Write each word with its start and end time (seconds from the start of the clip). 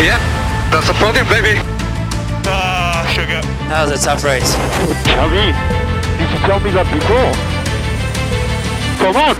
Yeah, 0.00 0.18
that's 0.70 0.86
the 0.86 0.94
podium, 0.94 1.26
baby. 1.26 1.54
Ah, 2.46 3.02
sugar. 3.14 3.40
That 3.68 3.82
was 3.82 3.90
a 3.98 4.04
tough 4.06 4.22
race. 4.22 4.52
Tell 5.10 5.28
me. 5.28 5.46
You 6.18 6.26
should 6.30 6.44
tell 6.48 6.60
me 6.60 6.70
that 6.76 6.86
before. 6.94 7.32
Come 9.02 9.16
on. 9.26 9.36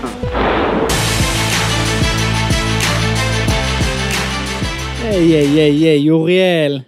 היי, 5.03 5.35
היי, 5.35 5.59
היי, 5.59 5.87
היי, 5.87 6.09
אוריאל. 6.09 6.79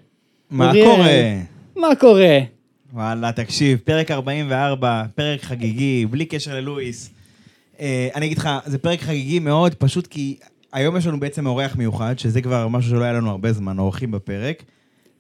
מה 0.50 0.68
אוריאל. 0.68 0.86
קורה? 0.86 1.10
מה 1.76 1.96
קורה? 1.96 2.40
וואלה, 2.94 3.32
תקשיב, 3.32 3.80
פרק 3.84 4.12
44, 4.12 5.04
פרק 5.16 5.44
חגיגי, 5.44 6.06
בלי 6.06 6.26
קשר 6.26 6.56
ללואיס. 6.56 7.10
אה, 7.80 8.10
אני 8.16 8.26
אגיד 8.26 8.38
לך, 8.38 8.50
זה 8.66 8.78
פרק 8.78 9.02
חגיגי 9.02 9.40
מאוד, 9.40 9.76
פשוט 9.76 10.08
כי 10.08 10.38
היום 10.74 10.98
יש 10.98 11.08
לנו 11.08 11.20
בעצם 11.20 11.46
אורח 11.46 11.76
מיוחד, 11.76 12.20
שזה 12.20 12.42
כבר 12.42 12.68
משהו 12.68 12.90
שלא 12.92 13.04
היה 13.04 13.14
לנו 13.14 13.30
הרבה 13.30 13.54
זמן, 13.54 13.80
אורחים 13.80 14.12
בפרק. 14.12 14.64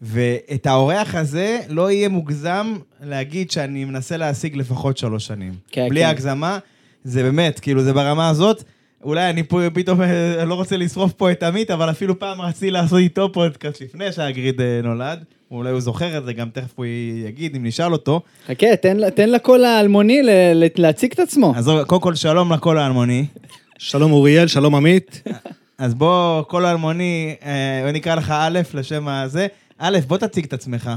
ואת 0.02 0.66
האורח 0.66 1.16
הזה 1.16 1.60
לא 1.70 1.92
יהיה 1.92 2.10
מוגזם 2.10 2.76
להגיד 3.04 3.52
שאני 3.52 3.86
מנסה 3.86 4.18
להשיג 4.18 4.58
לפחות 4.58 4.98
שלוש 4.98 5.28
שנים. 5.28 5.54
כן, 5.72 5.90
בלי 5.90 6.02
כן. 6.02 6.08
הגזמה, 6.08 6.60
זה 7.04 7.24
באמת, 7.24 7.60
כאילו, 7.60 7.84
זה 7.84 7.94
ברמה 7.94 8.30
הזאת. 8.30 8.64
אולי 9.04 9.30
אני 9.30 9.44
פה 9.44 9.60
פתאום 9.74 10.02
אה, 10.02 10.46
לא 10.46 10.54
רוצה 10.54 10.78
לשרוף 10.78 11.14
פה 11.14 11.32
את 11.32 11.44
עמית, 11.44 11.72
אבל 11.72 11.90
אפילו 11.90 12.20
פעם 12.20 12.42
רציתי 12.42 12.72
לעשות 12.72 13.00
איתו 13.00 13.32
פודקאסט 13.32 13.82
לפני 13.82 14.12
שהגריד 14.12 14.62
אה, 14.62 14.80
נולד. 14.84 15.24
אולי 15.52 15.72
הוא 15.72 15.80
זוכר 15.80 16.18
את 16.18 16.26
זה, 16.26 16.34
גם 16.34 16.50
תכף 16.50 16.74
הוא 16.76 16.86
יגיד 17.26 17.56
אם 17.56 17.66
נשאל 17.66 17.92
אותו. 17.92 18.22
חכה, 18.48 18.76
תן, 18.76 19.10
תן 19.10 19.30
לקול 19.30 19.66
האלמוני 19.66 20.22
להציג 20.76 21.12
את 21.12 21.20
עצמו. 21.20 21.54
אז 21.56 21.72
קודם 21.88 22.02
כל, 22.02 22.16
שלום 22.16 22.54
לקול 22.54 22.78
האלמוני. 22.78 23.26
שלום 23.84 24.12
אוריאל, 24.12 24.48
שלום 24.48 24.76
עמית. 24.76 25.24
אז 25.78 25.94
בוא, 25.94 26.44
קול 26.44 26.66
האלמוני, 26.66 27.36
אה, 27.44 27.82
בוא 27.84 27.92
נקרא 27.92 28.16
לך 28.16 28.34
א' 28.38 28.60
לשם 28.74 29.08
הזה. 29.08 29.48
א', 29.78 29.98
בוא 30.08 30.18
תציג 30.18 30.46
את 30.46 30.54
עצמך. 30.54 30.92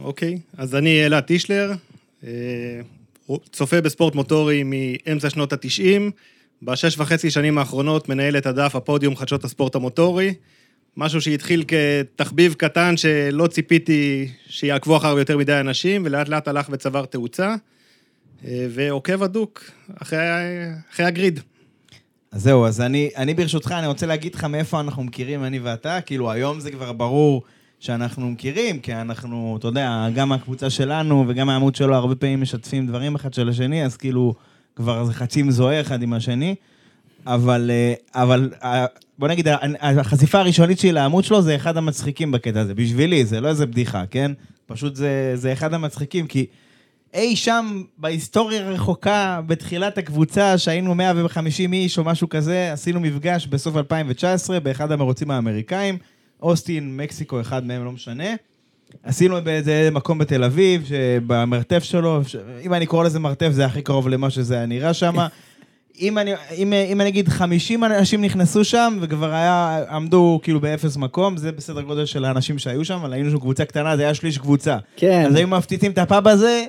אוקיי, 0.00 0.38
אז 0.56 0.74
אני 0.74 1.06
אלעד 1.06 1.22
טישלר, 1.22 1.72
אה, 2.24 2.30
צופה 3.52 3.80
בספורט 3.80 4.14
מוטורי 4.14 4.62
מאמצע 4.64 5.30
שנות 5.30 5.52
התשעים. 5.52 6.10
בשש 6.62 6.98
וחצי 6.98 7.30
שנים 7.30 7.58
האחרונות 7.58 8.08
מנהל 8.08 8.36
את 8.36 8.46
הדף 8.46 8.76
הפודיום 8.76 9.16
חדשות 9.16 9.44
הספורט 9.44 9.74
המוטורי. 9.74 10.34
משהו 10.96 11.20
שהתחיל 11.20 11.64
כתחביב 11.68 12.54
קטן 12.54 12.96
שלא 12.96 13.46
ציפיתי 13.46 14.28
שיעקבו 14.46 14.96
אחריו 14.96 15.18
יותר 15.18 15.38
מדי 15.38 15.60
אנשים, 15.60 16.02
ולאט 16.04 16.28
לאט 16.28 16.48
הלך 16.48 16.68
וצבר 16.72 17.04
תאוצה. 17.04 17.54
אה, 18.44 18.66
ועוקב 18.70 19.22
הדוק 19.22 19.64
אחרי, 20.00 20.18
אחרי 20.90 21.06
הגריד. 21.06 21.40
אז 22.32 22.42
זהו, 22.42 22.66
אז 22.66 22.80
אני, 22.80 23.10
אני 23.16 23.34
ברשותך, 23.34 23.72
אני 23.72 23.86
רוצה 23.86 24.06
להגיד 24.06 24.34
לך 24.34 24.44
מאיפה 24.44 24.80
אנחנו 24.80 25.04
מכירים, 25.04 25.44
אני 25.44 25.58
ואתה. 25.58 26.00
כאילו, 26.00 26.30
היום 26.30 26.60
זה 26.60 26.70
כבר 26.70 26.92
ברור 26.92 27.42
שאנחנו 27.80 28.30
מכירים, 28.30 28.78
כי 28.78 28.94
אנחנו, 28.94 29.56
אתה 29.58 29.68
יודע, 29.68 30.08
גם 30.14 30.32
הקבוצה 30.32 30.70
שלנו 30.70 31.24
וגם 31.28 31.48
העמוד 31.48 31.74
שלו 31.74 31.94
הרבה 31.94 32.14
פעמים 32.14 32.40
משתפים 32.40 32.86
דברים 32.86 33.14
אחד 33.14 33.34
של 33.34 33.48
השני, 33.48 33.84
אז 33.84 33.96
כאילו, 33.96 34.34
כבר 34.76 35.04
זה 35.04 35.14
חצי 35.14 35.42
מזוהה 35.42 35.80
אחד 35.80 36.02
עם 36.02 36.12
השני. 36.12 36.54
אבל, 37.26 37.70
אה, 37.70 38.22
אבל 38.22 38.50
אה, 38.64 38.86
בוא 39.18 39.28
נגיד, 39.28 39.48
החשיפה 39.80 40.38
הראשונית 40.38 40.78
שלי 40.78 40.92
לעמוד 40.92 41.24
שלו 41.24 41.42
זה 41.42 41.56
אחד 41.56 41.76
המצחיקים 41.76 42.30
בקטע 42.30 42.60
הזה. 42.60 42.74
בשבילי, 42.74 43.24
זה 43.24 43.40
לא 43.40 43.48
איזה 43.48 43.66
בדיחה, 43.66 44.06
כן? 44.10 44.32
פשוט 44.66 44.96
זה, 44.96 45.32
זה 45.34 45.52
אחד 45.52 45.74
המצחיקים, 45.74 46.26
כי 46.26 46.46
אי 47.14 47.36
שם 47.36 47.82
בהיסטוריה 47.98 48.66
הרחוקה, 48.66 49.40
בתחילת 49.46 49.98
הקבוצה, 49.98 50.58
שהיינו 50.58 50.94
150 50.94 51.72
איש 51.72 51.98
או 51.98 52.04
משהו 52.04 52.28
כזה, 52.28 52.72
עשינו 52.72 53.00
מפגש 53.00 53.46
בסוף 53.46 53.76
2019 53.76 54.60
באחד 54.60 54.92
המרוצים 54.92 55.30
האמריקאים, 55.30 55.98
אוסטין, 56.42 56.96
מקסיקו, 56.96 57.40
אחד 57.40 57.66
מהם, 57.66 57.84
לא 57.84 57.92
משנה. 57.92 58.34
עשינו 59.02 59.36
באיזה 59.44 59.88
מקום 59.92 60.18
בתל 60.18 60.44
אביב, 60.44 60.84
שבמרתף 60.88 61.84
שלו, 61.84 62.20
ש... 62.26 62.36
אם 62.62 62.74
אני 62.74 62.86
קורא 62.86 63.04
לזה 63.04 63.18
מרתף, 63.18 63.50
זה 63.50 63.66
הכי 63.66 63.82
קרוב 63.82 64.08
למה 64.08 64.30
שזה 64.30 64.54
היה 64.54 64.66
נראה 64.66 64.94
שם. 64.94 65.14
אם 66.00 66.18
אני, 66.18 66.32
אם, 66.56 66.72
אם 66.72 67.00
אני 67.00 67.08
אגיד 67.08 67.28
50 67.28 67.84
אנשים 67.84 68.24
נכנסו 68.24 68.64
שם, 68.64 68.98
וכבר 69.00 69.32
היה, 69.32 69.84
עמדו 69.90 70.40
כאילו 70.42 70.60
באפס 70.60 70.96
מקום, 70.96 71.36
זה 71.36 71.52
בסדר 71.52 71.82
גודל 71.82 72.06
של 72.06 72.24
האנשים 72.24 72.58
שהיו 72.58 72.84
שם, 72.84 72.94
אבל 72.94 73.12
היינו 73.12 73.30
שם 73.30 73.38
קבוצה 73.38 73.64
קטנה, 73.64 73.96
זה 73.96 74.02
היה 74.02 74.14
שליש 74.14 74.38
קבוצה. 74.38 74.76
כן. 74.96 75.24
אז 75.26 75.34
היו 75.34 75.48
מפציצים 75.48 75.92
את 75.92 75.98
הפאב 75.98 76.28
הזה, 76.28 76.64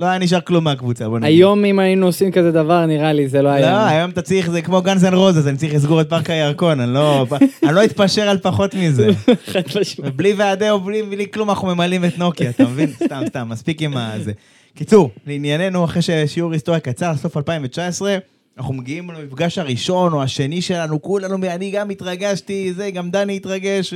לא 0.00 0.06
היה 0.06 0.18
נשאר 0.18 0.40
כלום 0.40 0.64
מהקבוצה, 0.64 1.08
בוא 1.08 1.18
נגיד. 1.18 1.28
היום 1.28 1.64
אם 1.64 1.78
היינו 1.78 2.06
עושים 2.06 2.32
כזה 2.32 2.52
דבר, 2.52 2.86
נראה 2.86 3.12
לי, 3.12 3.28
זה 3.28 3.42
לא 3.42 3.50
לא, 3.50 3.54
היה. 3.54 3.88
היום 3.88 4.10
אתה 4.10 4.22
צריך, 4.22 4.50
זה 4.50 4.62
כמו 4.62 4.82
Guns 4.82 5.04
and 5.04 5.14
Roses, 5.14 5.46
אני 5.46 5.56
צריך 5.56 5.74
לסגור 5.74 6.00
את 6.00 6.08
פארק 6.08 6.30
הירקון, 6.30 6.80
אני 6.80 6.94
לא, 6.94 7.26
אני 7.62 7.74
לא 7.74 7.84
אתפשר 7.84 8.28
על 8.28 8.38
פחות 8.38 8.74
מזה. 8.74 9.08
חד 9.52 9.60
משמעית. 9.80 10.14
ובלי 10.14 10.32
ועדי 10.32 10.70
או 10.70 10.80
בלי, 10.80 11.02
בלי 11.02 11.26
כלום 11.30 11.50
אנחנו 11.50 11.68
ממלאים 11.68 12.04
את 12.04 12.18
נוקיה, 12.18 12.50
אתה 12.50 12.64
מבין? 12.64 12.92
סתם, 13.04 13.22
סתם, 13.26 13.48
מספיק 13.48 13.82
עם 13.82 13.96
הזה. 13.96 14.32
קיצור, 14.74 15.10
לענייננו, 15.26 15.84
אחרי 15.84 16.02
ששיעור 16.02 16.52
היסטוריה 16.52 16.80
קצר, 16.80 17.16
סוף 17.16 17.36
2019, 17.36 18.18
אנחנו 18.58 18.74
מגיעים 18.74 19.10
למפגש 19.10 19.58
הראשון 19.58 20.12
או 20.12 20.22
השני 20.22 20.62
שלנו, 20.62 21.02
כולנו, 21.02 21.36
אני 21.46 21.70
גם 21.70 21.90
התרגשתי, 21.90 22.72
זה, 22.72 22.90
גם 22.90 23.10
דני 23.10 23.36
התרגש, 23.36 23.94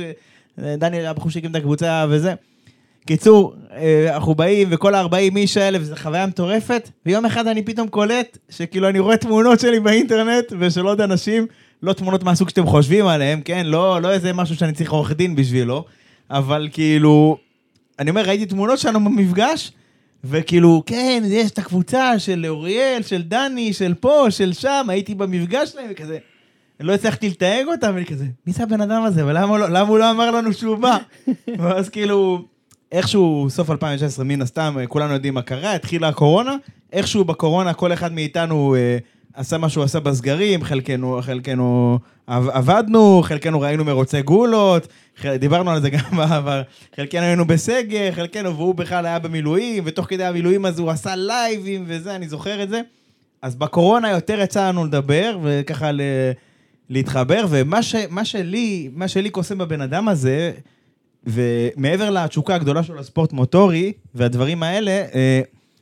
דני 0.57 1.07
הבחור 1.07 1.31
שהקים 1.31 1.51
את 1.51 1.55
הקבוצה 1.55 2.05
וזה. 2.09 2.33
קיצור, 3.05 3.55
אה, 3.73 4.15
אנחנו 4.15 4.35
באים, 4.35 4.67
וכל 4.71 4.95
ה-40 4.95 5.35
איש 5.35 5.57
האלה, 5.57 5.77
וזו 5.81 5.95
חוויה 5.95 6.27
מטורפת, 6.27 6.89
ויום 7.05 7.25
אחד 7.25 7.47
אני 7.47 7.63
פתאום 7.63 7.87
קולט, 7.87 8.37
שכאילו 8.49 8.89
אני 8.89 8.99
רואה 8.99 9.17
תמונות 9.17 9.59
שלי 9.59 9.79
באינטרנט, 9.79 10.53
ושל 10.59 10.85
עוד 10.85 11.01
אנשים, 11.01 11.47
לא 11.83 11.93
תמונות 11.93 12.23
מהסוג 12.23 12.49
שאתם 12.49 12.65
חושבים 12.65 13.07
עליהם, 13.07 13.41
כן? 13.41 13.65
לא, 13.65 14.01
לא 14.01 14.11
איזה 14.11 14.33
משהו 14.33 14.55
שאני 14.55 14.73
צריך 14.73 14.91
עורך 14.91 15.11
דין 15.11 15.35
בשבילו, 15.35 15.85
אבל 16.29 16.69
כאילו, 16.71 17.37
אני 17.99 18.09
אומר, 18.09 18.21
ראיתי 18.21 18.45
תמונות 18.45 18.79
שלנו 18.79 18.99
במפגש, 18.99 19.71
וכאילו, 20.23 20.83
כן, 20.85 21.23
יש 21.25 21.51
את 21.51 21.57
הקבוצה 21.57 22.19
של 22.19 22.45
אוריאל, 22.49 23.01
של 23.01 23.21
דני, 23.21 23.73
של 23.73 23.93
פה, 23.93 24.25
של 24.29 24.53
שם, 24.53 24.85
הייתי 24.89 25.15
במפגש 25.15 25.69
שלהם, 25.69 25.87
וכזה, 25.89 26.17
לא 26.79 26.93
הצלחתי 26.93 27.29
לתייג 27.29 27.67
אותם, 27.67 27.91
ואני 27.93 28.05
כזה, 28.05 28.25
מי 28.47 28.53
זה 28.53 28.63
הבן 28.63 28.81
אדם 28.81 29.03
הזה, 29.03 29.25
ולמה 29.25 29.57
לא, 29.57 29.69
למה 29.69 29.89
הוא 29.89 29.97
לא 29.97 30.11
אמר 30.11 30.31
לנו 30.31 30.53
שהוא 30.53 30.75
בא? 30.75 30.97
ואז 31.59 31.89
כאילו, 31.89 32.45
איכשהו, 32.91 33.47
סוף 33.49 33.69
2019, 33.69 34.25
מן 34.25 34.41
הסתם, 34.41 34.75
כולנו 34.87 35.13
יודעים 35.13 35.33
מה 35.33 35.41
קרה, 35.41 35.73
התחילה 35.73 36.07
הקורונה, 36.07 36.55
איכשהו 36.93 37.25
בקורונה 37.25 37.73
כל 37.73 37.93
אחד 37.93 38.13
מאיתנו 38.13 38.75
אה, 38.75 38.97
עשה 39.33 39.57
מה 39.57 39.69
שהוא 39.69 39.83
עשה 39.83 39.99
בסגרים, 39.99 40.63
חלקנו, 40.63 41.19
חלקנו 41.21 41.99
עב- 42.27 42.49
עבדנו, 42.49 43.21
חלקנו 43.23 43.61
ראינו 43.61 43.85
מרוצי 43.85 44.21
גולות, 44.21 44.87
דיברנו 45.39 45.71
על 45.71 45.81
זה 45.81 45.89
גם 45.89 45.99
בעבר, 46.17 46.61
חלקנו 46.95 47.21
היינו 47.21 47.45
בסגר, 47.45 48.11
חלקנו, 48.11 48.55
והוא 48.55 48.75
בכלל 48.75 49.05
היה 49.05 49.19
במילואים, 49.19 49.83
ותוך 49.85 50.05
כדי 50.09 50.23
המילואים 50.25 50.65
הזה 50.65 50.81
הוא 50.81 50.89
עשה 50.89 51.15
לייבים 51.15 51.83
וזה, 51.87 52.15
אני 52.15 52.27
זוכר 52.29 52.63
את 52.63 52.69
זה. 52.69 52.81
אז 53.41 53.55
בקורונה 53.55 54.09
יותר 54.09 54.39
יצא 54.39 54.67
לנו 54.67 54.85
לדבר, 54.85 55.37
וככה 55.43 55.91
ל... 55.91 56.01
להתחבר, 56.89 57.45
ומה 57.49 57.83
ש, 57.83 57.95
מה 58.09 58.25
שלי, 58.25 58.89
מה 58.93 59.07
שלי 59.07 59.29
קוסם 59.29 59.57
בבן 59.57 59.81
אדם 59.81 60.07
הזה, 60.07 60.51
ומעבר 61.27 62.09
לתשוקה 62.09 62.55
הגדולה 62.55 62.83
שלו 62.83 62.95
לספורט 62.95 63.33
מוטורי, 63.33 63.93
והדברים 64.15 64.63
האלה, 64.63 64.91
אה, 64.91 65.41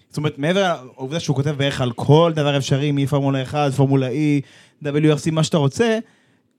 זאת 0.09 0.17
אומרת, 0.17 0.37
מעבר 0.37 0.75
לעובדה 0.95 1.19
שהוא 1.19 1.35
כותב 1.35 1.55
בערך 1.57 1.81
על 1.81 1.91
כל 1.91 2.31
דבר 2.35 2.57
אפשרי, 2.57 2.91
מפורמולה 2.91 3.43
1, 3.43 3.71
פורמולה 3.71 4.09
E, 4.09 4.85
WRC, 4.85 5.31
מה 5.31 5.43
שאתה 5.43 5.57
רוצה, 5.57 5.99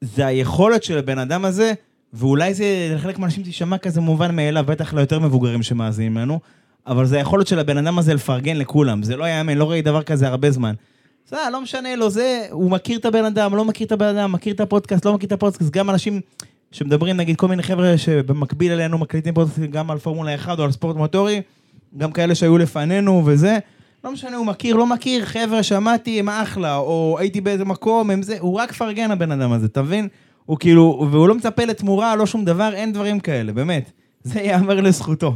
זה 0.01 0.27
היכולת 0.27 0.83
של 0.83 0.99
הבן 0.99 1.19
אדם 1.19 1.45
הזה, 1.45 1.73
ואולי 2.13 2.55
זה 2.55 2.93
לחלק 2.95 3.19
מהאנשים 3.19 3.43
תישמע 3.43 3.79
כזה 3.79 4.01
מובן 4.01 4.37
מאליו, 4.37 4.65
בטח 4.67 4.95
ליותר 4.95 5.19
מבוגרים 5.19 5.63
שמאזינים 5.63 6.17
לנו, 6.17 6.41
אבל 6.87 7.07
זה 7.07 7.17
היכולת 7.17 7.47
של 7.47 7.59
הבן 7.59 7.79
אדם 7.79 7.99
הזה 7.99 8.15
לפרגן 8.15 8.57
לכולם, 8.57 9.03
זה 9.03 9.17
לא 9.17 9.25
יאמן, 9.25 9.59
לא 9.59 9.71
ראיתי 9.71 9.91
דבר 9.91 10.03
כזה 10.03 10.29
הרבה 10.29 10.51
זמן. 10.51 10.75
זה 11.29 11.37
לא 11.53 11.61
משנה 11.61 11.97
לו, 11.97 12.11
זה, 12.11 12.47
הוא 12.51 12.71
מכיר 12.71 12.99
את 12.99 13.05
הבן 13.05 13.25
אדם, 13.25 13.57
לא 13.57 13.65
מכיר 13.65 13.87
את 13.87 13.93
הבן 13.93 14.17
אדם, 14.17 14.33
מכיר 14.33 14.55
את 14.55 14.61
הפודקאסט, 14.61 15.05
לא 15.05 15.15
מכיר 15.15 15.27
את 15.27 15.33
הפודקאסט, 15.33 15.71
גם 15.71 15.91
אנשים 15.91 16.21
שמדברים, 16.73 17.17
נגיד 17.17 17.37
כל 17.37 17.49
מיני 17.49 17.63
חבר'ה 17.63 17.99
שבמקביל 17.99 18.73
אלינו 18.73 18.99
מקליטים 18.99 19.35
פודקאסט 19.35 19.59
גם 19.59 19.91
על 19.91 19.99
פורמולה 19.99 20.35
1 20.35 20.59
או 20.59 20.65
על 20.65 20.73
ספורט 20.73 20.97
מוטורי, 20.97 21.43
גם 21.99 22.13
כאלה 22.13 22.35
שהיו 22.35 22.59
לפנינו 22.59 23.23
וזה, 23.27 23.59
לא 24.05 24.13
משנה, 24.13 24.37
הוא 24.37 24.47
מכיר, 24.47 24.77
לא 24.77 24.87
מכיר, 24.87 25.25
חבר'ה, 25.25 25.63
שמעתי, 25.63 26.21
הם 26.21 26.29
אחלה, 26.29 26.77
או 26.77 27.17
הייתי 27.19 27.41
באיזה 27.41 27.65
מקום, 27.65 28.11
הם 28.11 28.23
זה, 28.23 28.37
הוא 28.41 28.55
רק 28.61 28.73
פרגן 28.73 29.11
הבן 29.11 29.33
אדם 29.33 29.53
הזה, 29.53 29.67
אתה 29.67 29.83
מבין? 29.83 30.09
הוא 30.47 30.57
כאילו, 30.59 31.09
והוא 31.11 31.29
לא 31.29 31.35
מצפה 31.35 31.65
לתמורה, 31.65 32.17
לא 32.17 32.27
שום 32.27 32.45
דבר, 32.45 32.75
אין 32.75 32.93
דברים 32.93 33.21
כאלה, 33.21 33.53
באמת. 33.53 33.91
זה 34.23 34.41
ייאמר 34.41 34.81
לזכותו. 34.81 35.35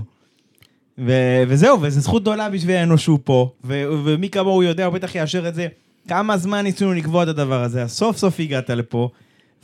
ו- 0.99 1.43
וזהו, 1.49 1.83
וזו 1.83 2.01
זכות 2.01 2.23
גדולה 2.23 2.51
בשבילנו 2.51 2.99
שהוא 2.99 3.19
פה, 3.25 3.51
ו- 3.65 3.85
ומי 4.05 4.31
כמוהו 4.31 4.63
יודע, 4.63 4.87
הוא 4.87 4.95
בטח 4.95 5.15
יאשר 5.15 5.49
את 5.49 5.55
זה. 5.55 5.67
כמה 6.09 6.37
זמן 6.37 6.61
ניסינו 6.63 6.93
לקבוע 6.93 7.23
את 7.23 7.29
הדבר 7.29 7.63
הזה, 7.63 7.83
אז 7.83 7.93
סוף 7.93 8.17
סוף 8.17 8.41
הגעת 8.41 8.71
לפה, 8.71 9.09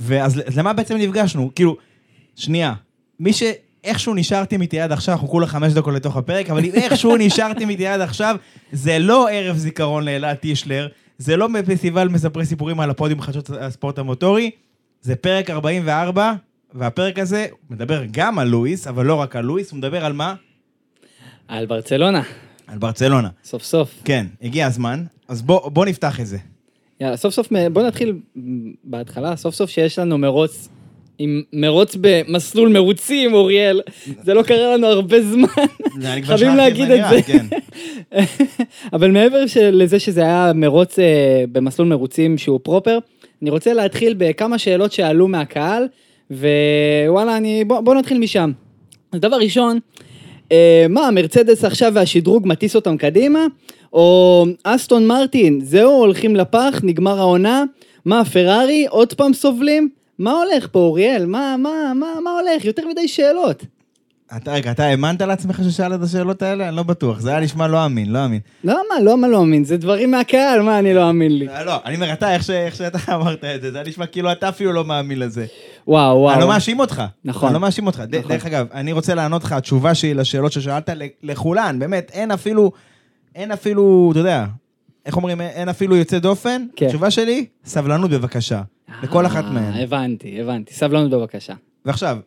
ואז 0.00 0.42
אז 0.46 0.58
למה 0.58 0.72
בעצם 0.72 0.96
נפגשנו? 0.96 1.50
כאילו, 1.54 1.76
שנייה, 2.36 2.74
מי 3.20 3.32
ש... 3.32 3.42
איכשהו 3.84 4.14
נשארתם 4.14 4.62
איתי 4.62 4.80
עד 4.80 4.92
עכשיו, 4.92 5.14
אנחנו 5.14 5.28
כולה 5.28 5.46
חמש 5.46 5.72
דקות 5.72 5.94
לתוך 5.94 6.16
הפרק, 6.16 6.50
אבל 6.50 6.64
אם 6.64 6.70
איכשהו 6.74 7.16
נשארתם 7.16 7.70
איתי 7.70 7.86
עד 7.86 8.00
עכשיו, 8.00 8.36
זה 8.72 8.98
לא 8.98 9.28
ערב 9.30 9.56
זיכרון 9.56 10.04
לאלעד 10.04 10.36
טישלר, 10.36 10.88
זה 11.18 11.36
לא 11.36 11.46
בפסטיבל 11.46 12.08
מספרי 12.08 12.46
סיפורים 12.46 12.80
על 12.80 12.90
הפודיום 12.90 13.20
חדשות 13.20 13.50
הספורט 13.60 13.98
המוטורי, 13.98 14.50
זה 15.02 15.16
פרק 15.16 15.50
44 15.50 16.32
והפרק 16.74 17.18
הזה 17.18 17.46
מדבר 17.70 18.02
גם 18.10 18.38
על 18.38 18.48
לואיס, 18.48 18.86
אבל 18.86 19.06
לא 19.06 19.14
רק 19.14 19.36
על 19.36 19.44
לואיס, 19.44 19.70
הוא 19.70 19.78
מדבר 19.78 20.04
על 20.04 20.12
מה? 20.12 20.34
על 21.48 21.66
ברצלונה, 21.66 22.22
על 22.66 22.78
ברצלונה. 22.78 23.28
סוף 23.44 23.62
סוף. 23.62 23.94
כן, 24.04 24.26
הגיע 24.42 24.66
הזמן, 24.66 25.04
אז 25.28 25.42
בוא, 25.42 25.68
בוא 25.70 25.86
נפתח 25.86 26.20
את 26.20 26.26
זה. 26.26 26.38
יאללה, 27.00 27.16
סוף 27.16 27.34
סוף, 27.34 27.48
בוא 27.72 27.82
נתחיל 27.82 28.14
בהתחלה, 28.84 29.36
סוף 29.36 29.54
סוף 29.54 29.70
שיש 29.70 29.98
לנו 29.98 30.18
מרוץ, 30.18 30.68
עם 31.18 31.42
מרוץ 31.52 31.96
במסלול 32.00 32.68
מרוצים, 32.68 33.34
אוריאל. 33.34 33.80
זה 34.22 34.34
לא 34.34 34.42
קרה 34.42 34.76
לנו 34.76 34.86
הרבה 34.86 35.22
זמן. 35.22 35.48
חייבים 36.22 36.56
להגיד 36.56 36.90
את 36.90 37.00
זה. 37.10 37.22
כן. 37.22 37.46
אבל 38.92 39.10
מעבר 39.10 39.44
לזה 39.72 39.98
שזה 39.98 40.20
היה 40.20 40.52
מרוץ 40.54 40.98
אה, 40.98 41.44
במסלול 41.52 41.88
מרוצים 41.88 42.38
שהוא 42.38 42.60
פרופר, 42.62 42.98
אני 43.42 43.50
רוצה 43.50 43.72
להתחיל 43.72 44.14
בכמה 44.18 44.58
שאלות 44.58 44.92
שעלו 44.92 45.28
מהקהל, 45.28 45.86
ווואלה, 46.30 47.36
אני, 47.36 47.64
בוא, 47.64 47.80
בוא 47.80 47.94
נתחיל 47.94 48.18
משם. 48.18 48.52
אז 49.12 49.20
דבר 49.20 49.36
ראשון, 49.36 49.78
מה, 50.88 51.06
המרצדס 51.06 51.64
עכשיו 51.64 51.92
והשדרוג 51.94 52.48
מטיס 52.48 52.76
אותם 52.76 52.96
קדימה? 52.96 53.46
או 53.92 54.44
אסטון 54.64 55.06
מרטין, 55.06 55.60
זהו, 55.64 55.92
הולכים 55.92 56.36
לפח, 56.36 56.80
נגמר 56.82 57.18
העונה? 57.18 57.64
מה, 58.04 58.24
פרארי, 58.24 58.86
עוד 58.88 59.14
פעם 59.14 59.32
סובלים? 59.32 59.88
מה 60.18 60.32
הולך 60.32 60.68
פה, 60.72 60.78
אוריאל? 60.78 61.26
מה, 61.26 61.56
מה, 61.58 61.92
מה, 61.94 62.06
מה 62.24 62.30
הולך? 62.30 62.64
יותר 62.64 62.88
מדי 62.88 63.08
שאלות. 63.08 63.64
אתה, 64.36 64.52
רגע, 64.52 64.70
אתה 64.70 64.84
האמנת 64.84 65.22
לעצמך 65.22 65.60
ששאל 65.64 65.94
את 65.94 66.02
השאלות 66.02 66.42
האלה? 66.42 66.68
אני 66.68 66.76
לא 66.76 66.82
בטוח, 66.82 67.20
זה 67.20 67.30
היה 67.30 67.40
נשמע 67.40 67.68
לא 67.68 67.86
אמין, 67.86 68.12
לא 68.12 68.24
אמין. 68.24 68.40
לא, 68.64 68.82
מה, 68.88 69.00
לא, 69.04 69.16
מה 69.16 69.28
לא 69.28 69.42
אמין? 69.42 69.64
זה 69.64 69.76
דברים 69.76 70.10
מהקהל, 70.10 70.62
מה, 70.62 70.78
אני 70.78 70.94
לא 70.94 71.08
אאמין 71.08 71.38
לי. 71.38 71.46
לא, 71.46 71.62
לא, 71.62 71.76
אני 71.84 71.94
אומר, 71.94 72.12
אתה, 72.12 72.34
איך, 72.34 72.44
ש, 72.44 72.50
איך 72.50 72.76
שאתה 72.76 73.14
אמרת 73.14 73.44
את 73.44 73.62
זה, 73.62 73.70
זה 73.70 73.78
היה 73.78 73.88
נשמע 73.88 74.06
כאילו 74.06 74.32
אתה 74.32 74.48
אפילו 74.48 74.72
לא 74.72 74.84
מאמין 74.84 75.18
לזה. 75.18 75.46
וואו, 75.86 76.16
וואו. 76.16 76.32
אני 76.32 76.40
לא 76.40 76.48
מאשים 76.48 76.80
אותך. 76.80 77.02
נכון. 77.24 77.46
אני 77.48 77.54
לא 77.54 77.60
מאשים 77.60 77.86
אותך. 77.86 78.00
נכון. 78.00 78.30
דרך 78.30 78.46
אגב, 78.46 78.66
אני 78.72 78.92
רוצה 78.92 79.14
לענות 79.14 79.44
לך, 79.44 79.52
התשובה 79.52 79.94
שלי 79.94 80.14
לשאלות 80.14 80.52
ששאלת, 80.52 80.90
לכולן, 81.22 81.78
באמת, 81.78 82.10
אין 82.14 82.30
אפילו, 82.30 82.72
אין 83.34 83.52
אפילו, 83.52 84.08
אתה 84.10 84.20
יודע, 84.20 84.46
איך 85.06 85.16
אומרים, 85.16 85.40
אין 85.40 85.68
אפילו 85.68 85.96
יוצא 85.96 86.18
דופן. 86.18 86.66
כן. 86.76 86.86
התשובה 86.86 87.10
שלי, 87.10 87.46
סבלנות 87.64 88.10
בבקשה. 88.10 88.62
לכל 89.02 89.26
אחת 89.26 89.44
אה, 89.44 89.50
מהן. 89.50 89.82
הבנתי, 89.82 90.40
הבנתי. 90.40 90.74
סבלנות 90.74 91.10
בבקשה. 91.10 91.54
ועכשיו, 91.84 92.18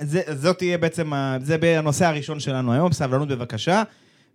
זה, 0.00 0.20
זאת 0.34 0.58
תהיה 0.58 0.78
בעצם, 0.78 1.12
זה 1.42 1.56
הנושא 1.78 2.06
הראשון 2.06 2.40
שלנו 2.40 2.72
היום, 2.72 2.92
סבלנות 2.92 3.28
בבקשה, 3.28 3.82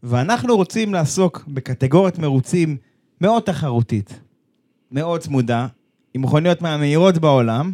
ואנחנו 0.04 0.56
רוצים 0.56 0.94
לעסוק 0.94 1.44
בקטגוריית 1.48 2.20
מרוצים 2.20 2.78
מאוד 3.22 3.44
תחרותית, 3.44 4.20
מאוד 4.92 5.22
צמודה, 5.22 5.68
עם 6.14 6.22
מכוניות 6.22 6.62
מהמהירות 6.62 7.18
בעולם, 7.18 7.72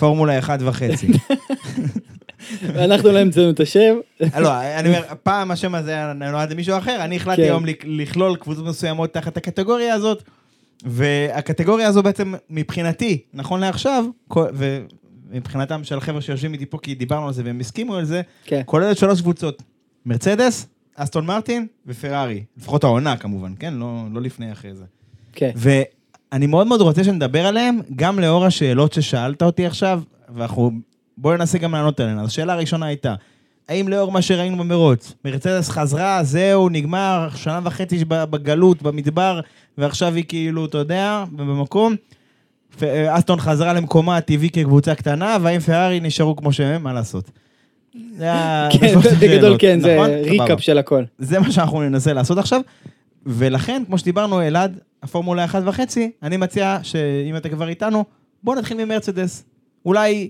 פורמולה 0.00 0.38
1 0.38 0.58
וחצי. 0.62 1.06
ואנחנו 2.74 3.12
לא 3.12 3.18
המצאנו 3.18 3.50
את 3.50 3.60
השם. 3.60 3.94
לא, 4.40 4.60
אני 4.60 4.88
אומר, 4.88 5.02
פעם 5.22 5.50
השם 5.50 5.74
הזה 5.74 6.12
נולד 6.12 6.50
למישהו 6.52 6.78
אחר, 6.78 7.04
אני 7.04 7.16
החלטתי 7.16 7.42
כן. 7.42 7.48
היום 7.48 7.66
לכ- 7.66 7.84
לכלול 7.84 8.36
קבוצות 8.36 8.64
מסוימות 8.66 9.12
תחת 9.14 9.36
הקטגוריה 9.36 9.94
הזאת, 9.94 10.22
והקטגוריה 10.84 11.88
הזו 11.88 12.02
בעצם 12.02 12.34
מבחינתי, 12.50 13.22
נכון 13.34 13.60
לעכשיו, 13.60 14.04
ומבחינתם 14.36 15.84
של 15.84 15.98
החבר'ה 15.98 16.20
שיושבים 16.20 16.52
איתי 16.52 16.66
פה, 16.66 16.78
כי 16.82 16.94
דיברנו 16.94 17.26
על 17.26 17.32
זה 17.32 17.42
והם 17.44 17.60
הסכימו 17.60 17.94
על 17.96 18.04
זה, 18.04 18.22
כן. 18.44 18.62
כוללת 18.66 18.96
שלוש 18.98 19.20
קבוצות, 19.20 19.62
מרצדס, 20.06 20.66
אסטון 20.94 21.26
מרטין 21.26 21.66
ופרארי. 21.86 22.44
לפחות 22.58 22.84
העונה 22.84 23.16
כמובן, 23.16 23.52
כן? 23.58 23.74
לא, 23.74 23.86
לא 24.12 24.20
לפני 24.20 24.52
אחרי 24.52 24.74
זה. 24.74 24.84
כן. 25.32 25.50
ואני 26.32 26.46
מאוד 26.46 26.66
מאוד 26.66 26.80
רוצה 26.80 27.04
שנדבר 27.04 27.46
עליהם, 27.46 27.80
גם 27.96 28.18
לאור 28.18 28.44
השאלות 28.46 28.92
ששאלת 28.92 29.42
אותי 29.42 29.66
עכשיו, 29.66 30.02
ואנחנו... 30.34 30.70
בואו 31.18 31.36
ננסה 31.36 31.58
גם 31.58 31.72
לענות 31.72 32.00
עליהן. 32.00 32.18
אז 32.18 32.26
השאלה 32.26 32.52
הראשונה 32.52 32.86
הייתה, 32.86 33.14
האם 33.68 33.88
לאור 33.88 34.12
מה 34.12 34.22
שראינו 34.22 34.56
במרוץ, 34.58 35.12
מרצדס 35.24 35.68
חזרה, 35.68 36.20
זהו, 36.24 36.68
נגמר, 36.68 37.28
שנה 37.34 37.60
וחצי 37.64 38.04
בגלות, 38.08 38.82
במדבר, 38.82 39.40
ועכשיו 39.78 40.14
היא 40.14 40.24
כאילו, 40.28 40.64
אתה 40.66 40.78
יודע, 40.78 41.24
במקום. 41.32 41.94
ף- 42.78 42.82
אסטון 43.08 43.40
חזרה 43.40 43.72
למקומה 43.72 44.16
הטבעי 44.16 44.50
כקבוצה 44.50 44.94
קטנה, 44.94 45.36
והאם 45.42 45.60
פרארי 45.60 46.00
נשארו 46.00 46.36
כמו 46.36 46.52
שהם, 46.52 46.82
מה 46.82 46.92
לעשות? 46.92 47.30
זה 48.16 48.32
ה- 48.32 48.68
כן, 48.80 48.94
בגדול 49.20 49.56
כן, 49.58 49.80
זה 49.80 49.96
נכון? 49.96 50.10
ריקאפ 50.10 50.46
סבבה. 50.48 50.60
של 50.62 50.78
הכל. 50.78 51.04
זה 51.18 51.38
מה 51.40 51.52
שאנחנו 51.52 51.82
ננסה 51.82 52.12
לעשות 52.12 52.38
עכשיו. 52.38 52.60
ולכן, 53.26 53.82
כמו 53.86 53.98
שדיברנו, 53.98 54.42
אלעד, 54.42 54.78
הפורמולה 55.02 55.44
1 55.44 55.62
וחצי, 55.66 56.10
אני 56.22 56.36
מציע 56.36 56.78
שאם 56.82 57.36
אתה 57.36 57.48
כבר 57.48 57.68
איתנו, 57.68 58.04
בוא 58.42 58.56
נתחיל 58.56 58.84
ממרצדס. 58.84 59.44
אולי, 59.84 60.28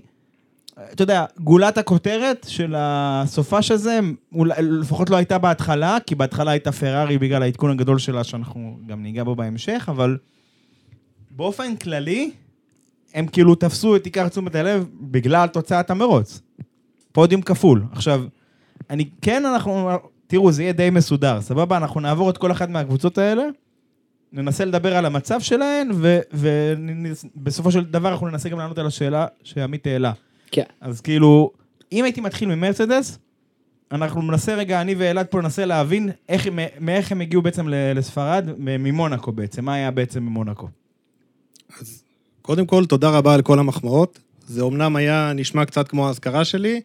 אתה 0.91 1.03
יודע, 1.03 1.25
גולת 1.39 1.77
הכותרת 1.77 2.45
של 2.49 2.75
הסופש 2.77 3.71
הזה, 3.71 3.99
אולי, 4.33 4.53
לפחות 4.61 5.09
לא 5.09 5.15
הייתה 5.15 5.37
בהתחלה, 5.37 5.97
כי 6.05 6.15
בהתחלה 6.15 6.51
הייתה 6.51 6.71
פרארי 6.71 7.17
בגלל 7.17 7.43
העדכון 7.43 7.71
הגדול 7.71 7.99
שלה, 7.99 8.23
שאנחנו 8.23 8.77
גם 8.87 9.03
ניגע 9.03 9.23
בו 9.23 9.35
בהמשך, 9.35 9.85
אבל 9.87 10.17
באופן 11.31 11.75
כללי, 11.75 12.31
הם 13.13 13.27
כאילו 13.27 13.55
תפסו 13.55 13.95
את 13.95 14.05
עיקר 14.05 14.27
תשומת 14.27 14.55
הלב 14.55 14.87
בגלל 15.01 15.47
תוצאת 15.47 15.89
המרוץ. 15.91 16.41
פודיום 17.11 17.41
כפול. 17.41 17.83
עכשיו, 17.91 18.23
אני, 18.89 19.09
כן, 19.21 19.45
אנחנו, 19.45 19.89
תראו, 20.31 20.51
זה 20.51 20.63
יהיה 20.63 20.73
די 20.73 20.89
מסודר, 20.89 21.41
סבבה? 21.41 21.77
אנחנו 21.77 21.99
נעבור 21.99 22.29
את 22.29 22.37
כל 22.37 22.51
אחת 22.51 22.69
מהקבוצות 22.69 23.17
האלה, 23.17 23.43
ננסה 24.33 24.65
לדבר 24.65 24.95
על 24.95 25.05
המצב 25.05 25.41
שלהן, 25.41 25.91
ובסופו 26.33 27.71
של 27.71 27.85
דבר 27.85 28.09
אנחנו 28.11 28.27
ננסה 28.27 28.49
גם 28.49 28.57
לענות 28.57 28.77
על 28.77 28.87
השאלה 28.87 29.27
שעמית 29.43 29.87
העלה. 29.87 30.11
כן. 30.51 30.63
אז 30.81 31.01
כאילו, 31.01 31.51
אם 31.91 32.03
הייתי 32.03 32.21
מתחיל 32.21 32.55
ממרצדס, 32.55 33.19
אנחנו 33.91 34.21
ננסה 34.21 34.55
רגע, 34.55 34.81
אני 34.81 34.95
ואלעד 34.97 35.25
פה 35.25 35.41
ננסה 35.41 35.65
להבין 35.65 36.09
איך, 36.29 36.47
מאיך 36.79 37.11
הם 37.11 37.21
הגיעו 37.21 37.41
בעצם 37.41 37.67
לספרד, 37.69 38.49
ממונקו 38.57 39.31
בעצם, 39.31 39.65
מה 39.65 39.73
היה 39.73 39.91
בעצם 39.91 40.23
ממונקו. 40.23 40.67
קודם 42.41 42.65
כל, 42.65 42.85
תודה 42.85 43.09
רבה 43.09 43.33
על 43.33 43.41
כל 43.41 43.59
המחמאות. 43.59 44.19
זה 44.47 44.61
אומנם 44.61 44.95
היה 44.95 45.31
נשמע 45.35 45.65
קצת 45.65 45.87
כמו 45.87 46.07
האזכרה 46.07 46.45
שלי, 46.45 46.81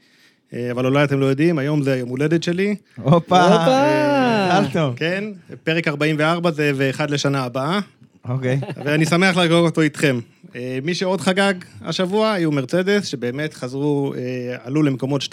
אבל 0.53 0.87
אולי 0.87 1.05
אתם 1.05 1.21
לא 1.21 1.27
יודעים, 1.27 1.59
היום 1.59 1.83
זה 1.83 1.97
יום 1.97 2.09
הולדת 2.09 2.43
שלי. 2.43 2.77
הופה, 2.97 3.43
הופה. 3.43 3.67
אה, 3.67 4.63
טוב. 4.73 4.95
כן, 4.97 5.25
פרק 5.65 5.89
44 5.89 6.51
זה 6.51 6.73
ואחד 6.75 7.11
לשנה 7.11 7.45
הבאה, 7.45 7.81
אוקיי. 8.29 8.61
ואני 8.85 9.07
שמח 9.07 9.37
לחגוג 9.37 9.65
אותו 9.65 9.81
איתכם. 9.81 10.21
אה, 10.57 10.79
מי 10.83 10.95
שעוד 10.95 11.21
חגג 11.21 11.55
השבוע 11.83 12.33
היו 12.33 12.53
מרצדס, 12.53 13.07
שבאמת 13.07 13.55
חזרו, 13.55 14.15
אה, 14.17 14.57
עלו 14.65 14.83
למקומות 14.83 15.23
2-3 15.23 15.33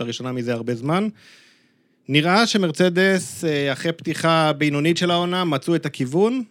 לראשונה 0.00 0.32
מזה 0.32 0.52
הרבה 0.52 0.74
זמן. 0.74 1.08
נראה 2.08 2.46
שמרצדס, 2.46 3.44
אה, 3.44 3.72
אחרי 3.72 3.92
פתיחה 3.92 4.52
בינונית 4.52 4.96
של 4.96 5.10
העונה, 5.10 5.44
מצאו 5.44 5.74
את 5.74 5.86
הכיוון. 5.86 6.42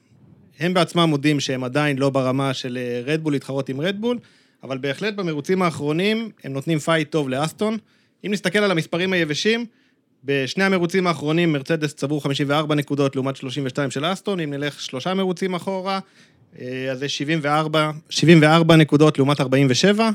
הם 0.59 0.73
בעצמם 0.73 1.03
מודים 1.09 1.39
שהם 1.39 1.63
עדיין 1.63 1.97
לא 1.97 2.09
ברמה 2.09 2.53
של 2.53 2.77
אה, 2.77 3.13
רדבול, 3.13 3.33
להתחרות 3.33 3.69
עם 3.69 3.81
רדבול, 3.81 4.17
אבל 4.63 4.77
בהחלט 4.77 5.13
במרוצים 5.13 5.61
האחרונים 5.61 6.29
הם 6.43 6.53
נותנים 6.53 6.79
fight 6.79 7.11
טוב 7.11 7.29
לאסטון. 7.29 7.77
אם 8.25 8.31
נסתכל 8.31 8.59
על 8.59 8.71
המספרים 8.71 9.13
היבשים, 9.13 9.65
בשני 10.23 10.63
המרוצים 10.63 11.07
האחרונים 11.07 11.53
מרצדס 11.53 11.93
צברו 11.93 12.19
54 12.19 12.75
נקודות 12.75 13.15
לעומת 13.15 13.35
32 13.35 13.91
של 13.91 14.13
אסטון, 14.13 14.39
אם 14.39 14.53
נלך 14.53 14.81
שלושה 14.81 15.13
מרוצים 15.13 15.55
אחורה, 15.55 15.99
אה, 16.59 16.91
אז 16.91 16.99
זה 16.99 17.09
74, 17.09 17.91
74 18.09 18.75
נקודות 18.75 19.17
לעומת 19.17 19.41
47. 19.41 20.09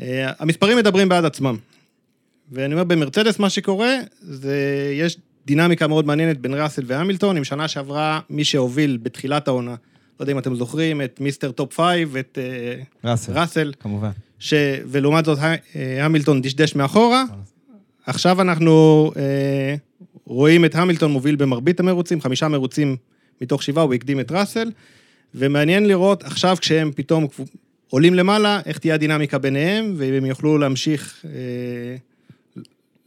אה, 0.00 0.32
המספרים 0.38 0.78
מדברים 0.78 1.08
בעד 1.08 1.24
עצמם. 1.24 1.56
ואני 2.52 2.74
אומר, 2.74 2.84
במרצדס 2.84 3.38
מה 3.38 3.50
שקורה, 3.50 3.94
זה 4.20 4.56
יש 4.94 5.16
דינמיקה 5.46 5.86
מאוד 5.86 6.06
מעניינת 6.06 6.38
בין 6.38 6.54
ראסל 6.54 6.82
והמילטון, 6.86 7.36
עם 7.36 7.44
שנה 7.44 7.68
שעברה 7.68 8.20
מי 8.30 8.44
שהוביל 8.44 8.98
בתחילת 9.02 9.48
העונה, 9.48 9.74
לא 10.20 10.22
יודע 10.22 10.32
אם 10.32 10.38
אתם 10.38 10.54
זוכרים, 10.54 11.02
את 11.02 11.20
Mister 11.20 11.52
Top 11.52 11.72
Five, 11.74 12.16
את 12.16 12.38
אה, 12.40 13.10
ראסל, 13.10 13.32
ראסל, 13.32 13.72
כמובן. 13.80 14.10
ש... 14.38 14.54
ולעומת 14.86 15.24
זאת 15.24 15.38
אה, 15.38 16.04
המילטון 16.04 16.42
דשדש 16.42 16.74
מאחורה. 16.74 17.24
עכשיו 18.06 18.40
אנחנו 18.40 19.10
אה, 19.16 19.74
רואים 20.24 20.64
את 20.64 20.74
המילטון 20.74 21.12
מוביל 21.12 21.36
במרבית 21.36 21.80
המרוצים, 21.80 22.20
חמישה 22.20 22.48
מרוצים 22.48 22.96
מתוך 23.40 23.62
שבעה, 23.62 23.84
הוא 23.84 23.94
הקדים 23.94 24.20
את 24.20 24.32
ראסל, 24.32 24.70
ומעניין 25.34 25.86
לראות 25.86 26.22
עכשיו 26.24 26.56
כשהם 26.60 26.90
פתאום 26.96 27.26
עולים 27.90 28.14
למעלה, 28.14 28.60
איך 28.66 28.78
תהיה 28.78 28.94
הדינמיקה 28.94 29.38
ביניהם, 29.38 29.94
ואם 29.96 30.14
הם 30.14 30.24
יוכלו 30.24 30.58
להמשיך, 30.58 31.24
אה, 31.24 31.96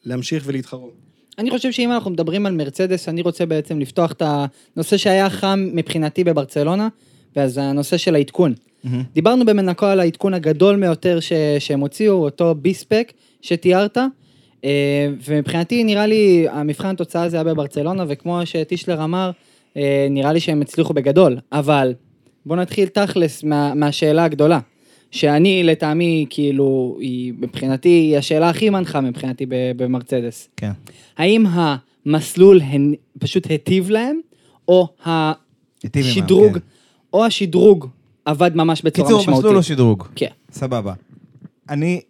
להמשיך 0.05 0.43
ולהתחרות. 0.47 0.93
אני 1.37 1.49
חושב 1.49 1.71
שאם 1.71 1.91
אנחנו 1.91 2.11
מדברים 2.11 2.45
על 2.45 2.53
מרצדס, 2.53 3.09
אני 3.09 3.21
רוצה 3.21 3.45
בעצם 3.45 3.79
לפתוח 3.79 4.11
את 4.11 4.21
הנושא 4.25 4.97
שהיה 4.97 5.29
חם 5.29 5.69
מבחינתי 5.73 6.23
בברצלונה, 6.23 6.87
ואז 7.35 7.57
הנושא 7.57 7.97
של 7.97 8.15
העדכון. 8.15 8.53
דיברנו 9.13 9.45
במנקו 9.45 9.85
על 9.85 9.99
העדכון 9.99 10.33
הגדול 10.33 10.79
ביותר 10.79 11.19
ש... 11.19 11.33
שהם 11.59 11.79
הוציאו, 11.79 12.13
אותו 12.13 12.55
ביספק 12.55 13.13
שתיארת, 13.41 13.97
אה, 14.65 15.07
ומבחינתי 15.27 15.83
נראה 15.83 16.07
לי 16.07 16.45
המבחן 16.51 16.87
התוצאה 16.87 17.23
הזה 17.23 17.37
היה 17.37 17.43
בברצלונה, 17.43 18.05
וכמו 18.07 18.41
שטישלר 18.45 19.03
אמר, 19.03 19.31
אה, 19.77 20.07
נראה 20.09 20.33
לי 20.33 20.39
שהם 20.39 20.61
הצליחו 20.61 20.93
בגדול, 20.93 21.37
אבל 21.51 21.93
בואו 22.45 22.59
נתחיל 22.59 22.87
תכלס 22.87 23.43
מה... 23.43 23.73
מהשאלה 23.73 24.23
הגדולה. 24.23 24.59
שאני 25.11 25.63
לטעמי, 25.63 26.25
כאילו, 26.29 26.97
היא 26.99 27.33
מבחינתי, 27.39 27.89
היא 27.89 28.17
השאלה 28.17 28.49
הכי 28.49 28.69
מנחה 28.69 29.01
מבחינתי 29.01 29.45
במרצדס. 29.49 30.49
כן. 30.57 30.71
האם 31.17 31.45
המסלול 32.05 32.61
הן, 32.61 32.93
פשוט 33.19 33.47
היטיב 33.49 33.89
להם, 33.89 34.19
או 34.67 34.87
השדרוג, 35.95 36.53
כן. 36.53 36.59
או 37.13 37.25
השדרוג 37.25 37.87
עבד 38.25 38.55
ממש 38.55 38.81
בצורה 38.81 39.07
קיצור, 39.07 39.21
משמעותית? 39.21 39.45
מסלול 39.45 39.57
או 39.57 39.63
שדרוג? 39.63 40.07
כן. 40.15 40.27
סבבה. 40.51 40.93
אני 41.69 42.01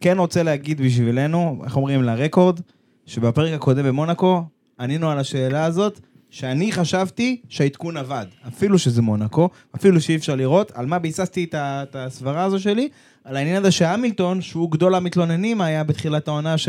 כן 0.00 0.18
רוצה 0.18 0.42
להגיד 0.42 0.80
בשבילנו, 0.80 1.62
איך 1.64 1.76
אומרים, 1.76 2.02
לרקורד, 2.02 2.60
שבפרק 3.06 3.52
הקודם 3.52 3.84
במונאקו, 3.84 4.42
ענינו 4.80 5.10
על 5.10 5.18
השאלה 5.18 5.64
הזאת, 5.64 6.00
שאני 6.30 6.72
חשבתי 6.72 7.40
שהעדכון 7.48 7.96
עבד. 7.96 8.26
אפילו 8.48 8.78
שזה 8.78 9.02
מונאקו, 9.02 9.48
אפילו 9.76 10.00
שאי 10.00 10.16
אפשר 10.16 10.34
לראות, 10.34 10.72
על 10.74 10.86
מה 10.86 10.98
ביססתי 10.98 11.46
את 11.52 11.96
הסברה 11.96 12.44
הזו 12.44 12.60
שלי? 12.60 12.88
על 13.24 13.36
העניין 13.36 13.56
הזה 13.56 13.70
שהמילטון, 13.70 14.40
שהוא 14.40 14.70
גדול 14.70 14.94
המתלוננים, 14.94 15.60
היה 15.60 15.84
בתחילת 15.84 16.28
העונה 16.28 16.58
ש... 16.58 16.68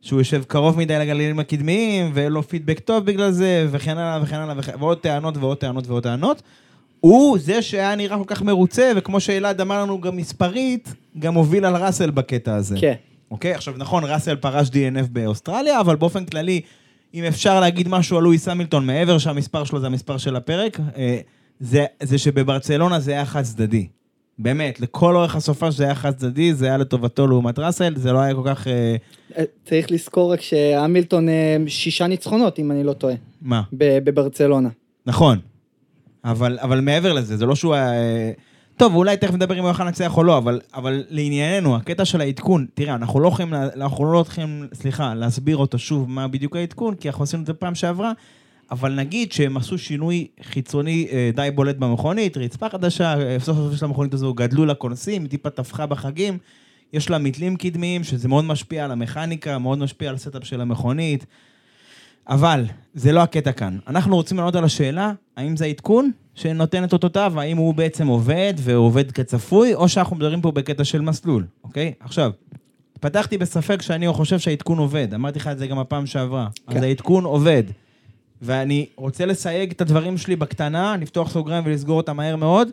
שהוא 0.00 0.20
יושב 0.20 0.42
קרוב 0.44 0.78
מדי 0.78 0.98
לגלגלים 0.98 1.38
הקדמיים, 1.38 2.10
ואין 2.14 2.32
לו 2.32 2.42
פידבק 2.42 2.78
טוב 2.78 3.04
בגלל 3.04 3.30
זה, 3.30 3.66
וכן 3.70 3.98
הלאה 3.98 4.22
וכן 4.22 4.36
הלאה, 4.36 4.54
וכן... 4.58 4.72
ועוד 4.78 4.98
טענות 4.98 5.36
ועוד 5.36 5.56
טענות 5.58 5.86
ועוד 5.86 6.02
טענות. 6.02 6.42
הוא 7.04 7.38
זה 7.38 7.62
שהיה 7.62 7.94
נראה 7.94 8.18
כל 8.18 8.24
כך 8.26 8.42
מרוצה, 8.42 8.92
וכמו 8.96 9.20
שאלעד 9.20 9.60
אמר 9.60 9.82
לנו 9.82 10.00
גם 10.00 10.16
מספרית, 10.16 10.94
גם 11.18 11.34
הוביל 11.34 11.64
על 11.64 11.76
ראסל 11.76 12.10
בקטע 12.10 12.54
הזה. 12.54 12.76
כן. 12.80 12.94
אוקיי? 13.30 13.54
עכשיו, 13.54 13.74
נכון, 13.76 14.04
ראסל 14.04 14.36
פרש 14.36 14.68
DNF 14.68 15.08
באוסטרליה, 15.12 15.80
אבל 15.80 15.96
באופן 15.96 16.24
כללי, 16.24 16.60
אם 17.14 17.24
אפשר 17.24 17.60
להגיד 17.60 17.88
משהו 17.88 18.16
על 18.16 18.22
לואיס 18.22 18.48
המילטון, 18.48 18.86
מעבר 18.86 19.18
שהמספר 19.18 19.64
שלו 19.64 19.80
זה 19.80 19.86
המספר 19.86 20.18
של 20.18 20.36
הפרק, 20.36 20.80
אה, 20.96 21.18
זה, 21.60 21.84
זה 22.02 22.18
שבברצלונה 22.18 23.00
זה 23.00 23.12
היה 23.12 23.24
חד 23.24 23.42
צדדי. 23.42 23.86
באמת, 24.38 24.80
לכל 24.80 25.16
אורך 25.16 25.36
הסופה 25.36 25.70
זה 25.70 25.84
היה 25.84 25.94
חד 25.94 26.16
צדדי, 26.16 26.54
זה 26.54 26.66
היה 26.66 26.76
לטובתו 26.76 27.26
לעומת 27.26 27.58
ראסל, 27.58 27.94
זה 27.96 28.12
לא 28.12 28.18
היה 28.18 28.34
כל 28.34 28.42
כך... 28.44 28.68
אה, 28.68 28.96
אה, 29.38 29.44
צריך 29.64 29.90
לזכור 29.90 30.32
רק 30.32 30.40
שהמילטון 30.40 31.28
שישה 31.66 32.06
ניצחונות, 32.06 32.58
אם 32.58 32.70
אני 32.70 32.84
לא 32.84 32.92
טועה, 32.92 33.14
מה? 33.42 33.62
בברצלונה. 33.72 34.68
נכון. 35.06 35.38
אבל, 36.24 36.58
אבל 36.62 36.80
מעבר 36.80 37.12
לזה, 37.12 37.36
זה 37.36 37.46
לא 37.46 37.54
שהוא. 37.54 37.74
אה, 37.74 38.32
טוב, 38.76 38.94
אולי 38.94 39.16
תכף 39.16 39.34
נדבר 39.34 39.58
אם 39.58 39.62
הוא 39.62 39.70
יכול 39.70 39.86
לנצח 39.86 40.16
או 40.16 40.24
לא, 40.24 40.38
אבל, 40.38 40.60
אבל 40.74 41.04
לענייננו, 41.10 41.76
הקטע 41.76 42.04
של 42.04 42.20
העדכון, 42.20 42.66
תראה, 42.74 42.94
אנחנו 42.94 43.20
לא 43.20 43.28
יכולים, 43.28 43.54
אנחנו 43.54 44.12
לא 44.12 44.16
הולכים, 44.16 44.66
סליחה, 44.74 45.14
להסביר 45.14 45.56
אותו 45.56 45.78
שוב 45.78 46.10
מה 46.10 46.28
בדיוק 46.28 46.56
העדכון, 46.56 46.94
כי 46.94 47.08
אנחנו 47.08 47.24
עשינו 47.24 47.42
את 47.42 47.46
זה 47.46 47.54
פעם 47.54 47.74
שעברה, 47.74 48.12
אבל 48.70 48.94
נגיד 48.94 49.32
שהם 49.32 49.56
עשו 49.56 49.78
שינוי 49.78 50.26
חיצוני 50.42 51.08
אה, 51.12 51.30
די 51.34 51.50
בולט 51.54 51.76
במכונית, 51.76 52.36
רצפה 52.36 52.68
חדשה, 52.68 53.20
אה, 53.20 53.36
סוף 53.40 53.56
סוף 53.56 53.74
של 53.76 53.84
המכונית 53.84 54.14
הזו 54.14 54.34
גדלו 54.34 54.64
לה 54.64 54.74
כונסים, 54.74 55.22
היא 55.22 55.30
טיפה 55.30 55.50
טפחה 55.50 55.86
בחגים, 55.86 56.38
יש 56.92 57.10
לה 57.10 57.18
מתלים 57.18 57.56
קדמיים, 57.56 58.04
שזה 58.04 58.28
מאוד 58.28 58.44
משפיע 58.44 58.84
על 58.84 58.90
המכניקה, 58.90 59.58
מאוד 59.58 59.78
משפיע 59.78 60.08
על 60.08 60.14
ה 60.14 60.19
setup 60.19 60.44
של 60.44 60.60
המכונית, 60.60 61.26
אבל 62.28 62.64
זה 62.94 63.12
לא 63.12 63.20
הקטע 63.20 63.52
כאן. 63.52 63.78
אנחנו 63.86 64.16
רוצים 64.16 64.36
לענות 64.36 64.54
על 64.54 64.64
השאלה, 64.64 65.12
האם 65.36 65.56
זה 65.56 65.64
העדכון 65.64 66.10
שנותן 66.34 66.84
את 66.84 66.92
אותותיו, 66.92 67.40
האם 67.40 67.56
הוא 67.56 67.74
בעצם 67.74 68.06
עובד 68.06 68.54
ועובד 68.58 69.12
כצפוי, 69.12 69.74
או 69.74 69.88
שאנחנו 69.88 70.16
מדברים 70.16 70.40
פה 70.40 70.52
בקטע 70.52 70.84
של 70.84 71.00
מסלול, 71.00 71.46
אוקיי? 71.64 71.92
עכשיו, 72.00 72.30
פתחתי 73.00 73.38
בספק 73.38 73.82
שאני 73.82 74.12
חושב 74.12 74.38
שהעדכון 74.38 74.78
עובד, 74.78 75.14
אמרתי 75.14 75.38
לך 75.38 75.48
את 75.48 75.58
זה 75.58 75.66
גם 75.66 75.78
הפעם 75.78 76.06
שעברה. 76.06 76.48
כן. 76.70 76.76
אז 76.76 76.82
העדכון 76.82 77.24
עובד. 77.24 77.62
ואני 78.42 78.86
רוצה 78.96 79.26
לסייג 79.26 79.70
את 79.70 79.80
הדברים 79.80 80.18
שלי 80.18 80.36
בקטנה, 80.36 80.96
לפתוח 80.96 81.30
סוגריים 81.30 81.64
ולסגור 81.66 81.96
אותם 81.96 82.16
מהר 82.16 82.36
מאוד. 82.36 82.68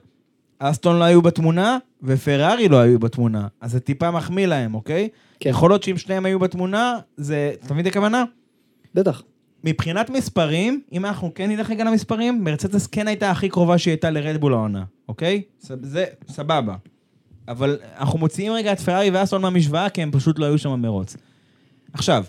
אסטון 0.60 1.00
לא 1.00 1.03
היו 1.03 1.22
בתמונה, 1.22 1.77
ופרארי 2.03 2.67
לא 2.67 2.77
היו 2.77 3.00
בתמונה. 3.00 3.48
אז 3.62 3.72
זה 3.72 3.79
טיפה 3.79 4.12
מחמיא 4.12 4.46
להם, 4.46 4.75
אוקיי? 4.75 5.10
כן. 5.39 5.50
יכול 5.50 5.70
להיות 5.70 5.84
שאם 5.84 5.98
שניהם 5.98 6.25
היו 6.25 6.39
בתמונה, 6.39 7.00
זה... 7.17 7.51
אתה 7.65 7.74
מבין 7.74 7.86
את 7.86 7.91
הכוונה? 7.91 8.24
בטח. 8.96 9.22
מבחינת 9.63 10.10
מספרים, 10.10 10.82
אם 10.91 11.06
אנחנו 11.06 11.32
כן 11.36 11.50
נלך 11.50 11.70
רגע 11.70 11.84
למספרים, 11.84 12.44
מרצדס 12.44 12.88
כן 12.88 13.08
הייתה 13.08 13.32
הכי 13.32 13.50
קרובה 13.50 13.77
שהיא 13.77 13.91
הייתה 13.91 14.10
לרדבול 14.10 14.53
העונה, 14.53 14.84
אוקיי? 15.08 15.41
זה 15.60 16.06
סבבה. 16.27 16.75
אבל 17.48 17.77
אנחנו 17.98 18.20
מוציאים 18.20 18.53
רגע 18.53 18.74
את 18.74 18.80
פרארי 18.80 19.10
ואסטון 19.10 19.41
מהמשוואה, 19.41 19.89
כי 19.89 20.01
הם 20.01 20.12
פשוט 20.12 20.39
לא 20.39 20.46
היו 20.46 20.58
שם 20.58 20.72
במרוץ. 20.72 21.18
עכשיו, 21.94 22.24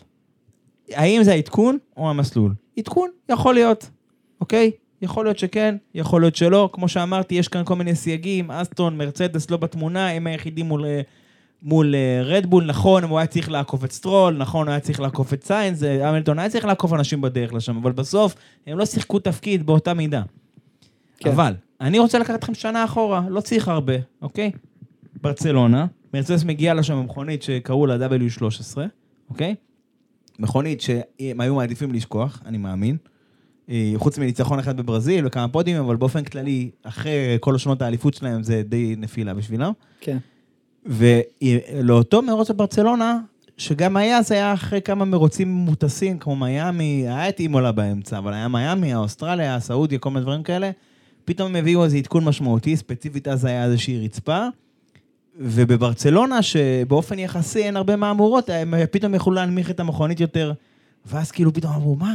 האם 0.92 1.22
זה 1.22 1.32
העדכון 1.32 1.78
או 1.96 2.10
המסלול? 2.10 2.54
עדכון, 2.78 3.10
יכול 3.28 3.54
להיות, 3.54 3.90
אוקיי? 4.40 4.70
יכול 5.02 5.24
להיות 5.24 5.38
שכן, 5.38 5.76
יכול 5.94 6.20
להיות 6.20 6.36
שלא. 6.36 6.70
כמו 6.72 6.88
שאמרתי, 6.88 7.34
יש 7.34 7.48
כאן 7.48 7.64
כל 7.64 7.74
מיני 7.74 7.94
סייגים, 7.94 8.50
אסטון, 8.50 8.98
מרצדס 8.98 9.50
לא 9.50 9.56
בתמונה, 9.56 10.08
הם 10.10 10.26
היחידים 10.26 10.66
מול, 10.66 10.84
אה, 10.84 11.00
מול 11.62 11.94
אה, 11.94 12.22
רדבול, 12.22 12.64
נכון, 12.64 13.04
הוא 13.04 13.18
היה 13.18 13.26
צריך 13.26 13.50
לעקוף 13.50 13.84
את 13.84 13.92
סטרול, 13.92 14.36
נכון, 14.36 14.66
הוא 14.66 14.70
היה 14.70 14.80
צריך 14.80 15.00
לעקוף 15.00 15.32
את 15.32 15.44
סיינס, 15.44 15.82
אה, 15.82 16.08
המילטון 16.08 16.38
היה 16.38 16.48
צריך 16.48 16.64
לעקוף 16.64 16.92
אנשים 16.92 17.20
בדרך 17.20 17.52
לשם, 17.52 17.76
אבל 17.76 17.92
בסוף 17.92 18.34
הם 18.66 18.78
לא 18.78 18.86
שיחקו 18.86 19.18
תפקיד 19.18 19.66
באותה 19.66 19.94
מידה. 19.94 20.22
כן. 21.18 21.30
אבל, 21.30 21.54
אני 21.80 21.98
רוצה 21.98 22.18
לקחת 22.18 22.34
אתכם 22.34 22.54
שנה 22.54 22.84
אחורה, 22.84 23.22
לא 23.28 23.40
צריך 23.40 23.68
הרבה, 23.68 23.94
אוקיי? 24.22 24.50
ברצלונה, 25.22 25.86
מרצדס 26.14 26.44
מגיעה 26.44 26.74
לשם 26.74 26.98
במכונית 26.98 27.42
שקראו 27.42 27.86
לה 27.86 27.96
W13, 28.08 28.78
אוקיי? 29.30 29.54
מכונית 30.38 30.80
שהם 30.80 31.40
היו 31.40 31.54
מעדיפים 31.54 31.92
לשכוח, 31.92 32.42
אני 32.46 32.58
מאמין. 32.58 32.96
אה, 33.68 33.92
חוץ 33.96 34.18
מניצחון 34.18 34.58
אחד 34.58 34.76
בברזיל 34.76 35.26
וכמה 35.26 35.48
פודיום, 35.48 35.84
אבל 35.84 35.96
באופן 35.96 36.24
כללי, 36.24 36.70
אחרי 36.82 37.36
כל 37.40 37.58
שנות 37.58 37.82
האליפות 37.82 38.14
שלהם 38.14 38.42
זה 38.42 38.62
די 38.62 38.94
נפילה 38.98 39.34
בשבילם. 39.34 39.72
כן. 40.00 40.18
ולאותו 40.86 42.22
מרוץ 42.22 42.50
בברצלונה, 42.50 43.18
שגם 43.56 43.96
היה, 43.96 44.22
זה 44.22 44.34
היה 44.34 44.54
אחרי 44.54 44.82
כמה 44.82 45.04
מרוצים 45.04 45.48
מוטסים, 45.52 46.18
כמו 46.18 46.36
מיאמי, 46.36 47.04
היה 47.08 47.28
את 47.28 47.40
אימולה 47.40 47.72
באמצע, 47.72 48.18
אבל 48.18 48.32
היה 48.32 48.48
מיאמי, 48.48 48.92
האוסטרליה, 48.92 49.54
הסעודיה, 49.54 49.98
כל 49.98 50.10
מיני 50.10 50.20
דברים 50.20 50.42
כאלה. 50.42 50.70
פתאום 51.24 51.48
הם 51.48 51.56
הביאו 51.56 51.84
איזה 51.84 51.96
עדכון 51.96 52.24
משמעותי, 52.24 52.76
ספציפית 52.76 53.28
אז 53.28 53.44
היה 53.44 53.64
איזושהי 53.64 54.04
רצפה. 54.04 54.46
ובברצלונה, 55.36 56.42
שבאופן 56.42 57.18
יחסי 57.18 57.62
אין 57.62 57.76
הרבה 57.76 57.96
מהמורות, 57.96 58.50
הם 58.50 58.74
פתאום 58.90 59.14
יכלו 59.14 59.32
להנמיך 59.32 59.70
את 59.70 59.80
המכונית 59.80 60.20
יותר. 60.20 60.52
ואז 61.06 61.30
כאילו 61.30 61.52
פתאום 61.52 61.72
אמרו, 61.72 61.96
מה? 61.96 62.14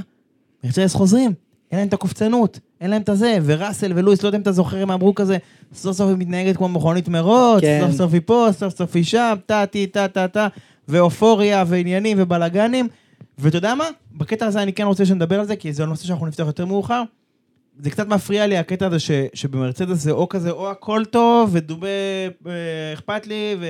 מרצדס 0.63 0.93
חוזרים, 0.93 1.33
אין 1.71 1.79
להם 1.79 1.87
את 1.87 1.93
הקופצנות, 1.93 2.59
אין 2.81 2.89
להם 2.89 3.01
את 3.01 3.09
הזה, 3.09 3.37
וראסל 3.45 3.91
ולואיס, 3.95 4.23
לא 4.23 4.27
יודע 4.27 4.37
אם 4.37 4.41
אתה 4.41 4.51
זוכר, 4.51 4.77
הם 4.77 4.91
אמרו 4.91 5.15
כזה, 5.15 5.37
סוף 5.73 5.97
סוף 5.97 6.09
היא 6.09 6.17
מתנהגת 6.17 6.57
כמו 6.57 6.69
מכונית 6.69 7.07
מרוץ, 7.07 7.61
כן. 7.61 7.81
סוף 7.87 7.97
סוף 7.97 8.13
היא 8.13 8.21
פה, 8.25 8.47
סוף 8.51 8.77
סוף 8.77 8.95
היא 8.95 9.03
שם, 9.03 9.35
טה 9.45 9.65
טי 9.65 9.87
טה 9.87 10.07
טה 10.07 10.27
טה, 10.27 10.47
ואופוריה 10.87 11.63
ועניינים 11.67 12.17
ובלאגנים. 12.19 12.87
ואתה 13.37 13.57
יודע 13.57 13.75
מה? 13.75 13.85
בקטע 14.11 14.45
הזה 14.45 14.63
אני 14.63 14.73
כן 14.73 14.83
רוצה 14.83 15.05
שנדבר 15.05 15.39
על 15.39 15.45
זה, 15.45 15.55
כי 15.55 15.73
זה 15.73 15.85
נושא 15.85 16.05
שאנחנו 16.05 16.25
נפתח 16.25 16.43
יותר 16.47 16.65
מאוחר. 16.65 17.03
זה 17.79 17.89
קצת 17.89 18.07
מפריע 18.07 18.47
לי 18.47 18.57
הקטע 18.57 18.87
הזה 18.87 18.99
ש, 18.99 19.11
שבמרצדס 19.33 19.97
זה 19.97 20.11
או 20.11 20.29
כזה, 20.29 20.51
או 20.51 20.71
הכל 20.71 21.05
טוב, 21.05 21.49
ודובה 21.53 21.87
אה, 22.47 22.93
אכפת 22.93 23.27
לי, 23.27 23.55
ו, 23.59 23.65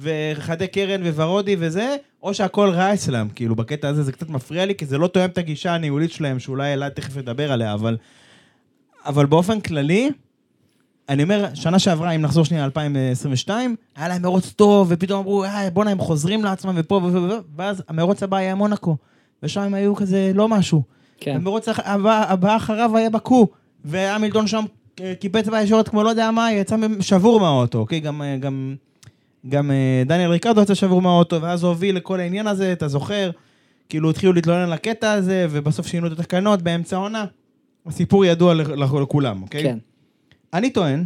וחדי 0.00 0.66
קרן 0.66 1.02
ווורודי 1.02 1.56
וזה, 1.58 1.96
או 2.22 2.34
שהכל 2.34 2.70
רע 2.70 2.94
אצלם, 2.94 3.28
כאילו 3.34 3.56
בקטע 3.56 3.88
הזה 3.88 4.02
זה 4.02 4.12
קצת 4.12 4.28
מפריע 4.28 4.66
לי, 4.66 4.74
כי 4.74 4.86
זה 4.86 4.98
לא 4.98 5.06
תואם 5.06 5.30
את 5.30 5.38
הגישה 5.38 5.74
הניהולית 5.74 6.12
שלהם, 6.12 6.38
שאולי 6.38 6.72
אלעד 6.72 6.92
תכף 6.92 7.16
ידבר 7.16 7.52
עליה, 7.52 7.74
אבל, 7.74 7.96
אבל 9.06 9.26
באופן 9.26 9.60
כללי, 9.60 10.10
אני 11.08 11.22
אומר, 11.22 11.46
שנה 11.54 11.78
שעברה, 11.78 12.10
אם 12.10 12.22
נחזור 12.22 12.44
שנייה 12.44 12.66
ל-2022, 12.66 13.50
היה 13.96 14.08
להם 14.08 14.22
מרוץ 14.22 14.52
טוב, 14.56 14.86
ופתאום 14.90 15.20
אמרו, 15.20 15.44
"אה, 15.44 15.70
בואנה, 15.70 15.90
הם 15.90 15.98
חוזרים 15.98 16.44
לעצמם, 16.44 16.74
ופה 16.76 16.94
ו... 16.94 17.12
ו- 17.12 17.22
ו- 17.22 17.38
ואז 17.56 17.82
המרוץ 17.88 18.22
הבא 18.22 18.36
היה 18.36 18.54
מונאקו, 18.54 18.96
ושם 19.42 19.60
הם 19.60 19.74
היו 19.74 19.94
כזה 19.96 20.32
לא 20.34 20.48
משהו. 20.48 20.82
כן. 21.20 21.34
המרוץ 21.36 21.68
הבא, 21.84 22.24
הבא 22.28 22.56
אחריו 22.56 22.96
היה 22.96 23.10
בקו, 23.10 23.48
והמילטון 23.84 24.46
שם 24.46 24.64
אה, 25.00 25.12
קיפץ 25.20 25.48
בישורת 25.48 25.88
כמו 25.88 26.02
לא 26.02 26.08
יודע 26.08 26.30
מה, 26.30 26.52
יצא 26.52 26.76
שבור 27.00 27.40
מהאוטו, 27.40 27.78
אוקיי? 27.78 28.00
גם, 28.00 28.22
אה, 28.22 28.36
גם, 28.36 28.74
גם 29.48 29.70
אה, 29.70 30.02
דניאל 30.06 30.30
ריקרדו 30.30 30.62
יצא 30.62 30.74
שבור 30.74 31.02
מהאוטו, 31.02 31.42
ואז 31.42 31.62
הוא 31.62 31.68
הוביל 31.68 31.96
לכל 31.96 32.20
העניין 32.20 32.46
הזה, 32.46 32.72
אתה 32.72 32.88
זוכר? 32.88 33.30
כאילו 33.88 34.10
התחילו 34.10 34.32
להתלונן 34.32 34.62
על 34.62 34.72
הקטע 34.72 35.12
הזה, 35.12 35.46
ובסוף 35.50 35.86
שינו 35.86 36.06
את 36.06 36.12
התקנות 36.12 36.62
באמצע 36.62 36.96
העונה. 36.96 37.24
הסיפור 37.86 38.24
ידוע 38.24 38.54
לכ- 38.54 38.68
לכ- 38.68 38.94
לכולם, 39.02 39.42
אוקיי? 39.42 39.62
כן. 39.62 39.78
אני 40.54 40.70
טוען, 40.70 41.04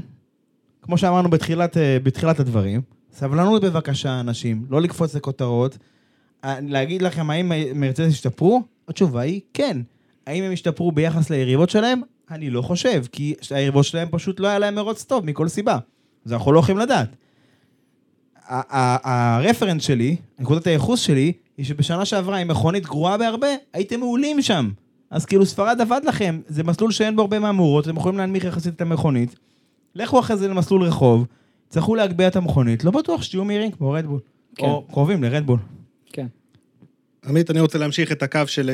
כמו 0.82 0.98
שאמרנו 0.98 1.30
בתחילת, 1.30 1.76
אה, 1.76 1.98
בתחילת 2.02 2.40
הדברים, 2.40 2.80
סבלנות 3.12 3.62
בבקשה, 3.64 4.20
אנשים, 4.20 4.66
לא 4.70 4.80
לקפוץ 4.80 5.14
לכותרות. 5.14 5.78
אה, 6.44 6.56
להגיד 6.62 7.02
לכם 7.02 7.30
האם 7.30 7.52
מרצדס 7.74 8.08
השתפרו? 8.12 8.62
התשובה 8.88 9.20
היא 9.20 9.40
כן. 9.54 9.76
האם 10.26 10.44
הם 10.44 10.52
השתפרו 10.52 10.92
ביחס 10.92 11.30
ליריבות 11.30 11.70
שלהם? 11.70 12.00
אני 12.30 12.50
לא 12.50 12.62
חושב, 12.62 13.04
כי 13.12 13.34
היריבות 13.50 13.84
שלהם 13.84 14.08
פשוט 14.10 14.40
לא 14.40 14.48
היה 14.48 14.58
להם 14.58 14.74
מרוץ 14.74 15.04
טוב 15.04 15.24
מכל 15.26 15.48
סיבה. 15.48 15.78
אז 16.26 16.32
אנחנו 16.32 16.52
לא 16.52 16.58
יכולים 16.60 16.78
לדעת. 16.78 17.16
הרפרנס 18.48 19.82
שלי, 19.82 20.16
נקודת 20.38 20.66
הייחוס 20.66 21.00
שלי, 21.00 21.32
היא 21.56 21.66
שבשנה 21.66 22.04
שעברה 22.04 22.36
עם 22.38 22.48
מכונית 22.48 22.86
גרועה 22.86 23.18
בהרבה, 23.18 23.46
הייתם 23.72 24.00
מעולים 24.00 24.42
שם. 24.42 24.70
אז 25.10 25.26
כאילו 25.26 25.46
ספרד 25.46 25.80
עבד 25.80 26.00
לכם, 26.04 26.40
זה 26.48 26.62
מסלול 26.62 26.90
שאין 26.90 27.16
בו 27.16 27.22
הרבה 27.22 27.38
מהמורות, 27.38 27.84
אתם 27.84 27.96
יכולים 27.96 28.18
להנמיך 28.18 28.44
יחסית 28.44 28.74
את 28.74 28.80
המכונית. 28.80 29.36
לכו 29.94 30.20
אחרי 30.20 30.36
זה 30.36 30.48
למסלול 30.48 30.82
רחוב, 30.82 31.26
יצטרכו 31.66 31.94
להגביה 31.94 32.28
את 32.28 32.36
המכונית, 32.36 32.84
לא 32.84 32.90
בטוח 32.90 33.22
שתהיו 33.22 33.44
מהירים 33.44 33.70
כמו 33.70 33.90
רדבול. 33.90 34.20
כן. 34.56 34.66
או 34.66 34.84
קרובים 34.90 35.22
לרדבול. 35.22 35.58
כן. 36.12 36.26
עמית, 37.26 37.50
אני 37.50 37.60
רוצה 37.60 37.78
להמשיך 37.78 38.12
את 38.12 38.22
הקו 38.22 38.40
של 38.46 38.70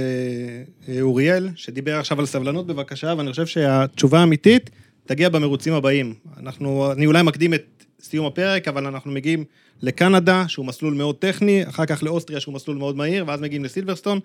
אה, 0.89 1.01
אוריאל, 1.01 1.49
שדיבר 1.55 1.99
עכשיו 1.99 2.21
על 2.21 2.27
סבלנות 2.27 2.67
בבקשה, 2.67 3.15
ואני 3.19 3.31
חושב 3.31 3.47
שהתשובה 3.47 4.21
האמיתית 4.21 4.71
תגיע 5.07 5.29
במרוצים 5.29 5.73
הבאים. 5.73 6.15
אנחנו, 6.41 6.93
אני 6.93 7.07
אולי 7.07 7.23
מקדים 7.23 7.55
את 7.55 7.85
סיום 8.01 8.27
הפרק, 8.27 8.69
אבל 8.69 8.87
אנחנו 8.87 9.13
מגיעים 9.13 9.45
לקנדה, 9.83 10.45
שהוא 10.49 10.67
מסלול 10.67 10.95
מאוד 10.95 11.17
טכני, 11.17 11.69
אחר 11.69 11.87
כך 11.87 12.03
לאוסטריה, 12.03 12.41
שהוא 12.41 12.55
מסלול 12.55 12.77
מאוד 12.77 12.97
מהיר, 12.97 13.25
ואז 13.27 13.41
מגיעים 13.41 13.65
לסילברסטון. 13.65 14.21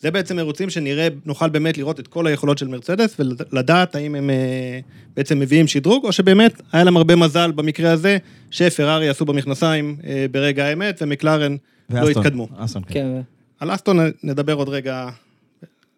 זה 0.00 0.10
בעצם 0.10 0.36
מרוצים 0.36 0.70
שנראה, 0.70 1.08
נוכל 1.24 1.48
באמת 1.48 1.78
לראות 1.78 2.00
את 2.00 2.08
כל 2.08 2.26
היכולות 2.26 2.58
של 2.58 2.68
מרצדס, 2.68 3.16
ולדעת 3.18 3.94
האם 3.94 4.14
הם 4.14 4.30
אה, 4.30 4.80
בעצם 5.16 5.38
מביאים 5.38 5.66
שדרוג, 5.66 6.04
או 6.04 6.12
שבאמת 6.12 6.62
היה 6.72 6.84
להם 6.84 6.96
הרבה 6.96 7.16
מזל 7.16 7.52
במקרה 7.52 7.92
הזה, 7.92 8.18
שפרארי 8.50 9.08
עשו 9.08 9.24
במכנסיים 9.24 9.96
אה, 10.06 10.26
ברגע 10.30 10.64
האמת, 10.64 10.98
ומקלרן 11.02 11.56
לא 11.90 12.00
ואסטון. 12.00 12.22
התקדמו. 12.22 12.48
אסטון, 12.56 12.82
כן. 12.86 12.92
כן. 12.92 13.20
על 13.60 13.74
אסטון 13.74 13.98
נדבר 14.22 14.52
עוד 14.52 14.68
רגע. 14.68 15.08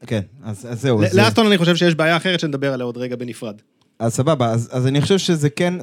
כן, 0.07 0.21
אז 0.45 0.67
אז 0.71 0.81
זהו. 0.81 1.01
לאסטון 1.15 1.47
אני 1.47 1.59
חושב 1.59 1.77
שיש 1.77 1.95
בעיה 1.95 2.17
אחרת 2.17 2.41
שנדבר 2.41 2.73
עליה 2.73 2.85
עוד 2.85 2.97
רגע 2.97 3.17
בנפרד. 3.17 3.55
אז 3.99 4.15
סבבה, 4.15 4.51
אז, 4.51 4.69
אז 4.73 4.87
אני 4.87 5.01
חושב 5.01 5.19
שזה 5.19 5.51
כן, 5.51 5.75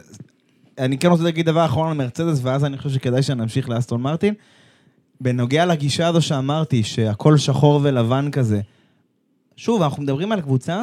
אני 0.77 0.97
כן 0.97 1.07
רוצה 1.07 1.23
להגיד 1.23 1.45
דבר 1.45 1.65
אחרון 1.65 1.89
על 1.89 1.97
מרצדס, 1.97 2.39
ואז 2.43 2.65
אני 2.65 2.77
חושב 2.77 2.89
שכדאי 2.89 3.23
שנמשיך 3.23 3.69
לאסטון 3.69 4.01
מרטין. 4.01 4.33
בנוגע 5.21 5.65
לגישה 5.65 6.07
הזו 6.07 6.21
שאמרתי, 6.21 6.83
שהכל 6.83 7.37
שחור 7.37 7.79
ולבן 7.83 8.31
כזה, 8.31 8.61
שוב, 9.55 9.81
אנחנו 9.81 10.03
מדברים 10.03 10.31
על 10.31 10.41
קבוצה 10.41 10.75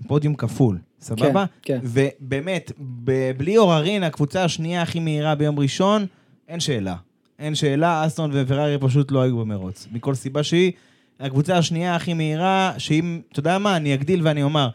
עם 0.00 0.08
פודיום 0.08 0.34
כפול, 0.34 0.78
סבבה? 1.00 1.44
כן, 1.62 1.78
כן. 1.82 2.02
ובאמת, 2.20 2.72
ב- 3.04 3.30
בלי 3.36 3.56
עוררין, 3.56 4.02
הקבוצה 4.02 4.44
השנייה 4.44 4.82
הכי 4.82 5.00
מהירה 5.00 5.34
ביום 5.34 5.58
ראשון, 5.58 6.06
אין 6.48 6.60
שאלה. 6.60 6.94
אין 7.38 7.54
שאלה, 7.54 8.06
אסטון 8.06 8.30
ופרארי 8.34 8.78
פשוט 8.80 9.12
לא 9.12 9.22
היו 9.22 9.38
במרוץ. 9.38 9.86
מכל 9.92 10.14
סיבה 10.14 10.42
שהיא, 10.42 10.72
הקבוצה 11.20 11.58
השנייה 11.58 11.96
הכי 11.96 12.14
מהירה, 12.14 12.72
שאם, 12.78 13.20
אתה 13.32 13.40
יודע 13.40 13.58
מה, 13.58 13.76
אני 13.76 13.94
אגדיל 13.94 14.20
ואני 14.22 14.42
אומר, 14.42 14.68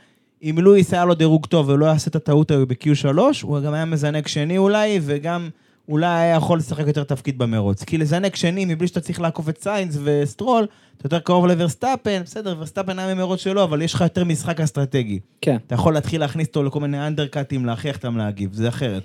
אם 0.43 0.55
לואיס 0.61 0.93
היה 0.93 1.05
לו 1.05 1.13
דירוג 1.13 1.45
טוב 1.45 1.69
ולא 1.69 1.85
יעשה 1.85 2.09
את 2.09 2.15
הטעות 2.15 2.51
ההיא 2.51 2.65
ב-Q3, 2.65 3.17
הוא 3.41 3.59
גם 3.59 3.73
היה 3.73 3.85
מזנק 3.85 4.27
שני 4.27 4.57
אולי, 4.57 4.99
וגם 5.01 5.49
אולי 5.87 6.07
היה 6.07 6.35
יכול 6.35 6.57
לשחק 6.57 6.87
יותר 6.87 7.03
תפקיד 7.03 7.37
במרוץ. 7.37 7.83
כי 7.83 7.97
לזנק 7.97 8.35
שני, 8.35 8.65
מבלי 8.65 8.87
שאתה 8.87 9.01
צריך 9.01 9.21
לעקוף 9.21 9.49
את 9.49 9.63
סיינס 9.63 9.97
וסטרול, 10.03 10.67
אתה 10.97 11.05
יותר 11.05 11.19
קרוב 11.19 11.45
לוורסטאפן, 11.45 12.21
בסדר, 12.23 12.55
ורסטאפן 12.57 12.99
היה 12.99 13.15
במרוץ 13.15 13.39
שלו, 13.39 13.63
אבל 13.63 13.81
יש 13.81 13.93
לך 13.93 14.01
יותר 14.01 14.23
משחק 14.23 14.61
אסטרטגי. 14.61 15.19
כן. 15.41 15.57
אתה 15.67 15.75
יכול 15.75 15.93
להתחיל 15.93 16.21
להכניס 16.21 16.47
אותו 16.47 16.63
לכל 16.63 16.79
מיני 16.79 17.07
undercut-ים, 17.07 17.65
להכריח 17.65 17.95
אותם 17.95 18.17
להגיב, 18.17 18.53
זה 18.53 18.69
אחרת. 18.69 19.03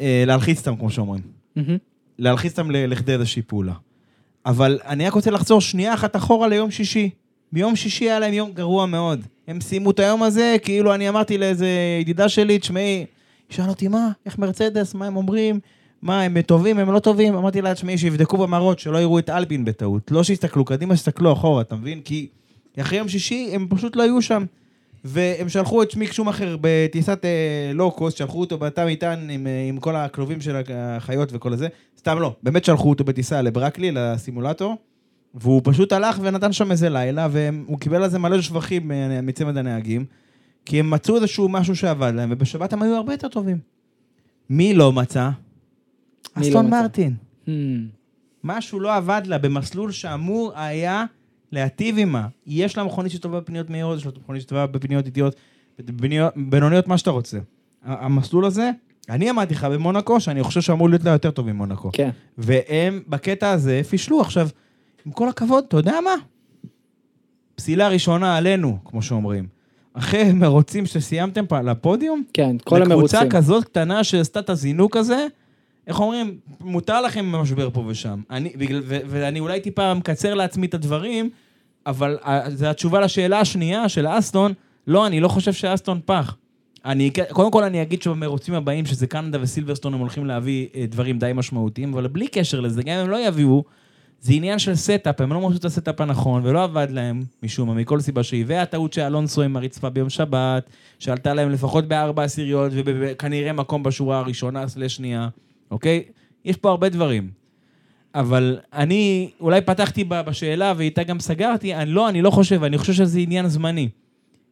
אה, 0.00 0.24
להלחיץ 0.26 0.58
אותם, 0.58 0.76
כמו 0.76 0.90
שאומרים. 0.90 1.22
להלחיץ 2.18 2.58
אותם 2.58 2.70
לכדי 2.70 3.12
איזושהי 3.12 3.42
פעולה. 3.42 3.72
אבל 4.46 4.78
אני 4.86 5.06
רק 5.06 5.12
רוצה 5.12 5.30
לחזור 5.30 5.60
שנייה 5.60 5.94
אחת 5.94 6.16
אחורה 6.16 6.48
ליום 6.48 6.70
שישי. 6.70 7.10
ביום 7.52 7.76
שישי 7.76 8.04
היה 8.04 8.18
להם 8.18 8.32
יום 8.32 8.52
גרוע 8.52 8.86
מאוד. 8.86 9.20
הם 9.48 9.60
סיימו 9.60 9.90
את 9.90 9.98
היום 9.98 10.22
הזה, 10.22 10.56
כאילו 10.62 10.94
אני 10.94 11.08
אמרתי 11.08 11.38
לאיזה 11.38 11.68
ידידה 12.00 12.28
שלי, 12.28 12.58
תשמעי, 12.58 13.06
שאלה 13.50 13.68
אותי, 13.68 13.88
מה, 13.88 14.10
איך 14.26 14.38
מרצדס, 14.38 14.94
מה 14.94 15.06
הם 15.06 15.16
אומרים, 15.16 15.60
מה, 16.02 16.22
הם 16.22 16.42
טובים, 16.42 16.78
הם 16.78 16.92
לא 16.92 16.98
טובים? 16.98 17.34
אמרתי 17.34 17.62
לה, 17.62 17.74
תשמעי, 17.74 17.98
שיבדקו 17.98 18.36
במראות, 18.36 18.78
שלא 18.78 18.98
יראו 18.98 19.18
את 19.18 19.30
אלפין 19.30 19.64
בטעות. 19.64 20.10
לא 20.10 20.22
שיסתכלו 20.22 20.64
קדימה, 20.64 20.96
שיסתכלו 20.96 21.32
אחורה, 21.32 21.60
אתה 21.60 21.76
מבין? 21.76 22.00
כי 22.00 22.28
אחרי 22.80 22.98
יום 22.98 23.08
שישי 23.08 23.50
הם 23.52 23.66
פשוט 23.70 23.96
לא 23.96 24.02
היו 24.02 24.22
שם. 24.22 24.44
והם 25.04 25.48
שלחו 25.48 25.82
את 25.82 25.90
שמיק 25.90 26.12
שומאחר 26.12 26.56
בטיסת 26.60 27.24
אה, 27.24 27.72
לואו-קוסט, 27.74 28.16
שלחו 28.16 28.40
אותו 28.40 28.58
בתא 28.58 28.86
מטען 28.86 29.30
עם, 29.30 29.46
אה, 29.46 29.66
עם 29.68 29.78
כל 29.78 29.96
הכלובים 29.96 30.40
של 30.40 30.56
החיות 30.74 31.28
וכל 31.32 31.52
הזה. 31.52 31.68
סתם 31.98 32.18
לא, 32.18 32.34
באמת 32.42 32.64
שלחו 32.64 32.90
אותו 32.90 33.04
בטיסה 33.04 33.42
לברקלי, 33.42 33.90
לסימולטור, 33.92 34.76
והוא 35.34 35.60
פשוט 35.64 35.92
הלך 35.92 36.18
ונתן 36.22 36.52
שם 36.52 36.70
איזה 36.70 36.88
לילה, 36.88 37.28
והוא 37.30 37.78
קיבל 37.78 38.02
על 38.02 38.10
זה 38.10 38.18
מלא 38.18 38.40
שבחים 38.40 38.92
אה, 38.92 39.20
מצמד 39.22 39.56
הנהגים, 39.56 40.04
כי 40.64 40.80
הם 40.80 40.90
מצאו 40.90 41.16
איזשהו 41.16 41.48
משהו 41.48 41.76
שעבד 41.76 42.12
להם, 42.14 42.28
ובשבת 42.32 42.72
הם 42.72 42.82
היו 42.82 42.94
הרבה 42.94 43.12
יותר 43.12 43.28
טובים. 43.28 43.58
מי 44.50 44.74
לא 44.74 44.92
מצא? 44.92 45.30
מי 46.36 46.42
לא 46.42 46.48
אסטון 46.48 46.66
מצא? 46.66 46.82
מרטין. 46.82 47.14
Hmm. 47.46 47.50
משהו 48.44 48.80
לא 48.80 48.94
עבד 48.94 49.22
לה 49.24 49.38
במסלול 49.38 49.92
שאמור 49.92 50.52
היה 50.54 51.04
להטיב 51.52 51.96
עימה. 51.96 52.28
יש 52.46 52.76
לה 52.76 52.84
מכונית 52.84 53.12
שטובה 53.12 53.40
בפניות 53.40 53.70
מהירות, 53.70 53.98
יש 53.98 54.06
לה 54.06 54.12
מכונית 54.16 54.42
שטובה 54.42 54.66
בפניות 54.66 55.06
איטיות, 55.06 55.36
בינוניות, 56.36 56.88
מה 56.88 56.98
שאתה 56.98 57.10
רוצה. 57.10 57.38
המסלול 57.82 58.44
הזה, 58.44 58.70
אני 59.08 59.30
אמרתי 59.30 59.54
לך 59.54 59.64
במונקו, 59.64 60.20
שאני 60.20 60.42
חושב 60.42 60.60
שאמור 60.60 60.88
להיות 60.88 61.04
לה 61.04 61.10
יותר 61.10 61.30
טוב 61.30 61.46
ממונקו. 61.52 61.90
כן. 61.92 62.10
והם 62.38 63.02
בקטע 63.08 63.50
הזה 63.50 63.80
פישלו. 63.88 64.20
עכשיו, 64.20 64.48
עם 65.06 65.12
כל 65.12 65.28
הכבוד, 65.28 65.64
אתה 65.68 65.76
יודע 65.76 65.98
מה? 66.04 66.14
פסילה 67.54 67.88
ראשונה 67.88 68.36
עלינו, 68.36 68.78
כמו 68.84 69.02
שאומרים. 69.02 69.46
אחרי 70.00 70.32
מרוצים 70.32 70.86
שסיימתם 70.86 71.46
פה 71.46 71.58
על 71.58 71.68
הפודיום, 71.68 72.22
כן, 72.32 72.56
כל 72.64 72.82
המרוצים. 72.82 73.18
לקבוצה 73.18 73.38
כזאת 73.38 73.64
קטנה 73.64 74.04
שעשתה 74.04 74.40
את 74.40 74.50
הזינוק 74.50 74.96
הזה, 74.96 75.26
איך 75.86 76.00
אומרים, 76.00 76.38
מותר 76.60 77.00
לכם 77.00 77.26
משבר 77.26 77.70
פה 77.70 77.84
ושם. 77.86 78.20
אני, 78.30 78.52
בגלל, 78.56 78.80
ו, 78.84 78.98
ואני 79.06 79.40
אולי 79.40 79.60
טיפה 79.60 79.94
מקצר 79.94 80.34
לעצמי 80.34 80.66
את 80.66 80.74
הדברים, 80.74 81.30
אבל 81.86 82.18
ה- 82.22 82.50
זו 82.50 82.66
התשובה 82.66 83.00
לשאלה 83.00 83.40
השנייה 83.40 83.88
של 83.88 84.06
אסטון, 84.08 84.52
לא, 84.86 85.06
אני 85.06 85.20
לא 85.20 85.28
חושב 85.28 85.52
שאסטון 85.52 86.00
פה. 86.04 86.36
אני, 86.84 87.10
קודם 87.30 87.50
כל 87.50 87.64
אני 87.64 87.82
אגיד 87.82 88.02
שבמרוצים 88.02 88.54
הבאים, 88.54 88.86
שזה 88.86 89.06
קנדה 89.06 89.38
וסילברסטון, 89.42 89.94
הם 89.94 90.00
הולכים 90.00 90.26
להביא 90.26 90.66
אה, 90.74 90.84
דברים 90.88 91.18
די 91.18 91.30
משמעותיים, 91.34 91.92
אבל 91.94 92.06
בלי 92.06 92.28
קשר 92.28 92.60
לזה, 92.60 92.82
גם 92.82 92.92
אם 92.92 93.04
הם 93.04 93.10
לא 93.10 93.26
יביאו, 93.26 93.64
זה 94.20 94.32
עניין 94.32 94.58
של 94.58 94.74
setup, 94.74 95.20
הם 95.20 95.32
לא 95.32 95.40
מצאו 95.40 95.58
את 95.58 95.64
ה 95.64 95.70
setup 95.70 96.00
הנכון, 96.00 96.46
ולא 96.46 96.64
עבד 96.64 96.86
להם 96.90 97.22
משום 97.42 97.68
מה, 97.68 97.74
מכל 97.74 98.00
סיבה 98.00 98.22
שהיא. 98.22 98.44
והטעות 98.46 98.92
של 98.92 99.00
אלונסו 99.00 99.42
עם 99.42 99.56
הרצפה 99.56 99.90
ביום 99.90 100.10
שבת, 100.10 100.70
שעלתה 100.98 101.34
להם 101.34 101.50
לפחות 101.50 101.88
בארבע 101.88 102.22
עשיריות, 102.22 102.72
וכנראה 102.74 103.52
מקום 103.52 103.82
בשורה 103.82 104.18
הראשונה 104.18 104.68
סלש 104.68 104.96
שנייה, 104.96 105.28
אוקיי? 105.70 106.02
יש 106.44 106.56
פה 106.56 106.70
הרבה 106.70 106.88
דברים. 106.88 107.30
אבל 108.14 108.58
אני 108.72 109.30
אולי 109.40 109.60
פתחתי 109.60 110.04
בשאלה 110.04 110.72
ואיתה 110.76 111.02
גם 111.02 111.20
סגרתי, 111.20 111.74
אני 111.74 111.90
לא, 111.90 112.08
אני 112.08 112.22
לא 112.22 112.30
חושב, 112.30 112.64
אני 112.64 112.78
חושב 112.78 112.92
שזה 112.92 113.18
עניין 113.18 113.48
זמני. 113.48 113.88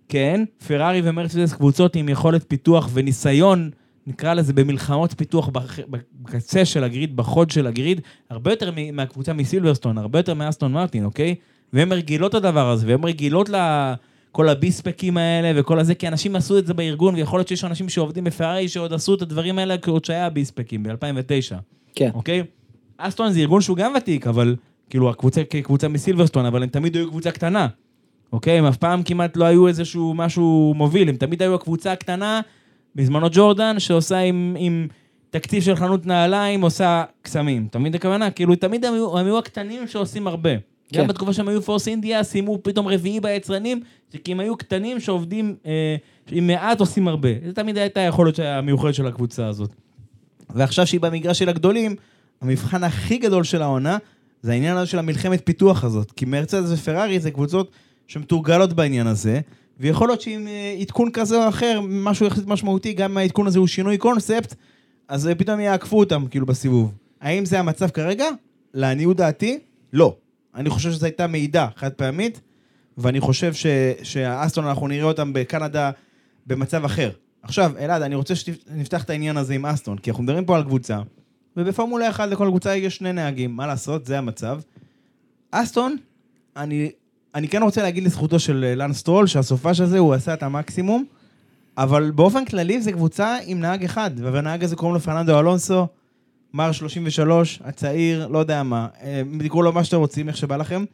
כן, 0.09 0.45
פרארי 0.67 1.01
ומרצדס 1.05 1.53
קבוצות 1.53 1.97
עם 1.97 2.09
יכולת 2.09 2.45
פיתוח 2.49 2.91
וניסיון, 2.93 3.71
נקרא 4.09 4.35
לזה 4.35 4.53
במלחמות 4.53 5.15
פיתוח 5.17 5.51
בקצה 6.23 6.65
של 6.65 6.85
הגריד, 6.85 7.17
בחוד 7.17 7.51
של 7.51 7.67
הגריד, 7.67 8.01
הרבה 8.31 8.53
יותר 8.53 8.71
מהקבוצה 8.93 9.33
מסילברסטון, 9.33 9.99
הרבה 9.99 10.19
יותר 10.19 10.35
מאסטון 10.35 10.73
מרטין, 10.73 11.05
אוקיי? 11.05 11.35
והן 11.73 11.93
רגילות 11.93 12.35
לדבר 12.35 12.71
הזה, 12.71 12.87
והן 12.87 13.05
רגילות 13.05 13.49
לכל 13.49 14.49
הביספקים 14.49 15.17
האלה 15.17 15.61
וכל 15.61 15.79
הזה, 15.79 15.95
כי 15.95 16.09
אנשים 16.09 16.37
עשו 16.37 16.59
את 16.59 16.67
זה 16.67 16.75
בארגון, 16.75 17.15
ויכול 17.15 17.39
להיות 17.39 17.49
שיש 17.49 17.65
אנשים 17.65 17.89
שעובדים 17.89 18.25
בפרארי 18.25 18.69
שעוד 18.69 18.93
עשו 18.93 19.15
את 19.15 19.23
הדברים 19.23 19.59
האלה 19.59 19.77
עוד 19.87 20.05
שהיה 20.05 20.31
ביספקים 20.31 20.83
ב-2009. 20.83 21.57
כן. 21.95 22.11
אוקיי? 22.15 22.43
אסטון 22.99 23.33
זה 23.33 23.41
ארגון 23.41 23.61
שהוא 23.61 23.77
גם 23.77 23.93
ותיק, 23.97 24.27
אבל 24.27 24.57
כאילו 24.91 25.11
הקבוצה 25.11 25.45
כקבוצה 25.45 25.89
מסילברסטון, 25.89 26.47
אבל 26.47 26.63
הם 26.63 26.69
תמיד 26.69 26.97
היו 26.97 27.09
קבוצה 27.09 27.31
קטנה. 27.31 27.69
אוקיי? 28.33 28.59
הם 28.59 28.65
אף 28.65 28.77
פעם 28.77 29.03
כמעט 29.03 29.37
לא 29.37 29.45
היו 29.45 29.69
איזשהו 29.69 30.15
משהו 30.15 30.75
מוביל, 30.77 31.09
הם 31.09 31.17
תמיד 31.17 31.43
היו 31.43 31.55
הקבוצה 31.55 31.93
הקטנה, 31.93 32.41
בזמנו 32.99 33.27
ג'ורדן, 33.33 33.79
שעושה 33.79 34.19
עם, 34.19 34.57
עם 34.59 34.87
תקציב 35.31 35.63
של 35.63 35.77
חנות 35.77 36.07
נעליים, 36.07 36.61
עושה 36.61 37.05
קסמים. 37.23 37.67
אתה 37.71 37.79
מבין 37.79 37.91
את 37.91 37.97
הכוונה? 37.97 38.31
כאילו, 38.31 38.55
תמיד 38.55 38.85
הם 38.85 38.95
היו, 38.95 39.19
הם 39.19 39.27
היו 39.27 39.39
הקטנים 39.39 39.89
שעושים 39.89 40.27
הרבה. 40.27 40.51
כן. 40.89 41.01
גם 41.01 41.07
בתקופה 41.07 41.33
שהם 41.33 41.49
היו 41.49 41.63
פורס 41.63 41.89
אינדיה, 41.89 42.23
סיימו 42.23 42.59
פתאום 42.63 42.89
רביעי 42.89 43.21
ביצרנים, 43.21 43.81
כי 44.25 44.33
הם 44.33 44.41
היו 44.41 44.57
קטנים 44.57 45.01
שעובדים, 45.01 45.57
אה, 45.67 45.97
עם 46.31 46.47
מעט 46.47 46.81
עושים 46.81 47.09
הרבה. 47.09 47.29
זה 47.47 47.53
תמיד 47.53 47.79
הייתה 47.79 48.01
היכולת 48.01 48.39
המיוחדת 48.39 48.95
של 48.95 49.07
הקבוצה 49.07 49.47
הזאת. 49.47 49.71
ועכשיו 50.55 50.87
שהיא 50.87 51.01
במגרש 51.01 51.39
של 51.39 51.49
הגדולים, 51.49 51.97
המבחן 52.41 52.85
הכי 52.85 53.19
גדול 53.19 53.45
של 53.45 53.63
העונה, 53.63 53.99
זה 54.43 54.53
העניין 54.53 54.77
הזה 54.77 54.87
של 54.87 54.99
המלחמת 54.99 55.43
פיתוח 55.45 55.85
הזאת. 55.85 56.13
כי 56.13 56.25
מרצדס 56.25 56.73
ופרארי 56.73 57.21
זה 57.21 57.31
קבוצות 57.31 57.71
שמתורגלות 58.07 58.73
בעניין 58.73 59.07
הזה, 59.07 59.41
ויכול 59.79 60.09
להיות 60.09 60.21
שעם 60.21 60.47
אה, 60.47 60.77
עדכון 60.81 61.11
כזה 61.11 61.45
או 61.45 61.49
אחר, 61.49 61.81
משהו 61.89 62.27
יחסית 62.27 62.47
משמעותי, 62.47 62.93
גם 62.93 63.11
אם 63.11 63.17
העדכון 63.17 63.47
הזה 63.47 63.59
הוא 63.59 63.67
שינוי 63.67 63.99
קונספט, 63.99 64.55
אז 65.09 65.29
אה, 65.29 65.35
פתאום 65.35 65.61
יעקפו 65.61 65.99
אותם, 65.99 66.25
כאילו, 66.31 66.47
בסיבוב. 66.47 66.93
האם 67.21 67.45
זה 67.45 67.59
המצב 67.59 67.89
כרגע? 67.89 68.27
לעניות 68.75 69.17
דעתי, 69.17 69.59
לא. 69.93 70.17
אני 70.55 70.71
חושב 70.71 70.93
שזו 70.93 71.07
הייתה 71.07 71.27
מעידה 71.27 71.69
חד 71.77 71.93
פעמית, 71.93 72.41
ואני 72.99 73.21
חושב 73.21 73.55
ש, 73.55 73.67
שהאסטון, 74.03 74.67
אנחנו 74.67 74.89
נראה 74.89 75.05
אותם 75.05 75.33
בקנדה 75.33 75.91
במצב 76.47 76.85
אחר. 76.85 77.11
עכשיו, 77.43 77.73
אלעד, 77.79 78.03
אני 78.03 78.15
רוצה 78.15 78.35
שנפתח 78.35 79.05
את 79.05 79.11
העניין 79.11 79.37
הזה 79.37 79.55
עם 79.55 79.67
אסטון, 79.67 79.99
כי 79.99 80.11
אנחנו 80.11 80.23
מדברים 80.23 80.45
פה 80.45 80.57
על 80.57 80.63
קבוצה, 80.63 80.99
ובפורמולה 81.57 82.11
1 82.11 82.29
לכל 82.29 82.47
קבוצה 82.49 82.77
יש 82.77 82.97
שני 82.97 83.13
נהגים, 83.13 83.57
מה 83.57 83.67
לעשות, 83.67 84.07
זה 84.07 84.19
המצב. 84.19 84.61
אסטון, 85.51 85.97
אני, 86.57 86.91
אני 87.39 87.49
כן 87.49 87.63
רוצה 87.63 87.83
להגיד 87.83 88.05
לזכותו 88.05 88.39
של 88.39 88.65
אה, 88.69 88.75
לן 88.75 88.93
סטרול, 88.93 89.27
שהסופש 89.27 89.81
הזה 89.81 89.99
הוא 89.99 90.15
עשה 90.15 90.35
את 90.35 90.43
המקסימום, 90.43 91.05
אבל 91.77 92.11
באופן 92.11 92.45
כללי 92.45 92.81
זו 92.81 92.93
קבוצה 92.93 93.37
עם 93.47 93.61
נהג 93.61 93.85
אחד, 93.85 94.11
והנהג 94.17 94.65
הזה 94.65 94.77
קוראים 94.77 94.95
לו 94.95 95.01
פרננדו 95.01 95.39
אלונסו, 95.39 95.87
מר 96.55 96.73
33, 96.73 97.61
הצעיר, 97.65 98.27
לא 98.27 98.39
יודע 98.39 98.63
מה, 98.63 98.87
אה, 99.03 99.23
תקראו 99.39 99.63
לו 99.63 99.73
מה 99.73 99.85
שאתם 99.85 99.97
רוצים, 99.97 100.29
איך 100.29 100.37
שבא 100.37 100.57
לכם. 100.57 100.85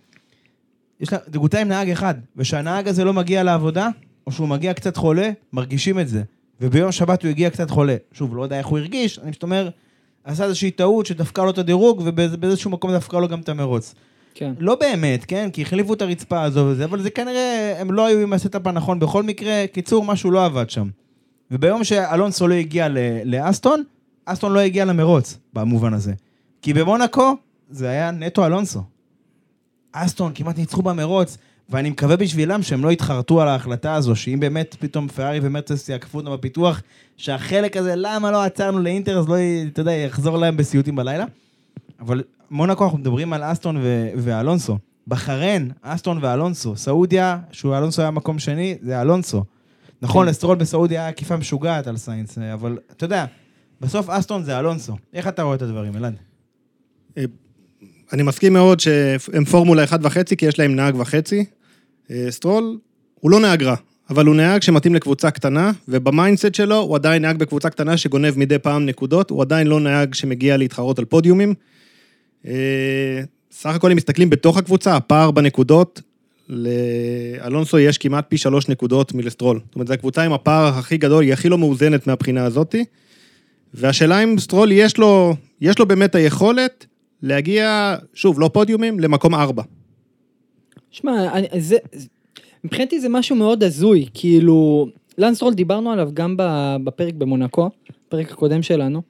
יש 1.00 1.12
לה, 1.12 1.18
זו 1.26 1.32
קבוצה 1.32 1.60
עם 1.60 1.68
נהג 1.68 1.90
אחד, 1.90 2.14
וכשהנהג 2.36 2.88
הזה 2.88 3.04
לא 3.04 3.12
מגיע 3.12 3.42
לעבודה, 3.42 3.88
או 4.26 4.32
שהוא 4.32 4.48
מגיע 4.48 4.74
קצת 4.74 4.96
חולה, 4.96 5.30
מרגישים 5.52 6.00
את 6.00 6.08
זה. 6.08 6.22
וביום 6.60 6.92
שבת 6.92 7.22
הוא 7.22 7.30
הגיע 7.30 7.50
קצת 7.50 7.70
חולה. 7.70 7.96
שוב, 8.12 8.36
לא 8.36 8.42
יודע 8.42 8.58
איך 8.58 8.66
הוא 8.66 8.78
הרגיש, 8.78 9.18
אני 9.18 9.30
פשוט 9.30 9.42
אומר, 9.42 9.68
עשה 10.24 10.44
איזושהי 10.44 10.70
טעות 10.70 11.06
שדפקה 11.06 11.44
לו 11.44 11.50
את 11.50 11.58
הדירוג, 11.58 12.02
ובאיזשהו 12.04 12.70
מקום 12.70 12.94
דפקה 12.94 13.18
לו 13.18 13.28
גם 13.28 13.40
את 13.40 13.48
המרוץ. 13.48 13.94
כן. 14.34 14.52
לא 14.58 14.74
באמת, 14.74 15.24
כן? 15.24 15.50
כי 15.52 15.62
החליפו 15.62 15.94
את 15.94 16.02
הרצפה 16.02 16.42
הזו 16.42 16.66
וזה, 16.68 16.84
אבל 16.84 17.02
זה 17.02 17.10
כנראה, 17.10 17.74
הם 17.78 17.92
לא 17.92 18.06
היו 18.06 18.20
עם 18.20 18.32
ה 18.32 18.38
setup 18.38 18.66
הנכון 18.66 18.98
בכל 18.98 19.22
מקרה. 19.22 19.64
קיצור, 19.72 20.04
משהו 20.04 20.30
לא 20.30 20.44
עבד 20.44 20.70
שם. 20.70 20.88
וביום 21.50 21.84
שאלונסו 21.84 22.48
לא 22.48 22.54
הגיע 22.54 22.88
לאסטון, 23.24 23.82
אסטון 24.24 24.52
לא 24.52 24.60
הגיע 24.60 24.84
למרוץ, 24.84 25.38
במובן 25.52 25.94
הזה. 25.94 26.12
כי 26.62 26.72
במונקו 26.72 27.36
זה 27.70 27.88
היה 27.88 28.10
נטו 28.10 28.46
אלונסו. 28.46 28.82
אסטון 29.92 30.32
כמעט 30.34 30.58
ניצחו 30.58 30.82
במרוץ, 30.82 31.38
ואני 31.70 31.90
מקווה 31.90 32.16
בשבילם 32.16 32.62
שהם 32.62 32.84
לא 32.84 32.92
יתחרטו 32.92 33.40
על 33.40 33.48
ההחלטה 33.48 33.94
הזו, 33.94 34.16
שאם 34.16 34.40
באמת 34.40 34.76
פתאום 34.78 35.08
פרארי 35.08 35.40
ומרצס 35.42 35.88
יעקפו 35.88 36.18
אותם 36.18 36.32
בפיתוח, 36.32 36.82
שהחלק 37.16 37.76
הזה, 37.76 37.92
למה 37.96 38.30
לא 38.30 38.42
עצרנו 38.42 38.78
לאינטר, 38.78 39.18
אז 39.18 39.28
לא, 39.28 39.34
אתה 39.72 39.80
יודע, 39.80 39.92
יחזור 39.92 40.38
להם 40.38 40.56
בסיוטים 40.56 40.96
בלילה. 40.96 41.24
אבל 42.00 42.22
מונקו, 42.54 42.84
אנחנו 42.84 42.98
מדברים 42.98 43.32
על 43.32 43.42
אסטון 43.42 43.76
ו- 43.82 44.10
ואלונסו. 44.16 44.78
בחריין, 45.08 45.70
אסטון 45.82 46.18
ואלונסו. 46.22 46.76
סעודיה, 46.76 47.38
שהוא 47.52 47.76
אלונסו 47.76 48.02
היה 48.02 48.10
מקום 48.10 48.38
שני, 48.38 48.76
זה 48.82 49.00
אלונסו. 49.00 49.44
נכון, 50.02 50.26
כן. 50.26 50.30
לסטרול 50.30 50.56
בסעודיה 50.56 51.00
היה 51.00 51.08
עקיפה 51.08 51.36
משוגעת 51.36 51.86
על 51.86 51.96
סיינס, 51.96 52.38
אבל 52.38 52.78
אתה 52.92 53.04
יודע, 53.04 53.24
בסוף 53.80 54.08
אסטון 54.08 54.42
זה 54.42 54.58
אלונסו. 54.58 54.96
איך 55.12 55.28
אתה 55.28 55.42
רואה 55.42 55.54
את 55.54 55.62
הדברים, 55.62 55.96
אלעד? 55.96 56.14
אני 58.12 58.22
מסכים 58.22 58.52
מאוד 58.52 58.80
שהם 58.80 59.44
פורמולה 59.50 59.84
1.5, 59.84 60.36
כי 60.36 60.46
יש 60.46 60.58
להם 60.58 60.76
נהג 60.76 60.94
וחצי. 60.98 61.44
אה, 62.10 62.26
סטרול, 62.30 62.78
הוא 63.20 63.30
לא 63.30 63.40
נהג 63.40 63.62
רע, 63.62 63.76
אבל 64.10 64.26
הוא 64.26 64.34
נהג 64.36 64.62
שמתאים 64.62 64.94
לקבוצה 64.94 65.30
קטנה, 65.30 65.70
וב 65.88 66.03
mindset 66.03 66.54
שלו 66.54 66.76
הוא 66.76 66.96
עדיין 66.96 67.22
נהג 67.22 67.36
בקבוצה 67.36 67.70
קטנה 67.70 67.96
שגונב 67.96 68.38
מדי 68.38 68.58
פעם 68.58 68.86
נקודות, 68.86 69.30
הוא 69.30 69.42
עדיין 69.42 69.66
לא 69.66 69.80
נהג 69.80 70.14
שמגיע 70.14 70.56
להתחרות 70.56 70.98
על 70.98 71.04
פודיומים. 71.04 71.54
אה, 72.46 73.22
סך 73.50 73.74
הכל 73.74 73.90
אם 73.90 73.96
מסתכלים 73.96 74.30
בתוך 74.30 74.56
הקבוצה, 74.56 74.96
הפער 74.96 75.30
בנקודות, 75.30 76.02
לאלונסו 76.48 77.78
יש 77.78 77.98
כמעט 77.98 78.24
פי 78.28 78.38
שלוש 78.38 78.68
נקודות 78.68 79.14
מלסטרול. 79.14 79.60
זאת 79.66 79.74
אומרת, 79.74 79.88
זו 79.88 79.94
הקבוצה 79.94 80.22
עם 80.22 80.32
הפער 80.32 80.78
הכי 80.78 80.96
גדול, 80.96 81.24
היא 81.24 81.32
הכי 81.32 81.48
לא 81.48 81.58
מאוזנת 81.58 82.06
מהבחינה 82.06 82.44
הזאתי. 82.44 82.84
והשאלה 83.74 84.24
אם 84.24 84.38
סטרול 84.38 84.72
יש 84.72 84.98
לו, 84.98 85.34
יש 85.60 85.78
לו 85.78 85.86
באמת 85.86 86.14
היכולת 86.14 86.86
להגיע, 87.22 87.96
שוב, 88.14 88.40
לא 88.40 88.50
פודיומים, 88.52 89.00
למקום 89.00 89.34
ארבע. 89.34 89.62
שמע, 90.90 91.26
זה, 91.58 91.76
מבחינתי 92.64 93.00
זה 93.00 93.08
משהו 93.08 93.36
מאוד 93.36 93.62
הזוי, 93.62 94.06
כאילו, 94.14 94.88
לנס 95.18 95.42
סטרול 95.42 95.54
דיברנו 95.54 95.92
עליו 95.92 96.10
גם 96.14 96.36
בפרק 96.84 97.14
במונקו, 97.14 97.70
בפרק 98.06 98.30
הקודם 98.30 98.62
שלנו, 98.62 99.02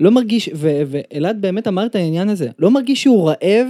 ולא 0.00 0.10
מרגיש, 0.10 0.50
ואלעד 0.54 1.40
באמת 1.40 1.68
אמר 1.68 1.86
את 1.86 1.94
העניין 1.94 2.28
הזה, 2.28 2.48
לא 2.58 2.70
מרגיש 2.70 3.02
שהוא 3.02 3.28
רעב 3.28 3.68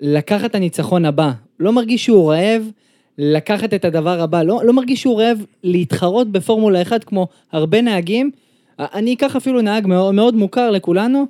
לקחת 0.00 0.50
את 0.50 0.54
הניצחון 0.54 1.04
הבא, 1.04 1.30
לא 1.60 1.72
מרגיש 1.72 2.04
שהוא 2.04 2.32
רעב 2.32 2.70
לקחת 3.18 3.74
את 3.74 3.84
הדבר 3.84 4.20
הבא, 4.20 4.42
לא, 4.42 4.60
לא 4.64 4.72
מרגיש 4.72 5.00
שהוא 5.00 5.20
רעב 5.20 5.44
להתחרות 5.64 6.32
בפורמולה 6.32 6.82
1 6.82 7.04
כמו 7.04 7.28
הרבה 7.52 7.80
נהגים, 7.80 8.30
אני 8.78 9.14
אקח 9.14 9.36
אפילו 9.36 9.60
נהג 9.60 9.86
מאוד, 9.86 10.14
מאוד 10.14 10.34
מוכר 10.34 10.70
לכולנו, 10.70 11.26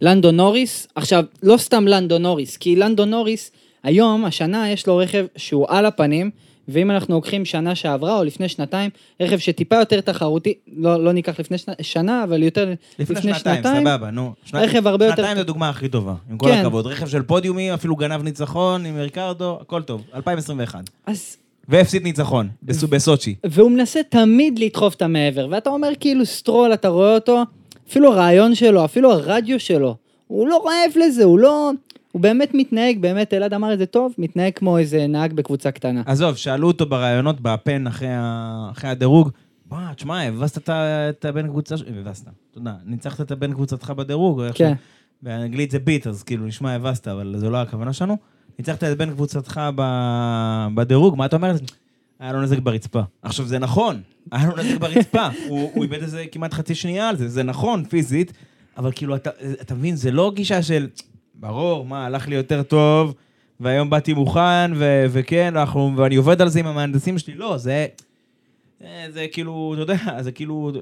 לנדו 0.00 0.32
נוריס, 0.32 0.88
עכשיו, 0.94 1.24
לא 1.42 1.56
סתם 1.56 1.88
לנדו 1.88 2.18
נוריס, 2.18 2.56
כי 2.56 2.76
לנדו 2.76 3.04
נוריס, 3.04 3.50
היום, 3.82 4.24
השנה, 4.24 4.70
יש 4.70 4.86
לו 4.86 4.96
רכב 4.96 5.26
שהוא 5.36 5.66
על 5.68 5.86
הפנים, 5.86 6.30
ואם 6.68 6.90
אנחנו 6.90 7.14
לוקחים 7.14 7.44
שנה 7.44 7.74
שעברה 7.74 8.18
או 8.18 8.24
לפני 8.24 8.48
שנתיים, 8.48 8.90
רכב 9.20 9.38
שטיפה 9.38 9.76
יותר 9.76 10.00
תחרותי, 10.00 10.54
לא, 10.76 11.04
לא 11.04 11.12
ניקח 11.12 11.40
לפני 11.40 11.58
שנה, 11.58 11.74
שנה, 11.82 12.24
אבל 12.24 12.42
יותר 12.42 12.72
לפני, 12.98 13.34
שנתיים, 13.34 13.62
סבבה, 13.62 14.10
נו. 14.10 14.32
שנת- 14.44 14.62
רכב 14.62 14.86
הרבה 14.86 15.04
יותר 15.06 15.16
שנתיים. 15.16 15.36
זו 15.38 15.44
דוגמה 15.44 15.68
הכי 15.68 15.88
טובה, 15.88 16.14
עם 16.30 16.38
כל 16.38 16.46
כן. 16.46 16.58
הכבוד. 16.60 16.86
רכב 16.86 17.06
של 17.08 17.22
פודיומים, 17.22 17.72
אפילו 17.72 17.96
גנב 17.96 18.22
ניצחון 18.22 18.86
עם 18.86 18.96
ריקרדו, 18.96 19.58
הכל 19.60 19.82
טוב. 19.82 20.02
2021. 20.14 20.80
אז, 21.06 21.36
והפסיד 21.68 22.02
ניצחון, 22.02 22.48
בסו- 22.62 22.88
בסוצ'י. 22.88 23.34
והוא 23.44 23.70
מנסה 23.70 24.00
תמיד 24.08 24.58
לדחוף 24.58 24.94
את 24.94 25.02
המעבר, 25.02 25.46
ואתה 25.50 25.70
אומר 25.70 25.88
כאילו 26.00 26.26
סטרול, 26.26 26.72
אתה 26.74 26.88
רואה 26.88 27.14
אותו, 27.14 27.42
אפילו 27.88 28.12
הרעיון 28.12 28.54
שלו, 28.54 28.84
אפילו 28.84 29.12
הרדיו 29.12 29.60
שלו, 29.60 29.96
הוא 30.26 30.48
לא 30.48 30.64
רעב 30.66 30.92
לזה, 31.06 31.24
הוא 31.24 31.38
לא... 31.38 31.70
הוא 32.12 32.22
באמת 32.22 32.50
מתנהג, 32.54 32.98
באמת, 33.00 33.34
אלעד 33.34 33.54
אמר 33.54 33.72
את 33.72 33.78
זה 33.78 33.86
טוב, 33.86 34.14
מתנהג 34.18 34.52
כמו 34.54 34.78
איזה 34.78 35.06
נהג 35.06 35.32
בקבוצה 35.32 35.70
קטנה. 35.70 36.02
עזוב, 36.06 36.36
שאלו 36.36 36.68
אותו 36.68 36.86
בראיונות 36.86 37.40
בפאן 37.40 37.86
אחרי, 37.86 38.08
ה... 38.10 38.68
אחרי 38.72 38.90
הדירוג, 38.90 39.30
בוא, 39.66 39.78
תשמע, 39.96 40.22
הבסת 40.22 40.68
את 40.68 41.24
הבן 41.24 41.48
קבוצה 41.48 41.76
שלך, 41.76 41.88
הבסת, 42.00 42.26
תודה, 42.50 42.74
ניצחת 42.86 43.20
את 43.20 43.30
הבן 43.30 43.52
קבוצתך 43.52 43.90
בדירוג, 43.90 44.42
כן. 44.54 44.74
ש- 44.74 44.78
באנגלית 45.22 45.70
זה 45.70 45.78
ביט, 45.78 46.06
אז 46.06 46.22
כאילו 46.22 46.46
נשמע 46.46 46.72
הבסת, 46.72 47.08
אבל 47.08 47.34
זו 47.36 47.50
לא 47.50 47.56
הכוונה 47.62 47.92
שלנו. 47.92 48.16
ניצחת 48.58 48.84
את 48.84 48.98
בן 48.98 49.10
קבוצתך 49.10 49.60
ב... 49.74 49.82
בדירוג, 50.74 51.16
מה 51.16 51.26
אתה 51.26 51.36
אומר? 51.36 51.54
היה 52.20 52.32
לו 52.32 52.42
נזק 52.42 52.58
ברצפה. 52.58 53.00
עכשיו, 53.22 53.46
זה 53.46 53.58
נכון, 53.58 54.00
היה 54.32 54.46
לו 54.46 54.56
נזק 54.56 54.80
ברצפה, 54.80 55.26
הוא, 55.48 55.70
הוא 55.74 55.82
איבד 55.82 56.02
איזה 56.02 56.24
כמעט 56.32 56.54
חצי 56.54 56.74
שנייה 56.74 57.08
על 57.08 57.16
זה, 57.16 57.28
זה 57.28 57.42
נכון, 57.42 57.84
פיזית, 57.84 58.32
אבל 58.76 58.92
כאילו, 58.94 59.16
אתה, 59.16 59.30
אתה 59.60 59.74
מבין, 59.74 59.96
זה 59.96 60.10
לא 60.10 60.32
גישה 60.34 60.62
של, 60.62 60.88
ברור, 61.42 61.84
מה, 61.84 62.06
הלך 62.06 62.28
לי 62.28 62.34
יותר 62.34 62.62
טוב, 62.62 63.14
והיום 63.60 63.90
באתי 63.90 64.14
מוכן, 64.14 64.70
ו- 64.74 65.06
וכן, 65.10 65.56
אנחנו, 65.56 65.92
ואני 65.96 66.16
עובד 66.16 66.42
על 66.42 66.48
זה 66.48 66.60
עם 66.60 66.66
המהנדסים 66.66 67.18
שלי, 67.18 67.34
לא, 67.34 67.56
זה, 67.56 67.86
זה, 68.80 68.86
זה 69.10 69.26
כאילו, 69.32 69.74
אתה 69.74 69.82
יודע, 69.82 70.22
זה 70.22 70.32
כאילו, 70.32 70.72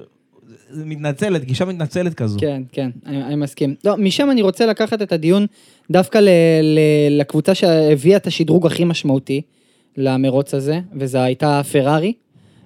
זה 0.69 0.85
מתנצלת, 0.85 1.43
גישה 1.43 1.65
מתנצלת 1.65 2.13
כזו. 2.13 2.39
כן, 2.39 2.63
כן, 2.71 2.89
אני, 3.05 3.23
אני 3.23 3.35
מסכים. 3.35 3.75
לא, 3.85 3.97
משם 3.97 4.31
אני 4.31 4.41
רוצה 4.41 4.65
לקחת 4.65 5.01
את 5.01 5.11
הדיון 5.11 5.45
דווקא 5.91 6.17
ל, 6.17 6.29
ל, 6.61 6.79
לקבוצה 7.19 7.55
שהביאה 7.55 8.17
את 8.17 8.27
השדרוג 8.27 8.65
הכי 8.65 8.83
משמעותי 8.83 9.41
למרוץ 9.97 10.53
הזה, 10.53 10.79
וזו 10.95 11.19
הייתה 11.19 11.61
פרארי. 11.71 12.13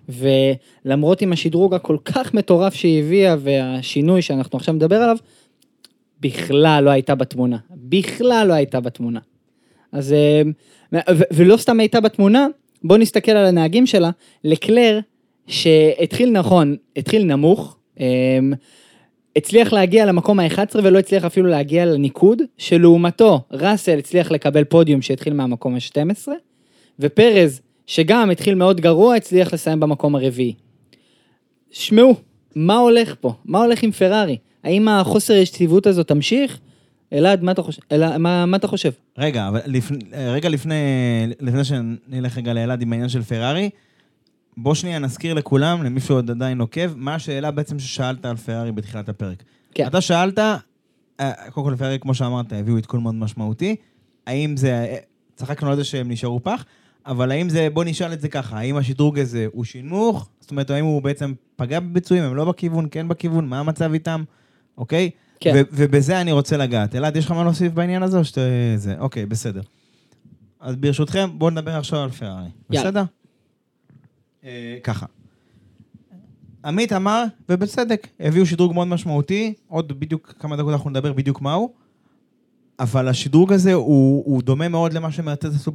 ולמרות 0.10 1.22
עם 1.22 1.34
השדרוג 1.34 1.74
הכל 1.74 1.98
כך 2.06 2.34
מטורף 2.34 2.74
שהיא 2.74 3.04
הביאה 3.04 3.36
והשינוי 3.40 4.22
שאנחנו 4.22 4.58
עכשיו 4.58 4.74
נדבר 4.74 4.96
עליו, 4.96 5.18
בכלל 6.20 6.84
לא 6.84 6.90
הייתה 6.90 7.16
בתמונה. 7.16 7.58
בכלל 7.72 8.48
לא 8.48 8.54
הייתה 8.54 8.80
בתמונה. 8.80 9.20
אז, 9.92 10.14
אה, 10.14 10.42
ו- 10.94 11.24
ולא 11.34 11.58
סתם 11.58 11.80
הייתה 11.80 12.02
בתמונה, 12.02 12.48
בואו 12.84 13.00
נסתכל 13.00 13.32
על 13.32 13.46
הנהגים 13.46 13.86
שלה, 13.86 14.10
לקלר, 14.44 15.00
שהתחיל 15.48 16.32
נכון, 16.32 16.76
התחיל 16.96 17.24
נמוך, 17.24 17.78
אה, 18.00 18.40
הצליח 19.36 19.74
להגיע 19.74 20.06
למקום 20.06 20.40
ה-11 20.40 20.80
ולא 20.84 21.00
הצליח 21.00 21.26
אפילו 21.26 21.48
להגיע 21.48 21.86
לניקוד, 21.86 22.42
שלעומתו 22.58 23.42
ראסל 23.52 23.98
הצליח 23.98 24.32
לקבל 24.32 24.64
פודיום 24.64 25.02
שהתחיל 25.02 25.34
מהמקום 25.34 25.76
ה-12, 25.76 26.28
ופרז, 27.00 27.62
שגם 27.88 28.30
התחיל 28.30 28.56
מאוד 28.56 28.82
גרוע, 28.82 29.16
הצליח 29.16 29.54
לסיים 29.54 29.80
במקום 29.80 30.16
הרביעי. 30.16 30.54
שמעו, 31.72 32.16
מה 32.56 32.78
הולך 32.78 33.16
פה? 33.22 33.34
מה 33.46 33.64
הולך 33.64 33.84
עם 33.84 33.92
פרארי? 33.92 34.38
האם 34.66 34.88
החוסר 34.88 35.34
יציבות 35.34 35.88
הזאת 35.88 36.08
תמשיך? 36.08 36.60
אלעד, 37.14 37.44
מה 37.44 37.52
אתה 37.52 37.62
חושב? 37.62 37.82
אלעד, 37.92 38.18
מה, 38.18 38.46
מה 38.46 38.58
אתה 38.58 38.68
חושב? 38.68 38.92
רגע, 39.18 39.48
אבל 39.48 39.60
לפני, 39.66 40.00
רגע 40.14 40.50
לפני, 40.50 40.76
לפני 41.40 41.64
שנלך 41.64 42.38
רגע 42.38 42.54
לאלעד 42.54 42.82
עם 42.82 42.92
העניין 42.92 43.10
של 43.10 43.24
פרארי, 43.24 43.70
בוא 44.58 44.76
שנייה 44.76 45.00
נזכיר 45.00 45.34
לכולם, 45.34 45.84
למי 45.84 46.00
שעוד 46.00 46.32
עדיין 46.32 46.62
עוקב, 46.62 46.96
מה 46.96 47.16
השאלה 47.16 47.52
בעצם 47.52 47.80
ששאלת 47.80 48.26
על 48.26 48.36
פרארי 48.36 48.72
בתחילת 48.72 49.10
הפרק. 49.10 49.44
כן. 49.74 49.88
אתה 49.88 50.02
שאלת, 50.02 50.40
אה, 50.40 50.56
קודם 51.52 51.68
כל 51.68 51.76
פרארי, 51.76 52.00
כמו 52.00 52.14
שאמרת, 52.14 52.54
הביאו 52.54 52.78
עדכון 52.78 53.04
מאוד 53.04 53.16
משמעותי, 53.16 53.76
האם 54.28 54.58
זה, 54.58 54.98
צחקנו 55.36 55.70
על 55.70 55.76
זה 55.76 55.84
שהם 55.84 56.12
נשארו 56.12 56.44
פח, 56.44 56.66
אבל 57.06 57.32
האם 57.32 57.50
זה, 57.50 57.68
בוא 57.74 57.84
נשאל 57.84 58.14
את 58.14 58.22
זה 58.22 58.28
ככה, 58.28 58.58
האם 58.58 58.78
השדרוג 58.78 59.20
הזה 59.20 59.46
הוא 59.52 59.66
שינמוך? 59.66 60.30
זאת 60.40 60.52
אומרת, 60.52 60.70
האם 60.70 60.86
הוא 60.86 61.02
בעצם 61.02 61.34
פגע 61.56 61.80
בביצועים, 61.80 62.24
הם 62.24 62.36
לא 62.36 62.46
בכיוון, 62.46 62.88
כן 62.92 63.08
בכיוון, 63.08 63.48
מה 63.48 63.60
המצב 63.60 63.94
איתם, 63.94 64.24
אוקיי? 64.78 65.10
כן. 65.40 65.52
ו- 65.56 65.70
ובזה 65.72 66.22
אני 66.22 66.32
רוצה 66.32 66.58
לגעת. 66.58 66.96
אלעד, 66.96 67.16
יש 67.16 67.26
לך 67.26 67.32
מה 67.32 67.44
להוסיף 67.44 67.74
בעניין 67.74 68.04
הזה, 68.04 68.18
או 68.18 68.26
שאתה... 68.26 68.42
זה, 68.76 68.96
אוקיי, 69.00 69.26
בסדר. 69.26 69.62
אז 70.60 70.76
ברשותכם, 70.76 71.30
בואו 71.34 71.50
נדבר 71.50 71.76
עכשיו 71.76 72.00
על 72.00 72.10
פרארי. 72.10 72.50
בסדר? 72.70 73.04
אה, 74.44 74.78
ככה. 74.84 75.06
עמית 76.66 76.94
אמר, 76.94 77.24
ובצדק, 77.50 78.08
הביאו 78.20 78.46
שדרוג 78.46 78.74
מאוד 78.74 78.88
משמעותי, 78.88 79.54
עוד 79.68 80.00
בדיוק 80.00 80.34
כמה 80.40 80.56
דקות 80.56 80.74
אנחנו 80.74 80.90
נדבר 80.90 81.14
בדיוק 81.14 81.42
מהו, 81.42 81.74
אבל 82.80 83.08
השדרוג 83.08 83.54
הזה 83.54 83.74
הוא, 83.74 84.24
הוא 84.26 84.42
דומה 84.42 84.68
מאוד 84.68 84.94
למה 84.94 85.12
שמרצז 85.12 85.56
עשו 85.56 85.72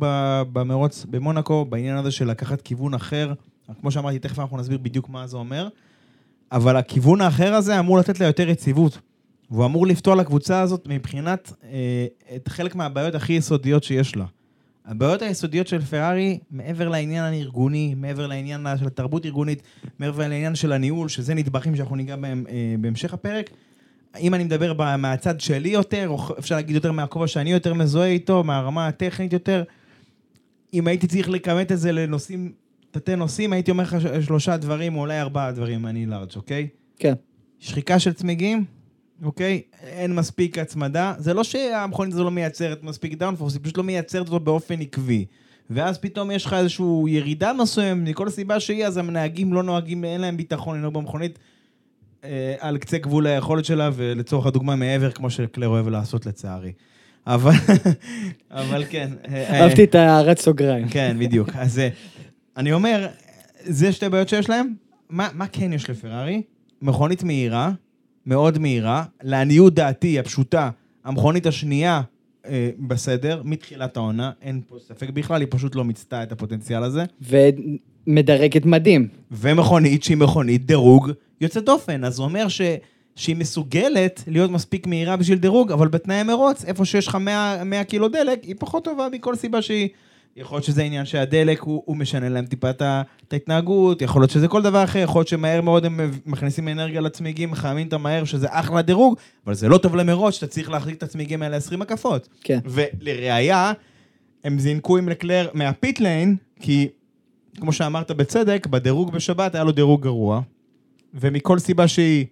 במרוץ 0.53 1.07
במונקו, 1.11 1.65
בעניין 1.65 1.97
הזה 1.97 2.11
של 2.11 2.31
לקחת 2.31 2.61
כיוון 2.61 2.95
אחר 2.95 3.33
כמו 3.81 3.91
שאמרתי, 3.91 4.19
תכף 4.19 4.39
אנחנו 4.39 4.57
נסביר 4.57 4.79
בדיוק 4.79 5.09
מה 5.09 5.27
זה 5.27 5.37
אומר, 5.37 5.69
אבל 6.53 6.77
הכיוון 6.77 7.21
האחר 7.21 7.55
הזה 7.55 7.79
אמור 7.79 7.99
לתת 7.99 8.21
לה 8.21 8.27
יותר 8.27 8.49
יציבות. 8.49 8.99
והוא 9.51 9.65
אמור 9.65 9.87
לפתור 9.87 10.15
לקבוצה 10.15 10.61
הזאת 10.61 10.87
מבחינת 10.89 11.53
אה, 11.65 12.07
את 12.37 12.49
חלק 12.49 12.75
מהבעיות 12.75 13.15
הכי 13.15 13.33
יסודיות 13.33 13.85
שיש 13.85 14.17
לה. 14.17 14.25
הבעיות 14.87 15.23
היסודיות 15.23 15.67
של 15.67 15.81
פרארי, 15.81 16.39
מעבר 16.51 16.89
לעניין 16.89 17.25
הארגוני, 17.25 17.95
מעבר 17.97 18.27
לעניין 18.27 18.67
של 18.79 18.87
התרבות 18.87 19.27
ארגונית, 19.27 19.63
מעבר 19.99 20.29
לעניין 20.29 20.55
של 20.55 20.73
הניהול, 20.73 21.09
שזה 21.09 21.35
נדבכים 21.35 21.77
שאנחנו 21.77 21.97
ניגע 21.97 22.17
בהם 22.17 22.45
אה, 22.49 22.75
בהמשך 22.81 23.15
הפרק, 23.15 23.51
אם 24.21 24.35
אני 24.35 24.45
מדבר 24.45 24.97
מהצד 24.97 25.41
שלי 25.41 25.69
יותר, 25.69 26.09
או 26.09 26.39
אפשר 26.39 26.55
להגיד 26.55 26.75
יותר 26.75 26.93
מהכובע 26.93 27.27
שאני 27.27 27.53
יותר 27.53 27.75
מזוהה 27.75 28.09
איתו, 28.09 28.45
מהרמה 28.45 28.87
הטכנית 28.87 29.33
יותר, 29.33 29.63
אם 30.75 30.87
הייתי 30.87 31.07
צריך 31.07 31.31
לכמת 31.31 31.73
את 31.73 31.79
זה 31.79 31.93
לנושאים, 31.93 32.53
תתי 32.91 33.17
נושאים, 33.17 33.53
הייתי 33.53 33.71
אומר 33.71 33.85
לך 33.85 33.97
שלושה 34.23 34.57
דברים, 34.57 34.95
או 34.95 35.01
אולי 35.01 35.21
ארבעה 35.21 35.53
דברים 35.53 35.87
אני 35.87 36.07
לארג', 36.07 36.31
אוקיי? 36.37 36.69
כן. 36.99 37.15
שחיקה 37.59 37.99
של 37.99 38.13
צמיגים, 38.13 38.65
אוקיי? 39.23 39.63
אין 39.83 40.15
מספיק 40.15 40.59
הצמדה. 40.59 41.15
זה 41.19 41.35
לא 41.35 41.45
שהמכונית 41.45 42.15
הזו 42.15 42.25
לא 42.25 42.31
מייצרת 42.31 42.83
מספיק 42.83 43.15
דאונפורס, 43.15 43.55
היא 43.55 43.61
פשוט 43.63 43.77
לא 43.77 43.85
מייצרת 43.85 44.27
אותו 44.27 44.41
באופן 44.41 44.81
עקבי. 44.81 45.25
ואז 45.71 45.99
פתאום 45.99 46.31
יש 46.31 46.45
לך 46.45 46.53
איזושהי 46.53 46.85
ירידה 47.07 47.53
מסוימת, 47.53 48.09
מכל 48.09 48.31
סיבה 48.31 48.61
שהיא, 48.61 48.87
אז 48.87 48.97
הנהגים 48.97 49.53
לא 49.53 49.63
נוהגים, 49.63 50.05
אין 50.05 50.21
להם 50.21 50.37
ביטחון 50.37 50.79
לנהוג 50.79 50.95
במכונית 50.95 51.39
אה, 52.25 52.55
על 52.59 52.79
קצה 52.79 52.99
גבול 52.99 53.27
היכולת 53.27 53.65
שלה, 53.65 53.91
ולצורך 53.95 54.47
הדוגמה 54.47 54.77
מעבר, 54.77 55.11
כמו 55.11 55.31
שקלר 55.31 55.69
אוהב 55.69 55.89
לעשות 55.89 56.27
לצערי. 56.27 56.73
אבל, 57.27 57.53
אבל 58.51 58.85
כן. 58.91 59.11
אה, 59.29 59.63
אהבתי 59.63 59.85
את 59.85 59.95
הערת 59.95 60.39
סוגריים. 60.39 60.89
כן, 60.89 61.17
בדיוק. 61.19 61.49
אז 61.55 61.79
אה, 61.79 61.89
אני 62.57 62.73
אומר, 62.73 63.09
זה 63.61 63.93
שתי 63.93 64.09
בעיות 64.09 64.29
שיש 64.29 64.49
להם. 64.49 64.75
מה, 65.11 65.29
מה 65.35 65.47
כן 65.47 65.73
יש 65.73 65.91
לפרארי? 65.91 66.43
מכונית 66.83 67.23
מהירה, 67.23 67.71
מאוד 68.27 68.59
מהירה. 68.59 69.05
לעניות 69.23 69.75
דעתי 69.75 70.19
הפשוטה, 70.19 70.71
המכונית 71.05 71.47
השנייה 71.47 72.03
אה, 72.47 72.71
בסדר, 72.79 73.43
מתחילת 73.45 73.97
העונה, 73.97 74.31
אין 74.43 74.61
פה 74.69 74.77
ספק 74.79 75.11
בכלל, 75.11 75.41
היא 75.41 75.49
פשוט 75.51 75.75
לא 75.75 75.85
מיצתה 75.85 76.23
את 76.23 76.33
הפוטנציאל 76.33 76.83
הזה. 76.83 77.05
ומדרגת 77.21 78.65
מדהים. 78.65 79.09
ומכונית 79.31 80.03
שהיא 80.03 80.17
מכונית 80.17 80.67
דירוג 80.67 81.11
יוצאת 81.41 81.65
דופן. 81.65 82.05
אז 82.05 82.15
זה 82.15 82.23
אומר 82.23 82.49
ש... 82.49 82.61
שהיא 83.17 83.37
מסוגלת 83.37 84.25
להיות 84.27 84.51
מספיק 84.51 84.87
מהירה 84.87 85.17
בשביל 85.17 85.39
דירוג, 85.39 85.73
אבל 85.73 85.89
בתנאי 85.89 86.23
מרוץ, 86.23 86.65
איפה 86.65 86.85
שיש 86.85 87.07
לך 87.07 87.15
100, 87.15 87.65
100 87.65 87.85
קילו 87.85 88.09
דלק, 88.09 88.45
היא 88.45 88.55
פחות 88.59 88.85
טובה 88.85 89.09
מכל 89.13 89.37
סיבה 89.37 89.63
שהיא. 89.63 89.89
יכול 90.37 90.57
להיות 90.57 90.65
שזה 90.65 90.83
עניין 90.83 91.05
שהדלק 91.05 91.61
הוא, 91.61 91.83
הוא 91.85 91.97
משנה 91.97 92.29
להם 92.29 92.47
טיפה 92.47 92.71
את 92.71 93.33
ההתנהגות, 93.33 94.03
יכול 94.03 94.23
להיות 94.23 94.31
שזה 94.31 94.49
כל 94.49 94.63
דבר 94.63 94.85
אחר, 94.85 94.99
יכול 94.99 95.19
להיות 95.19 95.29
שמהר 95.29 95.61
מאוד 95.61 95.85
הם 95.85 96.01
מכניסים 96.27 96.69
אנרגיה 96.69 97.01
לצמיגים, 97.01 97.51
מחממים 97.51 97.89
את 97.89 97.93
המהר, 97.93 98.25
שזה 98.25 98.47
אחלה 98.51 98.83
דירוג, 98.83 99.17
אבל 99.47 99.55
זה 99.55 99.69
לא 99.69 99.79
טוב 99.79 99.97
למרוץ, 99.97 100.35
שאתה 100.35 100.47
צריך 100.47 100.71
להחזיק 100.71 100.97
את 100.97 101.03
הצמיגים 101.03 101.43
האלה 101.43 101.57
20 101.57 101.83
הקפות. 101.83 102.29
כן. 102.41 102.59
ולראיה, 102.65 103.73
הם 104.45 104.59
זינקו 104.59 104.97
עם 104.97 105.09
לקלר 105.09 105.49
מהפיט 105.55 106.01
ליין, 106.01 106.37
כי 106.61 106.89
כמו 107.57 107.73
שאמרת 107.73 108.11
בצדק, 108.11 108.67
בדירוג 108.67 109.13
בשבת 109.13 109.55
היה 109.55 109.65
לו 109.65 109.73
דירוג 109.73 110.03
גרוע, 110.03 110.41
ומכל 111.15 111.59
סיבה 111.59 111.89
שהיא, 111.89 112.27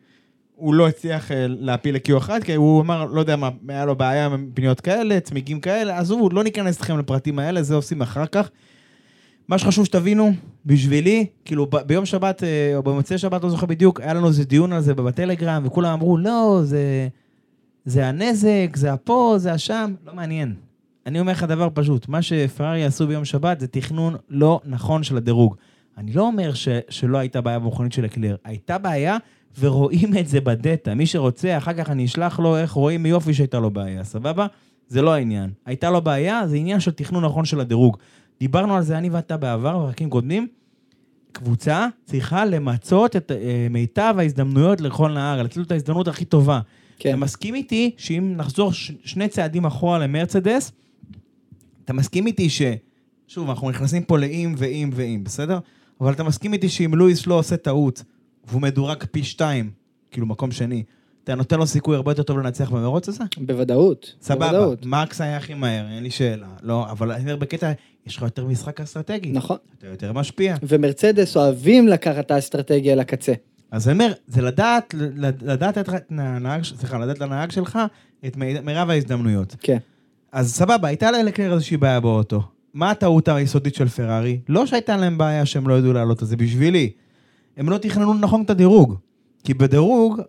הוא 0.59 0.75
לא 0.75 0.89
הצליח 0.89 1.33
אה, 1.33 1.47
להפיל 1.49 1.95
ל-Q1, 1.95 2.31
כי 2.45 2.55
הוא 2.55 2.81
אמר, 2.81 3.05
לא 3.05 3.21
יודע 3.21 3.37
מה, 3.37 3.51
היה 3.69 3.85
לו 3.85 3.97
בעיה 3.97 4.27
עם 4.27 4.51
פניות 4.55 4.81
כאלה, 4.81 5.21
צמיגים 5.21 5.61
כאלה, 5.61 5.99
עזבו, 5.99 6.31
לא 6.31 6.45
ניכנס 6.45 6.77
איתכם 6.77 6.99
לפרטים 6.99 7.39
האלה, 7.39 7.63
זה 7.63 7.75
עושים 7.75 8.03
אחר 8.03 8.27
כך. 8.27 8.51
מה 9.49 9.59
שחשוב 9.59 9.85
שתבינו, 9.85 10.33
בשבילי, 10.67 11.27
כאילו 11.45 11.67
ב- 11.67 11.77
ביום 11.77 12.07
שבת, 12.07 12.43
אה, 12.43 12.77
או 12.77 12.83
במוצאי 12.83 13.19
שבת, 13.19 13.43
לא 13.43 13.51
זוכר 13.51 13.67
בדיוק, 13.67 14.01
היה 14.01 14.15
לנו 14.15 14.29
איזה 14.29 14.45
דיון 14.45 14.73
על 14.73 14.81
זה 14.81 14.95
בטלגרם, 14.95 15.63
וכולם 15.67 15.93
אמרו, 15.93 16.19
לא, 16.19 16.61
זה, 16.63 17.09
זה 17.85 18.07
הנזק, 18.07 18.71
זה 18.75 18.93
הפה, 18.93 19.35
זה 19.39 19.53
השם, 19.53 19.95
לא 20.07 20.15
מעניין. 20.15 20.55
אני 21.07 21.21
אומר 21.21 21.33
לך 21.33 21.43
דבר 21.43 21.69
פשוט, 21.75 22.09
מה 22.09 22.23
שפרארי 22.23 22.85
עשו 22.85 23.07
ביום 23.07 23.25
שבת 23.25 23.61
זה 23.61 23.67
תכנון 23.67 24.17
לא 24.29 24.61
נכון 24.65 25.03
של 25.03 25.17
הדירוג. 25.17 25.57
אני 25.99 26.13
לא 26.13 26.23
אומר 26.23 26.55
ש, 26.55 26.69
שלא 26.89 27.19
הייתה 27.19 27.41
בעיה 27.41 27.59
במכונית 27.59 27.93
של 27.93 28.05
אקלר, 28.05 28.37
הייתה 28.45 28.79
בעיה 28.79 29.17
ורואים 29.59 30.19
את 30.19 30.29
זה 30.29 30.41
בדאטה. 30.41 30.95
מי 30.95 31.07
שרוצה, 31.07 31.59
אחר 31.59 31.73
כך 31.73 31.91
אני 31.91 32.05
אשלח 32.05 32.41
לו 32.41 32.57
איך 32.57 32.73
רואים 32.73 33.07
יופי 33.07 33.35
שהייתה 33.35 33.59
לו 33.59 33.71
בעיה, 33.71 34.05
סבבה? 34.05 34.47
זה 34.89 35.03
לא 35.03 35.13
העניין. 35.15 35.51
הייתה 35.67 35.91
לו 35.91 36.01
בעיה, 36.01 36.47
זה 36.47 36.57
עניין 36.57 36.81
של 36.81 36.91
תכנון 36.91 37.25
נכון 37.25 37.45
של 37.45 37.61
הדירוג. 37.61 37.97
דיברנו 38.41 38.77
על 38.77 38.83
זה 38.83 38.99
אני 38.99 39.11
ואתה 39.11 39.37
בעבר, 39.37 39.79
בפרקים 39.79 40.11
קודמים. 40.11 40.49
קבוצה 41.33 41.87
צריכה 42.05 42.45
למצות 42.45 43.17
את 43.17 43.33
אה, 43.33 43.67
מיטב 43.71 44.15
ההזדמנויות 44.19 44.81
לכל 44.81 45.13
נהר, 45.13 45.43
לתת 45.43 45.57
לו 45.57 45.63
את 45.63 45.73
ההזדמנות 45.73 46.09
הכי 46.09 46.25
טובה. 46.25 46.61
כן. 46.99 47.09
אתה 47.09 47.19
מסכים 47.19 47.55
איתי 47.55 47.91
שאם 47.97 48.35
נחזור 48.37 48.73
ש- 48.73 48.93
שני 49.05 49.29
צעדים 49.29 49.65
אחורה 49.65 49.99
למרצדס, 49.99 50.73
אתה 51.85 51.93
מסכים 51.93 52.27
איתי 52.27 52.51
ש... 52.51 52.63
שוב, 53.27 53.51
אנחנו 53.51 53.71
נכנסים 53.71 54.03
פה 54.03 54.19
לאם 54.19 54.55
ואם 54.59 54.91
ואם, 54.93 55.25
בסדר? 55.25 55.59
אבל 56.01 56.13
אתה 56.13 56.23
מסכים 56.25 56.53
איתי 56.53 56.69
שאם 56.69 56.95
לואיס 56.95 57.27
לא 57.27 57.35
עושה 57.35 57.57
טעות, 57.57 58.03
והוא 58.49 58.63
מדורג 58.63 59.05
פי 59.11 59.25
שתיים, 59.25 59.71
כאילו 60.11 60.27
מקום 60.27 60.53
שני, 60.53 60.83
אתה 61.25 61.35
נותן 61.35 61.59
לו 61.59 61.67
סיכוי 61.67 61.97
הרבה 61.97 62.11
יותר 62.11 62.23
טוב 62.23 62.39
לנצח 62.39 62.71
במרוץ 62.71 63.09
הזה? 63.09 63.25
בוודאות. 63.39 64.15
סבבה, 64.23 64.47
בוודאות. 64.47 64.87
מקס 64.87 65.21
היה 65.21 65.37
הכי 65.37 65.55
מהר, 65.55 65.87
אין 65.89 66.03
לי 66.03 66.11
שאלה. 66.11 66.47
לא, 66.63 66.91
אבל 66.91 67.13
אני 67.13 67.23
אומר 67.23 67.37
בקטע, 67.37 67.73
יש 68.07 68.17
לך 68.17 68.23
יותר 68.23 68.47
משחק 68.47 68.81
אסטרטגי. 68.81 69.31
נכון. 69.33 69.57
אתה 69.79 69.87
יותר 69.87 70.13
משפיע. 70.13 70.57
ומרצדס 70.63 71.37
אוהבים 71.37 71.89
לקחת 71.89 72.27
את 72.27 72.31
האסטרטגיה 72.31 72.95
לקצה. 72.95 73.33
אז 73.71 73.89
אני 73.89 73.93
אומר, 73.93 74.13
זה 74.27 74.43
לדעת, 74.43 74.95
לדעת 75.43 75.79
את 75.79 75.89
הנהג, 76.11 76.65
סליחה, 76.65 76.99
לדעת 76.99 77.21
לנהג 77.21 77.51
שלך 77.51 77.79
את 78.27 78.37
מירב 78.37 78.91
ההזדמנויות. 78.91 79.57
כן. 79.61 79.79
אז 80.33 80.55
סבבה, 80.55 80.89
הייתה 80.89 81.11
ללקלר 81.11 81.53
איזושהי 81.53 81.77
בעיה 81.77 82.01
באוטו. 82.01 82.43
מה 82.75 82.91
הטעות 82.91 83.29
היסודית 83.29 83.75
של 83.75 83.89
פרארי? 83.89 84.41
לא 84.49 84.67
שהייתה 84.67 84.97
להם 84.97 85.19
בעיה 85.19 85.47
שהם 85.47 85.69
לא 85.69 85.79
ידעו 85.79 85.93
לעלות 85.93 86.23
על 86.23 86.29
זה, 86.29 86.37
בשבילי. 86.37 86.91
הם 87.59 87.69
לא 87.71 87.79
תכננו 87.79 88.15
נכון 88.15 88.43
את 88.43 88.51
הדירוג. 88.51 88.95
כי 89.45 89.55
בדירוג, 89.55 90.21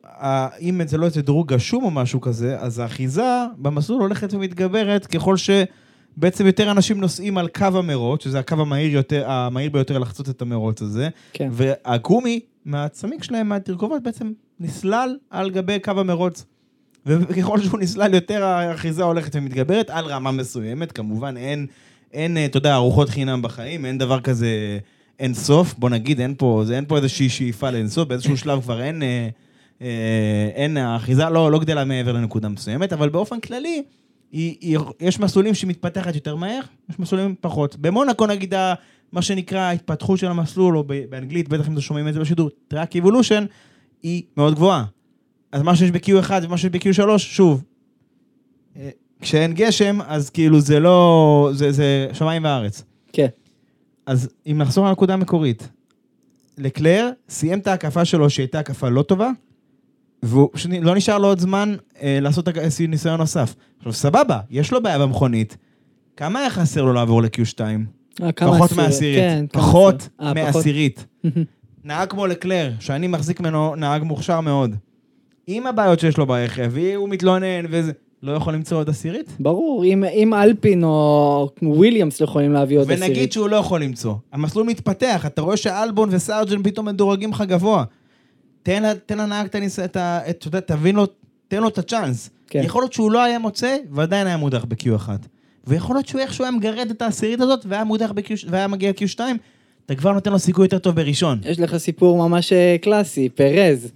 אם 0.62 0.82
זה 0.88 0.98
לא 0.98 1.06
איזה 1.06 1.22
דירוג 1.22 1.54
גשום 1.54 1.84
או 1.84 1.92
משהו 1.92 2.22
כזה, 2.22 2.60
אז 2.60 2.80
האחיזה 2.80 3.46
במסלול 3.58 4.02
הולכת 4.02 4.34
ומתגברת 4.34 5.06
ככל 5.06 5.36
שבעצם 5.38 6.46
יותר 6.46 6.72
אנשים 6.72 7.02
נוסעים 7.02 7.38
על 7.38 7.48
קו 7.48 7.66
המרוץ, 7.66 8.24
שזה 8.24 8.40
הקו 8.40 8.56
המהיר, 8.56 8.92
יותר, 8.92 9.32
המהיר 9.32 9.70
ביותר 9.72 9.98
לחצות 9.98 10.30
את 10.30 10.42
המרוץ 10.42 10.82
הזה, 10.82 11.10
כן. 11.34 11.50
והגומי 11.52 12.40
מהצמיג 12.66 13.24
שלהם, 13.24 13.50
מהתרכובות, 13.50 14.04
בעצם 14.04 14.32
נסלל 14.60 15.18
על 15.30 15.50
גבי 15.50 15.80
קו 15.80 15.92
המרוץ. 15.92 16.46
וככל 17.06 17.60
שהוא 17.62 17.80
נסלל 17.80 18.14
יותר, 18.14 18.44
האחיזה 18.44 19.04
הולכת 19.04 19.36
ומתגברת 19.36 19.90
על 19.90 20.06
רמה 20.06 20.32
מסוימת. 20.32 20.92
כמובן, 20.92 21.38
אין, 21.38 21.68
אין, 22.14 22.38
אתה 22.46 22.58
יודע, 22.58 22.76
ארוחות 22.76 23.10
חינם 23.10 23.42
בחיים, 23.42 23.86
אין 23.86 23.98
דבר 23.98 24.20
כזה 24.20 24.80
אין 25.20 25.34
סוף. 25.34 25.74
בוא 25.78 25.90
נגיד, 25.90 26.22
אין 26.22 26.36
פה, 26.38 26.64
אין 26.74 26.86
פה 26.86 26.98
איזושהי 26.98 27.30
שאיפה 27.30 27.70
לאין 27.70 27.88
סוף, 27.88 28.08
באיזשהו 28.08 28.38
שלב 28.44 28.62
כבר 28.62 28.82
אין, 28.82 29.04
אה, 29.04 29.30
אה, 29.82 30.50
אין, 30.56 30.78
האחיזה 30.78 31.30
לא, 31.30 31.52
לא 31.52 31.60
גדלה 31.60 31.86
מעבר 31.86 32.12
לנקודה 32.12 32.50
מסוימת, 32.50 32.94
אבל 32.94 33.10
באופן 33.10 33.40
כללי, 33.40 33.84
היא, 34.32 34.56
היא, 34.62 34.78
יש 35.00 35.20
מסלולים 35.20 35.54
שמתפתחת 35.54 36.16
יותר 36.16 36.36
מהר, 36.36 36.62
יש 36.90 37.00
מסלולים 37.00 37.36
פחות. 37.42 37.76
במונקו 37.76 38.26
נגיד, 38.26 38.54
מה 39.12 39.22
שנקרא 39.22 39.60
ההתפתחות 39.60 40.20
של 40.20 40.28
המסלול, 40.28 40.78
או 40.78 40.84
באנגלית, 41.10 41.50
בטח 41.50 41.68
אם 41.68 41.74
אתם 41.74 41.82
שומעים 41.82 42.08
את 42.08 42.14
זה 42.14 42.20
בשידור, 42.20 42.50
track 42.68 42.96
evolution, 42.96 43.46
היא 44.04 44.24
מאוד 44.38 44.56
גבוהה. 44.56 44.86
אז 45.52 45.62
מה 45.62 45.76
שיש 45.76 45.92
ב-Q1 45.92 46.32
ומה 46.44 46.58
שיש 46.58 46.70
ב-Q3, 46.70 47.18
שוב, 47.18 47.64
אה, 48.76 48.90
כשאין 49.22 49.54
גשם, 49.54 50.00
אז 50.08 50.30
כאילו 50.30 50.60
זה 50.60 50.80
לא... 50.80 51.50
זה, 51.54 51.72
זה 51.72 52.08
שמיים 52.14 52.44
וארץ. 52.44 52.84
כן. 53.14 53.28
אז 54.10 54.30
אם 54.48 54.58
נחזור 54.58 54.88
לנקודה 54.88 55.14
המקורית, 55.14 55.70
לקלר 56.58 57.10
סיים 57.30 57.60
את 57.60 57.68
ההקפה 57.68 58.06
שלו 58.06 58.30
שהיא 58.30 58.44
הייתה 58.44 58.60
הקפה 58.60 58.90
לא 58.90 59.02
טובה, 59.02 59.30
והוא 60.24 60.50
פשוט 60.54 60.72
לא 60.82 60.96
נשאר 60.96 61.18
לו 61.18 61.28
עוד 61.28 61.40
זמן 61.40 61.76
אה, 62.02 62.20
לעשות 62.22 62.48
ניסיון 62.88 63.20
נוסף. 63.20 63.56
עכשיו 63.78 63.94
סבבה, 63.94 64.40
יש 64.50 64.72
לו 64.72 64.84
בעיה 64.84 65.00
במכונית, 65.00 65.58
כמה 66.18 66.40
היה 66.40 66.50
חסר 66.50 66.82
לו 66.82 66.94
לעבור 66.94 67.22
ל-Q2? 67.22 67.60
אה, 68.24 68.32
פחות 68.32 68.72
עשירית? 68.72 68.86
מעשירית. 68.86 69.20
כן, 69.22 69.46
פחות. 69.52 70.10
אה, 70.22 70.34
פחות. 70.34 70.56
מעשירית. 70.56 71.06
נהג 71.84 72.10
כמו 72.10 72.28
לקלר, 72.28 72.72
שאני 72.80 73.08
מחזיק 73.08 73.40
ממנו 73.40 73.76
נהג 73.76 74.04
מוכשר 74.04 74.42
מאוד, 74.42 74.76
עם 75.48 75.68
הבעיות 75.68 76.00
שיש 76.00 76.18
לו 76.18 76.26
ברכב, 76.26 76.70
והוא 76.72 77.10
מתלונן 77.10 77.66
וזה, 77.70 77.92
לא 78.24 78.32
יכול 78.32 78.54
למצוא 78.54 78.78
עוד 78.78 78.90
עשירית? 78.90 79.30
ברור, 79.40 79.86
אם, 79.86 80.04
אם 80.04 80.34
אלפין 80.34 80.84
או 80.84 81.50
וויליאמס 81.62 82.22
יכולים 82.22 82.54
להביא 82.54 82.80
עוד 82.80 82.88
ונגיד 82.90 83.12
עשירית. 83.12 83.32
שהוא 83.32 83.50
לא 83.50 83.56
יכול 83.56 83.84
למצוא. 83.84 84.14
המסלול 84.32 84.68
מתפתח, 84.68 85.26
אתה 85.26 85.42
רואה 85.42 85.58
שאלבון 85.58 86.10
וסארג'ן 86.12 86.64
פתאום 86.64 86.86
מדורגים 86.86 87.32
לך 87.32 87.42
גבוה. 87.42 87.84
תן, 88.64 88.84
תן 89.06 89.18
לנהג 89.18 89.46
את 89.46 89.56
הניס... 89.56 89.80
את 89.80 89.96
ה... 89.96 90.20
את, 90.30 90.38
אתה 90.38 90.48
יודע, 90.48 90.60
תבין 90.60 90.96
לו, 90.96 91.06
תן 91.48 91.62
לו 91.62 91.68
את 91.68 91.78
הצ'אנס. 91.78 92.30
כן. 92.48 92.62
יכול 92.64 92.82
להיות 92.82 92.94
שהוא 92.94 93.12
לא 93.12 93.24
היה 93.24 93.40
מוצא, 93.40 93.78
ועדיין 93.92 94.28
היה 94.28 94.38
מודח 94.38 94.66
ב-Q1. 94.68 95.10
ויכול 95.68 95.96
להיות 95.96 96.08
שהוא 96.08 96.22
איכשהו 96.22 96.44
היה 96.44 96.52
מגרד 96.52 96.90
את 96.90 97.02
העשירית 97.02 97.42
הזאת, 97.42 97.66
והיה 97.70 97.84
מודח 97.84 98.12
ב-Q... 98.12 98.32
והיה 98.50 98.68
מגיע 98.68 98.92
ל-Q2. 98.92 99.20
אתה 99.86 99.96
כבר 99.96 100.12
נותן 100.12 100.32
לו 100.32 100.40
סיכוי 100.40 100.66
יותר 100.66 100.80
טוב 100.80 100.96
בראשון. 100.96 101.40
יש 101.46 101.60
לך 101.60 101.78
סיפור 101.78 102.30
ממש 102.30 102.54
אה, 102.54 102.76
קלאסי, 102.82 103.30
פרז. 103.30 103.92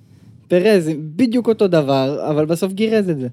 פרז, 0.48 0.90
בדיוק 1.16 1.48
אותו 1.48 1.68
דבר, 1.68 2.30
אבל 2.30 2.46
בסוף 2.46 2.74
גירז 2.74 3.10
את 3.10 3.20
זה. 3.20 3.28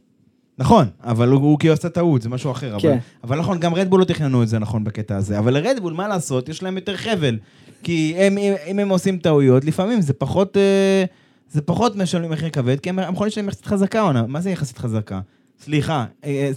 נכון, 0.61 0.87
אבל 1.05 1.29
הוא, 1.29 1.41
הוא 1.41 1.59
כאילו 1.59 1.75
עשה 1.75 1.89
טעות, 1.89 2.23
זה 2.23 2.29
משהו 2.29 2.51
אחר. 2.51 2.71
אבל, 2.73 2.81
כן. 2.83 2.99
אבל 3.25 3.39
נכון, 3.39 3.61
גם 3.61 3.75
רדבול 3.75 4.01
לא 4.01 4.05
תכננו 4.05 4.43
את 4.43 4.49
זה 4.49 4.59
נכון 4.59 4.85
בקטע 4.85 5.17
הזה. 5.17 5.39
אבל 5.39 5.55
לרדבול, 5.59 5.93
מה 5.93 6.09
לעשות, 6.09 6.49
יש 6.49 6.63
להם 6.63 6.77
יותר 6.77 6.97
חבל. 6.97 7.39
כי 7.83 8.15
הם, 8.19 8.39
אם, 8.39 8.53
אם 8.71 8.79
הם 8.79 8.89
עושים 8.89 9.19
טעויות, 9.19 9.65
לפעמים 9.65 10.01
זה 10.01 10.13
פחות, 10.13 10.57
אה, 10.57 11.05
זה 11.51 11.63
פחות 11.63 11.97
משלמים 11.97 12.31
מחיר 12.31 12.49
כבד, 12.51 12.81
כי 12.81 12.89
הם- 12.89 12.99
המכונית 12.99 13.33
שלהם 13.33 13.49
יחסית 13.49 13.67
חזקה 13.67 14.01
עונה. 14.01 14.25
מה 14.29 14.41
זה 14.41 14.51
יחסית 14.51 14.79
חזקה? 14.79 15.21
סליחה, 15.61 16.05
אה, 16.25 16.51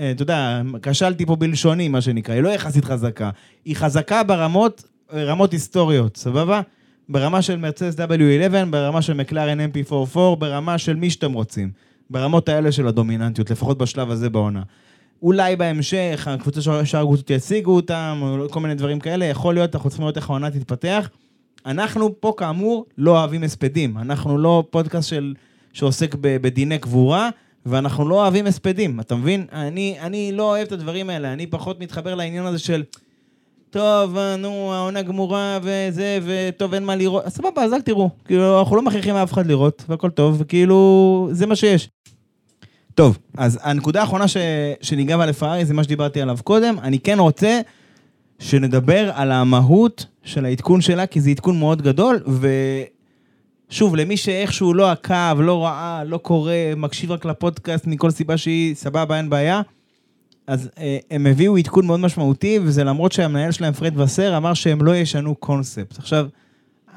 אה, 0.00 0.10
אתה 0.10 0.22
יודע, 0.22 0.60
כשלתי 0.82 1.26
פה 1.26 1.36
בלשוני, 1.36 1.88
מה 1.88 2.00
שנקרא, 2.00 2.34
היא 2.34 2.42
לא 2.42 2.48
יחסית 2.48 2.84
חזקה. 2.84 3.30
היא 3.64 3.76
חזקה 3.76 4.22
ברמות, 4.22 4.82
רמות 5.14 5.52
היסטוריות, 5.52 6.16
סבבה? 6.16 6.60
ברמה 7.08 7.42
של 7.42 7.56
מרצס 7.56 7.94
W11, 7.98 8.64
ברמה 8.70 9.02
של 9.02 9.12
מקלרן 9.12 9.58
MP44, 9.60 10.18
ברמה 10.38 10.78
של 10.78 10.96
מי 10.96 11.10
שאתם 11.10 11.32
רוצים. 11.32 11.70
ברמות 12.12 12.48
האלה 12.48 12.72
של 12.72 12.86
הדומיננטיות, 12.86 13.50
לפחות 13.50 13.78
בשלב 13.78 14.10
הזה 14.10 14.30
בעונה. 14.30 14.62
אולי 15.22 15.56
בהמשך, 15.56 16.28
הקבוצה 16.30 16.60
שאר 16.84 17.00
הקבוצות 17.00 17.30
יציגו 17.30 17.76
אותם, 17.76 18.18
או 18.22 18.50
כל 18.50 18.60
מיני 18.60 18.74
דברים 18.74 19.00
כאלה, 19.00 19.24
יכול 19.24 19.54
להיות, 19.54 19.74
אנחנו 19.74 19.90
צריכים 19.90 20.02
לראות 20.02 20.16
איך 20.16 20.30
העונה 20.30 20.50
תתפתח. 20.50 21.10
אנחנו 21.66 22.20
פה 22.20 22.34
כאמור 22.36 22.86
לא 22.98 23.18
אוהבים 23.18 23.42
הספדים, 23.42 23.98
אנחנו 23.98 24.38
לא 24.38 24.64
פודקאסט 24.70 25.08
של, 25.08 25.34
שעוסק 25.72 26.14
ב, 26.20 26.36
בדיני 26.36 26.78
קבורה, 26.78 27.30
ואנחנו 27.66 28.08
לא 28.08 28.14
אוהבים 28.22 28.46
הספדים, 28.46 29.00
אתה 29.00 29.14
מבין? 29.14 29.46
אני, 29.52 29.96
אני 30.00 30.32
לא 30.32 30.42
אוהב 30.42 30.66
את 30.66 30.72
הדברים 30.72 31.10
האלה, 31.10 31.32
אני 31.32 31.46
פחות 31.46 31.80
מתחבר 31.80 32.14
לעניין 32.14 32.46
הזה 32.46 32.58
של, 32.58 32.82
טוב, 33.72 34.16
נו, 34.38 34.74
העונה 34.74 35.02
גמורה 35.02 35.58
וזה, 35.62 36.18
וטוב, 36.24 36.74
אין 36.74 36.84
מה 36.84 36.96
לראות, 36.96 37.24
אז 37.24 37.32
סבבה, 37.32 37.64
אז 37.64 37.72
אל 37.72 37.80
תראו. 37.80 38.10
כאילו, 38.24 38.60
אנחנו 38.60 38.76
לא 38.76 38.82
מכריחים 38.82 39.14
אף 39.14 39.32
אחד 39.32 39.46
לראות, 39.46 39.84
והכל 39.88 40.10
טוב, 40.10 40.36
וכאילו, 40.38 41.28
זה 41.32 41.46
מה 41.46 41.56
שיש. 41.56 41.88
טוב, 42.94 43.18
אז 43.36 43.58
הנקודה 43.62 44.00
האחרונה 44.00 44.28
ש... 44.28 44.36
שניגע 44.80 45.16
בה 45.16 45.26
לפרארי 45.26 45.64
זה 45.64 45.74
מה 45.74 45.84
שדיברתי 45.84 46.20
עליו 46.20 46.38
קודם. 46.44 46.78
אני 46.82 46.98
כן 46.98 47.18
רוצה 47.18 47.60
שנדבר 48.38 49.10
על 49.14 49.32
המהות 49.32 50.06
של 50.24 50.44
העדכון 50.44 50.80
שלה, 50.80 51.06
כי 51.06 51.20
זה 51.20 51.30
עדכון 51.30 51.58
מאוד 51.58 51.82
גדול, 51.82 52.20
ושוב, 53.70 53.96
למי 53.96 54.16
שאיכשהו 54.16 54.74
לא 54.74 54.90
עקב, 54.90 55.40
לא 55.40 55.64
ראה, 55.64 56.04
לא 56.04 56.18
קורא, 56.18 56.52
מקשיב 56.76 57.12
רק 57.12 57.24
לפודקאסט 57.24 57.86
מכל 57.86 58.10
סיבה 58.10 58.36
שהיא, 58.36 58.74
סבבה, 58.74 59.16
אין 59.16 59.30
בעיה. 59.30 59.62
אז 60.46 60.70
אה, 60.78 60.98
הם 61.10 61.26
הביאו 61.26 61.56
עדכון 61.56 61.86
מאוד 61.86 62.00
משמעותי, 62.00 62.58
וזה 62.62 62.84
למרות 62.84 63.12
שהמנהל 63.12 63.52
שלהם, 63.52 63.72
פרד 63.72 64.00
וסר, 64.00 64.36
אמר 64.36 64.54
שהם 64.54 64.82
לא 64.82 64.96
ישנו 64.96 65.34
קונספט. 65.34 65.98
עכשיו, 65.98 66.26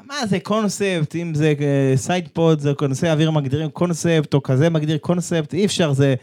מה 0.06 0.26
זה 0.26 0.40
קונספט, 0.40 1.16
אם 1.16 1.34
זה 1.34 1.54
side 1.96 2.28
pod, 2.32 2.60
זה 2.60 2.72
אם 2.88 2.96
נוזל 2.96 3.12
אוויר 3.12 3.30
מגדירים 3.30 3.70
קונספט, 3.70 4.34
או 4.34 4.42
כזה 4.42 4.70
מגדיר 4.70 4.98
קונספט, 4.98 5.54
אי 5.54 5.64
אפשר, 5.64 5.92
זה... 5.92 6.14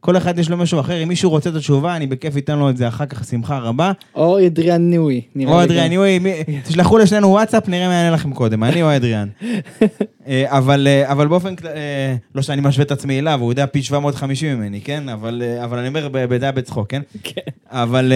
כל 0.00 0.16
אחד 0.16 0.38
יש 0.38 0.50
לו 0.50 0.56
משהו 0.56 0.80
אחר, 0.80 1.02
אם 1.02 1.08
מישהו 1.08 1.30
רוצה 1.30 1.50
את 1.50 1.54
התשובה, 1.54 1.96
אני 1.96 2.06
בכיף 2.06 2.36
אתן 2.36 2.58
לו 2.58 2.70
את 2.70 2.76
זה 2.76 2.88
אחר 2.88 3.06
כך, 3.06 3.24
שמחה 3.24 3.58
רבה. 3.58 3.92
או 4.14 4.46
אדריאן. 4.46 4.90
נראה 5.34 5.52
או 5.52 5.62
אדריאן, 5.62 5.90
מי- 6.22 6.32
תשלחו 6.68 6.98
לשנינו 6.98 7.28
וואטסאפ, 7.28 7.68
נראה 7.68 7.88
מי 7.88 7.94
יענה 7.94 8.10
לכם 8.10 8.32
קודם, 8.34 8.64
אני 8.64 8.82
או 8.82 8.96
אדריאן. 8.96 9.28
אה, 10.26 10.44
אבל 10.58 10.86
אה, 10.90 11.12
אבל 11.12 11.28
באופן 11.28 11.56
כללי, 11.56 11.74
אה, 11.74 12.16
לא 12.34 12.42
שאני 12.42 12.60
משווה 12.62 12.84
את 12.84 12.90
עצמי 12.90 13.18
אליו, 13.18 13.40
הוא 13.40 13.52
יודע 13.52 13.66
פי 13.66 13.82
750 13.82 14.58
ממני, 14.58 14.80
כן? 14.80 15.08
אבל 15.08 15.42
אבל 15.64 15.78
אני 15.78 15.88
אומר 15.88 16.08
בדעה 16.12 16.52
בצחוק, 16.52 16.90
כן? 16.90 17.02
כן. 17.22 17.40
אבל 17.70 18.12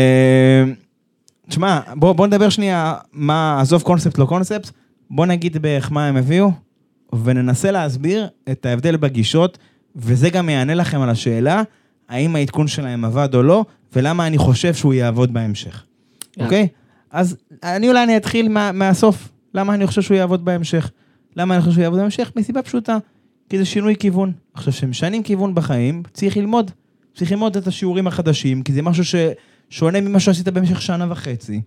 תשמע, 1.48 1.80
בוא, 1.94 2.12
בוא 2.12 2.26
נדבר 2.26 2.48
שנייה, 2.48 2.94
מה, 3.12 3.60
עזוב 3.60 3.82
קונספט 3.82 4.18
לא 4.18 4.24
קונספט, 4.24 4.70
בוא 5.10 5.26
נגיד 5.26 5.62
בערך 5.62 5.92
מה 5.92 6.06
הם 6.06 6.16
הביאו, 6.16 6.50
וננסה 7.24 7.70
להסביר 7.70 8.28
את 8.50 8.66
ההבדל 8.66 8.96
בגישות, 8.96 9.58
וזה 9.96 10.30
גם 10.30 10.48
יענה 10.48 10.74
לכם 10.74 11.00
על 11.00 11.10
השאלה, 11.10 11.62
האם 12.08 12.36
העדכון 12.36 12.68
שלהם 12.68 13.04
עבד 13.04 13.34
או 13.34 13.42
לא, 13.42 13.64
ולמה 13.92 14.26
אני 14.26 14.38
חושב 14.38 14.74
שהוא 14.74 14.94
יעבוד 14.94 15.32
בהמשך, 15.32 15.84
אה. 16.40 16.44
אוקיי? 16.44 16.68
אז 17.10 17.36
אני 17.62 17.88
אולי 17.88 18.04
אני 18.04 18.16
אתחיל 18.16 18.48
מה, 18.48 18.72
מהסוף, 18.72 19.28
למה 19.54 19.74
אני 19.74 19.86
חושב 19.86 20.02
שהוא 20.02 20.16
יעבוד 20.16 20.44
בהמשך. 20.44 20.90
למה 21.36 21.54
אני 21.54 21.62
חושב 21.62 21.72
שהוא 21.72 21.82
יעבוד 21.82 21.98
בהמשך? 21.98 22.32
מסיבה 22.36 22.62
פשוטה, 22.62 22.98
כי 23.48 23.58
זה 23.58 23.64
שינוי 23.64 23.96
כיוון. 23.96 24.32
עכשיו, 24.54 24.72
כשמשנים 24.72 25.22
כיוון 25.22 25.54
בחיים, 25.54 26.02
צריך 26.12 26.36
ללמוד. 26.36 26.70
צריך 27.14 27.30
ללמוד 27.32 27.56
את 27.56 27.66
השיעורים 27.66 28.06
החדשים, 28.06 28.62
כי 28.62 28.72
זה 28.72 28.82
משהו 28.82 29.04
ששונה 29.04 30.00
ממה 30.00 30.20
שעשית 30.20 30.48
במשך 30.48 30.82
שנה 30.82 31.12
וחצי. 31.12 31.60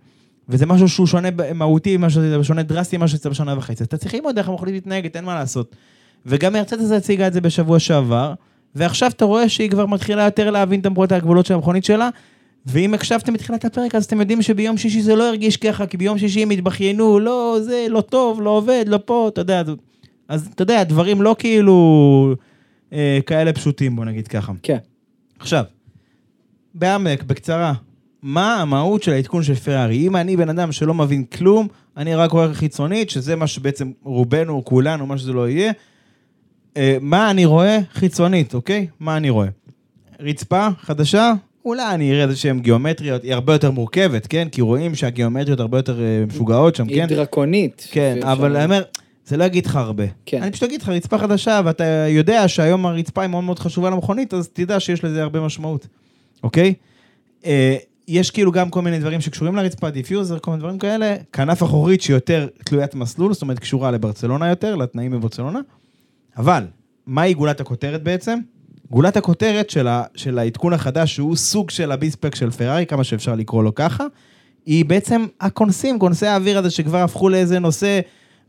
וזה 0.48 0.66
משהו 0.66 0.88
שהוא 0.88 1.06
שונה 1.06 1.28
מהותי 1.54 1.96
ממה 1.96 2.10
שעשית, 2.10 2.32
שונה 2.42 2.62
דרסטי 2.62 2.96
ממה 2.96 3.08
שעשית 3.08 3.26
בשנה 3.26 3.58
וחצי. 3.58 3.82
אז 3.82 3.86
אתה 3.86 3.96
צריך 3.96 4.14
ללמוד 4.14 4.38
איך 4.38 4.48
המכונית 4.48 4.74
מתנהגת, 4.74 5.16
אין 5.16 5.24
מה 5.24 5.34
לעשות. 5.34 5.76
וגם 6.26 6.52
מרצדס 6.52 6.90
הציגה 6.90 7.26
את 7.26 7.32
זה 7.32 7.40
בשבוע 7.40 7.78
שעבר, 7.78 8.34
ועכשיו 8.74 9.10
אתה 9.10 9.24
רואה 9.24 9.48
שהיא 9.48 9.70
כבר 9.70 9.86
מתחילה 9.86 10.22
יותר 10.24 10.50
להבין 10.50 10.80
את 10.80 11.12
הגבולות 11.12 11.46
של 11.46 11.54
המכונית 11.54 11.84
שלה, 11.84 12.08
ואם 12.66 12.94
הקשבתם 12.94 13.32
בתחילת 13.32 13.64
הפרק, 13.64 13.94
אז 13.94 14.04
אתם 14.04 14.20
יודעים 14.20 14.42
שביום 14.42 14.76
שישי 14.76 15.02
זה 15.02 15.16
לא 15.16 15.28
הרגיש 15.28 15.56
ככה, 15.56 15.86
כי 15.86 15.96
ביום 15.96 16.18
שישי 16.18 16.42
הם 16.42 16.50
התבכיינו, 16.50 17.18
לא, 17.18 17.58
זה 17.60 17.86
לא 17.90 18.00
טוב, 18.00 18.42
לא 18.42 18.50
עובד, 18.50 18.84
לא 18.88 18.98
פה, 19.04 19.28
אתה 19.32 19.40
יודע. 19.40 19.62
אז 20.28 20.50
אתה 20.54 20.62
יודע, 20.62 20.84
דברים 20.84 21.22
לא 21.22 21.36
כאילו 21.38 22.34
אה, 22.92 23.18
כאלה 23.26 23.52
פשוטים, 23.52 23.96
בוא 23.96 24.04
נגיד 24.04 24.28
ככה. 24.28 24.52
כן. 24.62 24.78
עכשיו, 25.38 25.64
בעמק, 26.74 27.22
בקצרה, 27.22 27.72
מה 28.22 28.56
המהות 28.56 29.02
של 29.02 29.12
העדכון 29.12 29.42
של 29.42 29.54
פרארי? 29.54 30.06
אם 30.06 30.16
אני 30.16 30.36
בן 30.36 30.48
אדם 30.48 30.72
שלא 30.72 30.94
מבין 30.94 31.24
כלום, 31.24 31.68
אני 31.96 32.14
רק 32.14 32.32
רואה 32.32 32.54
חיצונית, 32.54 33.10
שזה 33.10 33.36
מה 33.36 33.46
שבעצם 33.46 33.90
רובנו, 34.02 34.64
כולנו, 34.64 35.06
מה 35.06 35.18
שזה 35.18 35.32
לא 35.32 35.48
יהיה, 35.48 35.72
מה 37.00 37.30
אני 37.30 37.44
רואה 37.44 37.78
חיצונית, 37.92 38.54
אוקיי? 38.54 38.86
מה 39.00 39.16
אני 39.16 39.30
רואה? 39.30 39.48
רצפה 40.20 40.68
חדשה, 40.80 41.32
אולי 41.64 41.94
אני 41.94 42.12
אראה 42.12 42.22
איזה 42.22 42.36
שהן 42.36 42.60
גיאומטריות, 42.60 43.22
היא 43.22 43.34
הרבה 43.34 43.52
יותר 43.52 43.70
מורכבת, 43.70 44.26
כן? 44.26 44.48
כי 44.52 44.60
רואים 44.60 44.94
שהגיאומטריות 44.94 45.60
הרבה 45.60 45.78
יותר 45.78 46.00
אה, 46.00 46.24
משוגעות 46.26 46.76
שם, 46.76 46.88
היא 46.88 46.96
כן? 46.96 47.06
דרקונית. 47.06 47.88
כן, 47.90 48.18
אבל 48.22 48.56
אני 48.56 48.64
אומר, 48.64 48.82
זה 49.26 49.36
לא 49.36 49.44
יגיד 49.44 49.66
לך 49.66 49.76
הרבה. 49.76 50.04
כן. 50.26 50.42
אני 50.42 50.50
פשוט 50.50 50.62
אגיד 50.62 50.82
לך, 50.82 50.88
רצפה 50.88 51.18
חדשה, 51.18 51.60
ואתה 51.64 51.84
יודע 52.08 52.48
שהיום 52.48 52.86
הרצפה 52.86 53.22
היא 53.22 53.30
מאוד 53.30 53.44
מאוד 53.44 53.58
חשובה 53.58 53.90
למכונית, 53.90 54.34
אז 54.34 54.48
תדע 54.52 54.80
שיש 54.80 55.04
לזה 55.04 55.22
הרבה 55.22 55.40
משמעות, 55.40 55.86
אוקיי? 56.42 56.74
אה, 57.46 57.76
יש 58.08 58.30
כאילו 58.30 58.52
גם 58.52 58.70
כל 58.70 58.82
מיני 58.82 58.98
דברים 58.98 59.20
שקשורים 59.20 59.56
לרצפה, 59.56 59.90
diffuser, 59.90 60.38
כל 60.38 60.50
מיני 60.50 60.60
דברים 60.60 60.78
כאלה. 60.78 61.16
כנף 61.32 61.62
אחורית 61.62 62.02
שהיא 62.02 62.14
יותר 62.14 62.46
תלוית 62.64 62.94
מסלול, 62.94 63.32
זאת 63.32 63.42
אומרת 63.42 63.58
קשורה 63.58 63.90
לברצלונה 63.90 64.48
יותר, 64.48 64.76
לתנאים 64.76 65.10
בברצלונה. 65.10 65.60
אבל, 66.38 66.64
מהי 67.06 67.34
גולת 67.34 67.60
הכותרת 67.60 68.02
בעצם? 68.02 68.38
גולת 68.90 69.16
הכותרת 69.16 69.70
של, 69.70 69.88
ה, 69.88 70.02
של 70.14 70.38
העדכון 70.38 70.72
החדש, 70.72 71.14
שהוא 71.14 71.36
סוג 71.36 71.70
של 71.70 71.92
ה 71.92 71.98
B-spec 71.98 72.34
של 72.34 72.50
פרארי, 72.50 72.86
כמה 72.86 73.04
שאפשר 73.04 73.34
לקרוא 73.34 73.64
לו 73.64 73.74
ככה, 73.74 74.04
היא 74.66 74.84
בעצם 74.84 75.26
הקונסים, 75.40 75.98
קונסי 75.98 76.26
האוויר 76.26 76.58
הזה 76.58 76.70
שכבר 76.70 76.98
הפכו 76.98 77.28
לאיזה 77.28 77.58
נושא, 77.58 78.00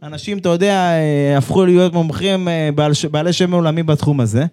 אנשים, 0.04 0.38
אתה 0.38 0.50
יודע, 0.50 0.74
אה, 0.74 1.38
הפכו 1.38 1.66
להיות 1.66 1.94
מומחים, 1.94 2.48
אה, 2.48 2.70
בעל, 2.76 2.92
בעלי 3.12 3.34
שם 3.34 3.54
עולמי 3.54 3.84
בתחום 3.84 4.20
הזה. 4.20 4.46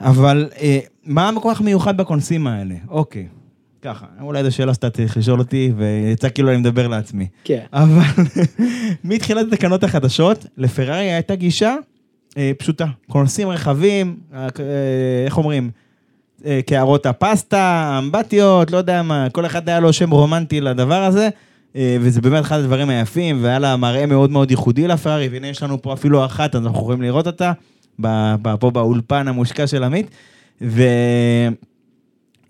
אבל 0.00 0.48
אה, 0.60 0.78
מה 1.04 1.30
כל 1.42 1.50
כך 1.54 1.60
מיוחד 1.60 1.96
בקונסים 1.96 2.46
האלה? 2.46 2.74
אוקיי, 2.88 3.26
ככה, 3.82 4.06
אולי 4.20 4.44
זו 4.44 4.54
שאלה 4.54 4.74
שאתה 4.74 4.90
צריך 4.90 5.16
לשאול 5.16 5.38
אותי, 5.38 5.72
ויצא 5.76 6.28
כאילו 6.28 6.50
אני 6.50 6.56
מדבר 6.56 6.88
לעצמי. 6.88 7.26
כן. 7.44 7.64
אבל 7.72 8.24
מתחילת 9.04 9.52
התקנות 9.52 9.84
החדשות, 9.84 10.46
לפרארי 10.56 11.12
הייתה 11.12 11.34
גישה 11.34 11.74
פשוטה. 12.58 12.86
קונסים 13.08 13.48
רחבים, 13.48 14.16
אה, 14.34 14.42
אה, 14.42 14.48
איך 15.24 15.38
אומרים? 15.38 15.70
אה, 16.44 16.60
קערות 16.66 17.06
הפסטה, 17.06 17.96
אמבטיות, 18.02 18.70
לא 18.70 18.76
יודע 18.76 19.02
מה, 19.02 19.26
כל 19.32 19.46
אחד 19.46 19.68
היה 19.68 19.80
לו 19.80 19.92
שם 19.92 20.10
רומנטי 20.10 20.60
לדבר 20.60 21.02
הזה, 21.02 21.28
אה, 21.76 21.96
וזה 22.00 22.20
באמת 22.20 22.44
אחד 22.44 22.58
הדברים 22.58 22.88
היפים, 22.88 23.38
והיה 23.42 23.58
לה 23.58 23.76
מראה 23.76 24.06
מאוד 24.06 24.30
מאוד 24.30 24.50
ייחודי 24.50 24.88
לפרארי, 24.88 25.28
והנה 25.28 25.46
יש 25.46 25.62
לנו 25.62 25.82
פה 25.82 25.92
אפילו 25.92 26.24
אחת, 26.24 26.54
אז 26.54 26.66
אנחנו 26.66 26.80
יכולים 26.80 27.02
לראות 27.02 27.26
אותה, 27.26 27.52
פה 28.60 28.70
באולפן 28.70 29.28
המושקע 29.28 29.66
של 29.66 29.84
עמית, 29.84 30.10
ו... 30.62 30.82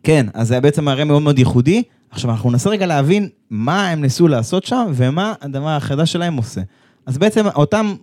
כן, 0.02 0.26
אז 0.34 0.48
זה 0.48 0.54
היה 0.54 0.60
בעצם 0.60 0.84
מראה 0.84 1.04
מאוד 1.04 1.22
מאוד 1.22 1.38
ייחודי. 1.38 1.82
עכשיו, 2.10 2.30
אנחנו 2.30 2.50
ננסה 2.50 2.70
רגע 2.70 2.86
להבין 2.86 3.28
מה 3.50 3.88
הם 3.88 4.00
ניסו 4.00 4.28
לעשות 4.28 4.64
שם, 4.64 4.92
ומה 4.94 5.34
הדבר 5.40 5.68
החדש 5.68 6.12
שלהם 6.12 6.36
עושה. 6.36 6.60
אז 7.06 7.18
בעצם 7.18 7.46
אותם, 7.46 7.94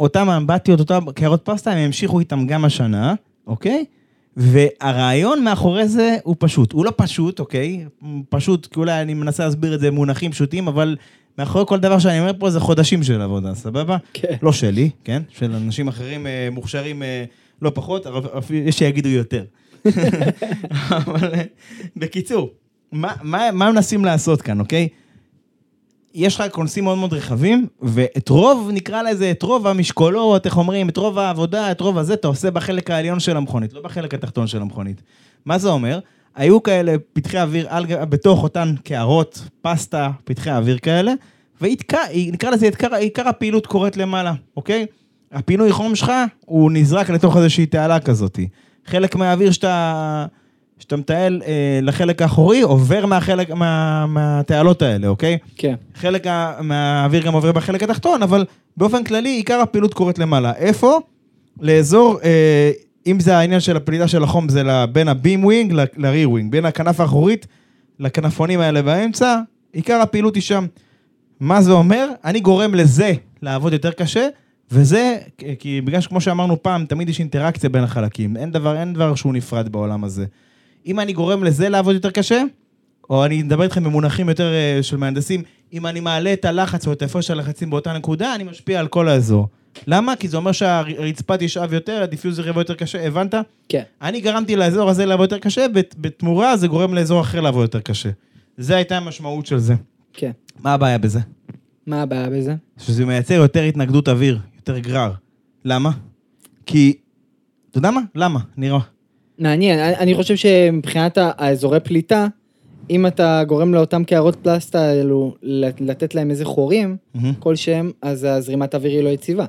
אותם 0.00 0.28
האמבטיות, 0.28 0.80
אותם 0.80 1.12
קערות 1.14 1.40
פסטה, 1.44 1.70
הם 1.70 1.78
המשיכו 1.78 2.20
איתם 2.20 2.46
גם 2.46 2.64
השנה, 2.64 3.14
אוקיי? 3.46 3.84
והרעיון 4.36 5.44
מאחורי 5.44 5.88
זה 5.88 6.16
הוא 6.22 6.36
פשוט. 6.38 6.72
הוא 6.72 6.84
לא 6.84 6.92
פשוט, 6.96 7.40
אוקיי? 7.40 7.84
פשוט, 8.28 8.66
כי 8.66 8.80
אולי 8.80 9.02
אני 9.02 9.14
מנסה 9.14 9.44
להסביר 9.44 9.74
את 9.74 9.80
זה 9.80 9.90
במונחים 9.90 10.30
פשוטים, 10.30 10.68
אבל 10.68 10.96
מאחורי 11.38 11.64
כל 11.66 11.78
דבר 11.78 11.98
שאני 11.98 12.20
אומר 12.20 12.32
פה 12.38 12.50
זה 12.50 12.60
חודשים 12.60 13.02
של 13.02 13.20
עבודה, 13.20 13.54
סבבה? 13.54 13.96
כן. 14.12 14.36
לא 14.42 14.52
שלי, 14.52 14.90
כן? 15.04 15.22
של 15.28 15.54
אנשים 15.54 15.88
אחרים 15.88 16.26
אה, 16.26 16.48
מוכשרים 16.52 17.02
אה, 17.02 17.24
לא 17.62 17.72
פחות, 17.74 18.06
אפילו 18.38 18.68
יש 18.68 18.78
שיגידו 18.78 19.08
יותר. 19.08 19.44
אבל 20.90 21.34
אה, 21.34 21.42
בקיצור, 21.96 22.50
מה, 22.92 23.12
מה, 23.22 23.50
מה 23.52 23.72
מנסים 23.72 24.04
לעשות 24.04 24.42
כאן, 24.42 24.60
אוקיי? 24.60 24.88
יש 26.14 26.40
לך 26.40 26.52
כונסים 26.52 26.84
מאוד 26.84 26.98
מאוד 26.98 27.12
רחבים, 27.12 27.66
ואת 27.82 28.28
רוב, 28.28 28.70
נקרא 28.72 29.02
לזה, 29.02 29.30
את 29.30 29.42
רוב 29.42 29.66
המשקולות, 29.66 30.46
איך 30.46 30.56
אומרים, 30.56 30.88
את 30.88 30.96
רוב 30.96 31.18
העבודה, 31.18 31.70
את 31.70 31.80
רוב 31.80 31.98
הזה, 31.98 32.14
אתה 32.14 32.28
עושה 32.28 32.50
בחלק 32.50 32.90
העליון 32.90 33.20
של 33.20 33.36
המכונית, 33.36 33.72
לא 33.72 33.82
בחלק 33.82 34.14
התחתון 34.14 34.46
של 34.46 34.62
המכונית. 34.62 35.02
מה 35.44 35.58
זה 35.58 35.68
אומר? 35.68 35.98
היו 36.34 36.62
כאלה 36.62 36.94
פתחי 37.12 37.40
אוויר 37.40 37.66
על, 37.68 37.86
בתוך 38.04 38.42
אותן 38.42 38.74
קערות, 38.84 39.42
פסטה, 39.62 40.10
פתחי 40.24 40.50
אוויר 40.50 40.78
כאלה, 40.78 41.12
ונקרא 41.60 42.50
לזה, 42.52 42.66
עיקר, 42.66 42.94
עיקר 42.94 43.28
הפעילות 43.28 43.66
קורית 43.66 43.96
למעלה, 43.96 44.32
אוקיי? 44.56 44.86
הפינוי 45.32 45.72
חום 45.72 45.94
שלך, 45.94 46.12
הוא 46.46 46.70
נזרק 46.70 47.10
לתוך 47.10 47.36
איזושהי 47.36 47.66
תעלה 47.66 48.00
כזאת. 48.00 48.38
חלק 48.86 49.16
מהאוויר 49.16 49.50
שאתה, 49.50 50.26
שאתה 50.80 50.96
מטייל 50.96 51.42
אה, 51.46 51.78
לחלק 51.82 52.22
האחורי, 52.22 52.60
עובר 52.62 53.06
מהחלק, 53.06 53.50
מה, 53.50 54.06
מהתעלות 54.06 54.82
האלה, 54.82 55.06
אוקיי? 55.08 55.38
כן. 55.56 55.74
חלק 55.94 56.26
ה- 56.26 56.52
מהאוויר 56.62 57.22
גם 57.26 57.32
עובר 57.32 57.52
בחלק 57.52 57.82
התחתון, 57.82 58.22
אבל 58.22 58.44
באופן 58.76 59.04
כללי 59.04 59.28
עיקר 59.28 59.60
הפעילות 59.60 59.94
קורית 59.94 60.18
למעלה. 60.18 60.52
איפה? 60.56 60.98
לאזור, 61.60 62.18
אה, 62.24 62.70
אם 63.06 63.20
זה 63.20 63.36
העניין 63.36 63.60
של 63.60 63.76
הפליטה 63.76 64.08
של 64.08 64.22
החום, 64.24 64.48
זה 64.48 64.62
בין 64.92 65.08
ה 65.08 65.15
beam 65.15 65.44
wing 65.44 65.72
ל 65.96 66.30
rear 66.30 66.40
wing, 66.40 66.52
בין 66.52 66.64
הכנף 66.64 67.00
האחורית 67.00 67.46
לכנפונים 67.98 68.60
האלה 68.60 68.82
באמצע, 68.82 69.40
עיקר 69.72 70.00
הפעילות 70.00 70.34
היא 70.34 70.42
שם. 70.42 70.66
מה 71.40 71.62
זה 71.62 71.72
אומר? 71.72 72.08
אני 72.24 72.40
גורם 72.40 72.74
לזה 72.74 73.12
לעבוד 73.42 73.72
יותר 73.72 73.90
קשה, 73.90 74.26
וזה, 74.72 75.16
כי 75.58 75.80
בגלל 75.80 76.00
שכמו 76.00 76.20
שאמרנו 76.20 76.62
פעם, 76.62 76.84
תמיד 76.84 77.08
יש 77.08 77.18
אינטראקציה 77.20 77.70
בין 77.70 77.84
החלקים, 77.84 78.36
אין 78.36 78.52
דבר, 78.52 78.76
אין 78.76 78.92
דבר 78.94 79.14
שהוא 79.14 79.32
נפרד 79.32 79.68
בעולם 79.68 80.04
הזה. 80.04 80.24
אם 80.86 81.00
אני 81.00 81.12
גורם 81.12 81.44
לזה 81.44 81.68
לעבוד 81.68 81.94
יותר 81.94 82.10
קשה, 82.10 82.42
או 83.10 83.24
אני 83.24 83.42
מדבר 83.42 83.62
איתכם 83.64 83.84
במונחים 83.84 84.28
יותר 84.28 84.52
אה, 84.52 84.82
של 84.82 84.96
מהנדסים, 84.96 85.42
אם 85.72 85.86
אני 85.86 86.00
מעלה 86.00 86.32
את 86.32 86.44
הלחץ 86.44 86.86
או 86.86 86.92
את 86.92 87.02
ההפרש 87.02 87.26
של 87.26 87.32
הלחצים 87.32 87.70
באותה 87.70 87.92
נקודה, 87.92 88.34
אני 88.34 88.44
משפיע 88.44 88.80
על 88.80 88.88
כל 88.88 89.08
האזור. 89.08 89.48
למה? 89.86 90.16
כי 90.16 90.28
זה 90.28 90.36
אומר 90.36 90.52
שהרצפה 90.52 91.36
תשאב 91.36 91.72
יותר, 91.72 92.02
ה 92.02 92.07
diffuser 92.07 92.48
יעבוד 92.48 92.60
יותר 92.60 92.74
קשה, 92.74 93.06
הבנת? 93.06 93.34
כן. 93.68 93.82
אני 94.02 94.20
גרמתי 94.20 94.56
לאזור 94.56 94.90
הזה 94.90 95.06
לעבוד 95.06 95.32
יותר 95.32 95.38
קשה, 95.42 95.66
בת- 95.74 95.94
בתמורה 95.98 96.56
זה 96.56 96.66
גורם 96.68 96.94
לאזור 96.94 97.20
אחר 97.20 97.40
לעבוד 97.40 97.62
יותר 97.62 97.80
קשה. 97.80 98.10
זה 98.56 98.76
הייתה 98.76 98.96
המשמעות 98.96 99.46
של 99.46 99.58
זה. 99.58 99.74
כן. 100.12 100.30
מה 100.62 100.72
הבעיה 100.74 100.98
בזה? 100.98 101.20
מה 101.86 102.02
הבעיה 102.02 102.30
בזה? 102.30 102.54
שזה 102.78 103.06
מייצר 103.06 103.34
יותר 103.34 103.62
התנגדות 103.62 104.08
אוויר, 104.08 104.38
יותר 104.56 104.78
גרר. 104.78 105.12
למה? 105.64 105.90
כי... 106.66 106.96
אתה 107.70 107.78
יודע 107.78 107.90
מה? 107.90 108.00
למה? 108.14 108.40
נראה. 108.56 108.78
מעניין, 109.40 109.78
אני 109.78 110.14
חושב 110.14 110.36
שמבחינת 110.36 111.18
האזורי 111.20 111.80
פליטה, 111.80 112.26
אם 112.90 113.06
אתה 113.06 113.42
גורם 113.46 113.74
לאותם 113.74 114.04
קערות 114.04 114.36
פלסטה 114.42 114.80
האלו 114.82 115.34
לתת 115.80 116.14
להם 116.14 116.30
איזה 116.30 116.44
חורים. 116.44 116.96
כלשהם, 117.38 117.90
אז 118.02 118.24
הזרימת 118.24 118.74
האוויר 118.74 118.92
היא 118.92 119.02
לא 119.02 119.08
יציבה. 119.08 119.44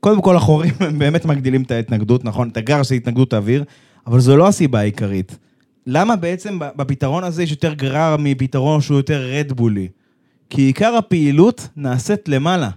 קודם 0.00 0.22
כל 0.22 0.36
החורים 0.36 0.72
הם 0.80 0.98
באמת 0.98 1.24
מגדילים 1.24 1.62
את 1.62 1.70
ההתנגדות, 1.70 2.24
נכון? 2.24 2.48
את 2.48 2.56
הגר 2.56 2.82
של 2.82 2.94
התנגדות 2.94 3.32
האוויר, 3.32 3.64
אבל 4.06 4.20
זו 4.20 4.36
לא 4.36 4.48
הסיבה 4.48 4.78
העיקרית. 4.80 5.38
למה 5.86 6.16
בעצם 6.16 6.58
בפתרון 6.76 7.24
הזה 7.24 7.42
יש 7.42 7.50
יותר 7.50 7.74
גרר 7.74 8.16
מפתרון 8.18 8.80
שהוא 8.80 8.96
יותר 8.96 9.30
רדבולי? 9.38 9.88
כי 10.50 10.62
עיקר 10.62 10.94
הפעילות 10.96 11.68
נעשית 11.76 12.28
למעלה. 12.28 12.70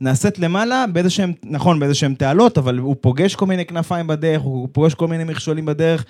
נעשית 0.00 0.38
למעלה 0.38 0.84
באיזה 0.92 1.10
שהם, 1.10 1.32
נכון, 1.44 1.80
באיזה 1.80 1.94
שהם 1.94 2.14
תעלות, 2.14 2.58
אבל 2.58 2.78
הוא 2.78 2.96
פוגש 3.00 3.34
כל 3.34 3.46
מיני 3.46 3.64
כנפיים 3.66 4.06
בדרך, 4.06 4.42
הוא 4.42 4.68
פוגש 4.72 4.94
כל 4.94 5.06
מיני 5.08 5.24
מכשולים 5.24 5.66
בדרך, 5.66 6.04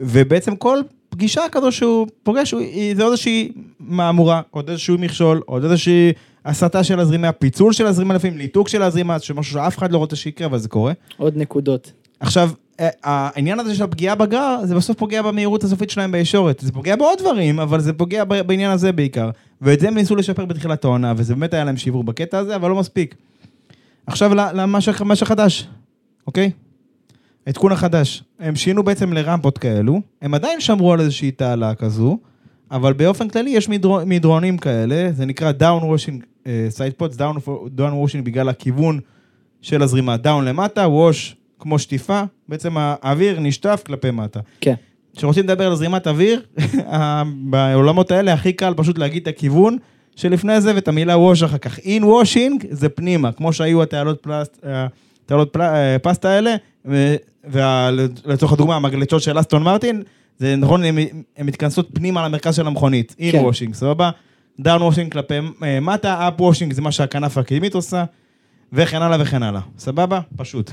ובעצם 0.00 0.56
כל 0.56 0.78
פגישה 1.08 1.42
כזו 1.52 1.72
שהוא 1.72 2.06
פוגש, 2.22 2.50
הוא- 2.52 2.62
זה 2.96 3.02
עוד 3.02 3.12
איזושהי 3.12 3.52
מהמורה, 3.80 4.40
עוד 4.50 4.70
איזשהו 4.70 4.98
מכשול, 4.98 5.42
עוד 5.46 5.64
איזושהי 5.64 6.12
הסטה 6.44 6.84
של 6.84 7.00
הזרימה, 7.00 7.32
פיצול 7.32 7.72
של 7.72 7.86
הזרימה 7.86 8.14
לפעמים, 8.14 8.38
ליטוק 8.38 8.68
של 8.68 8.82
הזרימה, 8.82 9.18
שמשהו 9.18 9.52
שאף 9.54 9.78
אחד 9.78 9.92
לא 9.92 9.98
רוצה 9.98 10.16
שיקרה, 10.16 10.46
אבל 10.46 10.58
זה 10.58 10.68
קורה. 10.68 10.92
עוד 11.16 11.36
נקודות. 11.36 11.92
עכשיו, 12.20 12.50
העניין 12.78 13.60
הזה 13.60 13.74
של 13.74 13.84
הפגיעה 13.84 14.14
בגרר, 14.14 14.60
זה 14.64 14.74
בסוף 14.74 14.96
פוגע 14.98 15.22
במהירות 15.22 15.64
הסופית 15.64 15.90
שלהם 15.90 16.12
בישורת. 16.12 16.60
זה 16.60 16.72
פוגע 16.72 16.96
בעוד 16.96 17.18
דברים, 17.18 17.60
אבל 17.60 17.80
זה 17.80 17.92
פוגע 17.92 18.24
בעניין 18.24 18.70
הזה 18.70 18.92
בעיקר. 18.92 19.30
ואת 19.62 19.80
זה 19.80 19.88
הם 19.88 19.94
ניסו 19.94 20.16
לשפר 20.16 20.44
בתחילת 20.44 20.84
העונה, 20.84 21.12
וזה 21.16 21.34
באמת 21.34 21.54
היה 21.54 21.64
להם 21.64 21.76
שיבור 21.76 22.04
בקטע 22.04 22.38
הזה, 22.38 22.56
אבל 22.56 22.70
לא 22.70 22.76
מספיק. 22.76 23.14
עכשיו, 24.06 24.34
למה 24.34 24.80
שחדש, 25.16 25.68
אוקיי? 26.26 26.50
עדכון 27.46 27.72
החדש. 27.72 28.24
הם 28.40 28.56
שינו 28.56 28.82
בעצם 28.82 29.12
לרמפות 29.12 29.58
כאלו, 29.58 30.00
הם 30.22 30.34
עדיין 30.34 30.60
שמרו 30.60 30.92
על 30.92 31.00
איזושהי 31.00 31.30
תעלה 31.30 31.74
כזו, 31.74 32.18
אבל 32.70 32.92
באופן 32.92 33.28
כללי 33.28 33.50
יש 33.50 33.68
מדרו- 33.68 34.06
מדרונים 34.06 34.58
כאלה, 34.58 35.12
זה 35.12 35.26
נקרא 35.26 35.52
uh, 35.52 36.48
side 36.48 37.02
pots, 37.02 37.18
down, 37.18 37.48
down 37.78 37.92
washing 37.92 38.22
בגלל 38.24 38.48
הכיוון 38.48 39.00
של 39.62 39.82
הזרימה, 39.82 40.16
down 40.24 40.42
למטה, 40.42 40.86
wash 40.86 41.34
כמו 41.58 41.78
שטיפה, 41.78 42.22
בעצם 42.48 42.76
האוויר 42.76 43.40
נשטף 43.40 43.82
כלפי 43.86 44.10
מטה. 44.10 44.40
כן. 44.60 44.74
כשרוצים 45.16 45.44
לדבר 45.44 45.66
על 45.66 45.74
זרימת 45.74 46.06
אוויר, 46.06 46.42
בעולמות 47.50 48.10
האלה 48.10 48.32
הכי 48.32 48.52
קל 48.52 48.74
פשוט 48.76 48.98
להגיד 48.98 49.22
את 49.22 49.28
הכיוון 49.28 49.76
שלפני 50.16 50.60
זה 50.60 50.74
ואת 50.74 50.88
המילה 50.88 51.14
wash 51.14 51.44
אחר 51.44 51.58
כך. 51.58 51.78
in 51.78 52.02
washing 52.02 52.66
זה 52.70 52.88
פנימה, 52.88 53.32
כמו 53.32 53.52
שהיו 53.52 53.82
התעלות 53.82 54.22
פלסט, 54.22 54.64
אה, 54.66 54.86
תעלות 55.26 55.52
פל, 55.52 55.62
אה, 55.62 55.96
פסטה 55.98 56.28
האלה, 56.28 56.56
ולצורך 57.44 58.52
הדוגמה, 58.52 58.76
המגלצ'ות 58.76 59.22
של 59.22 59.40
אסטון 59.40 59.62
מרטין, 59.62 60.02
זה 60.38 60.56
נכון, 60.56 60.84
הן 60.84 61.46
מתכנסות 61.46 61.88
פנימה 61.94 62.24
למרכז 62.24 62.56
של 62.56 62.66
המכונית, 62.66 63.14
in 63.18 63.32
כן. 63.32 63.44
washing, 63.44 63.74
סבבה? 63.74 64.10
down 64.60 64.80
washing 64.80 65.10
כלפי 65.12 65.34
אה, 65.62 65.80
מטה, 65.80 66.28
up 66.28 66.40
washing 66.40 66.74
זה 66.74 66.82
מה 66.82 66.92
שהכנף 66.92 67.38
הקדמית 67.38 67.74
עושה, 67.74 68.04
וכן 68.72 69.02
הלאה 69.02 69.18
וכן 69.20 69.42
הלאה, 69.42 69.60
סבבה? 69.78 70.20
פשוט. 70.36 70.72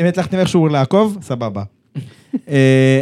אם 0.00 0.06
הצלחתם 0.08 0.38
איכשהו 0.38 0.68
לעקוב, 0.68 1.18
סבבה. 1.22 1.62
אה, 2.48 3.00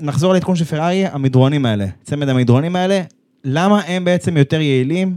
נחזור 0.00 0.32
לעדכון 0.32 0.56
של 0.56 0.64
פרארי, 0.64 1.06
המדרונים 1.06 1.66
האלה, 1.66 1.86
צמד 2.02 2.28
המדרונים 2.28 2.76
האלה, 2.76 3.02
למה 3.44 3.80
הם 3.80 4.04
בעצם 4.04 4.36
יותר 4.36 4.60
יעילים? 4.60 5.16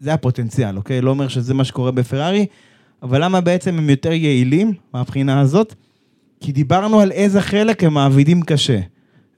זה 0.00 0.14
הפוטנציאל, 0.14 0.76
אוקיי? 0.76 1.00
לא 1.00 1.10
אומר 1.10 1.28
שזה 1.28 1.54
מה 1.54 1.64
שקורה 1.64 1.90
בפרארי, 1.90 2.46
אבל 3.02 3.24
למה 3.24 3.40
בעצם 3.40 3.78
הם 3.78 3.90
יותר 3.90 4.12
יעילים 4.12 4.72
מהבחינה 4.92 5.40
הזאת? 5.40 5.74
כי 6.40 6.52
דיברנו 6.52 7.00
על 7.00 7.12
איזה 7.12 7.40
חלק 7.40 7.84
הם 7.84 7.94
מעבידים 7.94 8.42
קשה. 8.42 8.80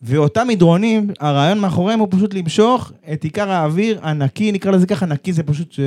ואותם 0.02 0.48
מדרונים, 0.48 1.10
הרעיון 1.20 1.58
מאחוריהם 1.58 2.00
הוא 2.00 2.08
פשוט 2.10 2.34
למשוך 2.34 2.92
את 3.12 3.24
עיקר 3.24 3.50
האוויר 3.50 3.98
הנקי, 4.02 4.52
נקרא 4.52 4.72
לזה 4.72 4.86
ככה, 4.86 5.06
נקי 5.06 5.32
זה 5.32 5.42
פשוט 5.42 5.72
ש... 5.72 5.80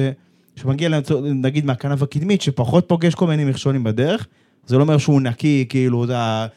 שמגיע 0.56 0.90
נגיד 1.22 1.66
מהכנף 1.66 2.02
הקדמית, 2.02 2.42
שפחות 2.42 2.86
פוגש 2.88 3.16
כל 3.16 3.28
מיני 3.28 3.46
מכשולים 3.46 3.84
בדרך. 3.84 4.28
זה 4.66 4.78
לא 4.78 4.82
אומר 4.84 4.98
שהוא 4.98 5.22
נקי, 5.22 5.66
כאילו, 5.70 6.06
אתה 6.06 6.48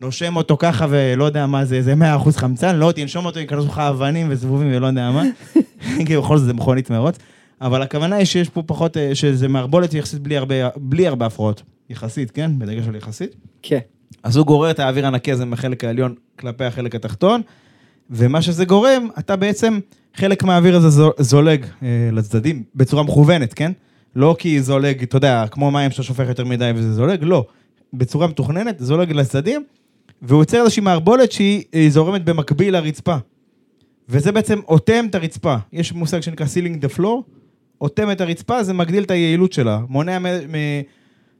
נושם 0.00 0.36
אותו 0.36 0.56
ככה 0.56 0.86
ולא 0.90 1.24
יודע 1.24 1.46
מה 1.46 1.64
זה, 1.64 1.82
זה 1.82 1.94
100% 2.24 2.32
חמצן, 2.32 2.76
לא 2.76 2.92
תנשום 2.92 3.26
אותו, 3.26 3.38
ייכנסו 3.38 3.66
לך 3.66 3.78
אבנים 3.78 4.26
וזבובים 4.30 4.68
ולא 4.72 4.86
יודע 4.86 5.10
מה. 5.10 5.22
כי 6.06 6.16
בכל 6.16 6.38
זאת 6.38 6.46
זה 6.46 6.52
מכונית 6.52 6.90
מרוץ. 6.90 7.18
אבל 7.60 7.82
הכוונה 7.82 8.16
היא 8.16 8.24
שיש 8.24 8.48
פה 8.48 8.62
פחות, 8.66 8.96
אה, 8.96 9.14
שזה 9.14 9.48
מערבולת 9.48 9.94
יחסית 9.94 10.20
בלי 10.20 10.36
הרבה, 10.36 10.54
בלי 10.76 11.06
הרבה 11.06 11.26
הפרעות. 11.26 11.62
יחסית, 11.90 12.30
כן? 12.30 12.58
בדגש 12.58 12.88
על 12.88 12.96
יחסית. 12.96 13.34
כן. 13.62 13.78
אז 14.22 14.36
הוא 14.36 14.46
גורר 14.46 14.70
את 14.70 14.78
האוויר 14.78 15.06
הנקי 15.06 15.32
הזה 15.32 15.44
מהחלק 15.44 15.84
העליון 15.84 16.14
כלפי 16.38 16.64
החלק 16.64 16.94
התחתון, 16.94 17.40
ומה 18.10 18.42
שזה 18.42 18.64
גורם, 18.64 19.08
אתה 19.18 19.36
בעצם, 19.36 19.78
חלק 20.14 20.42
מהאוויר 20.42 20.76
הזה 20.76 20.88
זו- 20.90 21.12
זולג 21.18 21.66
אה, 21.82 21.88
לצדדים 22.12 22.62
בצורה 22.74 23.02
מכוונת, 23.02 23.54
כן? 23.54 23.72
לא 24.16 24.36
כי 24.38 24.62
זולג, 24.62 25.02
אתה 25.02 25.16
יודע, 25.16 25.44
כמו 25.50 25.70
מים 25.70 25.90
שאתה 25.90 26.02
שופך 26.02 26.28
יותר 26.28 26.44
מדי 26.44 26.70
וזה 26.74 26.92
זולג, 26.92 27.18
לא. 27.22 27.44
בצורה 27.92 28.26
מתוכננת, 28.26 28.76
זולג 28.78 29.12
לצדדים, 29.12 29.64
והוא 30.22 30.40
יוצר 30.42 30.60
איזושהי 30.60 30.82
מערבולת 30.82 31.32
שהיא 31.32 31.62
אה, 31.74 31.86
זורמת 31.88 32.24
במקביל 32.24 32.74
לרצפה. 32.76 33.16
וזה 34.08 34.32
בעצם 34.32 34.60
אוטם 34.68 35.06
את 35.10 35.14
הרצפה. 35.14 35.56
יש 35.72 35.92
מושג 35.92 36.20
שנקרא 36.20 36.46
sealing 36.46 36.84
the 36.84 36.98
floor, 36.98 37.22
אוטם 37.80 38.10
את 38.10 38.20
הרצפה, 38.20 38.62
זה 38.62 38.72
מגדיל 38.72 39.02
את 39.02 39.10
היעילות 39.10 39.52
שלה. 39.52 39.80
מונע 39.88 40.18
מ... 40.18 40.26
מ... 40.26 40.54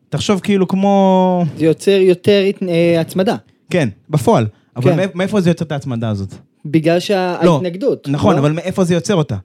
תחשוב 0.08 0.40
כאילו 0.40 0.68
כמו... 0.68 1.44
זה 1.58 1.64
יוצר 1.64 1.90
יותר 1.90 2.42
אה, 2.68 3.00
הצמדה. 3.00 3.36
כן, 3.70 3.88
בפועל. 4.10 4.46
אבל 4.76 4.96
כן. 4.96 5.08
מאיפה 5.14 5.40
זה 5.40 5.50
יוצר 5.50 5.64
את 5.64 5.72
ההצמדה 5.72 6.08
הזאת? 6.08 6.34
בגלל 6.64 6.94
לא. 6.94 7.00
שההתנגדות. 7.00 8.08
נכון, 8.08 8.34
לא? 8.34 8.40
אבל 8.40 8.52
מאיפה 8.52 8.84
זה 8.84 8.94
יוצר 8.94 9.14
אותה? 9.14 9.36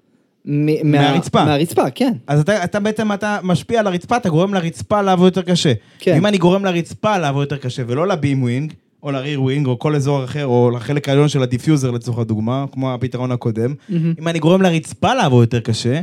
מ- 0.46 0.66
מה- 0.66 1.02
מהרצפה. 1.02 1.46
מהרצפה, 1.46 1.90
כן. 1.90 2.14
אז 2.28 2.40
אתה, 2.40 2.64
אתה 2.64 2.80
בעצם, 2.80 3.12
אתה 3.12 3.40
משפיע 3.44 3.80
על 3.80 3.88
הרצפה, 3.88 4.18
אתה 4.18 4.30
גורם 4.30 4.54
לרצפה 4.54 5.02
לעבוד 5.02 5.26
יותר 5.26 5.42
קשה. 5.52 5.74
כן. 6.00 6.16
אם 6.16 6.26
אני 6.26 6.38
גורם 6.38 6.66
לרצפה 6.66 7.18
לעבוד 7.18 7.42
יותר 7.42 7.58
קשה, 7.58 7.84
ולא 7.88 8.08
ל 8.08 8.15
beam 8.15 8.44
wing, 8.44 8.74
או 9.04 9.12
ל 9.12 9.42
rear 9.42 9.53
wing, 9.53 9.68
או 9.68 9.80
כל 9.80 9.96
אזור 9.96 10.24
אחר, 10.24 10.46
או 10.46 10.72
לחלק 10.72 11.10
העליון 11.10 11.28
של 11.28 11.44
ה 11.44 11.49
diffuser 11.49 11.92
לצורך 11.92 12.20
הדוגמה, 12.20 12.66
כמו 12.72 12.94
הפתרון 12.94 13.32
הקודם, 13.32 13.74
מהמם. 13.90 14.14
אם 14.20 14.28
אני 14.28 14.40
גורם 14.40 14.62
לרצפה 14.62 15.14
לעבוד 15.16 15.42
יותר 15.42 15.60
קשה, 15.60 16.02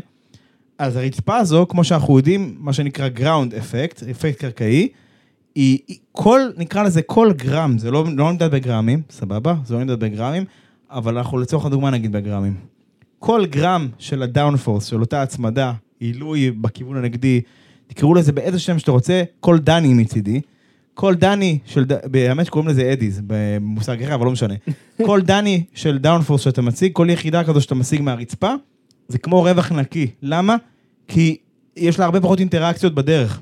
אז 0.78 0.96
הרצפה 0.96 1.36
הזו, 1.36 1.66
כמו 1.68 1.84
שאנחנו 1.84 2.16
יודעים, 2.16 2.54
מה 2.58 2.72
שנקרא 2.72 3.08
ground 3.08 3.54
effect, 3.54 4.02
אפקט 4.10 4.38
קרקעי, 4.40 4.88
היא, 5.54 5.78
היא 5.88 5.96
כל, 6.12 6.40
נקרא 6.56 6.82
לזה 6.82 7.02
כל 7.02 7.32
גרם, 7.32 7.78
זה 7.78 7.90
לא, 7.90 8.04
לא 8.16 8.30
נמדד 8.32 8.50
בגרמים, 8.50 9.02
סבבה? 9.10 9.54
זה 9.64 9.74
לא 9.74 9.80
נמדד 9.80 10.00
בגרמים, 10.00 10.44
אבל 10.90 11.16
אנחנו 11.16 11.38
לצורך 11.38 11.66
הדוגמה 11.66 11.90
נגיד 11.90 12.12
בגרמים. 12.12 12.54
כל 13.18 13.46
גרם 13.46 13.88
של 13.98 14.22
ה 14.22 14.28
downforce, 14.28 14.84
של 14.84 15.00
אותה 15.00 15.22
הצמדה, 15.22 15.72
עילוי 16.00 16.50
בכיוון 16.50 16.96
הנגדי, 16.96 17.40
תקראו 17.86 18.14
לזה 18.14 18.32
באיזה 18.32 18.58
שם 18.58 18.78
שאתה 18.78 18.90
רוצה, 18.90 19.22
כל 19.40 19.58
דני 19.58 19.94
מצידי. 19.94 20.40
כל 20.94 21.14
דני 21.14 21.58
של, 21.64 21.84
באמת 22.10 22.48
קוראים 22.48 22.70
לזה 22.70 22.92
אדיז, 22.92 23.20
במושג 23.26 24.02
אחר, 24.02 24.14
אבל 24.14 24.24
לא 24.24 24.32
משנה. 24.32 24.54
כל 25.06 25.20
דני 25.20 25.64
של 25.74 25.98
downforce 25.98 26.40
שאתה 26.40 26.62
מציג, 26.62 26.92
כל 26.92 27.06
יחידה 27.10 27.44
כזו 27.44 27.60
שאתה 27.60 27.74
משיג 27.74 28.02
מהרצפה, 28.02 28.54
זה 29.08 29.18
כמו 29.18 29.42
רווח 29.42 29.72
נקי. 29.72 30.06
למה? 30.22 30.56
כי 31.08 31.36
יש 31.76 31.98
לה 31.98 32.04
הרבה 32.04 32.20
פחות 32.20 32.40
אינטראקציות 32.40 32.94
בדרך. 32.94 33.40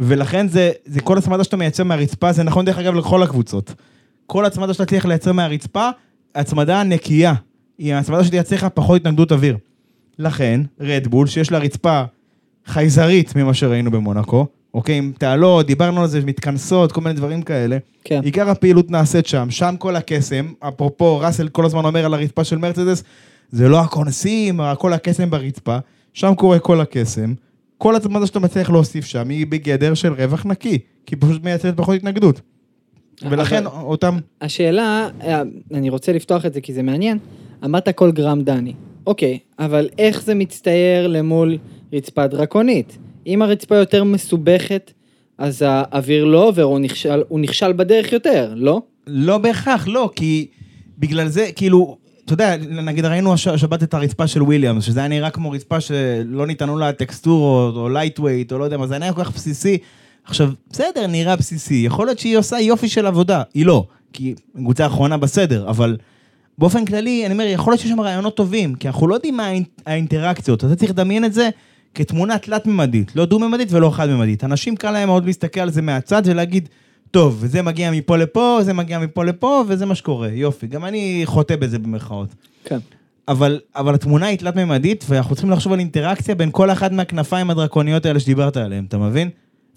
ולכן 0.00 0.48
זה, 0.48 0.72
זה 0.84 1.00
כל 1.00 1.18
הצמדה 1.18 1.44
שאתה 1.44 1.56
מייצר 1.56 1.84
מהרצפה, 1.84 2.32
זה 2.32 2.42
נכון 2.42 2.64
דרך 2.64 2.78
אגב 2.78 2.94
לכל 2.94 3.22
הקבוצות. 3.22 3.74
כל 4.26 4.44
הצמדה 4.44 4.74
שאתה 4.74 4.84
תצליח 4.84 5.06
לייצר 5.06 5.32
מהרצפה, 5.32 5.90
הצמדה 6.34 6.82
נקייה. 6.82 7.34
היא 7.78 7.94
הצמדה 7.94 8.24
שתייצר 8.24 8.56
לך 8.56 8.66
פחות 8.74 9.00
התנגדות 9.00 9.32
אוויר. 9.32 9.56
לכן, 10.18 10.60
רדבול, 10.80 11.26
שיש 11.26 11.52
לה 11.52 11.58
רצפה 11.58 12.02
חייזרית 12.66 13.36
ממה 13.36 13.54
שראינו 13.54 13.90
במונקו, 13.90 14.46
אוקיי, 14.74 14.98
עם 14.98 15.12
תעלות, 15.18 15.66
דיברנו 15.66 16.00
על 16.00 16.06
זה, 16.06 16.20
מתכנסות, 16.26 16.92
כל 16.92 17.00
מיני 17.00 17.14
דברים 17.14 17.42
כאלה. 17.42 17.78
כן. 18.04 18.20
עיקר 18.24 18.50
הפעילות 18.50 18.90
נעשית 18.90 19.26
שם, 19.26 19.50
שם 19.50 19.74
כל 19.78 19.96
הקסם, 19.96 20.52
אפרופו, 20.60 21.18
ראסל 21.18 21.48
כל 21.48 21.64
הזמן 21.64 21.84
אומר 21.84 22.04
על 22.04 22.14
הרצפה 22.14 22.44
של 22.44 22.58
מרצדס, 22.58 23.04
זה 23.50 23.68
לא 23.68 23.80
הכונסים, 23.80 24.60
כל 24.78 24.92
הקסם 24.92 25.30
ברצפה, 25.30 25.78
שם 26.12 26.34
קורה 26.34 26.58
כל 26.58 26.80
הקסם. 26.80 27.34
כל 27.78 27.96
הצמדה 27.96 28.26
שאתה 28.26 28.38
מצליח 28.38 28.70
להוסיף 28.70 29.04
שם 29.04 29.28
היא 29.28 29.46
בגדר 29.46 29.94
של 29.94 30.12
רווח 30.12 30.46
נקי, 30.46 30.78
כי 31.06 31.16
פשוט 31.16 31.44
מייצרת 31.44 31.76
פחות 31.76 31.96
התנגדות. 31.96 32.40
ולכן 33.30 33.66
אבל- 33.66 33.76
אותם, 33.82 34.16
השאלה, 34.40 35.08
אה, 35.22 35.42
אני 35.74 35.90
רוצה 35.90 36.12
לפתוח 36.12 36.46
את 36.46 36.54
זה 36.54 36.60
כי 36.60 36.72
זה 36.72 36.82
מעניין, 36.82 37.18
אמרת 37.64 37.88
כל 37.88 38.12
גרם 38.12 38.42
דני. 38.42 38.72
אוקיי, 39.06 39.38
אבל 39.58 39.88
איך 39.98 40.22
זה 40.22 40.34
מצטייר 40.34 41.06
למול 41.06 41.58
רצפה 41.92 42.26
דרקונית? 42.26 42.98
אם 43.26 43.42
הרצפה 43.42 43.76
יותר 43.76 44.04
מסובכת, 44.04 44.92
אז 45.38 45.62
האוויר 45.66 46.24
לא 46.24 46.48
עובר, 46.48 46.62
הוא 46.62 46.78
נכשל, 46.78 47.22
הוא 47.28 47.40
נכשל 47.40 47.72
בדרך 47.72 48.12
יותר, 48.12 48.52
לא? 48.56 48.82
לא 49.06 49.38
בהכרח, 49.38 49.88
לא, 49.88 50.10
כי 50.16 50.46
בגלל 50.98 51.28
זה, 51.28 51.48
כאילו, 51.56 51.96
אתה 52.24 52.32
יודע, 52.32 52.56
נגיד 52.56 53.04
ראינו 53.04 53.32
הש- 53.32 53.46
השבת 53.48 53.82
את 53.82 53.94
הרצפה 53.94 54.26
של 54.26 54.42
וויליאמס, 54.42 54.84
שזה 54.84 55.00
היה 55.00 55.08
נראה 55.08 55.30
כמו 55.30 55.50
רצפה 55.50 55.80
שלא 55.80 56.46
ניתנו 56.46 56.78
לה 56.78 56.92
טקסטורות, 56.92 57.76
או 57.76 57.88
lightweight, 57.88 58.52
או 58.52 58.58
לא 58.58 58.64
יודע 58.64 58.76
מה, 58.76 58.86
זה 58.86 58.96
היה 59.00 59.12
כל 59.12 59.24
כך 59.24 59.30
בסיסי. 59.34 59.78
עכשיו, 60.24 60.50
בסדר, 60.70 61.06
נראה 61.06 61.36
בסיסי, 61.36 61.74
יכול 61.86 62.06
להיות 62.06 62.18
שהיא 62.18 62.36
עושה 62.38 62.60
יופי 62.60 62.88
של 62.88 63.06
עבודה, 63.06 63.42
היא 63.54 63.66
לא, 63.66 63.86
כי 64.12 64.34
קבוצה 64.56 64.84
האחרונה 64.84 65.16
בסדר, 65.16 65.68
אבל 65.68 65.96
באופן 66.58 66.84
כללי, 66.84 67.26
אני 67.26 67.32
אומר, 67.34 67.44
יכול 67.44 67.72
להיות 67.72 67.80
שיש 67.80 67.90
שם 67.90 68.00
רעיונות 68.00 68.36
טובים, 68.36 68.74
כי 68.74 68.88
אנחנו 68.88 69.08
לא 69.08 69.14
יודעים 69.14 69.36
מה 69.36 69.48
האינ- 69.50 69.82
האינטראקציות, 69.86 70.64
אתה 70.64 70.76
צריך 70.76 70.90
לדמיין 70.90 71.24
את 71.24 71.32
זה 71.32 71.50
כתמונה 71.94 72.38
תלת-ממדית, 72.38 73.16
לא 73.16 73.24
דו-ממדית 73.26 73.72
ולא 73.72 73.90
חד-ממדית. 73.90 74.44
אנשים 74.44 74.76
קל 74.76 74.90
להם 74.90 75.08
מאוד 75.08 75.24
להסתכל 75.26 75.60
על 75.60 75.70
זה 75.70 75.82
מהצד 75.82 76.22
ולהגיד, 76.24 76.68
טוב, 77.10 77.42
זה 77.46 77.62
מגיע 77.62 77.90
מפה 77.90 78.16
לפה, 78.16 78.58
זה 78.62 78.72
מגיע 78.72 78.98
מפה 78.98 79.24
לפה, 79.24 79.64
וזה 79.68 79.86
מה 79.86 79.94
שקורה, 79.94 80.28
יופי. 80.28 80.66
גם 80.66 80.84
אני 80.84 81.22
חוטא 81.24 81.56
בזה 81.56 81.78
במרכאות. 81.78 82.28
כן. 82.64 82.78
אבל, 83.28 83.60
אבל 83.76 83.94
התמונה 83.94 84.26
היא 84.26 84.38
תלת-ממדית, 84.38 85.04
ואנחנו 85.08 85.34
צריכים 85.34 85.50
לחשוב 85.50 85.72
על 85.72 85.78
אינטראקציה 85.78 86.34
בין 86.34 86.48
כל 86.52 86.70
אחת 86.70 86.92
מהכנפיים 86.92 87.50
הדרקוניות 87.50 88.06
האלה 88.06 88.20
שדיברת 88.20 88.56
עליהן, 88.56 88.84
אתה 88.84 88.98
מבין? 88.98 89.30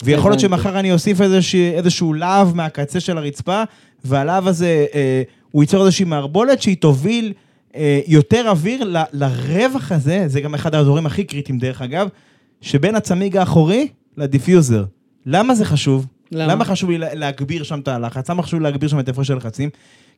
ויכול 0.04 0.32
להיות. 0.32 0.40
שמחר 0.40 0.80
אני 0.80 0.92
אוסיף 0.92 1.22
איזשהו, 1.22 1.60
איזשהו 1.74 2.14
להב 2.14 2.56
מהקצה 2.56 3.00
של 3.00 3.18
הרצפה, 3.18 3.64
והלהב 4.06 4.48
הזה, 4.48 4.86
אה, 4.94 5.22
הוא 5.52 5.64
ייצור 5.64 5.86
איזושהי 5.86 6.06
מערבולת 6.06 6.62
שהיא 6.62 6.78
תוביל 6.78 7.34
אה, 7.76 8.00
יותר 8.08 8.50
אוויר 8.50 8.84
ל, 8.84 8.98
לרווח 9.14 9.92
הזה, 9.92 10.24
זה 10.28 10.42
גם 10.42 10.54
אחד 10.54 10.76
האזורים 10.76 11.06
הכי 11.06 11.24
קריטיים 11.24 11.58
דרך 11.60 11.82
אגב, 11.82 12.08
שבין 12.62 12.96
הצמיג 12.96 13.38
האחורי 13.38 13.88
ל 14.18 14.24
diffuser. 14.24 14.84
למה 15.26 15.56
זה 15.56 15.66
חשוב? 15.66 16.06
למה? 16.32 16.54
למה 16.54 16.66
חשוב 16.66 16.90
לי 16.90 16.98
לה- 16.98 17.14
להגביר 17.14 17.64
שם 17.64 17.80
את 17.80 17.88
הלחץ? 17.88 18.30
למה 18.30 18.44
חשוב 18.44 18.62
להגביר 18.62 18.90
שם 18.90 19.00
את 19.00 19.10
הפרש 19.10 19.32
הלחצים? 19.32 19.70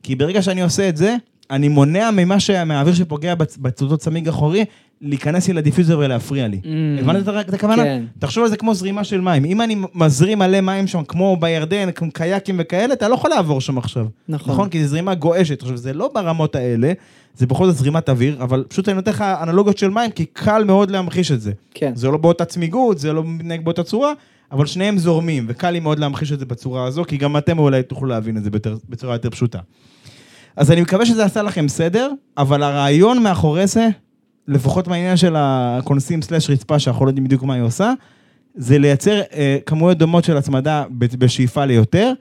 כי 0.03 0.15
ברגע 0.15 0.41
שאני 0.41 0.61
עושה 0.61 0.89
את 0.89 0.97
זה, 0.97 1.15
אני 1.51 1.67
מונע 1.67 2.09
ממה 2.11 2.39
ש... 2.39 2.49
מהאוויר 2.49 2.93
שפוגע 2.93 3.33
בצ- 3.33 3.57
באותו 3.59 3.97
צמיג 3.97 4.27
אחורי, 4.27 4.65
להיכנס 5.01 5.47
לי 5.47 5.53
ל 5.53 5.58
diffuser 5.58 5.99
ולהפריע 5.99 6.47
לי. 6.47 6.59
Mm. 6.63 6.67
הבנת 7.01 7.29
את- 7.29 7.49
את 7.49 7.53
הכוונה? 7.53 7.83
כן. 7.83 8.03
תחשוב 8.19 8.43
על 8.43 8.49
זה 8.49 8.57
כמו 8.57 8.73
זרימה 8.75 9.03
של 9.03 9.21
מים. 9.21 9.45
אם 9.45 9.61
אני 9.61 9.75
מזרים 9.95 10.39
מלא 10.39 10.61
מים 10.61 10.87
שם, 10.87 11.03
כמו 11.07 11.37
בירדן, 11.39 11.91
כמו 11.91 12.11
קייקים 12.11 12.55
וכאלה, 12.59 12.93
אתה 12.93 13.07
לא 13.07 13.13
יכול 13.13 13.29
לעבור 13.29 13.61
שם 13.61 13.77
עכשיו. 13.77 14.05
נכון. 14.29 14.53
נכון? 14.53 14.69
כי 14.69 14.83
זו 14.83 14.89
זרימה 14.89 15.15
גועשת. 15.15 15.61
עכשיו, 15.61 15.77
זה 15.77 15.93
לא 15.93 16.11
ברמות 16.13 16.55
האלה, 16.55 16.93
זה 17.35 17.47
בכל 17.47 17.65
זאת 17.67 17.75
זרימת 17.75 18.09
אוויר, 18.09 18.37
אבל 18.43 18.63
פשוט 18.67 18.89
אני 18.89 18.95
נותן 18.95 19.11
לך 19.11 19.21
אנלוגיות 19.21 19.77
של 19.77 19.89
מים, 19.89 20.11
כי 20.11 20.25
קל 20.25 20.63
מאוד 20.63 20.91
להמחיש 20.91 21.31
את 21.31 21.41
זה. 21.41 21.51
כן. 21.73 21.91
זה 21.95 22.07
לא 22.07 22.17
באותה 22.17 22.45
צמיגות, 22.45 22.99
זה 22.99 23.13
לא 23.13 23.23
מתנהג 23.25 23.63
באותה 23.63 23.83
צורה, 23.83 24.13
אבל 24.51 24.65
שניהם 24.65 24.97
זורמים, 24.97 25.45
וקל 25.49 25.71
לי 25.71 25.79
מאוד 25.79 25.99
להמחיש 25.99 26.31
את 26.31 26.39
זה 26.39 26.45
בצורה 26.45 26.85
הזו, 26.85 27.03
כי 27.07 27.17
גם 27.17 27.37
אתם 27.37 27.59
אולי 27.59 27.83
תוכלו 27.83 28.07
להבין 28.07 28.37
את 28.37 28.43
זה 28.43 28.49
בצורה 28.89 29.15
יותר 29.15 29.29
פשוטה. 29.29 29.59
אז 30.59 30.71
אני 30.71 30.81
מקווה 30.81 31.05
שזה 31.05 31.25
עשה 31.25 31.41
לכם 31.41 31.67
סדר, 31.67 32.11
אבל 32.37 32.63
הרעיון 32.63 33.23
מאחורי 33.23 33.67
זה, 33.67 33.87
לפחות 34.47 34.87
מהעניין 34.87 35.17
של 35.17 35.35
הקונסים 35.37 36.21
סלאש 36.21 36.49
רצפה, 36.49 36.79
שאנחנו 36.79 37.05
לא 37.05 37.09
יודעים 37.09 37.23
בדיוק 37.23 37.43
מה 37.43 37.53
היא 37.53 37.63
עושה, 37.63 37.93
זה 38.55 38.77
לייצר 38.77 39.21
אה, 39.33 39.57
כמויות 39.65 39.97
דומות 39.97 40.23
של 40.23 40.37
הצמדה 40.37 40.83
בשאיפה 40.91 41.65
ליותר, 41.65 42.11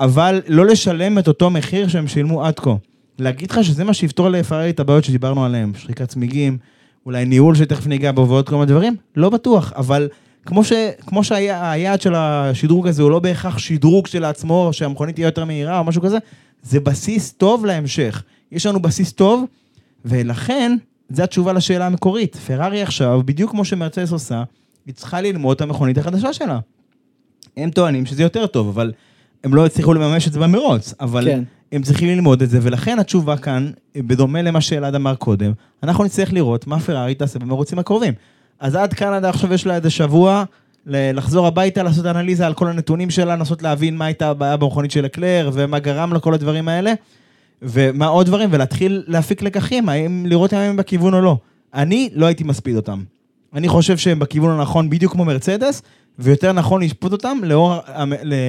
אבל 0.00 0.42
לא 0.48 0.66
לשלם 0.66 1.18
את 1.18 1.28
אותו 1.28 1.50
מחיר 1.50 1.88
שהם 1.88 2.08
שילמו 2.08 2.44
עד 2.44 2.58
כה. 2.58 2.74
להגיד 3.18 3.50
לך 3.50 3.64
שזה 3.64 3.84
מה 3.84 3.94
שיפתור 3.94 4.28
לפרארי 4.28 4.70
את 4.70 4.80
הבעיות 4.80 5.04
שדיברנו 5.04 5.44
עליהן, 5.44 5.72
שחיקת 5.76 6.08
צמיגים, 6.08 6.58
אולי 7.06 7.24
ניהול 7.24 7.54
שתכף 7.54 7.86
ניגע 7.86 8.12
בו 8.12 8.28
ועוד 8.28 8.48
כל 8.48 8.54
מיני 8.54 8.66
דברים, 8.66 8.96
לא 9.16 9.30
בטוח, 9.30 9.72
אבל 9.76 10.08
כמו, 10.46 10.64
ש, 10.64 10.72
כמו 11.06 11.24
שהיעד 11.24 12.00
של 12.00 12.14
השדרוג 12.14 12.86
הזה 12.86 13.02
הוא 13.02 13.10
לא 13.10 13.18
בהכרח 13.18 13.58
שדרוג 13.58 14.06
של 14.06 14.24
עצמו, 14.24 14.68
שהמכונית 14.72 15.14
תהיה 15.14 15.26
יותר 15.26 15.44
מהירה 15.44 15.78
או 15.78 15.84
משהו 15.84 16.02
כזה, 16.02 16.18
זה 16.64 16.80
בסיס 16.80 17.32
טוב 17.32 17.66
להמשך. 17.66 18.22
יש 18.52 18.66
לנו 18.66 18.80
בסיס 18.80 19.12
טוב, 19.12 19.44
ולכן, 20.04 20.76
זו 21.08 21.22
התשובה 21.22 21.52
לשאלה 21.52 21.86
המקורית. 21.86 22.36
פרארי 22.36 22.82
עכשיו, 22.82 23.20
בדיוק 23.24 23.50
כמו 23.50 23.64
שמרצדס 23.64 24.12
עושה, 24.12 24.42
היא 24.86 24.94
צריכה 24.94 25.20
ללמוד 25.20 25.54
את 25.56 25.60
המכונית 25.60 25.98
החדשה 25.98 26.32
שלה. 26.32 26.58
הם 27.56 27.70
טוענים 27.70 28.06
שזה 28.06 28.22
יותר 28.22 28.46
טוב, 28.46 28.68
אבל 28.68 28.92
הם 29.44 29.54
לא 29.54 29.66
הצליחו 29.66 29.94
לממש 29.94 30.28
את 30.28 30.32
זה 30.32 30.40
במרוץ, 30.40 30.94
אבל 31.00 31.24
כן. 31.24 31.42
הם 31.72 31.82
צריכים 31.82 32.08
ללמוד 32.08 32.42
את 32.42 32.50
זה, 32.50 32.58
ולכן 32.62 32.98
התשובה 32.98 33.36
כאן, 33.36 33.70
בדומה 33.96 34.42
למה 34.42 34.60
שאלעד 34.60 34.94
אמר 34.94 35.14
קודם, 35.14 35.52
אנחנו 35.82 36.04
נצטרך 36.04 36.32
לראות 36.32 36.66
מה 36.66 36.80
פרארי 36.80 37.14
תעשה 37.14 37.38
במרוצים 37.38 37.78
הקרובים. 37.78 38.14
אז 38.60 38.74
עד 38.74 38.94
קנדה 38.94 39.28
עכשיו 39.28 39.52
יש 39.52 39.66
לה 39.66 39.76
איזה 39.76 39.90
שבוע 39.90 40.44
לחזור 40.86 41.46
הביתה, 41.46 41.82
לעשות 41.82 42.06
אנליזה 42.06 42.46
על 42.46 42.54
כל 42.54 42.66
הנתונים 42.66 43.10
שלה, 43.10 43.36
לנסות 43.36 43.62
להבין 43.62 43.96
מה 43.96 44.04
הייתה 44.04 44.28
הבעיה 44.28 44.56
במכונית 44.56 44.90
של 44.90 45.06
אקלר, 45.06 45.50
ומה 45.52 45.78
גרם 45.78 46.12
לכל 46.12 46.34
הדברים 46.34 46.68
האלה, 46.68 46.92
ומה 47.62 48.06
עוד 48.06 48.26
דברים, 48.26 48.48
ולהתחיל 48.52 49.02
להפיק 49.06 49.42
לקחים, 49.42 49.88
האם 49.88 50.26
לראות 50.26 50.52
אם 50.52 50.58
הם 50.58 50.76
בכיוון 50.76 51.14
או 51.14 51.20
לא. 51.20 51.36
אני 51.74 52.08
לא 52.14 52.26
הייתי 52.26 52.44
מספיד 52.44 52.76
אותם. 52.76 53.02
אני 53.54 53.68
חושב 53.68 53.96
שהם 53.96 54.18
בכיוון 54.18 54.50
הנכון 54.50 54.90
בדיוק 54.90 55.12
כמו 55.12 55.24
מרצדס, 55.24 55.82
ויותר 56.18 56.52
נכון 56.52 56.82
לשפוט 56.82 57.12
אותם 57.12 57.38
לאור, 57.42 57.74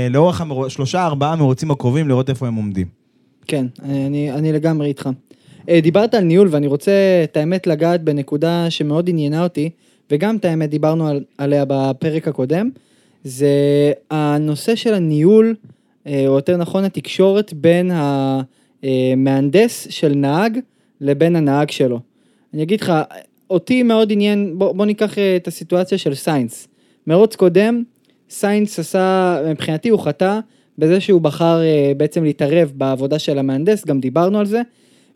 לאורך 0.10 0.42
המרו- 0.42 0.70
שלושה 0.70 1.06
ארבעה 1.06 1.36
מרוצים 1.36 1.72
הקרובים, 1.72 2.08
לראות 2.08 2.30
איפה 2.30 2.48
הם 2.48 2.56
עומדים. 2.56 2.88
כן, 3.48 3.66
אני, 3.84 4.32
אני 4.32 4.52
לגמרי 4.52 4.88
איתך. 4.88 5.10
אה, 5.70 5.80
דיברת 5.82 6.14
על 6.14 6.24
ניהול 6.24 6.48
ואני 6.52 6.68
רוצה 6.68 6.92
את 7.24 7.38
האמת 7.38 7.68
לגעת 7.68 8.04
בנקודה 8.04 8.70
שמאוד 8.70 9.10
עניינה 9.10 9.44
אותי, 9.44 9.70
וגם 10.12 10.36
את 10.36 10.46
האמת 10.46 10.70
דיברנו 10.70 11.08
על, 11.08 11.24
עליה 11.38 11.66
בפרק 11.68 12.28
הקודם, 12.28 12.70
זה 13.24 13.50
הנושא 14.12 14.76
של 14.76 14.94
הניהול, 14.94 15.56
אה, 16.08 16.24
או 16.28 16.36
יותר 16.36 16.58
נכון 16.58 16.84
התקשורת 16.84 17.54
בין 17.54 17.92
המהנדס 18.84 19.88
של 19.90 20.14
נהג 20.16 20.60
לבין 21.02 21.36
הנהג 21.36 21.72
שלו. 21.72 22.00
אני 22.54 22.64
אגיד 22.64 22.82
לך, 22.82 22.94
אותי 23.50 23.84
מאוד 23.84 24.12
עניין, 24.12 24.54
בוא, 24.58 24.72
בוא 24.72 24.86
ניקח 24.86 25.18
אה, 25.18 25.36
את 25.36 25.48
הסיטואציה 25.48 25.98
של 25.98 26.16
סיינס. 26.16 26.68
מרוץ 27.08 27.36
קודם, 27.36 27.84
סיינס 28.30 28.80
עשה, 28.80 29.38
מבחינתי 29.50 29.90
הוא 29.90 30.00
חטא 30.00 30.40
בזה 30.78 31.00
שהוא 31.00 31.22
בחר 31.22 31.62
אה, 31.62 31.92
בעצם 31.98 32.24
להתערב 32.24 32.72
בעבודה 32.76 33.20
של 33.20 33.40
המהנדס, 33.40 33.86
גם 33.86 34.00
דיברנו 34.00 34.40
על 34.40 34.46
זה. 34.46 34.62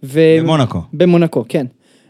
ו... 0.03 0.19
במונקו. 0.39 0.79
במונקו, 0.93 1.45
כן. 1.49 1.65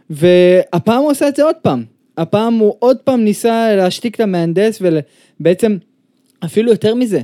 והפעם 0.10 1.02
הוא 1.02 1.12
עשה 1.12 1.28
את 1.28 1.36
זה 1.36 1.44
עוד 1.44 1.56
פעם. 1.62 1.84
הפעם 2.20 2.54
הוא 2.54 2.76
עוד 2.80 2.98
פעם 2.98 3.24
ניסה 3.24 3.76
להשתיק 3.76 4.16
את 4.16 4.20
המהנדס 4.20 4.82
ובעצם, 4.82 5.78
אפילו 6.46 6.72
יותר 6.72 6.96
מזה, 6.96 7.22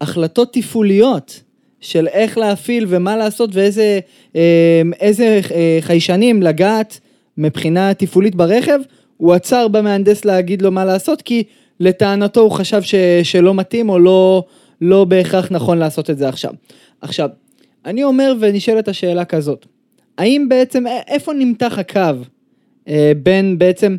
החלטות 0.00 0.52
תפעוליות 0.52 1.42
של 1.80 2.06
איך 2.06 2.38
להפעיל 2.38 2.86
ומה 2.88 3.16
לעשות 3.16 3.50
ואיזה 3.52 4.00
אה, 4.36 4.82
איזה 5.00 5.40
אה, 5.54 5.78
חיישנים 5.80 6.42
לגעת 6.42 7.00
מבחינה 7.38 7.94
תפעולית 7.94 8.34
ברכב, 8.34 8.78
הוא 9.16 9.34
עצר 9.34 9.68
במהנדס 9.68 10.24
להגיד 10.24 10.62
לו 10.62 10.70
מה 10.70 10.84
לעשות, 10.84 11.22
כי 11.22 11.42
לטענתו 11.80 12.40
הוא 12.40 12.50
חשב 12.50 12.82
ש, 12.82 12.94
שלא 13.22 13.54
מתאים 13.54 13.88
או 13.88 13.98
לא, 13.98 14.44
לא 14.80 15.04
בהכרח 15.04 15.48
נכון 15.50 15.78
לעשות 15.78 16.10
את 16.10 16.18
זה 16.18 16.28
עכשיו. 16.28 16.52
עכשיו, 17.00 17.28
אני 17.84 18.04
אומר 18.04 18.34
ונשאלת 18.40 18.88
השאלה 18.88 19.24
כזאת, 19.24 19.66
האם 20.18 20.46
בעצם, 20.48 20.84
איפה 21.08 21.32
נמתח 21.32 21.78
הקו 21.78 22.00
אה, 22.88 23.12
בין 23.22 23.58
בעצם 23.58 23.96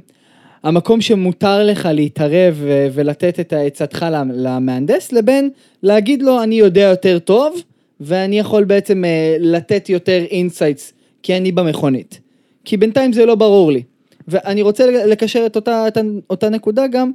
המקום 0.64 1.02
שמותר 1.02 1.64
לך 1.64 1.90
להתערב 1.94 2.56
ו- 2.58 2.88
ולתת 2.94 3.40
את 3.40 3.54
עצתך 3.54 4.06
למ- 4.12 4.32
למהנדס, 4.34 5.12
לבין 5.12 5.50
להגיד 5.84 6.22
לו 6.22 6.44
אני 6.44 6.56
יודע 6.56 6.82
יותר 6.82 7.20
טוב, 7.20 7.62
ואני 8.00 8.40
יכול 8.40 8.64
בעצם 8.64 9.06
אה, 9.06 9.38
לתת 9.40 9.90
יותר 9.90 10.26
insights, 10.30 10.94
כי 11.24 11.38
אני 11.38 11.52
במכונית. 11.52 12.20
כי 12.66 12.78
בינתיים 12.78 13.14
זה 13.14 13.26
לא 13.26 13.36
ברור 13.36 13.72
לי. 13.72 13.84
ואני 14.28 14.62
רוצה 14.62 14.92
לקשר 14.92 15.46
את 15.46 15.56
אותה, 15.56 15.88
את 15.88 15.98
אותה 16.30 16.50
נקודה 16.50 16.88
גם 16.88 17.12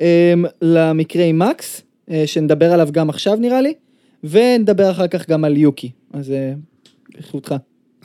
אה, 0.00 0.34
למקרה 0.62 1.24
עם 1.24 1.38
מקס, 1.38 1.82
אה, 2.10 2.22
שנדבר 2.26 2.72
עליו 2.72 2.88
גם 2.92 3.10
עכשיו 3.10 3.36
נראה 3.36 3.60
לי, 3.60 3.74
ונדבר 4.24 4.90
אחר 4.90 5.06
כך 5.06 5.28
גם 5.28 5.44
על 5.44 5.56
יוקי. 5.56 5.90
אז 6.12 6.30
אה, 6.30 6.52
לכבודך. 7.18 7.54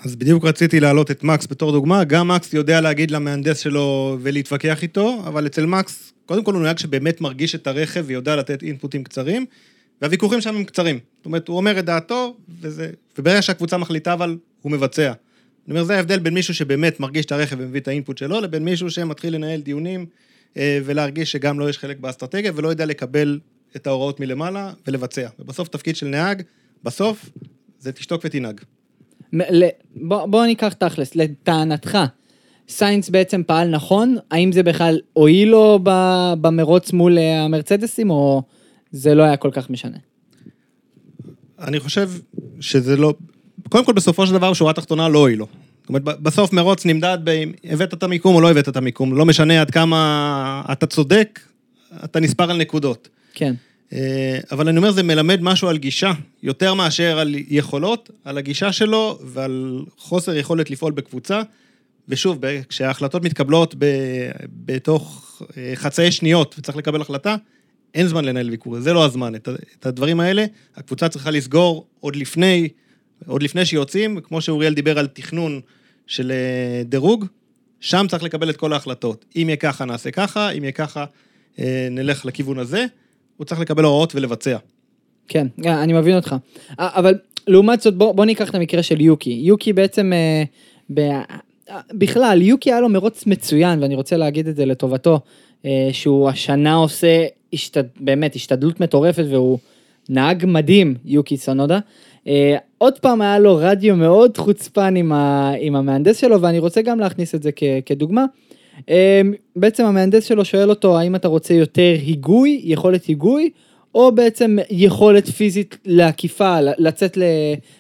אז 0.06 0.16
בדיוק 0.16 0.46
רציתי 0.46 0.80
להעלות 0.80 1.12
את 1.12 1.24
מקס 1.24 1.48
בתור 1.48 1.72
דוגמה, 1.72 2.04
גם 2.04 2.28
מקס 2.28 2.54
יודע 2.54 2.82
להגיד 2.82 3.12
למהנדס 3.12 3.60
שלו 3.60 4.18
ולהתווכח 4.22 4.84
איתו, 4.84 5.24
אבל 5.28 5.46
אצל 5.46 5.66
מקס, 5.66 6.14
קודם 6.26 6.44
כל 6.44 6.54
הוא 6.54 6.62
נהג 6.62 6.78
שבאמת 6.78 7.22
מרגיש 7.22 7.56
את 7.56 7.68
הרכב 7.68 8.04
ויודע 8.08 8.36
לתת 8.36 8.64
אינפוטים 8.64 9.04
קצרים, 9.04 9.46
והוויכוחים 10.02 10.42
שם 10.42 10.56
הם 10.56 10.64
קצרים. 10.64 11.00
זאת 11.18 11.26
אומרת, 11.26 11.48
הוא 11.48 11.58
אומר 11.58 11.80
את 11.80 11.86
דעתו, 11.86 12.38
וזה, 12.62 12.90
וברגע 13.18 13.42
שהקבוצה 13.42 13.78
מחליטה 13.78 14.14
אבל, 14.14 14.38
הוא 14.62 14.72
מבצע. 14.72 15.14
אני 15.68 15.74
אומר, 15.74 15.84
זה 15.84 15.96
ההבדל 15.96 16.20
בין 16.20 16.34
מישהו 16.34 16.54
שבאמת 16.54 17.00
מרגיש 17.00 17.26
את 17.26 17.32
הרכב 17.32 17.56
ומביא 17.60 17.80
את 17.80 17.88
האינפוט 17.88 18.18
שלו, 18.18 18.42
לבין 18.42 18.64
מישהו 18.66 18.90
שמתחיל 18.90 19.36
לנהל 19.36 19.62
דיונים 19.62 20.06
אה, 20.58 20.80
ולהרגיש 20.86 21.32
שגם 21.32 21.60
לו 21.60 21.70
יש 21.70 21.78
חלק 21.78 22.00
באסטרטגיה, 22.00 22.52
ולא 22.56 22.68
יודע 22.68 22.86
לקבל 22.86 23.40
את 23.76 23.88
ההוראות 23.88 24.20
מלמעלה 24.20 24.74
ולבצע. 24.88 25.28
ובסוף 25.40 25.68
תפקיד 25.68 25.96
של 25.96 26.08
נהג, 26.08 26.42
בסוף, 26.84 27.30
זה 27.80 27.92
תשתוק 27.92 28.22
ותנהג. 28.26 28.62
בוא, 29.96 30.26
בוא 30.26 30.46
ניקח 30.46 30.74
תכלס, 30.74 31.16
לטענתך, 31.16 31.98
סיינס 32.70 33.10
בעצם 33.10 33.42
פעל 33.48 33.70
נכון? 33.70 34.18
האם 34.32 34.52
זה 34.52 34.64
בכלל 34.64 35.00
הועיל 35.14 35.50
לו 35.50 35.80
במרוץ 36.42 36.94
מול 36.94 37.18
אה, 37.18 37.44
המרצדסים, 37.44 38.10
או 38.10 38.44
זה 38.92 39.16
לא 39.16 39.24
היה 39.24 39.38
כל 39.38 39.50
כך 39.52 39.70
משנה? 39.70 39.98
אני 41.60 41.80
חושב 41.80 42.10
שזה 42.60 42.98
לא... 42.98 43.14
קודם 43.70 43.86
כל, 43.86 43.94
בסופו 43.94 44.28
של 44.28 44.34
דבר, 44.34 44.54
שורה 44.54 44.74
תחתונה 44.74 45.10
לא 45.10 45.20
הועיל 45.20 45.40
לו. 45.40 45.48
זאת 45.82 45.90
אומרת, 45.90 46.04
בסוף 46.04 46.54
מרוץ 46.54 46.86
נמדד 46.86 47.18
באם 47.24 47.52
הבאת 47.64 47.94
את 47.94 48.04
המיקום 48.04 48.36
או 48.36 48.42
לא 48.42 48.52
הבאת 48.52 48.70
את 48.70 48.78
המיקום. 48.78 49.14
לא 49.14 49.26
משנה 49.26 49.62
עד 49.62 49.72
כמה 49.72 50.64
אתה 50.72 50.86
צודק, 50.86 51.40
אתה 52.04 52.20
נספר 52.20 52.52
על 52.52 52.58
נקודות. 52.58 53.10
כן. 53.34 53.54
אה, 53.94 54.40
אבל 54.52 54.68
אני 54.68 54.78
אומר, 54.78 54.92
זה 54.92 55.04
מלמד 55.04 55.42
משהו 55.42 55.68
על 55.70 55.78
גישה, 55.78 56.12
יותר 56.44 56.74
מאשר 56.74 57.20
על 57.20 57.36
יכולות, 57.48 58.10
על 58.24 58.38
הגישה 58.38 58.72
שלו 58.72 59.20
ועל 59.24 59.86
חוסר 59.98 60.36
יכולת 60.36 60.70
לפעול 60.70 60.92
בקבוצה. 60.92 61.42
ושוב, 62.10 62.42
כשההחלטות 62.70 63.24
מתקבלות 63.24 63.76
ב, 63.78 63.86
בתוך 64.66 65.42
אה, 65.58 65.72
חצאי 65.76 66.12
שניות 66.12 66.56
וצריך 66.60 66.78
לקבל 66.78 67.02
החלטה, 67.02 67.36
אין 67.96 68.08
זמן 68.08 68.26
לנהל 68.26 68.50
ויכוח, 68.50 68.80
זה 68.80 68.94
לא 68.94 69.06
הזמן. 69.06 69.36
את, 69.36 69.50
את 69.80 69.86
הדברים 69.86 70.20
האלה, 70.20 70.46
הקבוצה 70.76 71.10
צריכה 71.10 71.32
לסגור 71.32 71.88
עוד 72.00 72.16
לפני, 72.16 72.70
עוד 73.26 73.44
לפני 73.44 73.66
שיוצאים, 73.66 74.20
כמו 74.24 74.42
שאוריאל 74.42 74.74
דיבר 74.74 75.00
על 75.00 75.08
תכנון 75.08 75.62
של 76.08 76.32
אה, 76.32 76.84
דירוג, 76.84 77.26
שם 77.80 78.06
צריך 78.10 78.24
לקבל 78.24 78.50
את 78.50 78.58
כל 78.58 78.74
ההחלטות. 78.74 79.26
אם 79.36 79.44
יהיה 79.48 79.56
ככה, 79.56 79.86
נעשה 79.86 80.12
ככה, 80.12 80.50
אם 80.50 80.64
יהיה 80.64 80.72
ככה, 80.72 81.06
נלך 81.92 82.26
לכיוון 82.26 82.60
הזה. 82.60 82.86
הוא 83.38 83.46
צריך 83.46 83.62
לקבל 83.62 83.84
הוראות 83.84 84.16
ולבצע. 84.16 84.58
כן, 85.28 85.48
אה, 85.66 85.84
אני 85.84 85.94
מבין 85.94 86.16
אותך. 86.16 86.36
אה, 86.80 86.90
אבל 86.96 87.16
לעומת 87.48 87.82
זאת, 87.82 87.96
בוא, 87.96 88.12
בוא 88.12 88.26
ניקח 88.26 88.50
את 88.50 88.56
המקרה 88.56 88.84
של 88.84 89.02
יוקי. 89.02 89.40
יוקי 89.44 89.74
בעצם, 89.74 90.14
אה, 90.14 90.44
ב, 90.94 91.00
אה, 91.70 91.80
בכלל, 91.94 92.42
יוקי 92.42 92.72
היה 92.72 92.82
לו 92.82 92.90
מרוץ 92.90 93.26
מצוין, 93.26 93.84
ואני 93.84 93.96
רוצה 93.96 94.18
להגיד 94.18 94.48
את 94.48 94.56
זה 94.56 94.66
לטובתו, 94.66 95.20
אה, 95.66 95.90
שהוא 95.92 96.30
השנה 96.30 96.76
עושה 96.76 97.26
השתד, 97.54 97.84
באמת 98.00 98.36
השתדלות 98.36 98.80
מטורפת, 98.80 99.26
והוא 99.30 99.60
נהג 100.10 100.46
מדהים, 100.48 100.96
יוקי 101.06 101.38
סונודה. 101.38 101.80
אה, 102.28 102.58
עוד 102.78 103.00
פעם 103.00 103.22
היה 103.22 103.40
לו 103.40 103.58
רדיו 103.62 103.96
מאוד 103.96 104.38
חוצפן 104.38 104.96
עם, 104.96 105.12
ה, 105.12 105.52
עם 105.60 105.76
המהנדס 105.76 106.18
שלו, 106.18 106.42
ואני 106.42 106.60
רוצה 106.60 106.82
גם 106.82 107.00
להכניס 107.00 107.36
את 107.36 107.44
זה 107.44 107.52
כ, 107.56 107.64
כדוגמה. 107.86 108.26
אה, 108.90 109.22
בעצם 109.56 109.86
המהנדס 109.86 110.26
שלו 110.26 110.46
שואל 110.46 110.70
אותו 110.70 111.00
האם 111.00 111.16
אתה 111.16 111.28
רוצה 111.28 111.54
יותר 111.54 111.96
היגוי, 112.06 112.62
יכולת 112.64 113.06
היגוי, 113.06 113.50
או 113.96 114.12
בעצם 114.12 114.58
יכולת 114.70 115.28
פיזית 115.30 115.78
לעקיפה, 115.86 116.58
לצאת 116.62 117.18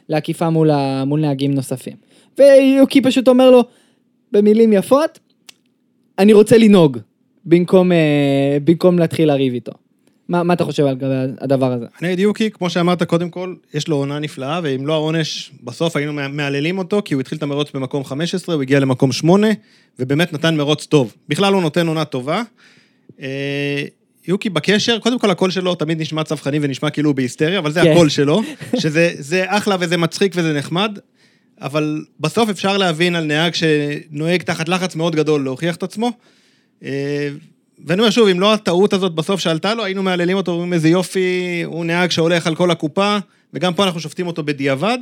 לעקיפה 0.10 0.50
מול, 0.50 0.70
ה- 0.70 1.06
מול 1.06 1.20
נהגים 1.22 1.54
נוספים. 1.54 1.93
ויוקי 2.39 3.02
פשוט 3.02 3.28
אומר 3.28 3.52
לו, 3.52 3.64
במילים 4.32 4.74
יפות, 4.74 5.20
אני 6.20 6.34
רוצה 6.34 6.58
לנהוג, 6.58 6.98
במקום, 7.45 7.91
אה, 7.91 8.58
במקום 8.64 9.00
להתחיל 9.00 9.28
לריב 9.28 9.54
איתו. 9.54 9.72
מה, 10.30 10.43
מה 10.43 10.53
אתה 10.53 10.63
חושב 10.63 10.86
על 10.86 10.95
הדבר 11.41 11.71
הזה? 11.71 11.86
אני 12.01 12.07
אגיד 12.07 12.19
יוקי, 12.19 12.51
כמו 12.51 12.69
שאמרת 12.69 13.03
קודם 13.03 13.30
כל, 13.30 13.55
יש 13.73 13.88
לו 13.88 13.95
עונה 13.95 14.19
נפלאה, 14.19 14.59
ואם 14.63 14.88
לא 14.88 14.93
העונש, 14.93 15.51
בסוף 15.63 15.95
היינו 15.95 16.13
מה- 16.13 16.28
מהללים 16.28 16.78
אותו, 16.78 17.01
כי 17.05 17.13
הוא 17.13 17.21
התחיל 17.21 17.38
את 17.38 17.43
המרוץ 17.43 17.71
במקום 17.71 18.03
15, 18.03 18.55
הוא 18.55 18.61
הגיע 18.61 18.80
למקום 18.80 19.11
8, 19.11 19.47
ובאמת 19.99 20.34
נתן 20.34 20.55
מרוץ 20.55 20.86
טוב. 20.86 21.13
בכלל 21.30 21.53
הוא 21.53 21.61
נותן 21.61 21.88
עונה 21.88 22.05
טובה. 22.05 22.43
אה, 23.21 23.84
יוקי 24.28 24.49
בקשר, 24.49 24.99
קודם 24.99 25.19
כל 25.19 25.32
הקול 25.32 25.51
שלו 25.51 25.75
תמיד 25.75 26.01
נשמע 26.01 26.23
צווחני 26.23 26.59
ונשמע 26.61 26.89
כאילו 26.89 27.09
הוא 27.09 27.15
בהיסטריה, 27.15 27.59
אבל 27.59 27.71
זה 27.71 27.82
כן. 27.82 27.91
הקול 27.91 28.09
שלו, 28.09 28.41
שזה 28.82 29.11
זה 29.19 29.45
אחלה 29.47 29.75
וזה 29.80 29.97
מצחיק 29.97 30.32
וזה 30.36 30.53
נחמד, 30.53 30.99
אבל 31.61 32.05
בסוף 32.19 32.49
אפשר 32.49 32.78
להבין 32.78 33.15
על 33.15 33.23
נהג 33.23 33.53
שנוהג 33.53 34.41
תחת 34.41 34.69
לחץ 34.69 34.95
מאוד 34.95 35.15
גדול 35.15 35.43
להוכיח 35.43 35.75
את 35.75 35.84
עצמו. 35.84 36.11
ואני 37.86 38.01
אומר 38.01 38.09
שוב, 38.09 38.28
אם 38.28 38.39
לא 38.39 38.53
הטעות 38.53 38.93
הזאת 38.93 39.15
בסוף 39.15 39.39
שעלתה 39.39 39.73
לו, 39.73 39.84
היינו 39.84 40.03
מהללים 40.03 40.38
אותו, 40.38 40.51
אומרים 40.51 40.73
איזה 40.73 40.89
יופי, 40.89 41.61
הוא 41.65 41.86
נהג 41.86 42.11
שהולך 42.11 42.47
על 42.47 42.55
כל 42.55 42.71
הקופה, 42.71 43.17
וגם 43.53 43.73
פה 43.73 43.84
אנחנו 43.84 43.99
שופטים 43.99 44.28
אותו 44.28 44.43
בדיעבד. 44.43 44.97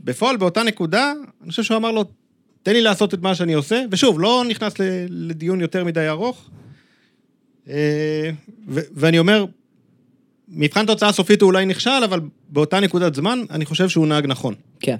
בפועל, 0.00 0.36
באותה 0.36 0.62
נקודה, 0.62 1.12
אני 1.42 1.50
חושב 1.50 1.62
שהוא 1.62 1.76
אמר 1.76 1.90
לו, 1.90 2.04
תן 2.62 2.72
לי 2.72 2.80
לעשות 2.80 3.14
את 3.14 3.22
מה 3.22 3.34
שאני 3.34 3.52
עושה, 3.52 3.82
ושוב, 3.90 4.20
לא 4.20 4.44
נכנס 4.48 4.74
לדיון 5.08 5.60
יותר 5.60 5.84
מדי 5.84 6.08
ארוך. 6.08 6.50
אה, 7.68 8.30
ו- 8.68 8.80
ואני 8.92 9.18
אומר, 9.18 9.44
מבחן 10.48 10.86
תוצאה 10.86 11.12
סופית 11.12 11.42
הוא 11.42 11.46
אולי 11.46 11.66
נכשל, 11.66 11.90
אבל 12.04 12.20
באותה 12.48 12.80
נקודת 12.80 13.14
זמן, 13.14 13.44
אני 13.50 13.64
חושב 13.64 13.88
שהוא 13.88 14.06
נהג 14.06 14.26
נכון. 14.26 14.54
כן. 14.80 14.96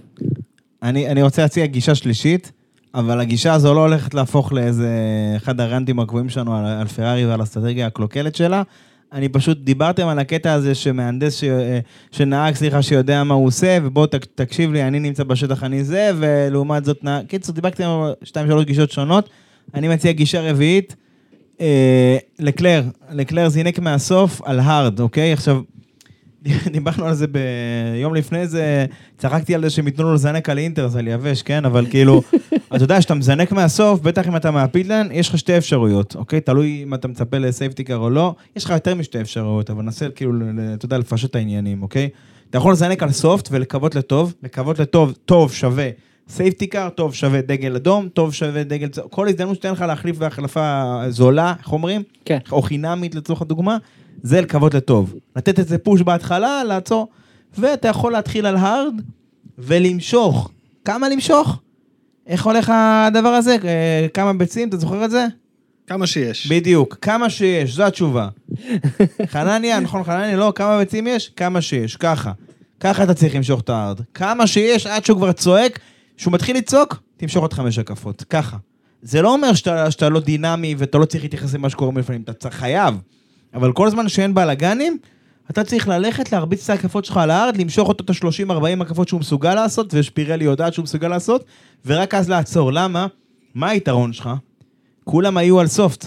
אני, 0.83 1.09
אני 1.09 1.23
רוצה 1.23 1.43
להציע 1.43 1.67
גישה 1.67 1.95
שלישית, 1.95 2.53
אבל 2.95 3.21
הגישה 3.21 3.53
הזו 3.53 3.75
לא 3.75 3.81
הולכת 3.81 4.15
להפוך 4.15 4.53
לאיזה 4.53 4.89
אחד 5.37 5.61
הרנטים 5.61 6.01
הקבועים 6.01 6.29
שלנו 6.29 6.57
על, 6.57 6.67
על 6.67 6.87
פרארי 6.87 7.27
ועל 7.27 7.41
האסטרטגיה 7.41 7.87
הקלוקלת 7.87 8.35
שלה. 8.35 8.63
אני 9.13 9.29
פשוט, 9.29 9.59
דיברתם 9.59 10.09
על 10.09 10.19
הקטע 10.19 10.53
הזה 10.53 10.75
שמהנדס, 10.75 11.35
ש, 11.35 11.45
אה, 11.45 11.79
שנהג, 12.11 12.55
סליחה, 12.55 12.83
שיודע 12.83 13.25
מה 13.25 13.35
הוא 13.35 13.47
עושה, 13.47 13.79
ובוא 13.83 14.07
ת, 14.07 14.15
תקשיב 14.15 14.73
לי, 14.73 14.83
אני 14.83 15.01
נמצא 15.01 15.25
בשטח, 15.25 15.65
אני 15.65 15.85
זה, 15.85 16.11
ולעומת 16.19 16.85
זאת 16.85 17.05
נהג... 17.05 17.27
קיצור, 17.27 17.55
דיברתם 17.55 17.85
על 17.85 18.15
שתיים, 18.23 18.47
שלוש 18.47 18.65
גישות 18.65 18.91
שונות. 18.91 19.29
אני 19.75 19.89
מציע 19.89 20.13
גישה 20.13 20.51
רביעית, 20.51 20.97
אה, 21.61 22.17
לקלר, 22.39 22.83
לקלר 23.13 23.49
זינק 23.49 23.79
מהסוף 23.79 24.43
על 24.45 24.61
הארד, 24.61 25.01
אוקיי? 25.01 25.33
עכשיו, 25.33 25.61
דיברנו 26.73 27.07
על 27.07 27.15
זה 27.15 27.27
ביום 27.27 28.15
לפני 28.15 28.47
זה, 28.47 28.87
צחקתי 29.19 29.55
על 29.55 29.63
זה 29.63 29.71
שהם 29.71 29.87
ייתנו 29.87 30.05
לו 30.05 30.15
לזנק 30.15 30.49
על 30.49 30.59
אינטר, 30.59 30.89
זה 30.89 31.01
יבש, 31.07 31.43
כן? 31.43 31.65
אבל 31.65 31.87
כאילו, 31.91 32.23
אתה 32.77 32.85
יודע, 32.85 32.99
כשאתה 32.99 33.15
מזנק 33.15 33.53
מהסוף, 33.53 34.01
בטח 34.01 34.29
אם 34.29 34.37
אתה 34.37 34.51
מהפיטלן, 34.51 35.09
יש 35.13 35.29
לך 35.29 35.39
שתי 35.39 35.59
אפשרויות, 35.59 36.17
אוקיי? 36.17 36.41
תלוי 36.41 36.81
אם 36.83 36.95
אתה 36.95 37.09
מצפה 37.09 37.39
לסייפטיקר 37.39 37.97
או 37.97 38.11
לא, 38.11 38.35
יש 38.57 38.65
לך 38.65 38.71
יותר 38.71 38.95
משתי 38.95 39.21
אפשרויות, 39.21 39.71
אבל 39.71 39.83
ננסה 39.83 40.09
כאילו, 40.09 40.33
אתה 40.75 40.85
יודע, 40.85 40.99
לפשט 40.99 41.31
את 41.31 41.37
העניינים, 41.37 41.83
אוקיי? 41.83 42.09
אתה 42.51 42.59
יכול 42.59 42.73
לזנק 42.73 43.03
על 43.03 43.13
soft 43.13 43.49
ולקוות 43.51 43.95
לטוב, 43.95 44.35
לקוות 44.43 44.79
לטוב, 44.79 45.17
טוב 45.25 45.53
שווה 45.53 45.91
safety 46.29 46.65
car, 46.65 46.89
טוב 46.89 47.15
שווה 47.15 47.41
דגל 47.41 47.77
אדום, 47.77 48.09
טוב 48.09 48.35
שווה 48.35 48.65
דגל 48.65 48.89
כל 49.11 49.29
הזדמנות 49.29 49.55
שתיתן 49.55 49.73
לך 49.73 49.81
להחליף 49.81 50.19
בהחלפה 50.19 51.01
זולה, 51.09 51.55
איך 51.59 51.73
אומרים? 51.73 52.03
כן. 52.25 52.39
או 52.53 52.63
חינמית 52.63 53.15
לצורך 53.15 53.43
הדוגמה, 53.43 53.77
זה 54.23 54.41
לקוות 54.41 54.75
לטוב. 54.75 55.15
לתת 55.37 55.59
איזה 55.59 55.79
push 55.79 56.03
בהתחלה, 56.03 56.65
לעצור, 56.65 57.09
ואתה 57.59 57.89
יכול 57.89 58.13
להתחיל 58.13 58.47
על 58.47 58.57
hard 58.57 58.95
ולמשוך. 59.59 60.51
כמה 60.85 61.09
למשוך? 61.09 61.59
איך 62.29 62.47
הולך 62.47 62.73
הדבר 62.75 63.29
הזה? 63.29 63.57
אה, 63.65 64.07
כמה 64.15 64.33
ביצים, 64.33 64.69
אתה 64.69 64.77
זוכר 64.77 65.05
את 65.05 65.11
זה? 65.11 65.27
כמה 65.87 66.07
שיש. 66.07 66.47
בדיוק, 66.47 66.97
כמה 67.03 67.31
שיש, 67.31 67.75
זו 67.75 67.83
התשובה. 67.83 68.29
חנניה, 69.33 69.81
נכון 69.81 70.05
חנניה, 70.05 70.37
לא, 70.37 70.53
כמה 70.55 70.79
ביצים 70.79 71.07
יש? 71.07 71.29
כמה 71.37 71.61
שיש, 71.61 71.97
ככה. 71.97 72.33
ככה 72.81 73.05
אתה 73.05 73.15
צריך 73.15 73.35
למשוך 73.35 73.61
את 73.61 73.69
הארד. 73.69 74.01
כמה 74.15 74.47
שיש 74.47 74.87
עד 74.87 75.05
שהוא 75.05 75.17
כבר 75.17 75.33
צועק, 75.33 75.79
כשהוא 76.17 76.33
מתחיל 76.33 76.57
לצעוק, 76.57 77.03
תמשוך 77.17 77.43
עוד 77.43 77.53
חמש 77.53 77.79
הקפות, 77.79 78.25
ככה. 78.31 78.57
זה 79.03 79.23
לא 79.23 79.33
אומר 79.33 79.55
שאתה, 79.55 79.91
שאתה 79.91 80.09
לא 80.09 80.21
דינמי 80.21 80.75
ואתה 80.79 80.99
לא 80.99 81.05
צריך 81.05 81.23
להתייחס 81.23 81.55
למה 81.55 81.71
שקורה 81.71 81.93
מלפנים, 81.93 82.23
אתה 82.23 82.51
חייב. 82.51 82.95
אבל 83.55 83.73
כל 83.73 83.91
זמן 83.91 84.09
שאין 84.09 84.35
בלאגנים, 84.35 84.99
אתה 85.51 85.65
צריך 85.65 85.89
ללכת 85.89 86.33
להרביץ 86.33 86.65
את 86.65 86.71
ההקפות 86.71 87.05
שלך 87.05 87.17
על 87.17 87.31
הארד, 87.31 87.57
למשוך 87.57 87.89
אותו 87.89 88.05
את 88.05 88.11
ה-30-40 88.11 88.83
הקפות 88.83 89.09
שהוא 89.09 89.21
מסוגל 89.21 89.55
לעשות, 89.55 89.95
ושפירלי 89.95 90.45
יודעת 90.45 90.75
שהוא 90.75 90.83
מסוגל 90.83 91.09
לעשות, 91.09 91.45
ורק 91.87 92.15
אז 92.15 92.29
לעצור. 92.29 92.73
למה? 92.73 93.07
מה 93.55 93.69
היתרון 93.69 94.13
שלך? 94.13 94.31
כולם 95.05 95.37
היו 95.37 95.61
על 95.61 95.67
סופט. 95.67 96.07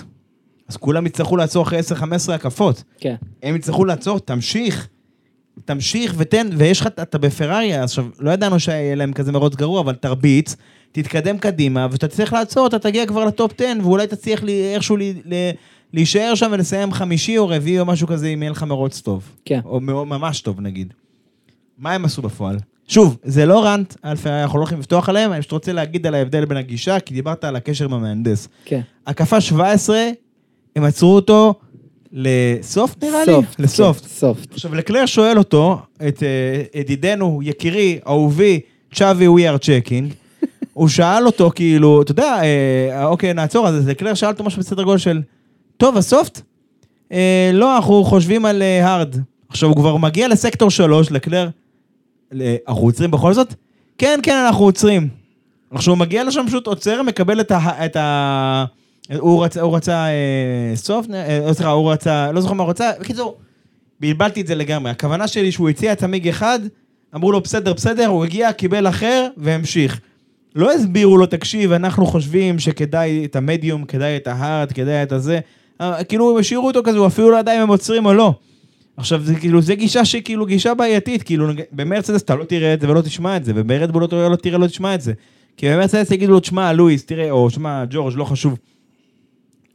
אז 0.68 0.78
כולם 0.78 1.06
יצטרכו 1.06 1.38
לעצור 1.38 1.64
אחרי 1.64 1.80
10-15 1.80 2.32
הקפות. 2.32 2.84
כן. 3.00 3.16
הם 3.44 3.56
יצטרכו 3.56 3.86
לעצור, 3.86 4.20
תמשיך. 4.20 4.88
תמשיך 5.66 6.14
ותן, 6.18 6.50
ויש 6.58 6.82
לך, 6.82 6.88
אתה 6.88 7.18
בפרארי, 7.18 7.74
עכשיו, 7.74 8.06
לא 8.20 8.32
ידענו 8.32 8.60
שיהיה 8.60 8.96
להם 8.96 9.14
כזה 9.14 9.32
מרוץ 9.32 9.56
גרוע, 9.56 9.82
אבל 9.82 9.96
תרביץ, 9.96 10.56
תתקדם 10.92 11.38
קדימה, 11.38 11.88
ואתה 11.92 12.08
תצטרך 12.08 12.34
לעצור, 12.34 12.68
אתה 12.68 12.80
תגיע 12.80 13.06
כבר 13.06 13.26
לטופ 13.26 13.52
10, 13.62 13.66
ואולי 13.82 14.08
תצליח 14.08 14.44
לי, 14.44 14.74
איכשהו 14.74 14.98
לי, 14.98 15.14
ל, 15.26 15.34
להישאר 15.94 16.36
שם 16.36 16.50
ולסיים 16.52 16.94
חמישי 16.94 17.38
או 17.38 17.48
רביעי 17.48 17.80
או 17.80 17.86
משהו 17.86 18.08
כזה, 18.08 18.28
אם 18.28 18.42
יהיה 18.42 18.52
לך 18.52 18.64
מרוץ 18.64 19.02
טוב. 19.02 19.30
כן. 19.46 19.60
או 19.66 19.82
ממש 19.82 20.42
טוב, 20.42 20.62
נגיד. 20.62 20.94
מה 21.78 21.92
הם 21.92 22.06
עשו 22.06 22.22
בפועל? 22.22 22.58
שוב, 22.88 23.18
זה 23.24 23.46
לא 23.46 23.66
פרארי, 24.22 24.42
אנחנו 24.42 24.58
לא 24.58 24.62
הולכים 24.62 24.80
לפתוח 24.80 25.10
עליהם, 25.10 25.34
אני 25.34 25.40
פשוט 25.42 25.52
רוצה 25.52 25.74
להגיד 25.74 26.08
על 26.08 26.16
ההבדל 26.16 26.46
בין 26.46 26.58
הגישה, 26.58 27.00
כי 27.00 27.14
דיברת 27.14 27.44
על 27.44 27.56
הקשר 27.56 27.86
עם 27.86 27.94
המהנדס. 27.94 28.48
כן. 28.66 28.82
הקפה 29.08 29.42
17, 29.42 30.10
הם 30.76 30.84
עצרו 30.84 31.16
אותו 31.16 31.54
לסופט 32.12 33.04
נראה 33.04 33.26
לי? 33.26 33.32
סופט. 33.34 33.60
לסופט. 33.60 34.02
כן, 34.02 34.08
סופט. 34.08 34.54
עכשיו, 34.54 34.76
לקלר 34.76 35.06
שואל 35.06 35.38
אותו, 35.38 35.80
את 36.08 36.24
אה, 36.24 36.80
ידידנו, 36.80 37.40
יקירי, 37.44 38.00
אהובי, 38.08 38.60
צ'אבי 38.94 39.28
we 39.28 39.56
are 39.56 39.64
checking, 39.64 40.14
הוא 40.74 40.88
שאל 40.88 41.26
אותו, 41.26 41.52
כאילו, 41.56 42.02
אתה 42.02 42.12
יודע, 42.12 42.40
אה, 42.44 43.06
אוקיי, 43.06 43.34
נעצור, 43.34 43.68
אז 43.68 43.88
לקלר 43.88 44.14
שאל 44.14 44.30
אותו 44.30 44.44
משהו 44.44 44.60
בסדר 44.60 44.84
גודל 44.84 44.98
של, 44.98 45.22
טוב, 45.82 45.98
הסופט? 45.98 46.42
אה, 47.12 47.52
לא, 47.54 47.76
אנחנו 47.76 48.04
חושבים 48.04 48.46
על 48.46 48.62
הארד. 48.62 49.16
עכשיו, 49.50 49.70
הוא 49.70 49.76
כבר 49.76 49.98
מגיע 49.98 50.28
לסקטור 50.28 50.70
3, 50.70 51.12
לקלר, 51.12 51.50
אנחנו 52.68 52.84
עוצרים 52.84 53.12
בכל 53.12 53.34
זאת? 53.34 53.54
כן, 53.98 54.20
כן, 54.24 54.36
אנחנו 54.36 54.66
עוצרים. 54.66 55.08
עכשיו, 55.72 55.94
הוא 55.94 56.00
מגיע 56.00 56.24
לשם, 56.24 56.44
פשוט 56.48 56.68
עוצר, 56.68 57.02
מקבל 57.02 57.42
את 57.42 57.52
ה... 57.52 57.86
את 57.86 57.96
ה... 57.96 58.66
הוא 59.20 59.46
רצה, 59.46 59.62
הוא 59.62 59.76
רצה 59.76 60.06
אה, 60.06 60.76
סוף, 60.76 61.06
אה, 61.14 61.54
סליחה, 61.54 61.72
הוא 61.72 61.92
רצה, 61.92 62.32
לא 62.32 62.42
זוכר 62.42 62.54
מה 62.54 62.64
הוא 62.64 62.70
רצה, 62.70 62.92
בקיצור, 63.00 63.38
בלבלתי 64.00 64.42
את 64.42 64.48
זה 64.48 64.56
לגמרי. 64.56 64.92
הכוונה 64.92 65.28
שלי 65.28 65.52
שהוא 65.52 65.70
הציע 65.70 65.94
את 65.94 66.04
המיג 66.04 66.28
אחד, 66.28 66.60
אמרו 67.16 67.32
לו 67.32 67.42
בסדר, 67.42 67.74
בסדר, 67.74 68.08
הוא 68.08 68.26
הגיע, 68.26 68.54
קיבל 68.54 68.88
אחר, 68.88 69.28
והמשיך. 69.38 70.00
לא 70.56 70.72
הסבירו 70.74 71.18
לו, 71.18 71.26
תקשיב, 71.26 71.72
אנחנו 71.72 72.06
חושבים 72.06 72.60
שכדאי 72.60 73.26
את 73.26 73.36
המדיום, 73.36 73.86
כדאי 73.86 74.18
את 74.18 74.28
ההארד, 74.28 74.72
כדאי 74.72 75.04
את 75.04 75.12
הזה. 75.12 75.40
אה, 75.82 76.04
כאילו, 76.04 76.32
הם 76.32 76.38
השאירו 76.38 76.68
אותו 76.68 76.82
כזה, 76.84 76.98
הוא 76.98 77.08
אפילו 77.08 77.32
לא 77.32 77.38
ידע 77.38 77.56
אם 77.56 77.62
הם 77.62 77.70
עוצרים 77.70 78.06
או 78.06 78.14
לא. 78.14 78.34
עכשיו, 78.98 79.22
זה 79.24 79.36
כאילו, 79.36 79.62
זה 79.62 79.76
גישה 79.76 80.06
שהיא 80.06 80.22
כאילו 80.22 80.46
גישה 80.46 80.74
בעייתית, 80.74 81.24
כאילו, 81.24 81.48
במרצדס 81.72 82.22
אתה 82.22 82.36
לא 82.36 82.44
תראה 82.44 82.74
את 82.74 82.82
זה 82.82 82.90
ולא 82.90 83.02
תשמע 83.02 83.38
את 83.38 83.46
זה, 83.46 83.52
וברדבול 83.56 84.08
לא 84.12 84.32
לא 84.32 84.36
תראה, 84.36 84.58
לא 84.58 84.68
תשמע 84.68 84.96
את 84.96 85.02
זה. 85.02 85.14
כי 85.58 85.70
במרצדס 85.70 86.12
יגידו 86.12 86.32
לו, 86.32 86.40
תשמע, 86.40 86.74
לואיס, 86.74 87.06
תראה, 87.06 87.32
או 87.32 87.50
תשמע, 87.50 87.84
ג'ורג', 87.90 88.14
לא 88.18 88.26
חשוב. 88.26 88.58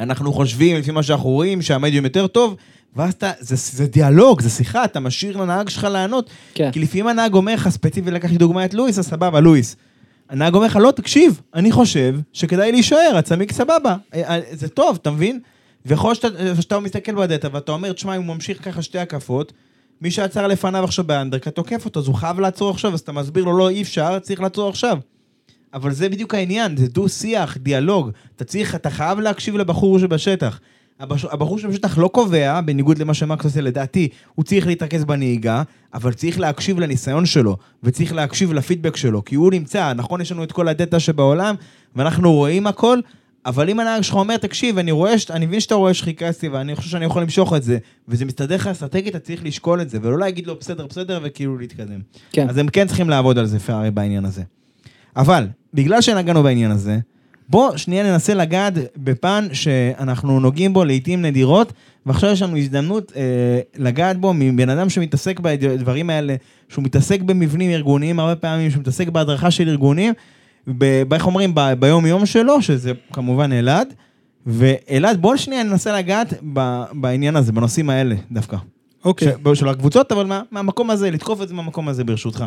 אנחנו 0.01 0.33
חושבים, 0.33 0.77
לפי 0.77 0.91
מה 0.91 1.03
שאנחנו 1.03 1.31
רואים, 1.31 1.63
שהמדיום 1.63 2.05
יותר 2.05 2.27
טוב, 2.27 2.57
ואז 2.97 3.13
אתה, 3.13 3.31
זה, 3.41 3.57
זה 3.57 3.87
דיאלוג, 3.87 4.41
זה 4.41 4.51
שיחה, 4.51 4.85
אתה 4.85 5.01
משאיר 5.01 5.37
לנהג 5.37 5.69
שלך 5.69 5.85
לענות. 5.85 6.31
כן. 6.55 6.71
כי 6.73 6.81
לפעמים 6.81 7.07
הנהג 7.07 7.35
אומר 7.35 7.55
לך, 7.55 7.69
ספציפי 7.69 8.11
לקחתי 8.11 8.39
דוגמא 8.39 8.65
את 8.65 8.75
לואיס, 8.75 8.99
אז 8.99 9.07
סבבה, 9.07 9.41
לואיס. 9.41 9.77
הנהג 10.31 10.55
אומר 10.55 10.67
לך, 10.67 10.77
לא, 10.77 10.91
תקשיב, 10.91 11.41
אני 11.55 11.73
חושב 11.73 12.15
שכדאי 12.33 12.73
להישאר, 12.73 13.13
הצמיג 13.15 13.53
סבבה, 13.53 13.97
אה, 14.15 14.35
אה, 14.35 14.41
זה 14.53 14.69
טוב, 14.69 14.99
אתה 15.03 15.11
מבין? 15.11 15.41
ויכול 15.87 16.14
להיות 16.22 16.37
שאתה, 16.62 16.80
מסתכל 16.80 17.14
בדאטה 17.14 17.49
ואתה 17.53 17.72
אומר, 17.72 17.93
תשמע, 17.93 18.16
אם 18.16 18.22
הוא 18.22 18.34
ממשיך 18.34 18.64
ככה 18.64 18.82
שתי 18.82 18.99
הקפות, 18.99 19.53
מי 20.01 20.11
שעצר 20.11 20.47
לפניו 20.47 20.84
עכשיו 20.84 21.05
באנדרקה 21.05 21.51
תוקף 21.51 21.84
אותו, 21.84 22.01
אז 22.01 22.07
הוא 22.07 22.14
חייב 22.14 22.41
לעצור 22.41 22.70
עכשיו, 22.70 22.95
אז 22.95 23.01
אתה 23.01 23.12
מסביר 23.12 23.45
לו, 23.45 23.59
לא, 23.59 23.68
אי 23.68 23.82
אפשר, 23.82 24.18
צריך 24.18 24.41
לעצור 24.41 24.68
עכשיו. 24.68 24.99
אבל 25.74 25.93
זה 25.93 26.09
בדיוק 26.09 26.34
העניין, 26.34 26.76
זה 26.76 26.89
דו-שיח, 26.89 27.57
דיאלוג. 27.57 28.11
אתה 28.37 28.45
צריך, 28.45 28.74
אתה 28.74 28.91
חייב 28.91 29.20
להקשיב 29.20 29.57
לבחור 29.57 29.99
שבשטח. 29.99 30.61
הבחור 31.01 31.59
שבשטח 31.59 31.99
לא 31.99 32.09
קובע, 32.09 32.61
בניגוד 32.61 32.99
למה 32.99 33.14
שמקס 33.14 33.45
עושה 33.45 33.61
לדעתי, 33.61 34.09
הוא 34.34 34.45
צריך 34.45 34.66
להתרכז 34.66 35.05
בנהיגה, 35.05 35.62
אבל 35.95 36.12
צריך 36.12 36.41
להקשיב 36.41 36.80
לניסיון 36.80 37.26
שלו, 37.26 37.57
וצריך 37.82 38.12
להקשיב 38.12 38.53
לפידבק 38.53 38.97
שלו, 38.97 39.24
כי 39.24 39.34
הוא 39.34 39.51
נמצא, 39.51 39.93
נכון, 39.93 40.20
יש 40.20 40.32
לנו 40.32 40.43
את 40.43 40.53
כל 40.53 40.68
הדאטה 40.68 41.01
שבעולם, 41.01 41.55
ואנחנו 41.97 42.32
רואים 42.32 42.66
הכל, 42.66 42.99
אבל 43.47 43.71
אם 43.71 43.81
הנהג 43.81 44.03
שלך 44.03 44.15
אומר, 44.15 44.37
תקשיב, 44.37 44.79
אני 44.79 44.91
רואה, 44.91 45.15
אני 45.31 45.47
מבין 45.47 45.61
שאתה 45.61 45.75
רואה 45.75 45.95
שחיכסתי, 45.95 46.49
ואני 46.49 46.77
חושב 46.77 46.91
שאני 46.91 47.05
יכול 47.05 47.23
למשוך 47.23 47.55
את 47.55 47.63
זה, 47.63 47.79
וזה 48.09 48.25
מסתדר 48.25 48.55
לך 48.55 48.67
אסטרטגית, 48.67 49.17
אתה 49.17 49.25
צריך 49.25 49.45
לשקול 49.45 49.81
את 49.81 49.91
זה, 49.91 49.99
ולא 50.03 50.19
להגיד 50.19 50.47
לו, 50.47 50.57
בסדר, 50.61 50.87
בסדר, 50.87 51.21
וכאילו 51.23 51.59
להתקדם. 51.59 52.01
כן. 52.33 52.49
אז 52.49 52.59
הם 52.59 52.69
כן 52.69 52.87
צריכים 52.87 53.11
לעבוד 53.11 53.39
על 53.39 53.47
זה, 53.47 53.59
פרארי, 53.59 53.91
בעניין 53.91 54.25
הזה. 54.25 54.43
אבל, 55.17 55.47
בגלל 55.75 56.01
שנגענו 56.01 56.43
בעניין 56.43 56.71
הזה, 56.71 56.99
בוא 57.49 57.77
שנייה 57.77 58.13
ננסה 58.13 58.35
לגעת 58.35 58.73
בפן 58.97 59.49
שאנחנו 59.53 60.41
נוגעים 60.41 60.73
בו 60.73 60.85
לעיתים 60.85 61.23
נדירות, 61.23 61.73
ועכשיו 62.07 62.31
יש 62.31 62.43
לנו 62.43 62.57
הזדמנות 62.57 63.13
אה, 63.17 63.61
לגעת 63.77 64.21
בו 64.21 64.33
מבן 64.35 64.69
אדם 64.69 64.89
שמתעסק 64.89 65.41
בדברים 65.41 66.11
האלה, 66.11 66.37
שהוא 66.69 66.85
מתעסק 66.85 67.21
במבנים 67.21 67.71
ארגוניים 67.71 68.21
הרבה 68.21 68.37
פעמים, 68.37 68.71
שהוא 68.71 68.81
מתעסק 68.81 69.09
בהדרכה 69.09 69.51
של 69.51 69.69
ארגונים, 69.69 70.15
ב- 70.69 71.12
איך 71.14 71.27
אומרים, 71.27 71.55
ב- 71.55 71.73
ביום-יום 71.79 72.27
שלו, 72.27 72.62
שזה 72.62 72.93
כמובן 73.12 73.53
אלעד, 73.53 73.95
ואלעד, 74.47 75.21
בוא 75.21 75.37
שנייה 75.37 75.62
ננסה 75.62 75.99
לגעת 75.99 76.35
ב- 76.53 76.85
בעניין 76.93 77.37
הזה, 77.37 77.53
בנושאים 77.53 77.91
האלה 77.91 78.14
דווקא. 78.33 78.57
אוקיי. 79.05 79.33
ש- 79.55 79.59
של 79.59 79.69
הקבוצות, 79.69 80.12
אבל 80.12 80.27
מה, 80.27 80.43
מהמקום 80.51 80.91
הזה, 80.91 81.11
לתקוף 81.11 81.43
את 81.43 81.49
זה 81.49 81.55
מהמקום 81.55 81.89
הזה 81.89 82.05
ברשותך. 82.05 82.45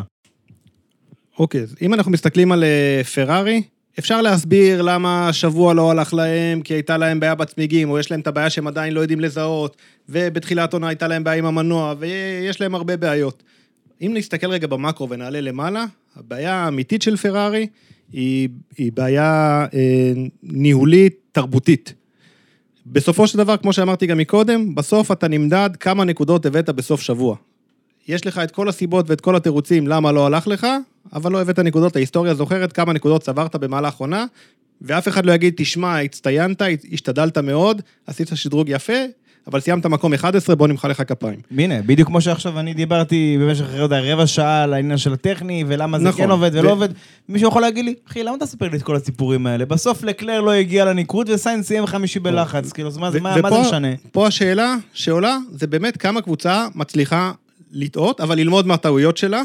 אוקיי, 1.38 1.62
אז 1.62 1.74
אם 1.82 1.94
אנחנו 1.94 2.12
מסתכלים 2.12 2.52
על 2.52 2.64
אה, 2.64 3.04
פרארי, 3.14 3.62
אפשר 3.98 4.22
להסביר 4.22 4.82
למה 4.82 5.28
השבוע 5.28 5.74
לא 5.74 5.90
הלך 5.90 6.14
להם, 6.14 6.60
כי 6.62 6.74
הייתה 6.74 6.96
להם 6.96 7.20
בעיה 7.20 7.34
בצמיגים, 7.34 7.90
או 7.90 7.98
יש 7.98 8.10
להם 8.10 8.20
את 8.20 8.26
הבעיה 8.26 8.50
שהם 8.50 8.66
עדיין 8.66 8.94
לא 8.94 9.00
יודעים 9.00 9.20
לזהות, 9.20 9.76
ובתחילת 10.08 10.72
עונה 10.72 10.88
הייתה 10.88 11.08
להם 11.08 11.24
בעיה 11.24 11.38
עם 11.38 11.46
המנוע, 11.46 11.94
ויש 11.98 12.60
להם 12.60 12.74
הרבה 12.74 12.96
בעיות. 12.96 13.42
אם 14.02 14.10
נסתכל 14.14 14.46
רגע 14.50 14.66
במקרו 14.66 15.08
ונעלה 15.10 15.40
למעלה, 15.40 15.84
הבעיה 16.16 16.54
האמיתית 16.54 17.02
של 17.02 17.16
פרארי 17.16 17.66
היא, 18.12 18.48
היא 18.76 18.92
בעיה 18.92 19.66
אה, 19.74 20.12
ניהולית 20.42 21.16
תרבותית. 21.32 21.94
בסופו 22.86 23.26
של 23.26 23.38
דבר, 23.38 23.56
כמו 23.56 23.72
שאמרתי 23.72 24.06
גם 24.06 24.18
מקודם, 24.18 24.74
בסוף 24.74 25.12
אתה 25.12 25.28
נמדד 25.28 25.70
כמה 25.80 26.04
נקודות 26.04 26.46
הבאת 26.46 26.70
בסוף 26.70 27.00
שבוע. 27.00 27.36
יש 28.08 28.26
לך 28.26 28.38
את 28.38 28.50
כל 28.50 28.68
הסיבות 28.68 29.10
ואת 29.10 29.20
כל 29.20 29.36
התירוצים 29.36 29.88
למה 29.88 30.12
לא 30.12 30.26
הלך 30.26 30.46
לך, 30.46 30.66
אבל 31.12 31.32
לא 31.32 31.40
הבאת 31.40 31.58
נקודות, 31.58 31.96
ההיסטוריה 31.96 32.34
זוכרת 32.34 32.72
כמה 32.72 32.92
נקודות 32.92 33.22
צברת 33.22 33.56
במהלך 33.56 33.94
עונה, 33.94 34.26
ואף 34.82 35.08
אחד 35.08 35.26
לא 35.26 35.32
יגיד, 35.32 35.54
תשמע, 35.56 36.00
הצטיינת, 36.00 36.62
השתדלת 36.92 37.38
מאוד, 37.38 37.82
עשית 38.06 38.28
שדרוג 38.34 38.68
יפה, 38.68 38.92
אבל 39.46 39.60
סיימת 39.60 39.86
מקום 39.86 40.12
11, 40.14 40.56
בוא 40.56 40.68
נמחא 40.68 40.86
לך 40.86 41.02
כפיים. 41.06 41.40
הנה, 41.58 41.82
בדיוק 41.82 42.08
כמו 42.08 42.20
שעכשיו 42.20 42.58
אני 42.60 42.74
דיברתי 42.74 43.36
במשך, 43.40 43.64
רבע 43.74 44.26
שעה 44.26 44.62
על 44.62 44.72
העניין 44.74 44.98
של 44.98 45.12
הטכני, 45.12 45.64
ולמה 45.66 45.98
זה 45.98 46.04
נכון. 46.04 46.24
כן 46.24 46.30
עובד 46.30 46.50
ולא 46.54 46.68
ו- 46.68 46.70
עובד. 46.70 46.88
מישהו 47.28 47.48
יכול 47.48 47.62
להגיד 47.62 47.84
לי, 47.84 47.94
אחי, 48.08 48.22
למה 48.22 48.36
אתה 48.36 48.44
מספר 48.44 48.68
לי 48.68 48.76
את 48.76 48.82
כל 48.82 48.96
הסיפורים 48.96 49.46
האלה? 49.46 49.64
בסוף 49.64 50.02
לקלר 50.02 50.40
לא 50.40 50.50
הגיע 50.50 50.84
לניקוד 50.84 51.30
וסיינס 51.32 51.66
סיים 51.66 51.86
חמישי 51.86 52.18
בלחץ, 52.20 52.72
כאילו, 52.72 52.90
מה 52.98 53.10
ו- 53.12 53.20
מה- 53.20 53.36
מה 53.36 53.50
זה 53.50 53.56
ופה- 53.56 53.60
משנה? 53.60 53.88
פה 54.12 54.26
השאלה 54.26 54.74
שעולה, 54.92 55.36
זה 55.52 55.66
באמת 55.66 55.96
כמה 55.96 56.20
קבוצה 56.22 56.66
מצליחה 56.74 57.32
לטעות, 57.72 58.20
אבל 58.20 58.36
ללמוד 58.36 58.66
מהטעויות 58.66 59.16
שלה, 59.16 59.42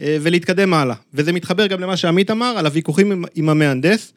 אה, 0.00 0.16
ולהתקדם 0.20 0.74
הלאה. 0.74 0.94
וזה 1.14 1.32
מתחבר 1.32 1.66
גם 1.66 1.80
למה 1.80 1.96
שעמית 1.96 2.30
אמר, 2.30 2.54
על 2.58 2.66
הוויכוחים 2.66 3.12
עם, 3.12 3.24
עם 3.34 3.48
המהנדס, 3.48 4.12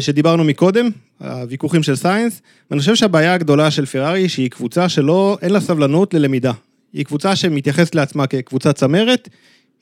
שדיברנו 0.00 0.44
מקודם, 0.44 0.90
הוויכוחים 1.20 1.82
של 1.82 1.96
סיינס, 1.96 2.42
ואני 2.70 2.80
חושב 2.80 2.94
שהבעיה 2.94 3.34
הגדולה 3.34 3.70
של 3.70 3.86
פרארי, 3.86 4.28
שהיא 4.28 4.50
קבוצה 4.50 4.88
שלא, 4.88 5.38
אין 5.42 5.52
לה 5.52 5.60
סבלנות 5.60 6.14
ללמידה. 6.14 6.52
היא 6.92 7.04
קבוצה 7.04 7.36
שמתייחסת 7.36 7.94
לעצמה 7.94 8.26
כקבוצה 8.26 8.72
צמרת, 8.72 9.28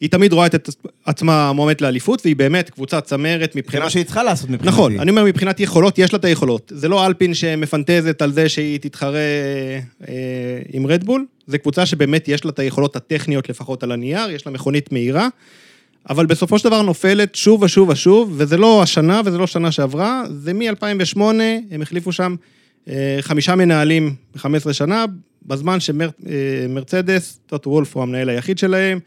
היא 0.01 0.11
תמיד 0.11 0.32
רואה 0.32 0.47
את 0.47 0.68
עצמה 1.05 1.53
מועמדת 1.53 1.80
לאליפות, 1.80 2.20
והיא 2.24 2.36
באמת 2.36 2.70
קבוצה 2.70 3.01
צמרת 3.01 3.53
זה 3.53 3.59
מבחינת... 3.59 3.82
מה 3.82 3.91
שהיא 3.91 4.05
צריכה 4.05 4.22
לעשות 4.22 4.51
מבחינתי. 4.51 4.68
נכון, 4.68 5.01
אני 5.01 5.11
אומר 5.11 5.24
מבחינת 5.24 5.61
יכולות, 5.61 5.99
יש 5.99 6.12
לה 6.12 6.18
את 6.18 6.24
היכולות. 6.24 6.72
זה 6.74 6.89
לא 6.89 7.07
אלפין 7.07 7.34
שמפנטזת 7.34 8.22
על 8.22 8.32
זה 8.32 8.49
שהיא 8.49 8.78
תתחרה 8.78 9.18
אה, 10.09 10.14
עם 10.72 10.86
רדבול, 10.86 11.26
זה 11.47 11.59
קבוצה 11.59 11.86
שבאמת 11.86 12.28
יש 12.28 12.45
לה 12.45 12.51
את 12.51 12.59
היכולות 12.59 12.97
הטכניות 12.97 13.49
לפחות 13.49 13.82
על 13.82 13.93
הנייר, 13.93 14.30
יש 14.30 14.47
לה 14.47 14.53
מכונית 14.53 14.93
מהירה, 14.93 15.28
אבל 16.11 16.27
בסופו 16.27 16.59
של 16.59 16.69
דבר 16.69 16.83
נופלת 16.83 17.35
שוב 17.35 17.63
ושוב 17.63 17.89
ושוב, 17.89 18.35
וזה 18.37 18.57
לא 18.57 18.83
השנה 18.83 19.21
וזה 19.25 19.39
לא 19.39 19.47
שנה 19.47 19.73
שעברה, 19.73 20.23
זה 20.31 20.53
מ-2008, 20.55 21.21
הם 21.71 21.83
החליפו 21.83 22.13
שם 22.13 22.35
אה, 22.89 23.19
חמישה 23.21 23.55
מנהלים 23.55 24.15
ב-15 24.35 24.73
שנה, 24.73 25.05
בזמן 25.47 25.79
שמרצדס, 25.81 27.41
טוטו 27.47 27.71
וולף 27.71 27.95
הוא 27.97 28.03
המנהל 28.03 28.29
היחיד 28.29 28.59
שלהם. 28.59 28.99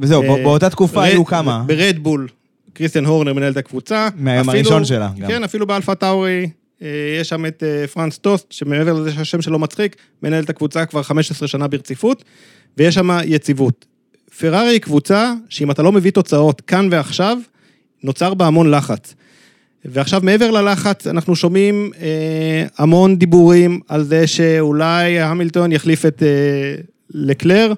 וזהו, 0.00 0.22
אה, 0.22 0.42
באותה 0.42 0.70
תקופה 0.70 1.00
רד- 1.00 1.06
היו 1.06 1.24
כמה. 1.24 1.62
ברדבול, 1.66 2.28
קריסטיאן 2.72 3.04
הורנר 3.06 3.32
מנהל 3.34 3.52
את 3.52 3.56
הקבוצה. 3.56 4.08
מהיום 4.16 4.48
אפילו- 4.48 4.64
הראשון 4.64 4.84
שלה, 4.84 5.10
גם. 5.18 5.28
כן, 5.28 5.44
אפילו 5.44 5.66
באלפה 5.66 5.94
טאורי, 5.94 6.50
אה, 6.82 6.88
יש 7.20 7.28
שם 7.28 7.46
את 7.46 7.62
אה, 7.66 7.86
פרנץ 7.86 8.18
טוסט, 8.18 8.52
שמעבר 8.52 8.92
לזה 8.92 9.12
שהשם 9.12 9.42
שלו 9.42 9.58
מצחיק, 9.58 9.96
מנהל 10.22 10.44
את 10.44 10.50
הקבוצה 10.50 10.86
כבר 10.86 11.02
15 11.02 11.48
שנה 11.48 11.68
ברציפות, 11.68 12.24
ויש 12.78 12.94
שם 12.94 13.10
יציבות. 13.24 13.86
פרארי 14.38 14.70
היא 14.70 14.80
קבוצה 14.80 15.32
שאם 15.48 15.70
אתה 15.70 15.82
לא 15.82 15.92
מביא 15.92 16.10
תוצאות 16.10 16.60
כאן 16.60 16.88
ועכשיו, 16.90 17.38
נוצר 18.02 18.34
בה 18.34 18.46
המון 18.46 18.70
לחץ. 18.70 19.14
ועכשיו 19.84 20.20
מעבר 20.24 20.50
ללחץ, 20.50 21.06
אנחנו 21.06 21.36
שומעים 21.36 21.90
אה, 22.00 22.66
המון 22.78 23.16
דיבורים 23.16 23.80
על 23.88 24.02
זה 24.02 24.26
שאולי 24.26 25.20
המילטון 25.20 25.72
יחליף 25.72 26.06
את 26.06 26.22
אה, 26.22 26.82
לקלר, 27.10 27.72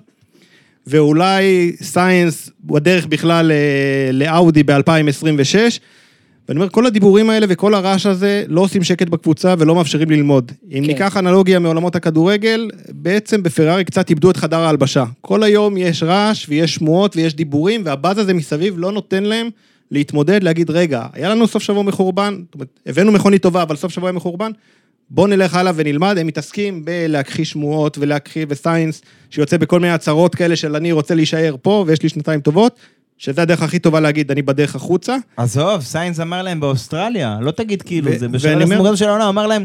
ואולי 0.87 1.73
סיינס 1.83 2.51
בדרך 2.65 3.07
בכלל 3.07 3.53
אה, 3.53 4.13
לאאודי 4.13 4.63
ב-2026. 4.63 5.79
ואני 6.49 6.61
אומר, 6.61 6.69
כל 6.69 6.87
הדיבורים 6.87 7.31
האלה 7.31 7.47
וכל 7.49 7.75
הרעש 7.75 8.07
הזה 8.07 8.45
לא 8.49 8.61
עושים 8.61 8.85
שקט 8.85 9.09
בקבוצה 9.09 9.55
ולא 9.59 9.75
מאפשרים 9.75 10.11
ללמוד. 10.11 10.53
אם 10.65 10.71
כן. 10.71 10.81
ניקח 10.81 11.17
אנלוגיה 11.17 11.59
מעולמות 11.59 11.97
הכדורגל, 11.97 12.71
בעצם 12.89 13.43
בפרארי 13.43 13.85
קצת 13.85 14.11
איבדו 14.11 14.31
את 14.31 14.37
חדר 14.37 14.59
ההלבשה. 14.59 15.05
כל 15.21 15.43
היום 15.43 15.77
יש 15.77 16.03
רעש 16.03 16.47
ויש 16.49 16.75
שמועות 16.75 17.17
ויש 17.17 17.35
דיבורים, 17.35 17.83
והבאז 17.85 18.19
הזה 18.19 18.35
מסביב 18.35 18.75
לא 18.79 18.93
נותן 18.93 19.23
להם 19.23 19.49
להתמודד, 19.91 20.43
להגיד, 20.43 20.71
רגע, 20.71 21.07
היה 21.13 21.29
לנו 21.29 21.47
סוף 21.47 21.63
שבוע 21.63 21.83
מחורבן, 21.83 22.37
זאת 22.45 22.55
אומרת, 22.55 22.81
הבאנו 22.87 23.13
מכונית 23.13 23.43
טובה, 23.43 23.63
אבל 23.63 23.77
סוף 23.77 23.93
שבוע 23.93 24.09
היה 24.09 24.17
מחורבן, 24.17 24.51
בוא 25.11 25.29
נלך 25.29 25.55
הלאה 25.55 25.73
ונלמד, 25.77 26.19
הם 26.19 26.27
מתעסקים 26.27 26.85
בלהכחיש 26.85 27.51
שמועות 27.51 27.99
ולהכחיש 27.99 28.45
וסיינס, 28.49 29.03
שיוצא 29.31 29.57
בכל 29.57 29.81
מיני 29.81 29.93
הצהרות 29.93 30.35
כאלה 30.35 30.57
של 30.57 30.77
אני 30.77 30.93
רוצה 30.93 31.15
להישאר 31.15 31.55
פה 31.63 31.85
ויש 31.87 32.03
לי 32.03 32.09
שנתיים 32.09 32.41
טובות, 32.41 32.77
שזה 33.23 33.43
הדרך 33.43 33.63
הכי 33.63 33.79
טובה 33.79 34.01
להגיד, 34.01 34.31
אני 34.31 34.43
בדרך 34.43 34.75
החוצה. 34.77 35.17
עזוב, 35.37 35.81
סיינס 35.81 36.21
אמר 36.21 36.43
להם 36.43 36.61
באוסטרליה, 36.61 37.39
לא 37.41 37.51
תגיד 37.51 37.83
כאילו, 37.83 38.11
ו- 38.13 38.19
זה 38.19 38.29
בשלב 38.29 38.53
אומר- 38.63 38.65
הסמוגרם 38.75 38.97
של 38.97 39.09
העונה, 39.09 39.29
אמר 39.29 39.47
להם, 39.47 39.65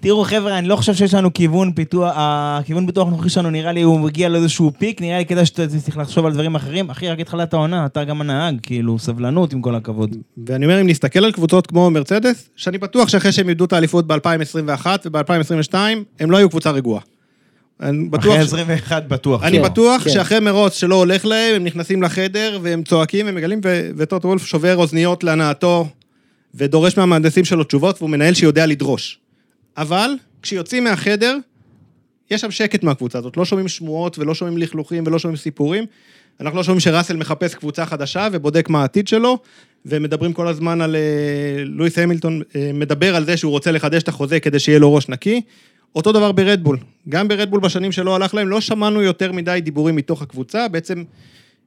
תראו 0.00 0.24
חבר'ה, 0.24 0.58
אני 0.58 0.68
לא 0.68 0.76
חושב 0.76 0.94
שיש 0.94 1.14
לנו 1.14 1.34
כיוון 1.34 1.72
פיתוח, 1.72 2.12
הכיוון 2.16 2.86
פיתוח 2.86 3.08
הנוכחי 3.08 3.28
שלנו 3.28 3.50
נראה 3.50 3.72
לי 3.72 3.82
הוא 3.82 4.00
מגיע 4.00 4.28
לאיזשהו 4.28 4.72
פיק, 4.78 5.00
נראה 5.00 5.18
לי 5.18 5.26
כדאי 5.26 5.46
שאתה 5.46 5.66
צריך 5.66 5.98
לחשוב 5.98 6.26
על 6.26 6.32
דברים 6.32 6.54
אחרים. 6.54 6.90
אחי, 6.90 7.08
רק 7.08 7.20
התחלת 7.20 7.54
העונה, 7.54 7.86
אתה 7.86 8.04
גם 8.04 8.20
הנהג, 8.20 8.56
כאילו, 8.62 8.98
סבלנות 8.98 9.52
עם 9.52 9.60
כל 9.62 9.74
הכבוד. 9.74 10.16
ואני 10.46 10.64
אומר, 10.64 10.80
אם 10.80 10.86
נסתכל 10.86 11.24
על 11.24 11.32
קבוצות 11.32 11.66
כמו 11.66 11.90
מרצדס, 11.90 12.48
שאני 12.56 12.78
בטוח 12.78 13.08
שאחרי 13.08 13.32
שהם 13.32 13.48
איבדו 13.48 13.64
את 13.64 13.72
האליפות 13.72 14.06
ב-2021 14.06 14.86
וב-2022, 15.04 15.74
הם 16.20 16.30
לא 16.30 16.36
היו 16.36 16.50
קבוצה 16.50 16.70
רגועה. 16.70 17.00
אני 17.84 18.08
בטוח, 18.08 18.24
אחרי 18.24 18.42
ש- 18.42 18.46
21 18.46 19.08
בטוח. 19.08 19.42
אני 19.42 19.56
כן, 19.58 19.62
בטוח 19.64 20.04
כן. 20.04 20.10
שאחרי 20.10 20.40
מרוץ 20.40 20.74
שלא 20.78 20.94
הולך 20.94 21.24
להם, 21.24 21.54
הם 21.54 21.64
נכנסים 21.64 22.02
לחדר 22.02 22.58
והם 22.62 22.82
צועקים 22.82 23.26
ומגלים, 23.28 23.60
ו- 23.64 23.90
וטוט 23.96 24.24
וולף 24.24 24.46
שובר 24.46 24.76
אוזניות 24.76 25.24
להנאתו 25.24 25.88
ודורש 26.54 26.96
מהמהנדסים 26.98 27.44
שלו 27.44 27.64
תשובות, 27.64 27.96
והוא 27.98 28.10
מנהל 28.10 28.34
שיודע 28.34 28.66
לדרוש. 28.66 29.18
אבל 29.76 30.10
כשיוצאים 30.42 30.84
מהחדר, 30.84 31.36
יש 32.30 32.40
שם 32.40 32.50
שקט 32.50 32.82
מהקבוצה 32.82 33.18
הזאת, 33.18 33.36
לא 33.36 33.44
שומעים 33.44 33.68
שמועות 33.68 34.18
ולא 34.18 34.34
שומעים 34.34 34.58
לכלוכים 34.58 35.04
ולא 35.06 35.18
שומעים 35.18 35.36
סיפורים. 35.36 35.84
אנחנו 36.40 36.56
לא 36.56 36.62
שומעים 36.64 36.80
שראסל 36.80 37.16
מחפש 37.16 37.54
קבוצה 37.54 37.86
חדשה 37.86 38.28
ובודק 38.32 38.68
מה 38.68 38.80
העתיד 38.80 39.08
שלו, 39.08 39.38
ומדברים 39.86 40.32
כל 40.32 40.48
הזמן 40.48 40.80
על... 40.80 40.96
אה, 40.96 41.64
לואיס 41.64 41.98
המילטון 41.98 42.42
אה, 42.56 42.70
מדבר 42.74 43.16
על 43.16 43.24
זה 43.24 43.36
שהוא 43.36 43.50
רוצה 43.50 43.72
לחדש 43.72 44.02
את 44.02 44.08
החוזה 44.08 44.40
כדי 44.40 44.58
שיהיה 44.58 44.78
לו 44.78 44.94
ראש 44.94 45.08
נקי. 45.08 45.40
אותו 45.94 46.12
דבר 46.12 46.32
ברדבול. 46.32 46.78
גם 47.08 47.28
ברדבול 47.28 47.60
בשנים 47.60 47.92
שלא 47.92 48.14
הלך 48.14 48.34
להם, 48.34 48.48
לא 48.48 48.60
שמענו 48.60 49.02
יותר 49.02 49.32
מדי 49.32 49.60
דיבורים 49.62 49.96
מתוך 49.96 50.22
הקבוצה, 50.22 50.68
בעצם 50.68 51.04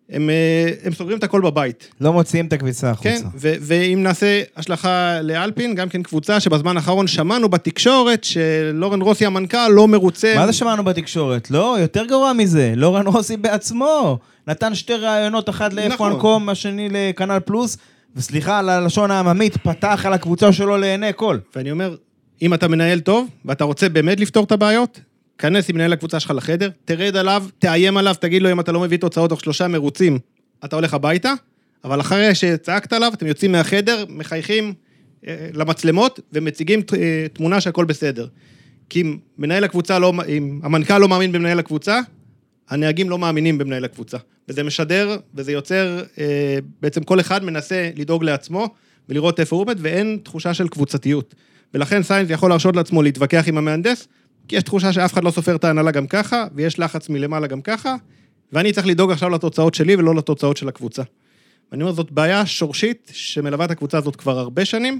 הם, 0.09 0.29
אה, 0.29 0.69
הם 0.83 0.93
סוגרים 0.93 1.17
את 1.17 1.23
הכל 1.23 1.41
בבית. 1.41 1.89
לא 2.01 2.13
מוציאים 2.13 2.45
את 2.45 2.53
הכביסה 2.53 2.93
כן, 2.95 3.09
החוצה. 3.09 3.27
ו- 3.35 3.53
ואם 3.61 3.99
נעשה 4.03 4.41
השלכה 4.57 5.21
לאלפין, 5.21 5.75
גם 5.75 5.89
כן 5.89 6.03
קבוצה 6.03 6.39
שבזמן 6.39 6.77
האחרון 6.77 7.07
שמענו 7.07 7.49
בתקשורת 7.49 8.23
שלורן 8.23 9.01
רוסי 9.01 9.25
המנכ"ל 9.25 9.67
לא 9.69 9.87
מרוצה. 9.87 10.33
מה 10.35 10.47
זה 10.47 10.53
שמענו 10.53 10.83
בתקשורת? 10.83 11.51
לא, 11.51 11.77
יותר 11.79 12.05
גרוע 12.05 12.33
מזה. 12.33 12.73
לורן 12.75 13.07
רוסי 13.07 13.37
בעצמו 13.37 14.19
נתן 14.47 14.75
שתי 14.75 14.93
ראיונות, 14.93 15.49
אחד 15.49 15.73
נכון. 15.73 16.11
ל-F1.com, 16.13 16.51
השני 16.51 16.89
לכנל 16.91 17.39
פלוס, 17.39 17.77
וסליחה 18.15 18.59
על 18.59 18.69
הלשון 18.69 19.11
העממית, 19.11 19.57
פתח 19.57 20.01
על 20.05 20.13
הקבוצה 20.13 20.53
שלו 20.53 20.77
לעיני 20.77 21.11
כל. 21.15 21.37
ואני 21.55 21.71
אומר, 21.71 21.95
אם 22.41 22.53
אתה 22.53 22.67
מנהל 22.67 22.99
טוב, 22.99 23.29
ואתה 23.45 23.63
רוצה 23.63 23.89
באמת 23.89 24.19
לפתור 24.19 24.43
את 24.43 24.51
הבעיות, 24.51 24.99
כנס 25.37 25.69
עם 25.69 25.75
מנהל 25.75 25.93
הקבוצה 25.93 26.19
שלך 26.19 26.33
לחדר, 26.35 26.69
תרד 26.85 27.15
עליו, 27.15 27.45
תאיים 27.59 27.97
עליו, 27.97 28.15
תגיד 28.19 28.41
לו 28.41 28.51
אם 28.51 28.59
אתה 28.59 28.71
לא 28.71 28.79
מביא 28.79 28.97
תוצאות 28.97 29.29
תוך 29.29 29.41
שלושה 29.41 29.67
מרוצים, 29.67 30.19
אתה 30.65 30.75
הולך 30.75 30.93
הביתה, 30.93 31.33
אבל 31.83 32.01
אחרי 32.01 32.35
שצעקת 32.35 32.93
עליו, 32.93 33.11
אתם 33.13 33.27
יוצאים 33.27 33.51
מהחדר, 33.51 34.05
מחייכים 34.09 34.73
אה, 35.27 35.49
למצלמות 35.53 36.19
ומציגים 36.33 36.81
אה, 36.97 37.25
תמונה 37.33 37.61
שהכל 37.61 37.85
בסדר. 37.85 38.27
כי 38.89 39.01
אם 39.01 39.17
מנהל 39.37 39.63
הקבוצה 39.63 39.99
לא, 39.99 40.13
אם 40.27 40.59
המנכ"ל 40.63 40.97
לא 40.97 41.07
מאמין 41.07 41.31
במנהל 41.31 41.59
הקבוצה, 41.59 41.99
הנהגים 42.69 43.09
לא 43.09 43.17
מאמינים 43.19 43.57
במנהל 43.57 43.85
הקבוצה. 43.85 44.17
וזה 44.49 44.63
משדר, 44.63 45.17
וזה 45.35 45.51
יוצר, 45.51 46.03
אה, 46.19 46.57
בעצם 46.81 47.03
כל 47.03 47.19
אחד 47.19 47.43
מנסה 47.43 47.89
לדאוג 47.95 48.23
לעצמו 48.23 48.69
ולראות 49.09 49.39
איפה 49.39 49.55
הוא 49.55 49.61
עומד, 49.61 49.77
ואין 49.81 50.19
תחושה 50.23 50.53
של 50.53 50.67
קבוצתיות. 50.67 51.35
ולכן 51.73 52.03
סיינס 52.03 52.29
יכול 52.29 52.49
להרשות 52.49 52.75
לעצמו 52.75 53.01
להתווכח 53.01 53.43
עם 53.47 53.57
המהנדס, 53.57 54.07
כי 54.47 54.55
יש 54.55 54.63
תחושה 54.63 54.93
שאף 54.93 55.13
אחד 55.13 55.23
לא 55.23 55.31
סופר 55.31 55.55
את 55.55 55.63
ההנהלה 55.63 55.91
גם 55.91 56.07
ככה, 56.07 56.45
ויש 56.55 56.79
לחץ 56.79 57.09
מלמעלה 57.09 57.47
גם 57.47 57.61
ככה, 57.61 57.95
ואני 58.53 58.73
צריך 58.73 58.87
לדאוג 58.87 59.11
עכשיו 59.11 59.29
לתוצאות 59.29 59.73
שלי 59.73 59.95
ולא 59.95 60.15
לתוצאות 60.15 60.57
של 60.57 60.67
הקבוצה. 60.67 61.03
ואני 61.71 61.83
אומר, 61.83 61.93
זאת 61.93 62.11
בעיה 62.11 62.45
שורשית 62.45 63.11
שמלווה 63.13 63.65
את 63.65 63.71
הקבוצה 63.71 63.97
הזאת 63.97 64.15
כבר 64.15 64.39
הרבה 64.39 64.65
שנים, 64.65 64.99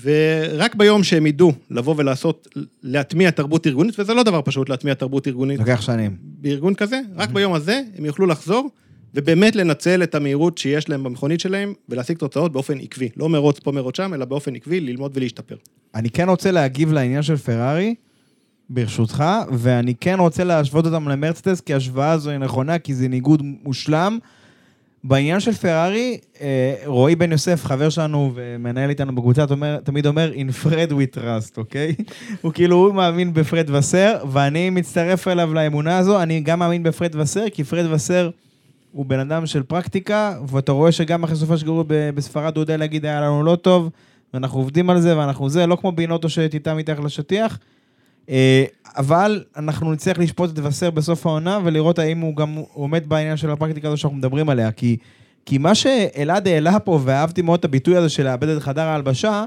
ורק 0.00 0.74
ביום 0.74 1.02
שהם 1.02 1.26
ידעו 1.26 1.52
לבוא 1.70 1.94
ולעשות, 1.98 2.48
להטמיע 2.82 3.30
תרבות 3.30 3.66
ארגונית, 3.66 4.00
וזה 4.00 4.14
לא 4.14 4.22
דבר 4.22 4.40
פשוט 4.44 4.68
להטמיע 4.68 4.94
תרבות 4.94 5.28
ארגונית 5.28 5.58
לוקח 5.58 5.80
שנים. 5.80 6.16
בארגון 6.20 6.74
כזה, 6.74 7.00
רק 7.16 7.30
ביום 7.30 7.52
הזה 7.52 7.80
הם 7.98 8.04
יוכלו 8.04 8.26
לחזור 8.26 8.70
ובאמת 9.16 9.56
לנצל 9.56 10.02
את 10.02 10.14
המהירות 10.14 10.58
שיש 10.58 10.88
להם 10.88 11.02
במכונית 11.02 11.40
שלהם 11.40 11.74
ולהשיג 11.88 12.18
תוצאות 12.18 12.52
באופן 12.52 12.78
עקבי. 12.78 13.08
לא 13.16 13.28
מרוץ 13.28 13.58
פה 13.58 13.72
מרוץ 13.72 13.96
שם, 13.96 14.14
אלא 14.14 14.24
באופן 14.24 14.54
עקבי, 14.54 14.80
ללמוד 14.80 15.12
ולהשתפר. 15.14 15.56
אני 15.94 16.10
כן 16.10 16.28
רוצה 16.28 16.50
להגיב 16.50 16.92
לעניין 16.92 17.22
של 17.22 17.36
פרארי, 17.36 17.94
ברשותך, 18.70 19.24
ואני 19.52 19.94
כן 20.00 20.16
רוצה 20.18 20.44
להשוות 20.44 20.86
אותם 20.86 21.08
למרצדס, 21.08 21.60
כי 21.60 21.74
ההשוואה 21.74 22.10
הזו 22.10 22.30
היא 22.30 22.38
נכונה, 22.38 22.78
כי 22.78 22.94
זה 22.94 23.08
ניגוד 23.08 23.42
מושלם. 23.64 24.18
בעניין 25.04 25.40
של 25.40 25.52
פרארי, 25.52 26.18
אה, 26.40 26.74
רועי 26.86 27.16
בן 27.16 27.32
יוסף, 27.32 27.64
חבר 27.64 27.88
שלנו 27.88 28.32
ומנהל 28.34 28.90
איתנו 28.90 29.14
בקבוצה, 29.14 29.44
תמיד 29.84 30.06
אומר, 30.06 30.32
in 30.34 30.66
Fred 30.66 30.90
we 30.90 31.16
trust, 31.18 31.54
אוקיי? 31.56 31.94
הוא 32.42 32.52
כאילו, 32.52 32.76
הוא 32.76 32.94
מאמין 32.94 33.34
בפרד 33.34 33.70
וסר, 33.70 34.16
ואני 34.32 34.70
מצטרף 34.70 35.28
אליו 35.28 35.54
לאמונה 35.54 35.98
הזו, 35.98 36.22
אני 36.22 36.40
גם 36.40 36.58
מאמין 36.58 36.82
בפרד 36.82 37.14
וסר, 37.14 37.48
כי 37.48 37.64
פרד 37.64 37.86
וסר 37.92 38.30
הוא 38.96 39.06
בן 39.06 39.18
אדם 39.18 39.46
של 39.46 39.62
פרקטיקה, 39.62 40.34
ואתה 40.48 40.72
רואה 40.72 40.92
שגם 40.92 41.24
אחרי 41.24 41.36
סופה 41.36 41.54
ב- 41.86 42.10
בספרד 42.14 42.56
הוא 42.56 42.62
יודע 42.62 42.76
להגיד, 42.76 43.04
היה 43.04 43.20
לנו 43.20 43.44
לא 43.44 43.56
טוב, 43.56 43.90
ואנחנו 44.34 44.58
עובדים 44.58 44.90
על 44.90 45.00
זה, 45.00 45.18
ואנחנו 45.18 45.48
זה, 45.48 45.66
לא 45.66 45.76
כמו 45.76 45.92
בינוטו 45.92 46.28
שתיטה 46.28 46.74
מתחת 46.74 47.04
לשטיח. 47.04 47.58
אה, 48.30 48.64
אבל 48.96 49.44
אנחנו 49.56 49.92
נצטרך 49.92 50.18
לשפוט 50.18 50.50
את 50.50 50.64
וסר 50.64 50.90
בסוף 50.90 51.26
העונה 51.26 51.58
ולראות 51.64 51.98
האם 51.98 52.20
הוא 52.20 52.36
גם 52.36 52.56
עומד 52.72 53.08
בעניין 53.08 53.36
של 53.36 53.50
הפרקטיקה 53.50 53.88
הזו 53.88 53.96
שאנחנו 53.96 54.18
מדברים 54.18 54.48
עליה. 54.48 54.72
כי, 54.72 54.96
כי 55.46 55.58
מה 55.58 55.74
שאלעד 55.74 56.48
העלה 56.48 56.78
פה, 56.78 57.00
ואהבתי 57.04 57.42
מאוד 57.42 57.58
את 57.58 57.64
הביטוי 57.64 57.96
הזה 57.96 58.08
של 58.08 58.24
לאבד 58.24 58.48
את 58.48 58.62
חדר 58.62 58.82
ההלבשה, 58.82 59.44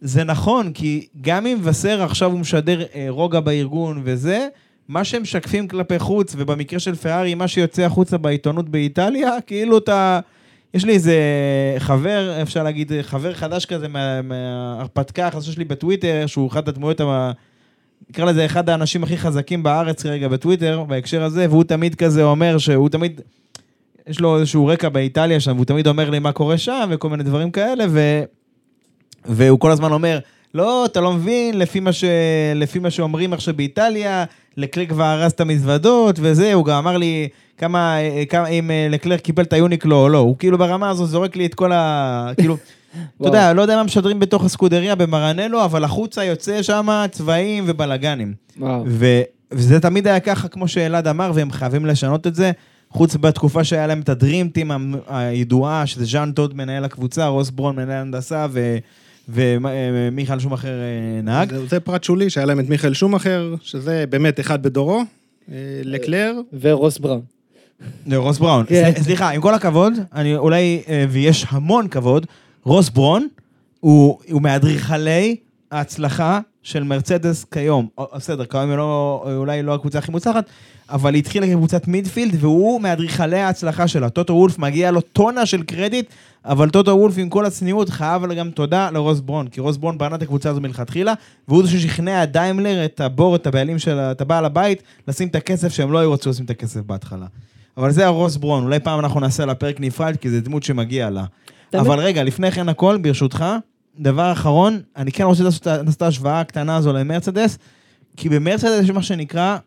זה 0.00 0.24
נכון, 0.24 0.72
כי 0.72 1.06
גם 1.20 1.46
אם 1.46 1.58
וסר 1.62 2.02
עכשיו 2.02 2.30
הוא 2.30 2.40
משדר 2.40 2.82
אה, 2.94 3.06
רוגע 3.08 3.40
בארגון 3.40 4.00
וזה, 4.04 4.48
מה 4.90 5.04
שהם 5.04 5.22
משקפים 5.22 5.68
כלפי 5.68 5.98
חוץ, 5.98 6.34
ובמקרה 6.38 6.78
של 6.80 6.94
פרארי, 6.94 7.34
מה 7.34 7.48
שיוצא 7.48 7.82
החוצה 7.82 8.18
בעיתונות 8.18 8.68
באיטליה, 8.68 9.30
כאילו 9.46 9.78
אתה... 9.78 10.20
יש 10.74 10.84
לי 10.84 10.92
איזה 10.92 11.16
חבר, 11.78 12.42
אפשר 12.42 12.62
להגיד, 12.62 12.92
חבר 13.02 13.34
חדש 13.34 13.64
כזה 13.64 13.88
מה- 13.88 14.22
מההרפתקה 14.22 15.26
החדשה 15.26 15.52
שלי 15.52 15.64
בטוויטר, 15.64 16.24
שהוא 16.26 16.48
אחד 16.48 16.68
הדמויות, 16.68 17.00
ה- 17.00 17.30
נקרא 18.10 18.24
לזה 18.24 18.46
אחד 18.46 18.68
האנשים 18.68 19.02
הכי 19.02 19.16
חזקים 19.16 19.62
בארץ 19.62 20.02
כרגע 20.02 20.28
בטוויטר, 20.28 20.84
בהקשר 20.84 21.22
הזה, 21.22 21.46
והוא 21.50 21.64
תמיד 21.64 21.94
כזה 21.94 22.24
אומר 22.24 22.58
שהוא 22.58 22.88
תמיד, 22.88 23.20
יש 24.06 24.20
לו 24.20 24.38
איזשהו 24.38 24.66
רקע 24.66 24.88
באיטליה 24.88 25.40
שם, 25.40 25.54
והוא 25.54 25.64
תמיד 25.66 25.86
אומר 25.86 26.10
לי 26.10 26.18
מה 26.18 26.32
קורה 26.32 26.58
שם, 26.58 26.88
וכל 26.92 27.08
מיני 27.08 27.22
דברים 27.22 27.50
כאלה, 27.50 27.84
ו... 27.88 28.22
והוא 29.24 29.60
כל 29.60 29.70
הזמן 29.70 29.92
אומר, 29.92 30.18
לא, 30.54 30.84
אתה 30.86 31.00
לא 31.00 31.12
מבין, 31.12 31.58
לפי 31.58 31.80
מה, 31.80 31.92
ש... 31.92 32.04
לפי 32.54 32.78
מה 32.78 32.90
שאומרים 32.90 33.32
עכשיו 33.32 33.54
באיטליה, 33.56 34.24
לקלר 34.56 34.86
כבר 34.86 35.04
הרס 35.04 35.32
את 35.32 35.40
המזוודות 35.40 36.16
וזה, 36.22 36.54
הוא 36.54 36.64
גם 36.64 36.76
אמר 36.76 36.96
לי 36.96 37.28
כמה, 37.58 37.96
כמה 38.28 38.48
אם 38.48 38.70
אה, 38.70 38.86
לקלר 38.90 39.16
קיבל 39.16 39.42
את 39.42 39.52
היוניקלו 39.52 39.96
או 39.96 40.08
לא, 40.08 40.18
הוא 40.18 40.36
כאילו 40.38 40.58
ברמה 40.58 40.90
הזו 40.90 41.06
זורק 41.06 41.36
לי 41.36 41.46
את 41.46 41.54
כל 41.54 41.72
ה... 41.72 42.30
כאילו, 42.36 42.56
אתה 43.20 43.28
יודע, 43.28 43.52
לא 43.52 43.62
יודע 43.62 43.76
מה 43.76 43.82
משדרים 43.82 44.20
בתוך 44.20 44.44
הסקודריה 44.44 44.94
במרנלו, 44.94 45.64
אבל 45.64 45.84
החוצה 45.84 46.24
יוצא 46.24 46.62
שם 46.62 46.88
צבעים 47.10 47.64
ובלאגנים. 47.66 48.34
ו... 48.86 49.06
וזה 49.52 49.80
תמיד 49.80 50.06
היה 50.06 50.20
ככה, 50.20 50.48
כמו 50.48 50.68
שאלעד 50.68 51.08
אמר, 51.08 51.32
והם 51.34 51.50
חייבים 51.50 51.86
לשנות 51.86 52.26
את 52.26 52.34
זה. 52.34 52.50
חוץ 52.90 53.16
בתקופה 53.16 53.64
שהיה 53.64 53.86
להם 53.86 54.00
את 54.00 54.08
הדרימטים 54.08 54.70
הידועה, 55.08 55.86
שזה 55.86 56.04
ז'אן 56.04 56.32
טוד 56.32 56.56
מנהל 56.56 56.84
הקבוצה, 56.84 57.26
רוס 57.26 57.50
ברון 57.50 57.76
מנהל 57.76 58.00
הנדסה, 58.02 58.46
ו... 58.50 58.78
ומיכאל 59.32 60.38
שומאחר 60.38 60.68
אה, 60.80 61.22
נהג. 61.22 61.50
זה, 61.54 61.66
זה 61.66 61.80
פרט 61.80 62.04
שולי, 62.04 62.30
שהיה 62.30 62.46
להם 62.46 62.60
את 62.60 62.68
מיכאל 62.68 62.94
שומאחר, 62.94 63.54
שזה 63.62 64.04
באמת 64.10 64.40
אחד 64.40 64.62
בדורו. 64.62 65.02
אה, 65.52 65.54
לקלר, 65.84 66.34
ורוס 66.60 66.98
בראון. 66.98 67.20
לא, 68.06 68.18
רוס 68.20 68.38
בראון. 68.38 68.64
כן. 68.68 68.92
סל- 68.96 69.02
סליחה, 69.02 69.30
עם 69.30 69.40
כל 69.40 69.54
הכבוד, 69.54 69.92
אני 70.14 70.36
אולי, 70.36 70.82
אה, 70.88 71.04
ויש 71.10 71.46
המון 71.48 71.88
כבוד, 71.88 72.26
רוס 72.64 72.88
ברון 72.88 73.28
הוא, 73.80 74.18
הוא 74.30 74.42
מאדריכלי 74.42 75.36
ההצלחה 75.70 76.40
של 76.62 76.82
מרצדס 76.82 77.44
כיום. 77.44 77.88
בסדר, 78.16 78.44
כיום 78.44 78.70
היא 78.70 78.76
לא, 78.76 79.24
אולי 79.36 79.62
לא 79.62 79.74
הקבוצה 79.74 79.98
הכי 79.98 80.12
מוצלחת, 80.12 80.44
אבל 80.88 81.14
היא 81.14 81.20
התחילה 81.20 81.46
כקבוצת 81.46 81.88
מידפילד, 81.88 82.36
והוא 82.40 82.80
מאדריכלי 82.80 83.38
ההצלחה 83.38 83.88
שלה. 83.88 84.10
טוטו 84.10 84.32
וולף 84.32 84.58
מגיע 84.58 84.90
לו 84.90 85.00
טונה 85.00 85.46
של 85.46 85.62
קרדיט, 85.62 86.10
אבל 86.44 86.70
טוטו 86.70 86.90
וולף 86.90 87.14
עם 87.18 87.28
כל 87.28 87.46
הצניעות 87.46 87.88
חייב 87.88 88.32
גם 88.32 88.50
תודה 88.50 88.90
לרוס 88.90 89.20
ברון, 89.20 89.48
כי 89.48 89.60
רוס 89.60 89.76
ברון 89.76 89.98
בנה 89.98 90.16
את 90.16 90.22
הקבוצה 90.22 90.50
הזו 90.50 90.60
מלכתחילה, 90.60 91.14
והוא 91.48 91.62
זה 91.62 91.70
ששכנע 91.70 92.22
את 92.22 92.32
דיימלר, 92.32 92.84
את 92.84 93.00
הבור, 93.00 93.36
את 93.36 93.46
הבעלים 93.46 93.78
של, 93.78 93.98
את 93.98 94.20
הבעל 94.20 94.44
הבית, 94.44 94.82
לשים 95.08 95.28
את 95.28 95.34
הכסף 95.34 95.72
שהם 95.72 95.92
לא 95.92 95.98
היו 95.98 96.12
רצו 96.12 96.30
לשים 96.30 96.44
את 96.44 96.50
הכסף 96.50 96.80
בהתחלה. 96.80 97.26
אבל 97.76 97.90
זה 97.90 98.06
הרוס 98.06 98.36
ברון, 98.36 98.64
אולי 98.64 98.80
פעם 98.80 99.00
אנחנו 99.00 99.20
נעשה 99.20 99.44
לה 99.44 99.54
פרק 99.54 99.80
נפרד, 99.80 100.16
כי 100.16 100.30
זו 100.30 100.40
דמות 100.40 100.62
שמגיע 100.62 101.10
לה. 101.10 101.24
אבל 101.74 101.98
רגע, 101.98 102.24
לפני 102.24 102.50
כן 102.50 102.68
הכל, 102.68 102.98
ברשותך, 103.02 103.44
דבר 103.98 104.32
אחרון, 104.32 104.80
אני 104.96 105.12
כן 105.12 105.24
רוצה 105.24 105.42
לעשות 105.42 105.66
את 105.66 106.02
ההשוואה 106.02 106.40
הקטנה 106.40 106.76
הזו 106.76 106.92
למרצדס, 106.92 107.58
כי 108.16 108.28
במרצדס 108.28 108.84
יש 108.84 108.90
מה 108.90 109.02
שנקרא 109.02 109.58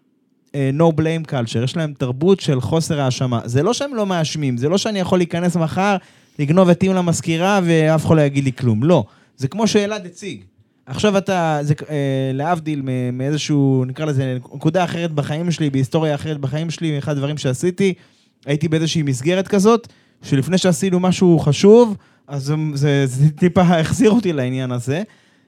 אה, 0.56 0.72
no 0.78 1.00
blame 1.00 1.32
culture, 1.32 1.64
יש 1.64 1.78
להם 1.78 1.94
תרבות 1.98 2.40
של 2.40 2.62
חוסר 2.62 3.02
האשמה. 3.02 3.42
זה 3.46 3.64
לא 3.64 3.74
שהם 3.74 3.96
לא 3.96 4.06
מאשמים, 4.06 4.58
זה 4.58 4.70
לא 4.70 4.78
שאני 4.78 5.00
יכול 5.00 5.20
להיכנס 5.20 5.56
מחר, 5.56 5.98
לגנוב 6.40 6.70
את 6.70 6.80
טים 6.80 6.94
למזכירה 6.94 7.60
ואף 7.64 8.06
אחד 8.06 8.16
לא 8.16 8.22
יגיד 8.22 8.44
לי 8.44 8.52
כלום, 8.52 8.84
לא. 8.84 9.04
זה 9.38 9.48
כמו 9.48 9.68
שאלעד 9.68 10.06
הציג. 10.06 10.44
עכשיו 10.86 11.18
אתה, 11.18 11.60
זה 11.62 11.74
אה, 11.90 11.96
להבדיל 12.34 12.82
מאיזשהו, 13.14 13.84
נקרא 13.88 14.06
לזה, 14.06 14.38
נקודה 14.56 14.84
אחרת 14.84 15.12
בחיים 15.12 15.52
שלי, 15.52 15.70
בהיסטוריה 15.70 16.16
אחרת 16.16 16.38
בחיים 16.38 16.70
שלי, 16.70 16.98
אחד 16.98 17.12
הדברים 17.12 17.38
שעשיתי, 17.38 17.94
הייתי 18.46 18.68
באיזושהי 18.68 19.04
מסגרת 19.04 19.48
כזאת, 19.48 19.88
שלפני 20.24 20.58
שעשינו 20.58 21.00
משהו 21.00 21.40
חשוב, 21.40 21.96
אז 22.28 22.44
זה, 22.44 22.56
זה, 22.74 23.04
זה 23.06 23.30
טיפה 23.30 23.62
החזיר 23.62 24.12
אותי 24.12 24.34
לעניין 24.34 24.72
הזה, 24.72 25.04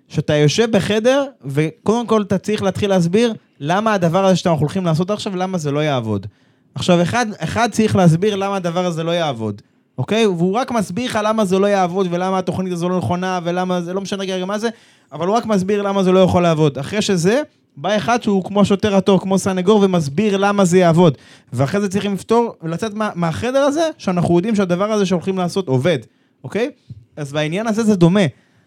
שאתה 0.07 0.35
יושב 0.35 0.71
בחדר, 0.71 1.25
וקודם 1.45 2.07
כל 2.07 2.21
אתה 2.21 2.37
צריך 2.37 2.63
להתחיל 2.63 2.89
להסביר 2.89 3.33
למה 3.59 3.93
הדבר 3.93 4.25
הזה 4.25 4.35
שאתם 4.35 4.51
הולכים 4.51 4.85
לעשות 4.85 5.11
עכשיו, 5.11 5.35
למה 5.35 5.57
זה 5.57 5.71
לא 5.71 5.79
יעבוד. 5.79 6.27
עכשיו, 6.75 7.01
אחד, 7.01 7.25
אחד 7.39 7.69
צריך 7.71 7.95
להסביר 7.95 8.35
למה 8.35 8.55
הדבר 8.55 8.85
הזה 8.85 9.03
לא 9.03 9.11
יעבוד, 9.11 9.61
אוקיי? 9.97 10.27
והוא 10.27 10.53
רק 10.53 10.71
מסביר 10.71 11.05
לך 11.05 11.19
למה 11.23 11.45
זה 11.45 11.59
לא 11.59 11.67
יעבוד, 11.67 12.07
ולמה 12.11 12.37
התוכנית 12.37 12.73
הזו 12.73 12.89
לא 12.89 12.97
נכונה, 12.97 13.39
ולמה 13.43 13.81
זה, 13.81 13.93
לא 13.93 14.01
משנה 14.01 14.25
כרגע 14.25 14.45
מה 14.45 14.59
זה, 14.59 14.69
אבל 15.11 15.27
הוא 15.27 15.35
רק 15.35 15.45
מסביר 15.45 15.81
למה 15.81 16.03
זה 16.03 16.11
לא 16.11 16.19
יכול 16.19 16.43
לעבוד. 16.43 16.77
אחרי 16.77 17.01
שזה, 17.01 17.41
בא 17.77 17.97
אחד 17.97 18.23
שהוא 18.23 18.43
כמו 18.43 18.65
שוטר 18.65 18.95
התור, 18.95 19.21
כמו 19.21 19.37
סנגור, 19.37 19.81
ומסביר 19.81 20.37
למה 20.37 20.65
זה 20.65 20.77
יעבוד. 20.77 21.17
ואחרי 21.53 21.81
זה 21.81 21.89
צריכים 21.89 22.13
לפתור 22.13 22.55
ולצאת 22.63 22.93
מה, 22.93 23.09
מהחדר 23.15 23.59
הזה, 23.59 23.89
שאנחנו 23.97 24.35
יודעים 24.35 24.55
שהדבר 24.55 24.91
הזה 24.91 25.05
שהולכים 25.05 25.37
לעשות 25.37 25.67
עובד, 25.67 25.99
אוקיי? 26.45 26.69
אז 27.17 27.33
בעניין 27.33 27.67
הזה 27.67 27.83
זה 27.83 27.95
דומה. 27.95 28.25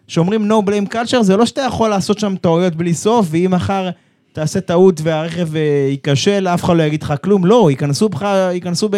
שאומרים 0.09 0.51
no 0.51 0.68
blame 0.68 0.95
culture, 0.95 1.22
זה 1.22 1.37
לא 1.37 1.47
שאתה 1.47 1.61
יכול 1.61 1.91
לעשות 1.91 2.18
שם 2.18 2.35
טעויות 2.41 2.76
בלי 2.76 2.95
סוף, 2.95 3.26
ואם 3.31 3.51
מחר 3.51 3.91
תעשה 4.33 4.61
טעות 4.61 5.01
והרכב 5.03 5.57
אה, 5.57 5.89
ייכשל, 5.91 6.49
אף 6.49 6.64
אחד 6.64 6.76
לא 6.76 6.83
יגיד 6.83 7.03
לך 7.03 7.14
כלום. 7.24 7.47
לא, 7.47 7.70
ייכנסו 7.70 8.09
בך, 8.09 8.22
ייכנסו 8.53 8.89
ב... 8.89 8.97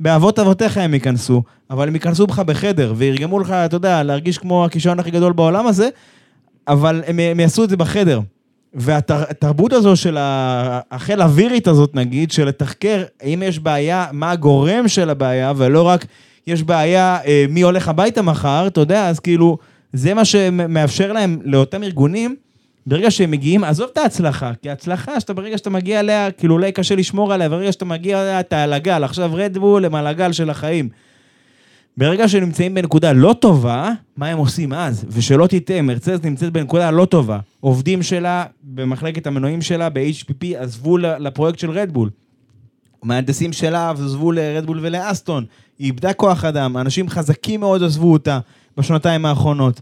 באבות 0.00 0.38
אבותיך 0.38 0.76
הם 0.76 0.94
ייכנסו, 0.94 1.42
אבל 1.70 1.88
הם 1.88 1.94
ייכנסו 1.94 2.26
בך 2.26 2.38
בחדר, 2.38 2.92
וירגמו 2.96 3.38
לך, 3.38 3.50
אתה 3.50 3.76
יודע, 3.76 4.02
להרגיש 4.02 4.38
כמו 4.38 4.64
הכישרון 4.64 4.98
הכי 4.98 5.10
גדול 5.10 5.32
בעולם 5.32 5.66
הזה, 5.66 5.88
אבל 6.68 7.02
הם, 7.06 7.18
הם 7.18 7.40
יעשו 7.40 7.64
את 7.64 7.70
זה 7.70 7.76
בחדר. 7.76 8.20
והתרבות 8.74 9.72
הזו 9.72 9.96
של 9.96 10.16
החיל 10.20 11.22
אווירית 11.22 11.68
הזאת, 11.68 11.94
נגיד, 11.94 12.30
של 12.30 12.48
לתחקר 12.48 13.04
האם 13.22 13.42
יש 13.42 13.58
בעיה, 13.58 14.06
מה 14.12 14.30
הגורם 14.30 14.88
של 14.88 15.10
הבעיה, 15.10 15.52
ולא 15.56 15.82
רק 15.82 16.06
יש 16.46 16.62
בעיה 16.62 17.18
אה, 17.26 17.44
מי 17.48 17.62
הולך 17.62 17.88
הביתה 17.88 18.22
מחר, 18.22 18.66
אתה 18.66 18.80
יודע, 18.80 19.08
אז 19.08 19.20
כאילו, 19.20 19.58
זה 19.92 20.14
מה 20.14 20.24
שמאפשר 20.24 21.12
להם, 21.12 21.38
לאותם 21.44 21.82
ארגונים, 21.82 22.36
ברגע 22.86 23.10
שהם 23.10 23.30
מגיעים, 23.30 23.64
עזוב 23.64 23.88
את 23.92 23.98
ההצלחה, 23.98 24.52
כי 24.62 24.70
ההצלחה, 24.70 25.20
שאתה 25.20 25.32
ברגע 25.32 25.58
שאתה 25.58 25.70
מגיע 25.70 26.00
אליה, 26.00 26.30
כאילו 26.30 26.54
אולי 26.54 26.72
קשה 26.72 26.94
לשמור 26.94 27.32
עליה, 27.32 27.48
ברגע 27.48 27.72
שאתה 27.72 27.84
מגיע 27.84 28.22
אליה, 28.22 28.40
אתה 28.40 28.62
על 28.62 28.72
הגל, 28.72 29.04
עכשיו 29.04 29.30
רדבול 29.34 29.84
הם 29.84 29.94
על 29.94 30.06
הגל 30.06 30.32
של 30.32 30.50
החיים. 30.50 30.88
ברגע 31.96 32.28
שהם 32.28 32.42
נמצאים 32.44 32.74
בנקודה 32.74 33.12
לא 33.12 33.34
טובה, 33.40 33.90
מה 34.16 34.26
הם 34.26 34.38
עושים 34.38 34.72
אז? 34.72 35.04
ושלא 35.08 35.46
תטעה, 35.46 35.82
מרצדס 35.82 36.24
נמצאת 36.24 36.52
בנקודה 36.52 36.90
לא 36.90 37.04
טובה. 37.04 37.38
עובדים 37.60 38.02
שלה, 38.02 38.44
במחלקת 38.62 39.26
המנועים 39.26 39.62
שלה, 39.62 39.88
ב-HPP, 39.88 40.46
עזבו 40.56 40.98
לפרויקט 40.98 41.58
של 41.58 41.70
רדבול. 41.70 42.10
מהנדסים 43.02 43.52
שלה 43.52 43.90
עזבו 43.90 44.32
לרדבול 44.32 44.78
ולאסטון. 44.82 45.44
היא 45.78 45.86
איבדה 45.86 46.12
כוח 46.12 46.44
אדם, 46.44 46.76
אנשים 46.76 47.08
חזקים 47.08 47.60
מאוד 47.60 47.82
עזבו 47.82 48.12
אותה 48.12 48.38
בשנתיים 48.76 49.26
האחרונות. 49.26 49.80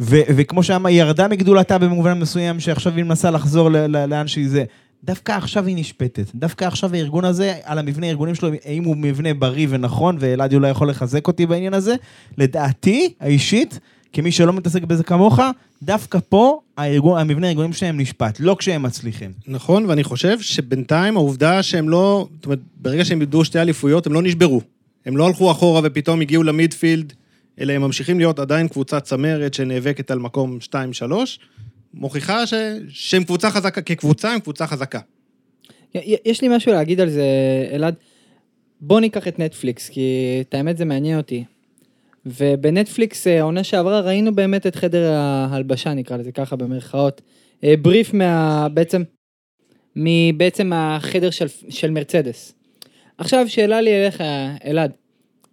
ו- 0.00 0.20
וכמו 0.36 0.62
שאמר, 0.62 0.88
היא 0.88 1.00
ירדה 1.00 1.28
מגדולתה 1.28 1.78
במובן 1.78 2.18
מסוים, 2.18 2.60
שעכשיו 2.60 2.92
היא 2.96 3.04
מנסה 3.04 3.30
לחזור 3.30 3.68
לאן 4.08 4.26
שהיא 4.26 4.48
זה. 4.48 4.64
דווקא 5.04 5.32
עכשיו 5.32 5.66
היא 5.66 5.76
נשפטת. 5.76 6.24
דווקא 6.34 6.64
עכשיו 6.64 6.94
הארגון 6.94 7.24
הזה, 7.24 7.54
על 7.64 7.78
המבנה 7.78 8.06
הארגונים 8.06 8.34
שלו, 8.34 8.48
האם 8.64 8.84
הוא 8.84 8.96
מבנה 8.96 9.34
בריא 9.34 9.66
ונכון, 9.70 10.16
ואלעד 10.20 10.54
אולי 10.54 10.70
יכול 10.70 10.90
לחזק 10.90 11.26
אותי 11.26 11.46
בעניין 11.46 11.74
הזה, 11.74 11.94
לדעתי, 12.38 13.12
האישית, 13.20 13.80
כמי 14.12 14.32
שלא 14.32 14.52
מתעסק 14.52 14.82
בזה 14.82 15.04
כמוך, 15.04 15.40
דווקא 15.82 16.18
פה 16.28 16.60
הארגון, 16.76 17.20
המבנה 17.20 17.46
הארגונים 17.46 17.72
שלהם 17.72 18.00
נשפט, 18.00 18.36
לא 18.40 18.56
כשהם 18.58 18.82
מצליחים. 18.82 19.32
נכון, 19.46 19.86
ואני 19.86 20.04
חושב 20.04 20.40
שבינתיים 20.40 21.16
העובדה 21.16 21.62
שהם 21.62 21.88
לא, 21.88 22.28
זאת 22.36 22.44
אומרת, 22.44 22.58
ברגע 22.76 23.04
שהם 23.04 23.20
איבדו 23.20 23.44
שתי 23.44 23.60
אליפויות, 23.60 24.06
הם 24.06 24.12
לא 24.12 24.22
נשברו. 24.22 24.60
הם 25.06 25.16
לא 25.16 25.26
הלכו 25.26 25.50
אחורה 25.50 25.80
ופתאום 25.84 26.20
הגיעו 26.20 26.42
למידפילד, 26.42 27.12
אלא 27.60 27.72
הם 27.72 27.82
ממשיכים 27.82 28.18
להיות 28.18 28.38
עדיין 28.38 28.68
קבוצה 28.68 29.00
צמרת 29.00 29.54
שנאבקת 29.54 30.10
על 30.10 30.18
מקום 30.18 30.58
2-3, 30.62 30.74
מוכיחה 31.94 32.46
ש... 32.46 32.54
שהם 32.88 33.24
קבוצה 33.24 33.50
חזקה, 33.50 33.80
כקבוצה 33.80 34.32
הם 34.32 34.40
קבוצה 34.40 34.66
חזקה. 34.66 35.00
יש 36.24 36.42
לי 36.42 36.48
משהו 36.56 36.72
להגיד 36.72 37.00
על 37.00 37.10
זה, 37.10 37.24
אלעד. 37.72 37.94
בוא 38.80 39.00
ניקח 39.00 39.28
את 39.28 39.38
נטפליקס, 39.38 39.88
כי 39.88 40.38
את 40.40 40.54
האמת 40.54 40.76
זה 40.76 40.84
מעניין 40.84 41.16
אותי. 41.18 41.44
ובנטפליקס, 42.26 43.26
אה, 43.26 43.40
העונה 43.40 43.64
שעברה, 43.64 44.00
ראינו 44.00 44.34
באמת 44.34 44.66
את 44.66 44.76
חדר 44.76 45.12
ההלבשה, 45.12 45.94
נקרא 45.94 46.16
לזה 46.16 46.32
ככה 46.32 46.56
במרכאות. 46.56 47.20
אה, 47.64 47.74
בריף 47.82 48.14
מה... 48.14 48.66
בעצם... 48.74 49.02
מבעצם 49.96 50.72
החדר 50.74 51.30
של, 51.30 51.46
של 51.68 51.90
מרצדס. 51.90 52.54
עכשיו, 53.18 53.48
שאלה 53.48 53.80
לי 53.80 54.02
אליך, 54.02 54.22
אלעד. 54.64 54.92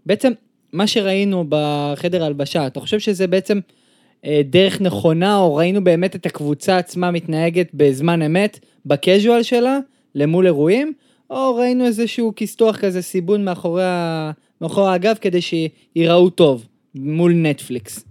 בעצם, 0.05 0.32
מה 0.74 0.88
שראינו 0.88 1.45
בחדר 1.49 2.24
ההלבשה, 2.24 2.68
אתה 2.68 2.80
חושב 2.80 2.99
שזה 2.99 3.28
בעצם 3.28 3.59
אה, 4.26 4.41
דרך 4.45 4.82
נכונה, 4.82 5.38
או 5.38 5.55
ראינו 5.55 5.84
באמת 5.84 6.15
את 6.15 6.26
הקבוצה 6.26 6.78
עצמה 6.78 7.11
מתנהגת 7.11 7.70
בזמן 7.74 8.22
אמת, 8.22 8.59
בקז'ואל 8.86 9.43
שלה, 9.43 9.80
למול 10.15 10.45
אירועים, 10.45 10.93
או 11.30 11.55
ראינו 11.55 11.86
איזשהו 11.86 12.34
כיסתוח 12.36 12.78
כזה, 12.78 13.01
סיבון 13.01 13.45
מאחורי. 13.45 13.84
מאחורי 14.62 14.93
הגב, 14.93 15.16
כדי 15.22 15.39
שייראו 15.41 16.30
טוב, 16.30 16.66
מול 16.95 17.34
נטפליקס. 17.34 18.03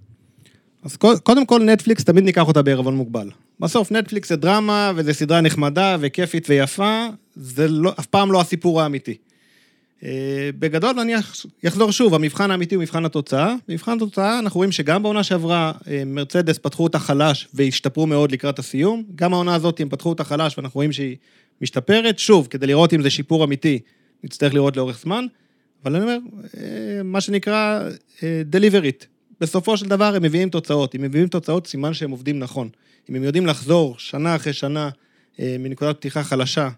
אז 0.82 0.96
קוד- 0.96 1.18
קודם 1.20 1.46
כל, 1.46 1.62
נטפליקס, 1.62 2.04
תמיד 2.04 2.24
ניקח 2.24 2.48
אותה 2.48 2.62
בערבון 2.62 2.96
מוגבל. 2.96 3.28
בסוף 3.60 3.92
נטפליקס 3.92 4.28
זה 4.28 4.36
דרמה, 4.36 4.92
וזו 4.96 5.14
סדרה 5.14 5.40
נחמדה 5.40 5.96
וכיפית 6.00 6.46
ויפה, 6.50 7.06
זה 7.34 7.68
לא, 7.68 7.92
אף 8.00 8.06
פעם 8.06 8.32
לא 8.32 8.40
הסיפור 8.40 8.80
האמיתי. 8.82 9.14
אה, 10.04 10.10
בגדול, 10.58 11.00
אני 11.00 11.18
אח- 11.18 11.46
אחזור 11.68 11.90
שוב, 11.92 12.14
המבחן 12.14 12.50
האמיתי 12.50 12.74
הוא 12.74 12.82
מבחן 12.82 13.04
התוצאה. 13.04 13.54
במבחן 13.68 13.96
התוצאה, 13.96 14.38
אנחנו 14.38 14.58
רואים 14.58 14.72
שגם 14.72 15.02
בעונה 15.02 15.22
שעברה, 15.22 15.72
אה, 15.88 16.02
מרצדס 16.06 16.58
פתחו 16.58 16.84
אותה 16.84 16.98
חלש 16.98 17.48
והשתפרו 17.54 18.06
מאוד 18.06 18.32
לקראת 18.32 18.58
הסיום. 18.58 19.02
גם 19.14 19.32
העונה 19.32 19.54
הזאת, 19.54 19.80
הם 19.80 19.88
פתחו 19.88 20.08
אותה 20.08 20.24
חלש 20.24 20.58
ואנחנו 20.58 20.78
רואים 20.78 20.92
שהיא 20.92 21.16
משתפרת. 21.62 22.18
שוב, 22.18 22.46
כדי 22.50 22.66
לראות 22.66 22.94
אם 22.94 23.02
זה 23.02 23.10
שיפור 23.10 23.44
אמיתי, 23.44 23.78
נצטרך 24.24 24.54
לראות 24.54 24.76
לאורך 24.76 25.00
זמן. 25.02 25.26
אבל 25.84 25.96
אני 25.96 26.04
אומר, 26.04 26.18
אה, 26.56 27.02
מה 27.04 27.20
שנקרא, 27.20 27.88
אה, 28.22 28.42
deliver. 28.52 29.04
בסופו 29.40 29.76
של 29.76 29.86
דבר 29.86 30.14
הם 30.14 30.22
מביאים 30.22 30.48
תוצאות. 30.50 30.94
אם 30.94 31.02
מביאים 31.02 31.28
תוצאות, 31.28 31.66
סימן 31.66 31.94
שהם 31.94 32.10
עובדים 32.10 32.38
נכון. 32.38 32.68
אם 33.10 33.14
הם 33.14 33.24
יודעים 33.24 33.46
לחזור 33.46 33.98
שנה 33.98 34.36
אחרי 34.36 34.52
שנה 34.52 34.90
אה, 35.40 35.56
מנקודת 35.58 35.96
פתיחה 35.96 36.22
חלשה 36.22 36.68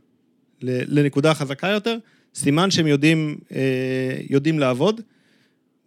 לנקודה 0.62 1.34
חזקה 1.34 1.68
יותר, 1.68 1.96
סימן 2.34 2.70
שהם 2.70 2.86
יודעים, 2.86 3.38
יודעים 4.30 4.59
לעבוד. 4.59 5.01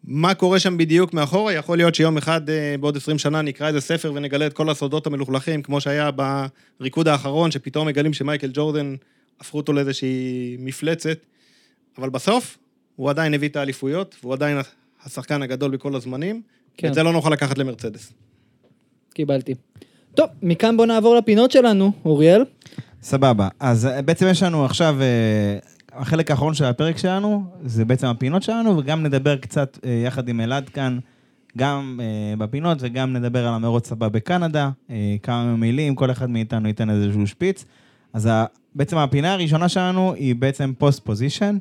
מה 0.04 0.34
קורה 0.34 0.60
שם 0.60 0.78
בדיוק 0.78 1.14
מאחורה? 1.14 1.54
יכול 1.54 1.78
להיות 1.78 1.96
שיום 1.96 2.18
אחד 2.18 2.42
בעוד 2.80 2.98
20 2.98 3.18
שנה 3.18 3.42
נקרא 3.42 3.68
איזה 3.68 3.82
ספר 3.82 4.14
ונגלה 4.16 4.48
את 4.48 4.54
כל 4.54 4.70
הסודות 4.70 5.08
המלוכלכים, 5.08 5.62
כמו 5.62 5.82
שהיה 5.82 6.10
בריקוד 6.80 7.08
האחרון, 7.08 7.52
שפתאום 7.52 7.88
מגלים 7.88 8.14
שמייקל 8.14 8.50
ג'ורדן, 8.54 8.96
הפכו 9.40 9.58
אותו 9.58 9.74
לאיזושהי 9.74 10.56
מפלצת. 10.60 11.18
אבל 11.98 12.10
בסוף, 12.10 12.58
הוא 13.02 13.10
עדיין 13.10 13.34
הביא 13.34 13.50
את 13.50 13.56
האליפויות, 13.56 14.16
והוא 14.22 14.34
עדיין 14.34 14.58
השחקן 15.06 15.42
הגדול 15.42 15.72
בכל 15.72 15.96
הזמנים. 15.96 16.42
כן. 16.78 16.88
את 16.88 16.94
זה 16.94 17.04
לא 17.04 17.14
נוכל 17.14 17.30
לקחת 17.30 17.58
למרצדס. 17.58 18.14
קיבלתי. 19.14 19.54
טוב, 20.16 20.30
מכאן 20.42 20.78
בוא 20.78 20.86
נעבור 20.86 21.16
לפינות 21.16 21.52
שלנו, 21.52 21.92
אוריאל. 22.06 22.46
סבבה. 23.02 23.48
אז 23.60 23.86
אה, 23.86 24.02
בעצם 24.02 24.28
יש 24.32 24.44
לנו 24.44 24.66
עכשיו, 24.66 24.98
אה, 25.02 25.58
החלק 26.00 26.32
האחרון 26.32 26.54
של 26.54 26.66
הפרק 26.66 26.98
שלנו, 26.98 27.44
זה 27.66 27.86
בעצם 27.86 28.08
הפינות 28.08 28.44
שלנו, 28.44 28.78
וגם 28.78 29.04
נדבר 29.04 29.38
קצת 29.38 29.78
אה, 29.86 30.04
יחד 30.06 30.30
עם 30.30 30.42
אלעד 30.42 30.70
כאן, 30.70 31.00
גם 31.58 32.00
בפינות 32.38 32.78
וגם 32.82 33.14
נדבר 33.14 33.48
על 33.48 33.54
המרוץ 33.54 33.92
הבא 33.92 34.08
בקנדה, 34.08 34.70
כמה 35.24 35.56
מילים, 35.56 35.96
כל 35.96 36.12
אחד 36.12 36.30
מאיתנו 36.30 36.68
ייתן 36.68 36.90
איזשהו 36.90 37.28
שפיץ. 37.28 37.66
אז 38.14 38.30
בעצם 38.76 38.98
הפינה 38.98 39.34
הראשונה 39.34 39.70
שלנו 39.70 40.14
היא 40.14 40.36
בעצם 40.36 40.74
post 40.78 41.06
position, 41.06 41.58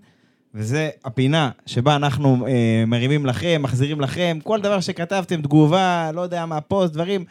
וזה 0.54 0.90
הפינה 1.04 1.50
שבה 1.66 1.96
אנחנו 1.96 2.46
אה, 2.46 2.84
מרימים 2.86 3.26
לכם, 3.26 3.60
מחזירים 3.62 4.00
לכם, 4.00 4.38
כל 4.42 4.60
דבר 4.60 4.80
שכתבתם, 4.80 5.42
תגובה, 5.42 6.10
לא 6.14 6.20
יודע 6.20 6.46
מה, 6.46 6.60
פוסט, 6.60 6.92
דברים, 6.92 7.24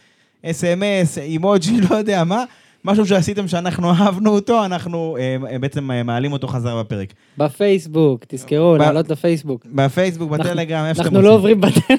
SMS, 0.45 1.17
אימוג'י, 1.17 1.81
לא 1.89 1.95
יודע 1.95 2.23
מה, 2.23 2.43
משהו 2.85 3.05
שעשיתם 3.05 3.47
שאנחנו 3.47 3.91
אהבנו 3.93 4.31
אותו, 4.35 4.65
אנחנו 4.65 5.17
אה, 5.19 5.59
בעצם 5.59 5.91
אה, 5.91 6.03
מעלים 6.03 6.31
אותו 6.31 6.47
חזרה 6.47 6.83
בפרק. 6.83 7.13
בפייסבוק, 7.37 8.25
תזכרו, 8.27 8.73
ב- 8.73 8.81
לעלות 8.81 9.09
לפייסבוק. 9.09 9.65
בפייסבוק, 9.65 10.31
בטלגרם, 10.31 10.85
איפה 10.85 11.03
שאתם 11.03 11.15
אנחנו 11.15 11.29
לא 11.29 11.33
עוברים 11.33 11.61
בטלגרם, 11.61 11.97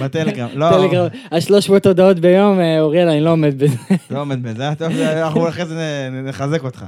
בטלגרם. 0.00 0.48
לא, 0.60 0.66
ה-300 1.30 1.88
הודעות 1.88 2.18
ביום, 2.20 2.60
אה, 2.60 2.80
אוריאל, 2.80 3.08
אני 3.08 3.20
לא 3.20 3.30
עומד 3.30 3.58
בזה. 3.58 3.76
לא 4.10 4.20
עומד 4.20 4.42
בזה, 4.42 4.68
טוב, 4.78 4.92
אנחנו 4.92 5.48
אחרי 5.48 5.66
זה 5.66 6.08
נחזק 6.24 6.64
אותך. 6.64 6.84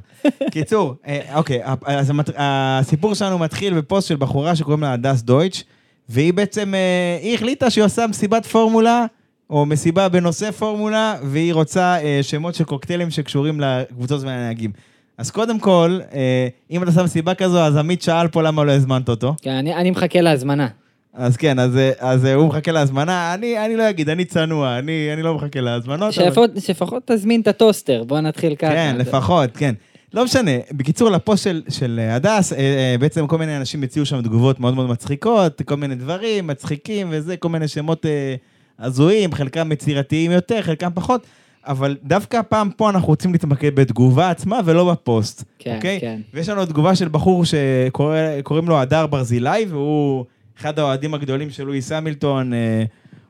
קיצור, 0.51 0.95
אה, 1.07 1.20
אוקיי, 1.34 1.61
אז 1.87 2.12
הסיפור 2.37 3.14
שלנו 3.14 3.39
מתחיל 3.39 3.74
בפוסט 3.74 4.09
של 4.09 4.16
בחורה 4.16 4.57
שקוראים 4.57 4.82
לה 4.82 4.93
הדס 4.93 5.22
דויטש, 5.22 5.64
והיא 6.09 6.34
בעצם, 6.34 6.74
אה, 6.74 7.18
היא 7.22 7.34
החליטה 7.34 7.70
שהיא 7.70 7.84
עושה 7.84 8.07
מסיבת 8.07 8.47
פורמולה, 8.47 9.07
או 9.51 9.67
מסיבה 9.67 10.09
בנושא 10.09 10.51
פורמולה, 10.51 11.15
והיא 11.23 11.55
רוצה 11.55 11.97
אה, 12.03 12.19
שמות 12.23 12.55
של 12.55 12.65
קוקטיילים 12.65 13.11
שקשורים 13.11 13.61
לקבוצות 13.61 14.23
והנהגים. 14.23 14.71
אז 15.19 15.31
קודם 15.31 15.59
כל, 15.59 15.99
אה, 16.15 16.49
אם 16.71 16.83
אתה 16.83 16.91
עושה 16.91 17.03
מסיבה 17.03 17.35
כזו, 17.35 17.59
אז 17.61 17.77
עמית 17.77 18.03
שאל 18.03 18.29
פה 18.29 18.43
למה 18.43 18.65
לא 18.65 18.73
הזמנת 18.73 19.09
אותו. 19.09 19.35
כן, 19.43 19.51
אני 19.51 19.75
אני 19.75 19.91
מחכה 19.91 20.21
להזמנה. 20.21 20.69
אז 21.15 21.37
כן, 21.37 21.59
אז, 21.59 21.77
אה, 21.77 21.91
אז 21.99 22.27
אה, 22.27 22.35
הוא 22.35 22.47
מחכה 22.49 22.73
להזמנה, 22.73 23.35
אני, 23.35 23.65
אני 23.67 23.77
לא 23.77 23.91
אגיד, 23.91 24.09
אני 24.09 24.25
צנוע, 24.25 24.79
אני, 24.79 25.11
אני 25.13 25.23
לא 25.23 25.35
מחכה 25.35 25.61
להזמנות. 25.61 26.03
אבל- 26.03 26.13
שלפחות- 26.13 26.51
שלפחות 26.59 27.03
תזמין 27.07 27.41
את 27.41 27.49
הטוסטר, 27.49 28.05
בוא 28.05 28.21
נתחיל 28.21 28.55
ככה. 28.55 28.71
כן, 28.73 28.97
לפחות, 28.99 29.51
כן. 29.57 29.75
לא 30.15 30.25
משנה. 30.25 30.51
בקיצור, 30.73 31.11
לפוסט 31.11 31.45
של, 31.45 31.63
של 31.69 32.01
הדס, 32.11 32.53
אה, 32.53 32.59
אה, 32.59 32.95
בעצם 33.01 33.27
כל 33.27 33.39
מיני 33.39 33.57
אנשים 33.57 33.83
הציעו 33.83 34.07
שם 34.07 34.23
תגובות 34.23 34.61
מאוד 34.61 34.75
מאוד 34.75 34.89
מצחיקות, 34.89 35.63
כל 35.63 35.77
מיני 35.77 35.95
דברים 35.95 36.47
מצחיקים 36.47 37.09
וזה, 37.11 37.37
כל 37.37 37.49
מיני 37.49 37.69
שמות 37.69 38.07
אה, 38.07 38.35
הזויים, 38.79 39.33
חלקם 39.33 39.72
יצירתיים 39.72 40.31
יותר, 40.31 40.62
חלקם 40.62 40.91
פחות, 40.95 41.27
אבל 41.66 41.97
דווקא 42.03 42.37
הפעם 42.37 42.70
פה 42.77 42.91
אנחנו 42.91 43.09
רוצים 43.09 43.33
להתמקד 43.33 43.74
בתגובה 43.74 44.31
עצמה 44.31 44.61
ולא 44.64 44.93
בפוסט, 44.93 45.45
כן, 45.59 45.77
אוקיי? 45.77 46.01
כן. 46.01 46.20
ויש 46.35 46.49
לנו 46.49 46.66
תגובה 46.66 46.97
של 46.97 47.09
בחור 47.09 47.45
שקוראים 47.45 48.68
לו 48.68 48.79
הדר 48.79 49.07
ברזילי, 49.07 49.66
והוא 49.68 50.24
אחד 50.61 50.79
האוהדים 50.79 51.14
הגדולים 51.14 51.51
של 51.51 51.64
לואיס 51.64 51.93
המילטון. 51.93 52.55
אה, 52.55 52.85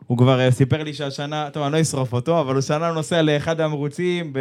הוא 0.06 0.18
כבר 0.18 0.40
אה, 0.40 0.50
סיפר 0.50 0.82
לי 0.82 0.94
שהשנה, 0.94 1.48
טוב, 1.52 1.62
אני 1.62 1.72
לא 1.72 1.80
אשרוף 1.80 2.12
אותו, 2.12 2.40
אבל 2.40 2.58
השנה 2.58 2.86
הוא 2.88 2.94
נוסע 2.94 3.22
לאחד 3.22 3.60
המרוצים 3.60 4.32
ב... 4.32 4.38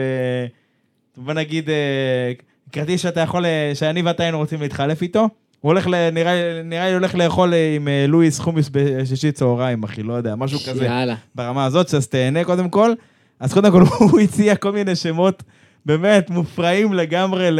בוא 1.17 1.33
נגיד, 1.33 1.69
אה, 1.69 2.31
כרטיס 2.71 3.01
שאתה 3.01 3.19
יכול, 3.19 3.45
שאני 3.73 4.01
ואתה 4.01 4.23
היינו 4.23 4.37
רוצים 4.37 4.61
להתחלף 4.61 5.01
איתו. 5.01 5.29
הוא 5.65 5.71
הולך, 5.71 5.87
ל... 5.87 6.09
נראה, 6.09 6.61
נראה 6.63 6.85
לי 6.85 6.93
הולך 6.93 7.15
לאכול 7.15 7.53
אה, 7.53 7.75
עם 7.75 7.87
אה, 7.87 8.05
לואיס 8.07 8.39
חומיס 8.39 8.69
בשישי 8.71 9.31
צהריים, 9.31 9.83
אחי, 9.83 10.03
לא 10.03 10.13
יודע, 10.13 10.35
משהו 10.35 10.59
כזה. 10.59 10.85
יאללה. 10.85 11.15
ברמה 11.35 11.65
הזאת, 11.65 11.93
אז 11.93 12.07
תהנה 12.07 12.43
קודם 12.43 12.69
כל. 12.69 12.93
אז 13.39 13.53
קודם 13.53 13.71
כל 13.71 13.81
הוא 14.11 14.19
הציע 14.19 14.55
כל 14.55 14.71
מיני 14.71 14.95
שמות 14.95 15.43
באמת 15.85 16.29
מופרעים 16.29 16.93
לגמרי 16.93 17.51
ל... 17.51 17.59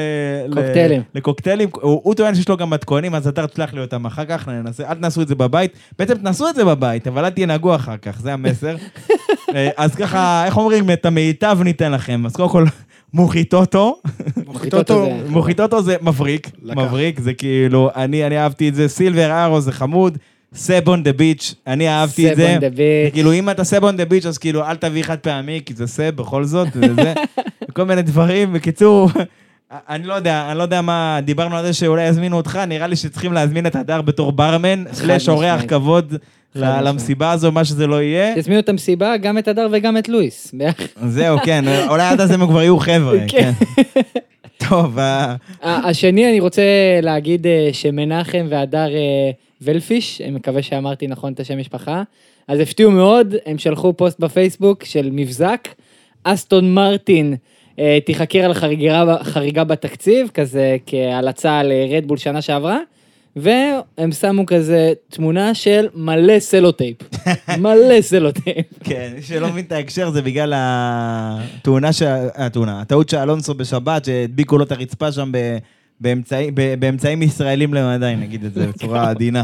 קוקטיילים. 0.53 1.01
לקוקטיילים. 1.15 1.69
הוא, 1.73 2.01
הוא 2.03 2.15
טוען 2.15 2.35
שיש 2.35 2.49
לו 2.49 2.57
גם 2.57 2.69
מתכונים, 2.69 3.15
אז 3.15 3.27
אתה 3.27 3.47
תשלח 3.47 3.73
לי 3.73 3.81
אותם 3.81 4.05
אחר 4.05 4.25
כך, 4.25 4.47
ננסה, 4.47 4.89
אל 4.89 4.93
תנסו 4.95 5.21
את 5.21 5.27
זה 5.27 5.35
בבית. 5.35 5.71
בעצם 5.99 6.17
תנסו 6.17 6.49
את 6.49 6.55
זה 6.55 6.65
בבית, 6.65 7.07
אבל 7.07 7.25
אל 7.25 7.29
תנהגו 7.29 7.75
אחר 7.75 7.97
כך, 7.97 8.19
זה 8.21 8.33
המסר. 8.33 8.75
אה, 9.55 9.69
אז 9.77 9.95
ככה, 9.95 10.45
איך 10.45 10.57
אומרים, 10.57 10.91
את 10.91 11.05
המיטב 11.05 11.57
ניתן 11.63 11.91
לכם. 11.91 12.25
אז 12.25 12.35
קודם 12.35 12.49
כל, 12.49 12.65
מוחיטוטו. 13.13 14.01
מוחיטוטו 14.55 15.05
זה- 15.05 15.29
מוחיטוטו 15.29 15.81
זה 15.83 15.95
מבריק, 16.01 16.49
לקח. 16.63 16.77
מבריק, 16.81 17.19
זה 17.19 17.33
כאילו, 17.33 17.89
אני, 17.95 18.25
אני 18.27 18.37
אהבתי 18.37 18.69
את 18.69 18.75
זה, 18.75 18.87
סילבר 18.87 19.31
ארו 19.45 19.61
זה 19.61 19.71
חמוד, 19.71 20.17
סב 20.55 20.87
און 20.87 21.03
דה 21.03 21.13
ביץ', 21.13 21.53
אני 21.67 21.89
אהבתי 21.89 22.31
את 22.31 22.35
זה. 22.35 22.57
סב 22.61 22.63
on 22.63 22.73
the 22.73 22.77
beach. 22.77 23.13
כאילו, 23.13 23.33
אם 23.33 23.49
אתה 23.49 23.63
סב 23.63 23.83
און 23.83 23.97
דה 23.97 24.05
ביץ', 24.05 24.25
אז 24.25 24.37
כאילו, 24.37 24.65
אל 24.65 24.75
תביא 24.75 25.03
חד 25.03 25.17
פעמי, 25.19 25.61
כי 25.65 25.73
זה 25.73 25.87
סב 25.87 26.09
בכל 26.15 26.43
זאת, 26.43 26.67
וזה, 26.75 27.13
כל 27.75 27.83
מיני 27.83 28.01
דברים. 28.01 28.53
בקיצור, 28.53 29.09
אני 29.89 30.07
לא 30.07 30.13
יודע, 30.13 30.47
אני 30.49 30.57
לא 30.57 30.63
יודע 30.63 30.81
מה, 30.81 31.19
דיברנו 31.23 31.55
על 31.57 31.65
זה 31.65 31.73
שאולי 31.73 32.03
יזמינו 32.07 32.37
אותך, 32.37 32.59
נראה 32.67 32.87
לי 32.87 32.95
שצריכים 32.95 33.33
להזמין 33.33 33.67
את 33.67 33.75
הדר 33.75 34.01
בתור 34.01 34.31
ברמן, 34.31 34.83
סלאש 34.93 35.29
אורח. 35.29 35.61
כבוד. 35.67 36.13
למסיבה 36.57 37.31
הזו, 37.31 37.51
מה 37.51 37.65
שזה 37.65 37.87
לא 37.87 38.01
יהיה. 38.01 38.35
תזמינו 38.35 38.59
את 38.59 38.69
המסיבה, 38.69 39.17
גם 39.17 39.37
את 39.37 39.47
הדר 39.47 39.67
וגם 39.71 39.97
את 39.97 40.09
לואיס. 40.09 40.55
זהו, 41.07 41.37
כן, 41.43 41.65
אולי 41.89 42.03
עד 42.03 42.21
אז 42.21 42.31
הם 42.31 42.47
כבר 42.47 42.61
יהיו 42.61 42.79
חבר'ה, 42.79 43.19
כן. 43.27 43.51
טוב, 44.69 44.99
אה, 44.99 45.35
השני, 45.61 46.29
אני 46.29 46.39
רוצה 46.39 46.61
להגיד 47.01 47.47
אה, 47.47 47.69
שמנחם 47.73 48.45
והדר 48.49 48.95
אה, 48.95 49.31
ולפיש, 49.61 50.21
אני 50.21 50.31
מקווה 50.31 50.61
שאמרתי 50.61 51.07
נכון 51.07 51.33
את 51.33 51.39
השם 51.39 51.57
משפחה, 51.57 52.03
אז 52.47 52.59
הפתיעו 52.59 52.91
מאוד, 52.91 53.35
הם 53.45 53.57
שלחו 53.57 53.93
פוסט 53.93 54.19
בפייסבוק 54.19 54.83
של 54.83 55.09
מבזק, 55.11 55.67
אסטון 56.23 56.73
מרטין 56.73 57.35
אה, 57.79 57.97
תיחקר 58.05 58.45
על 58.45 58.53
חריגה, 58.53 59.17
חריגה 59.23 59.63
בתקציב, 59.63 60.29
כזה 60.33 60.77
כהלצה 60.85 61.63
לרדבול 61.63 62.17
שנה 62.17 62.41
שעברה, 62.41 62.79
והם 63.35 64.11
שמו 64.19 64.45
כזה 64.45 64.93
תמונה 65.09 65.53
של 65.53 65.87
מלא 65.95 66.39
סלוטייפ, 66.39 66.97
מלא 67.59 68.01
סלוטייפ. 68.01 68.65
כן, 68.83 69.11
מי 69.15 69.21
שלא 69.21 69.47
מבין 69.49 69.65
את 69.65 69.71
ההקשר 69.71 70.09
זה 70.09 70.21
בגלל 70.21 70.53
התאונה, 70.55 71.93
ש- 71.93 72.01
התאונה, 72.35 72.81
הטעות 72.81 73.09
של 73.09 73.17
אלונסו 73.17 73.53
בשבת, 73.53 74.05
שהדביקו 74.05 74.57
לו 74.57 74.63
את 74.63 74.71
הרצפה 74.71 75.11
שם 75.11 75.29
ב- 75.33 75.57
באמצעי- 76.01 76.51
ב- 76.53 76.75
באמצעים 76.79 77.21
ישראלים 77.21 77.73
למדי, 77.73 78.13
נגיד 78.17 78.43
את 78.45 78.53
זה 78.53 78.67
בצורה 78.69 79.09
עדינה. 79.09 79.43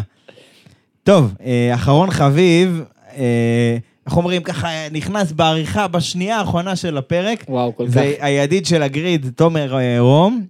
טוב, 1.04 1.34
אה, 1.46 1.72
אחרון 1.74 2.12
חביב, 2.12 2.84
אה, 3.18 3.78
איך 4.06 4.18
אומרים 4.18 4.44
ככה, 4.44 4.68
נכנס 4.92 5.32
בעריכה 5.32 5.88
בשנייה 5.88 6.38
האחרונה 6.38 6.76
של 6.76 6.98
הפרק. 6.98 7.44
וואו, 7.50 7.76
כל 7.76 7.86
כך. 7.88 7.94
זה 7.94 8.14
הידיד 8.20 8.66
של 8.66 8.84
הגריד, 8.84 9.26
תומר 9.36 9.78
אה, 9.80 10.00
רום, 10.00 10.46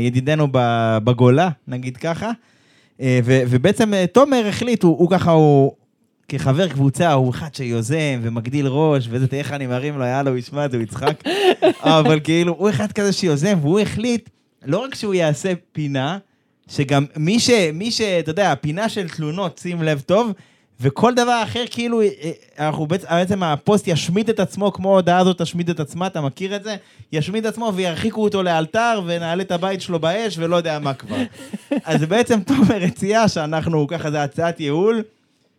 ידידנו 0.00 0.48
בגולה, 1.04 1.48
נגיד 1.68 1.96
ככה. 1.96 2.30
אה, 3.00 3.20
ו- 3.24 3.42
ובעצם 3.48 3.94
אה, 3.94 4.06
תומר 4.06 4.46
החליט, 4.48 4.82
הוא, 4.82 4.98
הוא 4.98 5.10
ככה, 5.10 5.30
הוא 5.30 5.72
כחבר 6.28 6.68
קבוצה, 6.68 7.12
הוא 7.12 7.30
אחד 7.30 7.54
שיוזם 7.54 8.20
ומגדיל 8.22 8.66
ראש, 8.66 9.06
וזה, 9.10 9.28
תראה 9.28 9.40
איך 9.40 9.52
אני 9.52 9.66
מרים 9.66 9.98
לו, 9.98 10.04
יאללה, 10.04 10.30
הוא 10.30 10.38
ישמע 10.38 10.64
את 10.64 10.70
זה, 10.70 10.76
הוא 10.76 10.84
יצחק. 10.84 11.22
אבל 11.80 12.20
כאילו, 12.24 12.54
הוא 12.58 12.70
אחד 12.70 12.92
כזה 12.92 13.12
שיוזם, 13.12 13.58
והוא 13.60 13.80
החליט, 13.80 14.28
לא 14.64 14.78
רק 14.78 14.94
שהוא 14.94 15.14
יעשה 15.14 15.52
פינה, 15.72 16.18
שגם 16.68 17.04
מי 17.16 17.40
ש... 17.40 17.50
מי 17.72 17.90
ש... 17.90 18.00
אתה 18.00 18.30
יודע, 18.30 18.52
הפינה 18.52 18.88
של 18.88 19.08
תלונות, 19.08 19.58
שים 19.58 19.82
לב 19.82 20.00
טוב, 20.00 20.32
וכל 20.84 21.14
דבר 21.14 21.40
אחר, 21.42 21.64
כאילו, 21.70 22.02
אה, 22.02 22.06
אנחנו 22.58 22.86
בעצם, 22.86 23.06
בעצם 23.10 23.42
הפוסט 23.42 23.88
ישמיד 23.88 24.28
את 24.28 24.40
עצמו, 24.40 24.72
כמו 24.72 24.92
ההודעה 24.92 25.18
הזאת 25.18 25.42
תשמיד 25.42 25.70
את 25.70 25.80
עצמה, 25.80 26.06
אתה 26.06 26.20
מכיר 26.20 26.56
את 26.56 26.64
זה? 26.64 26.76
ישמיד 27.12 27.46
את 27.46 27.52
עצמו 27.52 27.72
וירחיקו 27.74 28.22
אותו 28.22 28.42
לאלתר, 28.42 29.00
ונעלה 29.06 29.42
את 29.42 29.52
הבית 29.52 29.80
שלו 29.80 29.98
באש, 29.98 30.38
ולא 30.38 30.56
יודע 30.56 30.78
מה 30.78 30.94
כבר. 30.94 31.16
אז 31.84 32.02
בעצם 32.02 32.40
תומר 32.40 32.82
הציע 32.82 33.28
שאנחנו, 33.28 33.86
ככה 33.86 34.10
זה 34.10 34.22
הצעת 34.22 34.60
ייעול, 34.60 35.02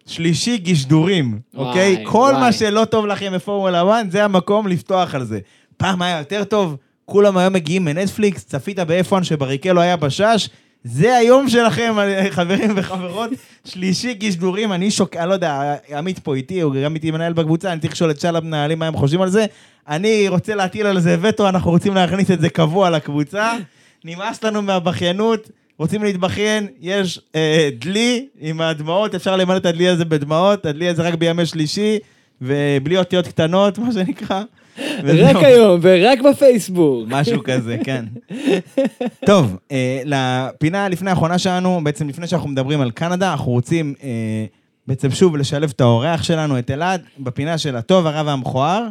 שלישי 0.06 0.58
גשדורים, 0.58 1.40
וואי, 1.54 1.68
אוקיי? 1.68 2.04
כל 2.04 2.30
וואי. 2.32 2.42
מה 2.42 2.52
שלא 2.52 2.86
טוב 2.86 3.06
לכם 3.06 3.32
בפורמולה 3.36 3.84
1, 4.00 4.12
זה 4.12 4.24
המקום 4.24 4.68
לפתוח 4.68 5.16
על 5.16 5.24
זה. 5.24 5.40
פעם 5.78 6.02
היה 6.02 6.18
יותר 6.18 6.44
טוב, 6.44 6.78
כולם 7.06 7.38
היום 7.38 7.54
מגיעים 7.54 7.86
מנטפליקס, 7.86 8.46
צפית 8.46 8.80
ב-F1 8.80 9.24
שבריקלו 9.24 9.82
היה 9.82 9.98
בשש, 9.98 10.50
זה 10.88 11.16
היום 11.16 11.50
שלכם, 11.50 11.96
חברים 12.30 12.72
וחברות. 12.76 13.30
שלישי 13.66 14.14
גשדורים, 14.14 14.74
אני 14.74 14.92
שוק... 14.92 15.16
אני 15.16 15.30
לא 15.30 15.34
יודע, 15.34 15.76
עמית 15.98 16.20
פה 16.20 16.36
איתי, 16.36 16.62
הוא 16.62 16.76
גם 16.84 16.96
איתי 16.96 17.12
מנהל 17.12 17.34
בקבוצה, 17.34 17.72
אני 17.72 17.82
צריך 17.82 17.94
לשאול 17.94 18.12
את 18.12 18.20
שאר 18.20 18.38
המנהלים 18.38 18.80
מה 18.80 18.88
הם 18.88 18.96
חושבים 18.98 19.22
על 19.22 19.30
זה. 19.30 19.46
אני 19.88 20.28
רוצה 20.28 20.56
להטיל 20.56 20.88
על 20.88 21.00
זה 21.00 21.18
וטו, 21.22 21.50
אנחנו 21.50 21.72
רוצים 21.72 21.96
להכניס 21.96 22.32
את 22.32 22.42
זה 22.42 22.50
קבוע 22.50 22.90
לקבוצה. 22.90 23.54
נמאס 24.04 24.44
לנו 24.44 24.62
מהבכיינות, 24.62 25.50
רוצים 25.80 26.04
להתבכיין, 26.04 26.68
יש 26.82 27.20
אה, 27.36 27.70
דלי 27.80 28.28
עם 28.40 28.62
הדמעות, 28.62 29.16
אפשר 29.16 29.36
למלא 29.36 29.58
את 29.58 29.66
הדלי 29.66 29.88
הזה 29.88 30.06
בדמעות, 30.06 30.66
הדלי 30.66 30.88
הזה 30.88 31.02
רק 31.02 31.14
בימי 31.14 31.46
שלישי, 31.46 32.00
ובלי 32.42 32.98
אותיות 32.98 33.28
קטנות, 33.28 33.78
מה 33.78 33.92
שנקרא. 33.92 34.44
רק 35.04 35.36
היום 35.36 35.80
ורק 35.82 36.20
בפייסבוק. 36.22 37.08
משהו 37.08 37.44
כזה, 37.44 37.78
כן. 37.86 38.06
טוב, 39.26 39.58
אה, 39.72 40.02
לפינה 40.06 40.90
לפני 40.90 41.10
האחרונה 41.10 41.38
שלנו, 41.38 41.82
בעצם 41.84 42.10
לפני 42.10 42.28
שאנחנו 42.28 42.50
מדברים 42.50 42.82
על 42.82 42.92
קנדה, 42.92 43.32
אנחנו 43.32 43.52
רוצים 43.52 43.94
אה, 44.04 44.46
בעצם 44.88 45.12
שוב 45.12 45.38
לשלב 45.38 45.72
את 45.76 45.82
האורח 45.82 46.24
שלנו, 46.24 46.60
את 46.60 46.72
אלעד, 46.72 47.02
בפינה 47.20 47.58
של 47.58 47.76
הטוב, 47.76 48.08
הרע 48.08 48.24
והמכוער. 48.26 48.88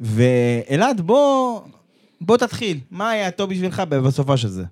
ואלעד, 0.00 1.00
בוא, 1.00 1.60
בוא 2.20 2.36
תתחיל. 2.36 2.78
מה 2.90 3.10
היה 3.10 3.30
טוב 3.30 3.50
בשבילך 3.50 3.82
בסופו 3.88 4.36
של 4.36 4.48
זה? 4.48 4.64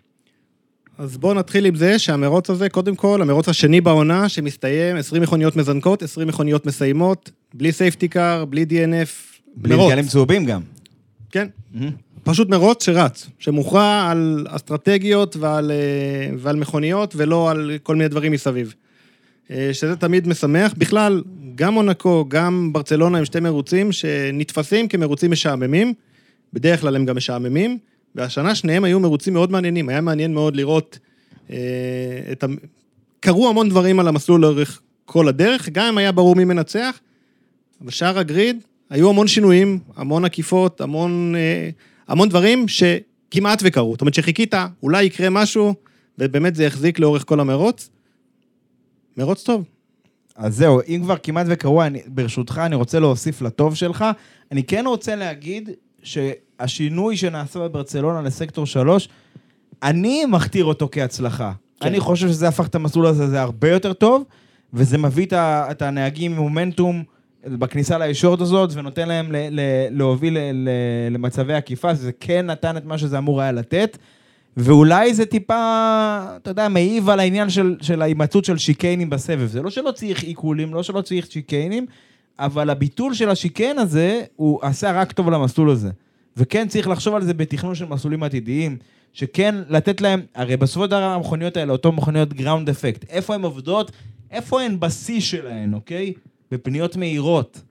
אז 0.99 1.17
בואו 1.17 1.35
נתחיל 1.35 1.67
עם 1.67 1.75
זה 1.75 1.99
שהמרוץ 1.99 2.51
הזה, 2.51 2.69
קודם 2.69 2.95
כל, 2.97 3.23
המרוץ 3.23 3.49
השני 3.49 3.81
בעונה, 3.81 4.29
שמסתיים, 4.29 4.97
20 4.97 5.23
מכוניות 5.23 5.57
מזנקות, 5.57 6.03
20 6.03 6.29
מכוניות 6.29 6.67
מסיימות, 6.67 7.31
בלי 7.57 7.73
סייפטי 7.73 8.09
קאר, 8.09 8.45
בלי 8.45 8.67
DNF, 8.69 9.39
בלי 9.57 9.77
מרוץ. 9.77 9.93
דגלים 9.93 10.07
צהובים 10.07 10.45
גם. 10.45 10.61
כן. 11.31 11.49
פשוט 12.23 12.49
מרוץ 12.49 12.85
שרץ, 12.85 13.27
שמוכרע 13.39 14.09
על 14.11 14.47
אסטרטגיות 14.49 15.37
ועל, 15.37 15.71
אה, 15.71 16.37
ועל 16.39 16.57
מכוניות 16.57 17.15
ולא 17.17 17.51
על 17.51 17.73
כל 17.83 17.97
מיני 17.97 18.09
דברים 18.09 18.33
מסביב. 18.33 18.75
אה, 19.51 19.71
שזה 19.73 19.97
תמיד 19.97 20.29
משמח. 20.29 20.75
בכלל, 20.79 21.23
גם 21.55 21.75
מונקו, 21.75 22.25
גם 22.29 22.73
ברצלונה 22.73 23.19
הם 23.19 23.25
שתי 23.25 23.41
מרוצים 23.41 23.93
שנתפסים 23.93 24.89
כמרוצים 24.89 25.31
משעממים, 25.31 25.95
בדרך 26.53 26.81
כלל 26.81 26.97
הם 26.97 27.07
גם 27.07 27.17
משעממים, 27.17 27.79
והשנה 28.15 28.55
שניהם 28.55 28.85
היו 28.85 29.01
מרוצים 29.01 29.33
מאוד 29.33 29.53
מעניינים, 29.53 29.89
היה 29.89 30.01
מעניין 30.01 30.35
מאוד 30.35 30.57
לראות 30.57 30.99
אה, 31.51 31.57
את 32.33 32.45
ה... 32.45 32.47
קרו 33.21 33.49
המון 33.49 33.69
דברים 33.69 34.01
על 34.01 34.09
המסלול 34.09 34.41
לאורך 34.41 34.81
כל 35.05 35.29
הדרך, 35.29 35.69
גם 35.69 35.87
אם 35.87 35.99
היה 35.99 36.13
ברור 36.13 36.37
מי 36.37 36.45
מנצח, 36.45 36.99
אבל 37.81 37.91
שער 37.91 38.19
הגריד, 38.19 38.63
היו 38.91 39.11
המון 39.11 39.27
שינויים, 39.27 39.79
המון 39.97 40.25
עקיפות, 40.25 40.81
המון, 40.81 41.35
אה, 41.37 41.71
המון 42.09 42.29
דברים 42.29 42.67
שכמעט 42.69 43.63
וקרו. 43.63 43.93
זאת 43.93 44.01
אומרת 44.01 44.15
שחיכית, 44.15 44.55
אולי 44.83 45.05
יקרה 45.05 45.31
משהו, 45.31 45.75
ובאמת 46.19 46.55
זה 46.55 46.65
יחזיק 46.65 46.99
לאורך 46.99 47.25
כל 47.27 47.41
המרוץ. 47.41 47.91
מרוץ 49.17 49.43
טוב. 49.43 49.65
אז 50.37 50.57
זהו, 50.57 50.81
אם 50.89 51.01
כבר 51.03 51.17
כמעט 51.23 51.47
וקרוע, 51.51 51.87
אני, 51.87 52.03
ברשותך, 52.07 52.61
אני 52.67 52.75
רוצה 52.75 53.01
להוסיף 53.01 53.43
לטוב 53.43 53.75
שלך. 53.75 54.05
אני 54.53 54.65
כן 54.65 54.85
רוצה 54.87 55.17
להגיד 55.17 55.71
שהשינוי 56.03 57.17
שנעשה 57.17 57.59
בברצלונה 57.59 58.23
לסקטור 58.23 58.67
3, 58.67 59.09
אני 59.83 60.25
מכתיר 60.29 60.65
אותו 60.65 60.89
כהצלחה. 60.93 61.53
כן. 61.81 61.87
אני 61.87 62.01
חושב 62.01 62.29
שזה 62.29 62.49
הפך 62.49 62.67
את 62.67 62.75
המסלול 62.75 63.07
הזה, 63.07 63.29
זה 63.29 63.41
הרבה 63.41 63.71
יותר 63.71 63.93
טוב, 63.93 64.25
וזה 64.73 64.99
מביא 64.99 65.27
את 65.33 65.83
הנהגים 65.83 66.33
עם 66.33 66.39
מומנטום 66.39 67.03
בכניסה 67.49 67.99
לישורת 67.99 68.41
הזאת, 68.41 68.71
ונותן 68.75 69.09
להם 69.09 69.33
ל- 69.33 69.37
ל- 69.51 69.89
להוביל 69.91 70.39
ל- 70.39 70.69
למצבי 71.11 71.55
עקיפה, 71.55 71.95
זה 71.95 72.11
כן 72.21 72.47
נתן 72.47 72.77
את 72.77 72.85
מה 72.85 72.99
שזה 72.99 73.19
אמור 73.19 73.41
היה 73.41 73.53
לתת. 73.53 73.99
ואולי 74.57 75.15
זה 75.15 75.27
טיפה, 75.27 75.55
אתה 76.37 76.51
יודע, 76.51 76.69
מעיב 76.69 77.09
על 77.09 77.21
העניין 77.21 77.51
של, 77.51 77.77
של 77.81 78.03
ההימצאות 78.03 78.45
של 78.45 78.59
שיקיינים 78.59 79.11
בסבב. 79.11 79.47
זה 79.47 79.63
לא 79.63 79.71
שלא 79.71 79.91
צריך 79.91 80.23
עיקולים, 80.23 80.75
לא 80.75 80.83
שלא 80.83 81.01
צריך 81.01 81.27
שיקיינים, 81.31 81.87
אבל 82.39 82.71
הביטול 82.71 83.15
של 83.15 83.29
השיקיין 83.29 83.79
הזה, 83.79 84.23
הוא 84.37 84.59
עשה 84.63 84.93
רק 84.93 85.13
טוב 85.13 85.31
למסלול 85.31 85.71
הזה. 85.71 85.91
וכן 86.37 86.69
צריך 86.69 86.89
לחשוב 86.89 87.15
על 87.15 87.23
זה 87.23 87.35
בתכנון 87.35 87.75
של 87.75 87.85
מסלולים 87.85 88.23
עתידיים, 88.23 88.77
שכן 89.13 89.55
לתת 89.69 90.01
להם, 90.01 90.21
הרי 90.35 90.57
בסופו 90.57 90.85
של 90.85 90.91
דבר 90.91 91.03
המכוניות 91.03 91.57
האלה, 91.57 91.73
אותו 91.73 91.93
מכוניות 91.93 92.35
ground 92.35 92.69
effect, 92.69 93.05
איפה 93.11 93.35
הן 93.35 93.43
עובדות? 93.43 93.91
איפה 94.31 94.63
הן 94.63 94.81
בשיא 94.81 95.21
שלהן, 95.21 95.75
אוקיי? 95.75 96.13
בפניות 96.51 96.97
מהירות. 96.97 97.63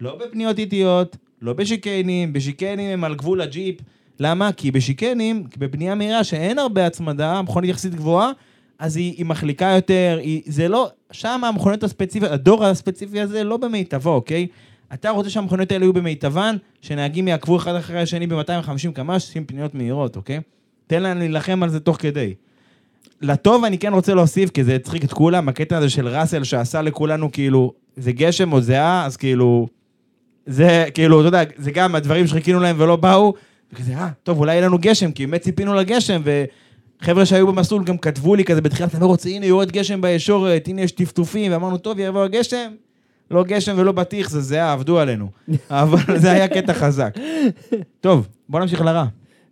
לא 0.00 0.16
בפניות 0.16 0.58
איטיות, 0.58 1.16
לא 1.42 1.52
בשיקיינים, 1.52 2.32
בשיקיינים 2.32 2.90
הם 2.90 3.04
על 3.04 3.14
גבול 3.14 3.40
הג'יפ. 3.40 3.76
למה? 4.20 4.52
כי 4.52 4.70
בשיקיינים, 4.70 5.44
בפנייה 5.58 5.94
מהירה 5.94 6.24
שאין 6.24 6.58
הרבה 6.58 6.86
הצמדה, 6.86 7.42
מכונית 7.42 7.70
יחסית 7.70 7.94
גבוהה, 7.94 8.30
אז 8.78 8.96
היא, 8.96 9.14
היא 9.16 9.26
מחליקה 9.26 9.72
יותר, 9.76 10.18
היא, 10.22 10.42
זה 10.46 10.68
לא, 10.68 10.90
שם 11.12 11.44
המכוניות 11.44 11.82
הספציפיות, 11.82 12.32
הדור 12.32 12.64
הספציפי 12.64 13.20
הזה 13.20 13.44
לא 13.44 13.56
במיטבו, 13.56 14.10
אוקיי? 14.10 14.46
אתה 14.94 15.10
רוצה 15.10 15.30
שהמכוניות 15.30 15.72
האלה 15.72 15.84
יהיו 15.84 15.92
במיטבן, 15.92 16.56
שנהגים 16.80 17.28
יעקבו 17.28 17.56
אחד 17.56 17.74
אחרי 17.74 18.00
השני 18.00 18.26
ב-250 18.26 18.92
קמ"ש 18.94 19.36
עם 19.36 19.44
פניות 19.44 19.74
מהירות, 19.74 20.16
אוקיי? 20.16 20.40
תן 20.86 21.02
להם 21.02 21.18
להילחם 21.18 21.62
על 21.62 21.68
זה 21.68 21.80
תוך 21.80 21.96
כדי. 21.96 22.34
לטוב 23.22 23.64
אני 23.64 23.78
כן 23.78 23.92
רוצה 23.92 24.14
להוסיף, 24.14 24.50
כי 24.50 24.64
זה 24.64 24.74
הצחיק 24.74 25.04
את 25.04 25.12
כולם, 25.12 25.48
הקטע 25.48 25.76
הזה 25.76 25.90
של 25.90 26.08
ראסל 26.08 26.44
שעשה 26.44 26.82
לכולנו 26.82 27.32
כאילו, 27.32 27.72
זה 27.96 28.12
גשם 28.12 28.52
או 28.52 28.60
זיעה, 28.60 29.06
אז 29.06 29.16
כאילו, 29.16 29.68
זה 30.46 30.84
כאילו, 30.94 31.20
אתה 31.20 31.28
יודע, 31.28 31.42
זה 31.56 31.70
גם 31.70 31.94
הדברים 31.94 32.26
שחיכינו 32.26 32.60
להם 32.60 32.76
ולא 32.78 32.96
באו, 32.96 33.34
וכזה, 33.72 33.96
אה, 33.96 34.08
טוב, 34.22 34.38
אולי 34.38 34.52
יהיה 34.52 34.66
לנו 34.66 34.78
גשם, 34.80 35.12
כי 35.12 35.26
באמת 35.26 35.40
ציפינו 35.40 35.74
לגשם, 35.74 36.22
וחבר'ה 37.02 37.26
שהיו 37.26 37.46
במסלול 37.46 37.84
גם 37.84 37.98
כתבו 37.98 38.34
לי 38.34 38.44
כזה 38.44 38.60
בתחילת 38.60 38.94
המרוץ, 38.94 39.26
הנה 39.26 39.46
יורד 39.46 39.72
גשם 39.72 40.00
בישורת, 40.00 40.68
הנה 40.68 40.82
יש 40.82 40.92
טפטופים, 40.92 41.52
ואמרנו, 41.52 41.78
טוב, 41.78 41.98
יבוא 41.98 42.24
הגשם, 42.24 42.70
לא 43.30 43.44
גשם 43.44 43.74
ולא 43.76 43.92
בטיח, 43.92 44.30
זה 44.30 44.40
זיעה, 44.40 44.72
עבדו 44.72 44.98
עלינו. 44.98 45.28
אבל 45.70 46.18
זה 46.18 46.30
היה 46.30 46.48
קטע 46.48 46.74
חזק. 46.74 47.14
טוב, 48.00 48.28
בוא 48.48 48.60
נמשיך 48.60 48.80
לרע. 48.80 49.06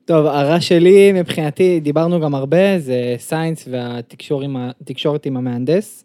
טוב, 0.04 0.26
הרע 0.26 0.60
שלי 0.60 1.12
מבחינתי, 1.12 1.80
דיברנו 1.80 2.20
גם 2.20 2.34
הרבה, 2.34 2.78
זה 2.78 3.14
סיינס 3.18 3.68
והתקשורת 3.70 5.26
עם 5.26 5.36
המהנדס. 5.36 6.04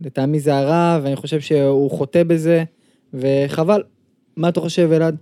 לטעמי 0.00 0.40
זה 0.40 0.56
הרע, 0.56 1.00
ואני 1.02 1.16
חושב 1.16 1.40
שהוא 1.40 1.90
חוטא 1.90 2.22
בזה, 2.22 2.64
וחבל. 3.14 3.82
מה 4.36 4.48
אתה 4.48 4.60
חושב, 4.60 4.90
אלעד? 4.92 5.16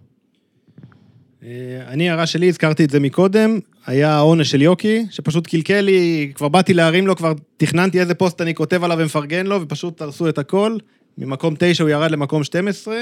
אה, 1.43 1.49
אני, 1.87 2.11
הרע 2.11 2.27
שלי, 2.27 2.49
הזכרתי 2.49 2.85
את 2.85 2.91
זה 2.91 3.01
מקודם, 3.01 3.59
היה 3.87 4.11
העונש 4.11 4.51
של 4.51 4.63
יוקי, 4.63 5.07
שפשוט 5.11 5.47
קלקל 5.47 5.81
לי, 5.81 6.33
כבר 6.35 6.49
באתי 6.49 6.75
להרים 6.75 7.07
לו, 7.07 7.17
כבר 7.17 7.33
תכננתי 7.57 8.01
איזה 8.01 8.15
פוסט 8.15 8.41
אני 8.41 8.55
כותב 8.55 8.85
עליו 8.85 8.99
ומפרגן 8.99 9.47
לו, 9.47 9.63
ופשוט 9.63 10.03
הרסו 10.03 10.29
את 10.29 10.39
הכל. 10.39 10.77
ממקום 11.19 11.55
תשע 11.59 11.85
הוא 11.85 11.91
ירד 11.91 12.11
למקום 12.11 12.45
12. 12.45 12.97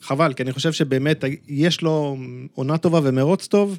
חבל, 0.00 0.32
כי 0.32 0.42
אני 0.42 0.52
חושב 0.52 0.72
שבאמת 0.72 1.24
יש 1.48 1.82
לו 1.82 2.16
עונה 2.54 2.78
טובה 2.78 3.00
ומרוץ 3.02 3.46
טוב. 3.46 3.78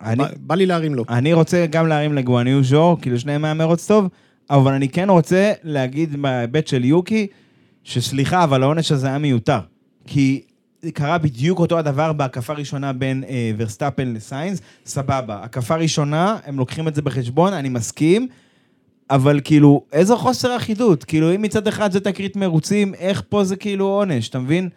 אני, 0.00 0.16
בא, 0.16 0.28
בא 0.36 0.54
לי 0.54 0.66
להרים 0.66 0.94
לו. 0.94 1.04
אני 1.08 1.32
רוצה 1.32 1.66
גם 1.70 1.86
להרים 1.86 2.12
לגואניו 2.12 2.64
ז'ו, 2.64 2.96
כי 3.02 3.10
לשניהם 3.10 3.44
היה 3.44 3.54
מרוץ 3.54 3.86
טוב, 3.86 4.08
אבל 4.50 4.72
אני 4.72 4.88
כן 4.88 5.10
רוצה 5.10 5.52
להגיד 5.62 6.22
בהיבט 6.22 6.66
של 6.66 6.84
יוקי, 6.84 7.26
שסליחה, 7.84 8.44
אבל 8.44 8.62
העונש 8.62 8.92
הזה 8.92 9.06
היה 9.06 9.18
מיותר. 9.18 9.58
כי 10.06 10.42
קרה 10.94 11.18
בדיוק 11.18 11.58
אותו 11.58 11.78
הדבר 11.78 12.12
בהקפה 12.12 12.52
ראשונה 12.52 12.92
בין 12.92 13.24
אה, 13.28 13.50
ורסטאפן 13.56 14.04
לסיינס, 14.04 14.60
סבבה. 14.86 15.42
הקפה 15.42 15.76
ראשונה, 15.76 16.36
הם 16.44 16.58
לוקחים 16.58 16.88
את 16.88 16.94
זה 16.94 17.02
בחשבון, 17.02 17.52
אני 17.52 17.68
מסכים, 17.68 18.28
אבל 19.10 19.40
כאילו, 19.44 19.84
איזה 19.92 20.16
חוסר 20.16 20.56
אחידות. 20.56 21.04
כאילו, 21.04 21.34
אם 21.34 21.42
מצד 21.42 21.68
אחד 21.68 21.92
זה 21.92 22.00
תקרית 22.00 22.36
מרוצים, 22.36 22.94
איך 22.94 23.22
פה 23.28 23.44
זה 23.44 23.56
כאילו 23.56 23.86
עונש, 23.86 24.28
אתה 24.28 24.38
מבין? 24.38 24.68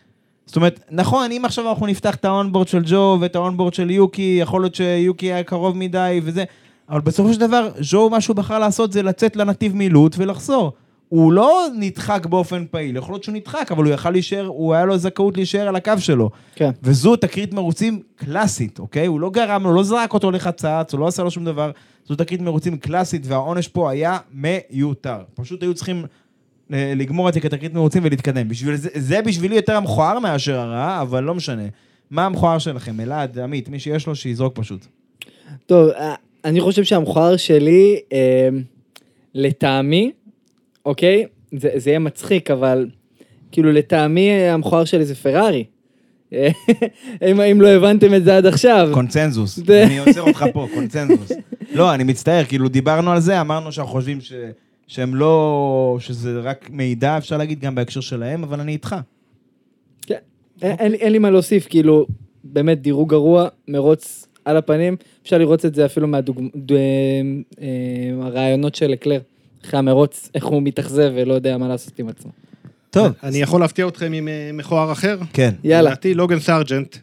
זאת 0.50 0.56
אומרת, 0.56 0.80
נכון, 0.92 1.32
אם 1.32 1.46
עכשיו 1.46 1.70
אנחנו 1.70 1.88
נפתח 1.88 2.16
את 2.16 2.26
האונבורד 2.26 2.68
של 2.68 2.82
ג'ו 2.86 3.18
ואת 3.22 3.36
האונבורד 3.36 3.74
של 3.74 3.92
יוקי, 3.92 4.38
יכול 4.42 4.62
להיות 4.62 4.76
שיוקי 4.76 5.34
היה 5.34 5.44
קרוב 5.44 5.78
מדי 5.78 6.22
וזה, 6.24 6.44
אבל 6.90 7.02
בסופו 7.02 7.34
של 7.34 7.40
דבר, 7.40 7.70
ג'ו, 7.92 8.10
מה 8.10 8.22
שהוא 8.22 8.36
בחר 8.36 8.60
לעשות 8.60 8.92
זה 8.92 9.04
לצאת 9.04 9.36
לנתיב 9.36 9.76
מילוט 9.76 10.16
ולחזור. 10.18 10.72
הוא 11.10 11.34
לא 11.34 11.68
נדחק 11.76 12.26
באופן 12.26 12.66
פעיל, 12.72 12.96
יכול 12.96 13.14
להיות 13.14 13.24
שהוא 13.24 13.36
נדחק, 13.36 13.72
אבל 13.72 13.84
הוא 13.84 13.94
יכל 13.94 14.10
להישאר, 14.10 14.46
הוא 14.46 14.74
היה 14.74 14.86
לו 14.86 14.98
זכאות 14.98 15.38
להישאר 15.38 15.68
על 15.68 15.76
הקו 15.76 15.94
שלו. 15.98 16.30
כן. 16.56 16.72
וזו 16.84 17.16
תקרית 17.16 17.54
מרוצים 17.54 18.02
קלאסית, 18.16 18.80
אוקיי? 18.80 19.06
הוא 19.06 19.20
לא 19.20 19.30
גרם 19.30 19.64
לו, 19.64 19.74
לא 19.74 19.84
זרק 19.84 20.14
אותו 20.14 20.32
לחצץ, 20.32 20.90
הוא 20.92 21.00
לא 21.00 21.08
עשה 21.08 21.24
לו 21.24 21.32
שום 21.32 21.46
דבר. 21.46 21.72
זו 22.06 22.16
תקרית 22.16 22.42
מרוצים 22.42 22.78
קלאסית, 22.78 23.22
והעונש 23.26 23.68
פה 23.68 23.92
היה 23.92 24.18
מיותר. 24.34 25.18
פשוט 25.34 25.64
היו 25.64 25.74
צריכים 25.74 26.06
לגמור 26.70 27.30
את 27.30 27.34
זה 27.34 27.40
כתקרית 27.40 27.74
מרוצים 27.74 28.04
ולהתקדם. 28.06 28.48
בשביל 28.48 28.76
זה, 28.76 28.90
זה 28.96 29.22
בשבילי 29.22 29.56
יותר 29.56 29.76
המכוער 29.76 30.20
מאשר 30.20 30.60
הרע, 30.60 31.02
אבל 31.02 31.24
לא 31.24 31.36
משנה. 31.36 31.64
מה 32.12 32.26
המכוער 32.26 32.60
שלכם? 32.60 33.00
אלעד, 33.00 33.40
עמית, 33.40 33.70
מי 33.70 33.80
שיש 33.80 34.08
לו, 34.08 34.16
שיזרוק 34.16 34.56
פשוט. 34.56 34.86
טוב, 35.66 35.90
אה, 35.90 36.16
אני 36.46 36.62
חושב 36.62 36.84
שהמכוער 36.84 37.38
שלי, 37.38 38.00
אה, 38.14 38.50
לטעמי, 39.34 40.12
אוקיי? 40.86 41.26
זה, 41.52 41.70
זה 41.76 41.90
יהיה 41.90 42.00
מצחיק, 42.00 42.52
אבל 42.52 42.88
כאילו 43.52 43.72
לטעמי 43.72 44.32
המכוער 44.32 44.86
שלי 44.86 45.06
זה 45.06 45.16
פרארי. 45.16 45.64
אה, 46.34 46.50
אם, 47.32 47.42
אם 47.42 47.62
לא 47.62 47.68
הבנתם 47.68 48.14
את 48.14 48.24
זה 48.24 48.38
עד 48.38 48.46
עכשיו. 48.46 48.90
קונצנזוס. 48.94 49.60
אני 49.70 50.00
עוצר 50.00 50.22
אותך 50.22 50.46
פה, 50.54 50.68
קונצנזוס. 50.74 51.32
לא, 51.72 51.94
אני 51.94 52.04
מצטער, 52.04 52.44
כאילו 52.46 52.70
דיברנו 52.70 53.12
על 53.12 53.20
זה, 53.20 53.42
אמרנו 53.42 53.72
שאנחנו 53.72 53.92
חושבים 53.94 54.22
ש... 54.22 54.34
שהם 54.90 55.16
לא... 55.16 55.98
שזה 56.00 56.40
רק 56.40 56.70
מידע, 56.70 57.18
אפשר 57.18 57.38
להגיד 57.38 57.60
גם 57.60 57.76
בהקשר 57.76 58.00
שלהם, 58.02 58.44
אבל 58.44 58.60
אני 58.60 58.72
איתך. 58.72 58.96
כן, 60.02 60.16
אין, 60.62 60.94
אין, 60.94 61.12
לי- 61.12 61.20
מה 61.20 61.30
להוסיף, 61.30 61.68
כאילו, 61.70 62.06
באמת 62.44 62.82
דירוג 62.82 63.10
גרוע, 63.10 63.48
מרוץ 63.68 64.28
על 64.46 64.58
הפנים, 64.58 64.96
אפשר 65.24 65.38
לראות 65.38 65.66
את 65.66 65.76
זה 65.76 65.86
אפילו 65.86 66.08
מהרעיונות 68.18 68.76
של 68.76 68.94
אקלר, 68.94 69.20
אחרי 69.66 69.80
המרוץ, 69.80 70.30
איך 70.36 70.46
הוא 70.46 70.62
מתאכזב 70.64 71.12
ולא 71.16 71.34
יודע 71.34 71.58
מה 71.58 71.68
לעשות 71.68 72.00
עם 72.00 72.10
עצמו. 72.10 72.32
טוב. 72.90 73.12
אני 73.24 73.38
יכול 73.38 73.62
להפתיע 73.62 73.88
אתכם 73.88 74.12
עם 74.14 74.28
אה, 74.28 74.50
מכוער 74.54 74.92
אחר? 74.92 75.18
כן. 75.34 75.54
יאללה. 75.64 75.90
לדעתי 75.90 76.14
לוגן 76.14 76.40
סארג'נט. 76.40 76.96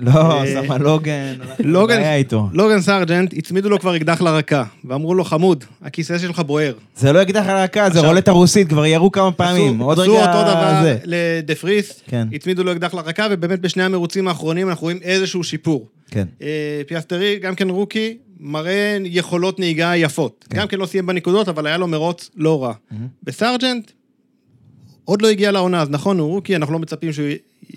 לא, 0.00 0.10
אה, 0.42 0.46
שמה 0.64 0.78
לוגן, 0.78 1.34
לוגן- 1.58 1.96
בעיה 1.96 2.14
איתו. 2.16 2.48
לוגן 2.52 2.80
סארג'נט, 2.80 3.34
הצמידו 3.38 3.68
לו 3.70 3.78
כבר 3.80 3.96
אקדח 3.96 4.20
לרקה, 4.22 4.64
ואמרו 4.84 5.14
לו, 5.14 5.24
חמוד, 5.24 5.64
הכיסא 5.82 6.18
שלך 6.18 6.40
בוער. 6.40 6.72
זה 6.96 7.12
לא 7.12 7.22
אקדח 7.22 7.44
על 7.46 7.56
הרקה, 7.56 7.90
זה 7.90 8.00
רולטה 8.00 8.30
רוסית, 8.32 8.68
כבר 8.68 8.86
ירו 8.86 9.12
כמה 9.12 9.32
פעמים. 9.32 9.74
עשו- 9.74 9.84
עוד 9.84 10.00
עשו 10.00 10.12
רגע 10.12 10.20
אותו 10.40 10.50
דבר. 10.50 10.96
לדה 11.04 11.54
פריס, 11.54 12.02
כן. 12.06 12.28
הצמידו 12.34 12.64
לו 12.64 12.72
אקדח 12.72 12.94
לרקה, 12.94 13.26
ובאמת 13.30 13.60
בשני 13.60 13.82
המרוצים 13.82 14.28
האחרונים 14.28 14.68
אנחנו 14.68 14.82
רואים 14.84 14.98
איזשהו 15.02 15.44
שיפור. 15.44 15.86
כן. 16.10 16.26
אה, 16.42 16.48
פיאסטרי, 16.86 17.38
גם 17.38 17.54
כן 17.54 17.70
rookie, 17.70 18.16
מראה 18.40 18.98
יכולות 19.04 19.58
נהיגה 19.60 19.92
יפות. 19.96 20.44
כן. 20.50 20.56
גם 20.58 20.66
כן 20.68 20.78
לא 20.78 20.86
סיים 20.86 21.06
בנקודות, 21.06 21.48
אבל 21.48 21.66
היה 21.66 21.76
לו 21.78 21.86
מרוץ 21.86 22.30
לא 22.36 22.62
רע. 22.64 22.72
בסארג'נט, 23.22 23.90
עוד 25.08 25.22
לא 25.22 25.28
הגיע 25.28 25.50
לעונה, 25.52 25.82
אז 25.82 25.90
נכון, 25.90 26.18
הוא 26.18 26.28
רוקי, 26.28 26.56
אנחנו 26.56 26.72
לא 26.72 26.78
מצפים 26.78 27.12
שהוא 27.12 27.26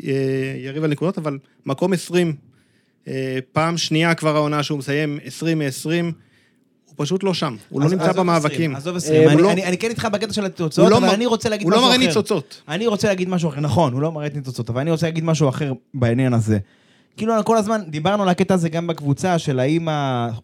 אה, 0.04 0.12
יריב 0.58 0.84
על 0.84 0.90
נקודות, 0.90 1.18
אבל 1.18 1.38
מקום 1.66 1.94
20, 1.94 2.34
אה, 3.08 3.14
פעם 3.52 3.78
שנייה 3.78 4.14
כבר 4.16 4.36
העונה 4.36 4.64
שהוא 4.64 4.80
מסיים 4.80 5.20
20 5.26 5.60
מ-20, 5.60 5.90
הוא 6.86 6.94
פשוט 6.96 7.24
לא 7.24 7.34
שם, 7.34 7.56
הוא 7.70 7.82
לא 7.82 7.90
נמצא 7.90 8.12
במאבקים. 8.12 8.76
20, 8.76 8.76
עזוב 8.76 8.94
אה, 8.94 8.98
20, 8.98 9.22
הוא 9.24 9.32
אני- 9.32 9.42
לא- 9.42 9.52
אני 9.52 9.78
כן 9.78 9.90
איתך 9.90 10.08
בקטע 10.14 10.34
של 10.34 10.42
הוא 10.42 10.48
התוצאות, 10.48 10.92
לא 10.92 10.98
אבל 10.98 11.10
אני 11.10 11.26
רוצה 11.26 11.50
להגיד 11.50 11.64
הוא 11.68 11.72
משהו 11.72 11.82
לא 11.82 11.88
אחר. 11.90 11.98
מראה 11.98 12.08
ניצוצות. 12.08 12.62
אני 12.68 12.88
רוצה 12.88 13.08
להגיד 13.08 13.30
משהו 13.30 13.50
אחר, 13.50 13.60
נכון, 13.60 13.94
הוא 13.94 14.02
לא 14.02 14.12
מראה 14.12 14.28
ניצוצות, 14.34 14.70
אבל 14.70 14.82
אני 14.82 14.92
רוצה 14.92 15.08
להגיד 15.08 15.24
משהו 15.24 15.50
אחר 15.50 15.74
בעניין 15.94 16.34
הזה. 16.34 16.58
כאילו, 17.18 17.34
כל 17.46 17.58
הזמן 17.58 17.82
דיברנו 17.88 18.24
על 18.24 18.30
הקטע 18.30 18.54
הזה 18.54 18.70
גם 18.70 18.88
בקבוצה, 18.88 19.40
של 19.40 19.60
האם 19.60 19.88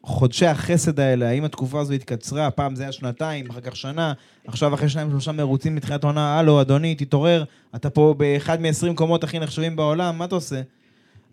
חודשי 0.03 0.45
החסד 0.45 0.99
האלה, 0.99 1.30
האם 1.30 1.45
התקופה 1.45 1.80
הזו 1.80 1.94
התקצרה, 1.94 2.52
פעם 2.52 2.76
זה 2.76 2.84
היה 2.84 2.91
שנתיים, 2.91 3.49
אחר 3.49 3.60
כך 3.61 3.76
שנה, 3.76 4.14
עכשיו 4.48 4.73
אחרי 4.73 4.89
שניים 4.89 5.10
שלושה 5.10 5.31
מרוצים 5.31 5.76
מתחילת 5.76 6.03
העונה, 6.03 6.39
הלו, 6.39 6.61
אדוני, 6.61 6.95
תתעורר, 6.95 7.44
אתה 7.76 7.89
פה 7.89 8.15
באחד 8.18 8.61
מ-20 8.61 8.94
קומות 8.95 9.23
הכי 9.23 9.39
נחשבים 9.39 9.76
בעולם, 9.76 10.18
מה 10.18 10.26
אתה 10.26 10.35
עושה? 10.35 10.61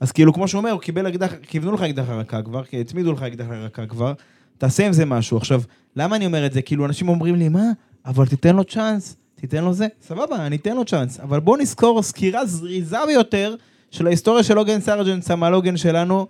אז 0.01 0.12
כאילו, 0.12 0.32
כמו 0.32 0.48
שהוא 0.48 0.59
אומר, 0.59 0.70
הוא 0.70 0.81
קיבל 0.81 1.09
אקדח, 1.09 1.32
כיוונו 1.43 1.73
לך 1.73 1.82
אקדח 1.82 2.09
לרקה 2.09 2.43
כבר, 2.43 2.65
כי 2.65 2.81
הצמידו 2.81 3.12
לך 3.12 3.23
אקדח 3.23 3.47
לרקה 3.51 3.86
כבר, 3.86 4.12
תעשה 4.59 4.86
עם 4.86 4.93
זה 4.93 5.05
משהו. 5.05 5.36
עכשיו, 5.36 5.62
למה 5.97 6.16
אני 6.16 6.27
אומר 6.27 6.47
את 6.47 6.52
זה? 6.52 6.62
כאילו, 6.62 6.86
אנשים 6.86 7.09
אומרים 7.09 7.36
לי, 7.36 7.48
מה? 7.48 7.70
אבל 8.06 8.27
תיתן 8.27 8.56
לו 8.56 8.65
צ'אנס, 8.65 9.16
תיתן 9.35 9.65
לו 9.65 9.73
זה. 9.73 9.86
סבבה, 10.02 10.47
אני 10.47 10.56
אתן 10.56 10.77
לו 10.77 10.85
צ'אנס. 10.85 11.20
אבל 11.20 11.40
בואו 11.40 11.56
נזכור 11.56 12.02
סקירה 12.02 12.47
זריזה 12.47 12.98
ביותר 13.06 13.55
של 13.95 14.07
ההיסטוריה 14.07 14.43
של 14.43 14.59
עוגן 14.59 14.81
סרג'נט, 14.81 15.23
סמל 15.23 15.53
עוגן 15.53 15.77
שלנו, 15.77 16.27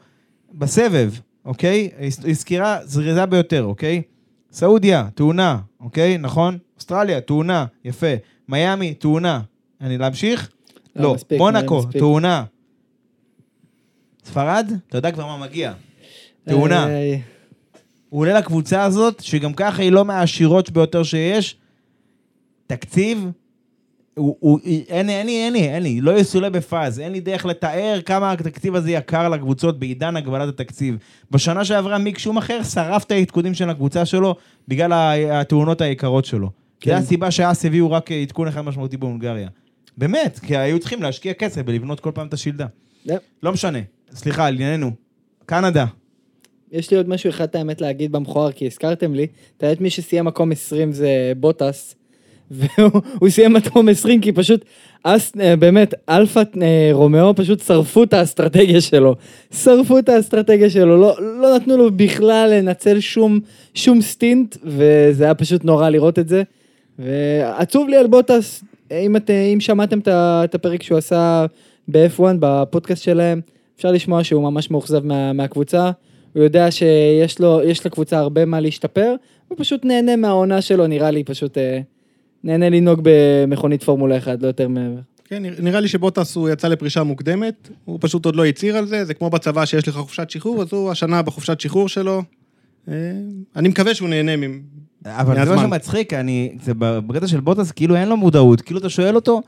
בסבב, 0.54 1.12
אוקיי? 1.44 1.90
היא 2.24 2.34
סקירה 2.34 2.78
זריזה 2.84 3.26
ביותר, 3.26 3.62
אוקיי? 3.64 4.02
סעודיה, 4.52 5.08
תאונה, 5.14 5.58
אוקיי? 5.80 6.18
נכון? 6.18 6.58
אוסטרליה, 6.76 7.20
תאונה, 7.20 7.66
יפה. 7.84 8.06
מיאמי, 8.48 8.94
תאונה. 8.94 9.40
אני 9.80 9.98
להמשיך? 9.98 10.50
לא, 10.96 11.02
לא. 11.02 11.14
מספיק, 11.14 11.38
מונאקו, 11.38 11.78
מספיק. 11.78 11.96
תאונה. 11.96 12.44
ספרד, 14.24 14.72
אתה 14.88 14.98
יודע 14.98 15.10
כבר 15.10 15.26
מה 15.26 15.36
מגיע. 15.36 15.72
תאונה. 16.48 16.86
הוא 18.08 18.20
עולה 18.20 18.38
לקבוצה 18.38 18.82
הזאת, 18.82 19.22
שגם 19.22 19.52
ככה 19.52 19.82
היא 19.82 19.92
לא 19.92 20.04
מהעשירות 20.04 20.70
ביותר 20.70 21.02
שיש. 21.02 21.56
תקציב, 22.66 23.28
הוא, 24.14 24.36
הוא, 24.40 24.60
אין 24.88 25.06
לי, 25.06 25.12
אין 25.12 25.26
לי, 25.26 25.44
אין 25.44 25.52
לי, 25.52 25.68
אין 25.68 25.82
לי, 25.82 26.00
לא 26.00 26.18
יסולא 26.18 26.48
בפאז, 26.48 27.00
אין 27.00 27.12
לי 27.12 27.20
דרך 27.20 27.46
לתאר 27.46 28.00
כמה 28.04 28.32
התקציב 28.32 28.74
הזה 28.74 28.90
יקר 28.90 29.28
לקבוצות 29.28 29.78
בעידן 29.78 30.16
הגבלת 30.16 30.48
התקציב. 30.48 30.96
בשנה 31.30 31.64
שעברה 31.64 31.98
מיק 31.98 32.18
שום 32.18 32.36
אחר 32.36 32.62
שרף 32.62 33.04
את 33.04 33.10
העדכונים 33.10 33.54
של 33.54 33.70
הקבוצה 33.70 34.06
שלו 34.06 34.36
בגלל 34.68 34.92
התאונות 35.32 35.80
היקרות 35.80 36.24
שלו. 36.24 36.50
כן. 36.80 36.90
זו 36.90 36.96
הסיבה 36.96 37.30
שאס 37.30 37.64
הביאו 37.64 37.90
רק 37.90 38.12
עדכון 38.12 38.48
אחד 38.48 38.60
משמעותי 38.60 38.96
בהונגריה. 38.96 39.48
באמת, 39.98 40.38
כי 40.38 40.56
היו 40.56 40.78
צריכים 40.78 41.02
להשקיע 41.02 41.34
כסף 41.34 41.62
בלבנות 41.62 42.00
כל 42.00 42.10
פעם 42.14 42.26
את 42.26 42.34
השלדה. 42.34 42.66
לא. 43.06 43.14
לא 43.42 43.52
משנה, 43.52 43.78
סליחה, 44.14 44.50
לענייננו. 44.50 44.90
קנדה, 45.46 45.84
יש 46.72 46.90
לי 46.90 46.96
עוד 46.96 47.08
משהו 47.08 47.30
אחד, 47.30 47.56
האמת, 47.56 47.80
להגיד 47.80 48.12
במכוער, 48.12 48.52
כי 48.52 48.66
הזכרתם 48.66 49.14
לי. 49.14 49.26
את 49.56 49.62
האמת, 49.62 49.80
מי 49.80 49.90
שסיים 49.90 50.24
מקום 50.24 50.52
20 50.52 50.92
זה 50.92 51.32
בוטס. 51.36 51.94
והוא 52.50 53.00
הוא 53.20 53.28
סיים 53.28 53.52
מקום 53.52 53.88
20 53.88 54.20
כי 54.20 54.32
פשוט, 54.32 54.64
אס, 55.02 55.32
אה, 55.40 55.56
באמת, 55.56 55.94
אלפא 56.08 56.42
אה, 56.62 56.90
רומאו 56.92 57.34
פשוט 57.34 57.60
שרפו 57.60 58.02
את 58.02 58.12
האסטרטגיה 58.12 58.80
שלו. 58.80 59.14
שרפו 59.62 59.98
את 59.98 60.08
האסטרטגיה 60.08 60.70
שלו, 60.70 60.96
לא, 60.96 61.16
לא 61.20 61.56
נתנו 61.56 61.76
לו 61.76 61.90
בכלל 61.96 62.50
לנצל 62.52 63.00
שום, 63.00 63.40
שום 63.74 64.00
stint, 64.00 64.56
וזה 64.64 65.24
היה 65.24 65.34
פשוט 65.34 65.64
נורא 65.64 65.88
לראות 65.88 66.18
את 66.18 66.28
זה. 66.28 66.42
ועצוב 66.98 67.88
לי 67.88 67.96
על 67.96 68.06
בוטס, 68.06 68.64
אם, 68.90 69.16
את, 69.16 69.30
אם 69.30 69.60
שמעתם 69.60 69.98
את 70.08 70.54
הפרק 70.54 70.82
שהוא 70.82 70.98
עשה 70.98 71.46
ב-F1 71.88 72.22
בפודקאסט 72.40 73.02
שלהם, 73.02 73.40
אפשר 73.76 73.92
לשמוע 73.92 74.24
שהוא 74.24 74.42
ממש 74.42 74.70
מאוכזב 74.70 75.06
מה, 75.06 75.32
מהקבוצה. 75.32 75.90
הוא 76.34 76.42
יודע 76.42 76.70
שיש 76.70 77.40
לו, 77.40 77.60
לקבוצה 77.84 78.18
הרבה 78.18 78.44
מה 78.44 78.60
להשתפר, 78.60 79.14
הוא 79.48 79.58
פשוט 79.58 79.84
נהנה 79.84 80.16
מהעונה 80.16 80.60
שלו, 80.60 80.86
נראה 80.86 81.10
לי 81.10 81.24
פשוט 81.24 81.58
אה, 81.58 81.80
נהנה 82.44 82.68
לנהוג 82.68 83.00
במכונית 83.02 83.82
פורמולה 83.82 84.18
1, 84.18 84.42
לא 84.42 84.46
יותר 84.46 84.68
מעבר. 84.68 85.00
כן, 85.24 85.42
נראה- 85.58 85.80
לי 85.80 85.88
שבוטס 85.88 86.36
הוא 86.36 86.48
יצא 86.48 86.68
לפרישה 86.68 87.02
מוקדמת, 87.02 87.68
הוא 87.84 87.98
פשוט 88.00 88.24
עוד 88.24 88.36
לא 88.36 88.44
הצהיר 88.44 88.76
על 88.76 88.86
זה, 88.86 89.04
זה 89.04 89.14
כמו 89.14 89.30
בצבא 89.30 89.64
שיש 89.64 89.88
לך 89.88 89.94
חופשת 89.94 90.30
שחרור, 90.30 90.62
אז 90.62 90.68
הוא 90.72 90.90
השנה 90.90 91.22
בחופשת 91.22 91.60
שחרור 91.60 91.88
שלו. 91.88 92.22
אה, 92.88 92.94
אני 93.56 93.68
מקווה 93.68 93.94
שהוא 93.94 94.08
נהנה 94.08 94.36
מ... 94.36 94.60
אבל 95.06 95.34
זה 95.34 95.40
מה 95.40 95.46
מהזמן. 95.56 95.68
שמצחיק, 95.68 96.12
אני, 96.12 96.56
זה 96.62 96.72
בקטע 96.78 97.26
של 97.26 97.40
בוטס, 97.40 97.72
כאילו 97.72 97.96
אין 97.96 98.08
לו 98.08 98.16
מודעות, 98.16 98.60
כאילו 98.60 98.80
אתה 98.80 98.88
שואל 98.88 99.16
אותו, 99.16 99.40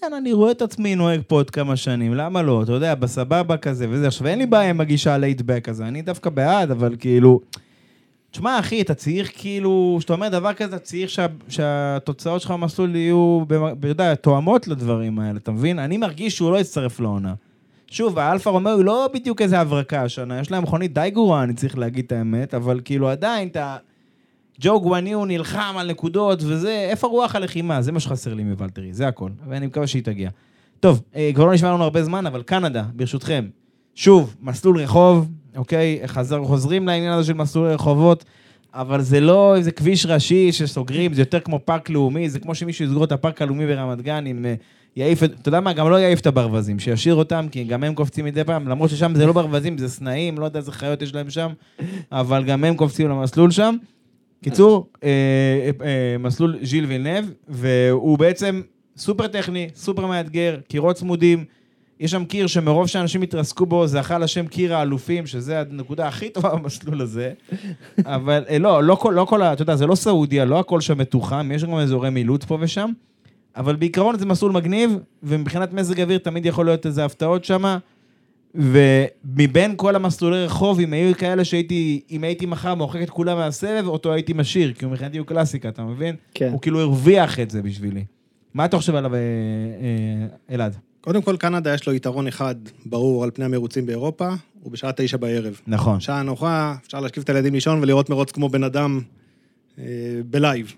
כן, 0.00 0.12
אני 0.18 0.32
רואה 0.32 0.50
את 0.50 0.62
עצמי 0.62 0.94
נוהג 0.94 1.20
פה 1.26 1.36
עוד 1.36 1.50
כמה 1.50 1.76
שנים, 1.76 2.14
למה 2.14 2.42
לא? 2.42 2.62
אתה 2.62 2.72
יודע, 2.72 2.94
בסבבה 2.94 3.56
כזה 3.56 3.86
וזה. 3.90 4.06
עכשיו, 4.06 4.26
אין 4.26 4.38
לי 4.38 4.46
בעיה 4.46 4.70
עם 4.70 4.80
הגישה 4.80 5.14
הלייטבק 5.14 5.68
הזה, 5.68 5.88
אני 5.88 6.02
דווקא 6.02 6.30
בעד, 6.30 6.70
אבל 6.70 6.96
כאילו... 6.98 7.40
תשמע, 8.32 8.58
אחי, 8.58 8.82
אתה 8.82 8.94
צריך 8.94 9.32
כאילו, 9.34 9.96
כשאתה 9.98 10.12
אומר 10.12 10.28
דבר 10.28 10.52
כזה, 10.52 10.76
אתה 10.76 10.84
צריך 10.84 11.10
שה, 11.10 11.26
שהתוצאות 11.48 12.40
שלך 12.40 12.50
במסלול 12.50 12.96
יהיו, 12.96 13.42
אתה 13.78 13.88
יודע, 13.88 14.14
תואמות 14.14 14.68
לדברים 14.68 15.18
האלה, 15.18 15.38
אתה 15.38 15.50
מבין? 15.50 15.78
אני 15.78 15.96
מרגיש 15.96 16.36
שהוא 16.36 16.52
לא 16.52 16.60
יצטרף 16.60 17.00
לעונה. 17.00 17.34
שוב, 17.86 18.18
האלפה 18.18 18.50
רומאו 18.50 18.76
היא 18.76 18.84
לא 18.84 19.08
בדיוק 19.14 19.42
איזה 19.42 19.60
הברקה 19.60 20.02
השנה, 20.02 20.40
יש 20.40 20.50
להם 20.50 20.62
מכונית 20.62 20.94
די 20.94 21.10
גרועה, 21.12 21.42
אני 21.42 21.54
צריך 21.54 21.78
להגיד 21.78 22.04
את 22.04 22.12
האמת, 22.12 22.54
אבל 22.54 22.80
כאילו 22.84 23.08
עדיין, 23.08 23.48
אתה... 23.48 23.76
ג'ו 24.60 24.80
גואניו 24.80 25.24
נלחם 25.24 25.74
על 25.78 25.90
נקודות 25.90 26.42
וזה, 26.42 26.86
איפה 26.90 27.06
רוח 27.06 27.34
הלחימה? 27.36 27.82
זה 27.82 27.92
מה 27.92 28.00
שחסר 28.00 28.34
לי 28.34 28.44
מוולטרי, 28.44 28.92
זה 28.92 29.08
הכל, 29.08 29.30
ואני 29.48 29.66
מקווה 29.66 29.86
שהיא 29.86 30.02
תגיע. 30.02 30.30
טוב, 30.80 31.02
אה, 31.16 31.30
כבר 31.34 31.44
לא 31.44 31.52
נשמע 31.54 31.72
לנו 31.72 31.84
הרבה 31.84 32.04
זמן, 32.04 32.26
אבל 32.26 32.42
קנדה, 32.42 32.84
ברשותכם. 32.94 33.48
שוב, 33.94 34.36
מסלול 34.40 34.78
רחוב, 34.78 35.28
אוקיי? 35.56 36.00
חזר, 36.06 36.44
חוזרים 36.44 36.86
לעניין 36.86 37.12
הזה 37.12 37.26
של 37.26 37.32
מסלול 37.32 37.68
רחובות, 37.68 38.24
אבל 38.74 39.00
זה 39.02 39.20
לא 39.20 39.56
איזה 39.56 39.70
כביש 39.72 40.06
ראשי 40.06 40.52
שסוגרים, 40.52 41.14
זה 41.14 41.22
יותר 41.22 41.40
כמו 41.40 41.58
פארק 41.64 41.90
לאומי, 41.90 42.28
זה 42.30 42.38
כמו 42.40 42.54
שמישהו 42.54 42.84
יסגור 42.84 43.04
את 43.04 43.12
הפארק 43.12 43.42
הלאומי 43.42 43.66
ברמת 43.66 44.02
גן 44.02 44.26
עם... 44.26 44.44
אה, 44.44 44.54
יעיף, 44.96 45.22
את- 45.22 45.32
אתה 45.40 45.48
יודע 45.48 45.60
מה, 45.60 45.72
גם 45.72 45.90
לא 45.90 46.00
יעיף 46.00 46.20
את 46.20 46.26
הברווזים, 46.26 46.78
שישאיר 46.78 47.14
אותם, 47.14 47.46
כי 47.50 47.64
גם 47.64 47.84
הם 47.84 47.94
קופצים 47.94 48.24
מדי 48.24 48.44
פעם, 48.44 48.68
למרות 48.68 48.90
ששם 48.90 49.14
זה 49.14 49.26
לא 49.26 49.32
ברווזים, 49.32 49.78
זה 49.78 49.88
סנאים, 49.88 50.38
לא 50.38 50.44
יודע 50.44 50.58
איזה 50.58 50.72
חיות 50.72 51.02
יש 51.02 51.14
להם 51.14 51.30
שם, 51.30 51.50
אבל 52.12 52.44
גם 52.44 52.64
הם 52.64 52.74
קופצים 52.76 53.08
למסלול 53.08 53.50
שם. 53.50 53.76
קיצור, 54.44 54.86
אה, 55.04 55.08
אה, 55.80 55.86
אה, 55.86 56.18
מסלול 56.18 56.58
ז'יל 56.62 56.84
וילנב, 56.86 57.24
והוא 57.48 58.18
בעצם 58.18 58.62
סופר 58.96 59.26
טכני, 59.26 59.68
סופר 59.74 60.06
מאתגר, 60.06 60.56
קירות 60.68 60.96
צמודים. 60.96 61.44
יש 62.02 62.10
שם 62.10 62.24
קיר 62.24 62.46
שמרוב 62.46 62.86
שאנשים 62.86 63.22
התרסקו 63.22 63.66
בו, 63.66 63.86
זכה 63.86 64.18
לשם 64.18 64.46
קיר 64.46 64.76
האלופים, 64.76 65.26
שזה 65.26 65.60
הנקודה 65.60 66.08
הכי 66.08 66.30
טובה 66.30 66.54
במסלול 66.56 67.00
הזה. 67.00 67.32
אבל 68.06 68.44
אה, 68.48 68.58
לא, 68.58 68.84
לא 68.84 68.94
כל, 68.94 69.12
לא 69.16 69.24
כל, 69.24 69.42
אתה 69.42 69.62
יודע, 69.62 69.76
זה 69.76 69.86
לא 69.86 69.94
סעודיה, 69.94 70.44
לא 70.44 70.58
הכל 70.58 70.80
שם 70.80 70.98
מתוחם, 70.98 71.50
יש 71.54 71.64
גם 71.64 71.74
אזורי 71.74 72.10
מילוט 72.10 72.44
פה 72.44 72.58
ושם. 72.60 72.90
אבל 73.56 73.76
בעיקרון 73.76 74.18
זה 74.18 74.26
מסלול 74.26 74.52
מגניב, 74.52 74.98
ומבחינת 75.22 75.72
מזג 75.72 76.00
אוויר 76.00 76.18
תמיד 76.18 76.46
יכול 76.46 76.66
להיות 76.66 76.86
איזה 76.86 77.04
הפתעות 77.04 77.44
שם. 77.44 77.76
ומבין 78.54 79.74
כל 79.76 79.96
המסלולי 79.96 80.44
רחוב, 80.44 80.80
אם 80.80 80.92
היו 80.92 81.16
כאלה 81.16 81.44
שהייתי, 81.44 82.00
אם 82.10 82.24
הייתי 82.24 82.46
מחר 82.46 82.74
מוחק 82.74 83.02
את 83.02 83.10
כולם 83.10 83.36
מהסבב, 83.36 83.84
אותו 83.86 84.12
הייתי 84.12 84.32
משאיר, 84.32 84.72
כי 84.72 84.84
הוא 84.84 84.92
מבחינתי 84.92 85.18
הוא 85.18 85.26
קלאסיקה, 85.26 85.68
אתה 85.68 85.82
מבין? 85.82 86.16
כן. 86.34 86.48
הוא 86.52 86.60
כאילו 86.60 86.80
הרוויח 86.80 87.40
את 87.40 87.50
זה 87.50 87.62
בשבילי. 87.62 88.04
מה 88.54 88.64
אתה 88.64 88.76
חושב 88.76 88.94
עליו, 88.94 89.14
אה, 89.14 89.18
אה, 89.18 90.54
אלעד? 90.54 90.76
קודם 91.02 91.22
כל, 91.22 91.36
קנדה 91.36 91.74
יש 91.74 91.86
לו 91.86 91.94
יתרון 91.94 92.26
אחד 92.26 92.54
ברור 92.86 93.24
על 93.24 93.30
פני 93.34 93.44
המרוצים 93.44 93.86
באירופה, 93.86 94.28
הוא 94.62 94.72
בשעה 94.72 94.90
תשע 94.96 95.16
בערב. 95.16 95.60
נכון. 95.66 96.00
שעה 96.00 96.22
נוחה, 96.22 96.74
אפשר 96.86 97.00
להשכיב 97.00 97.22
את 97.22 97.28
הילדים 97.28 97.54
לישון 97.54 97.78
ולראות 97.82 98.10
מרוץ 98.10 98.30
כמו 98.32 98.48
בן 98.48 98.64
אדם 98.64 99.00
אה, 99.78 99.84
בלייב. 100.30 100.72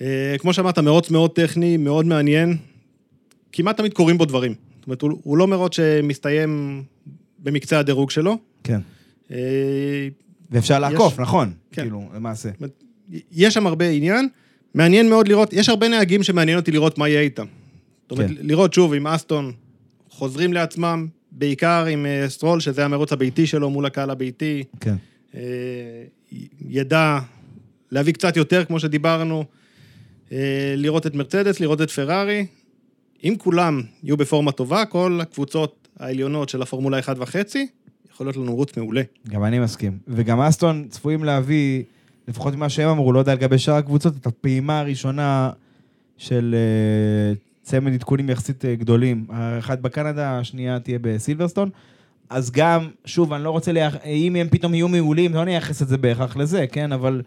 אה, 0.00 0.34
כמו 0.38 0.52
שאמרת, 0.52 0.78
מרוץ 0.78 1.10
מאוד 1.10 1.30
טכני, 1.30 1.76
מאוד 1.76 2.06
מעניין, 2.06 2.56
כמעט 3.52 3.76
תמיד 3.76 3.92
קורים 3.94 4.18
בו 4.18 4.24
דברים. 4.24 4.54
זאת 4.78 4.86
אומרת, 4.86 5.02
הוא, 5.02 5.18
הוא 5.22 5.38
לא 5.38 5.46
מרוץ 5.46 5.76
שמסתיים 5.76 6.82
במקצה 7.38 7.78
הדירוג 7.78 8.10
שלו. 8.10 8.38
כן. 8.64 8.80
אה, 9.30 9.36
ואפשר 10.50 10.78
לעקוף, 10.78 11.12
יש- 11.12 11.18
נכון, 11.18 11.52
כן. 11.72 11.82
כאילו, 11.82 12.08
למעשה. 12.14 12.48
יש 13.32 13.54
שם 13.54 13.66
הרבה 13.66 13.88
עניין. 13.88 14.28
מעניין 14.74 15.08
מאוד 15.08 15.28
לראות, 15.28 15.52
יש 15.52 15.68
הרבה 15.68 15.88
נהגים 15.88 16.22
שמעניין 16.22 16.58
אותי 16.58 16.70
לראות 16.72 16.98
מה 16.98 17.08
יהיה 17.08 17.20
איתם. 17.20 17.46
זאת 18.08 18.18
אומרת, 18.18 18.30
כן. 18.30 18.46
לראות 18.46 18.74
שוב 18.74 18.92
אם 18.92 19.06
אסטון 19.06 19.52
חוזרים 20.10 20.52
לעצמם, 20.52 21.06
בעיקר 21.32 21.84
עם 21.84 22.06
אה, 22.06 22.28
סטרול, 22.28 22.60
שזה 22.60 22.84
המרוץ 22.84 23.12
הביתי 23.12 23.46
שלו 23.46 23.70
מול 23.70 23.86
הקהל 23.86 24.10
הביתי, 24.10 24.64
כן. 24.80 24.94
אה, 25.34 25.40
ידע 26.68 27.18
להביא 27.90 28.12
קצת 28.12 28.36
יותר, 28.36 28.64
כמו 28.64 28.80
שדיברנו, 28.80 29.44
אה, 30.32 30.74
לראות 30.76 31.06
את 31.06 31.14
מרצדס, 31.14 31.60
לראות 31.60 31.82
את 31.82 31.90
פרארי. 31.90 32.46
אם 33.24 33.34
כולם 33.38 33.82
יהיו 34.02 34.16
בפורמה 34.16 34.52
טובה, 34.52 34.84
כל 34.84 35.18
הקבוצות 35.22 35.88
העליונות 35.98 36.48
של 36.48 36.62
הפורמולה 36.62 36.98
1.5, 36.98 37.58
יכול 38.12 38.26
להיות 38.26 38.36
לנו 38.36 38.54
מרוץ 38.54 38.76
מעולה. 38.76 39.02
גם 39.28 39.44
אני 39.44 39.58
מסכים. 39.58 39.98
וגם 40.08 40.40
אסטון 40.40 40.86
צפויים 40.90 41.24
להביא, 41.24 41.82
לפחות 42.28 42.54
ממה 42.54 42.68
שהם 42.68 42.88
אמרו, 42.88 43.12
לא 43.12 43.18
יודע 43.18 43.34
לגבי 43.34 43.58
שאר 43.58 43.74
הקבוצות, 43.74 44.16
את 44.16 44.26
הפעימה 44.26 44.80
הראשונה 44.80 45.50
של 46.16 46.54
צמד 47.68 47.92
עדכונים 47.92 48.30
יחסית 48.30 48.64
אה, 48.64 48.74
גדולים. 48.74 49.24
האחד 49.28 49.82
בקנדה, 49.82 50.38
השנייה 50.38 50.78
תהיה 50.80 50.98
בסילברסטון. 51.02 51.70
אז 52.30 52.50
גם, 52.50 52.88
שוב, 53.04 53.32
אני 53.32 53.44
לא 53.44 53.50
רוצה, 53.50 53.72
ליח... 53.72 53.96
אם 54.04 54.36
הם 54.36 54.48
פתאום 54.48 54.74
יהיו 54.74 54.88
מעולים, 54.88 55.34
לא 55.34 55.44
נייחס 55.44 55.82
את 55.82 55.88
זה 55.88 55.98
בהכרח 55.98 56.36
לזה, 56.36 56.66
כן? 56.66 56.92
אבל 56.92 57.22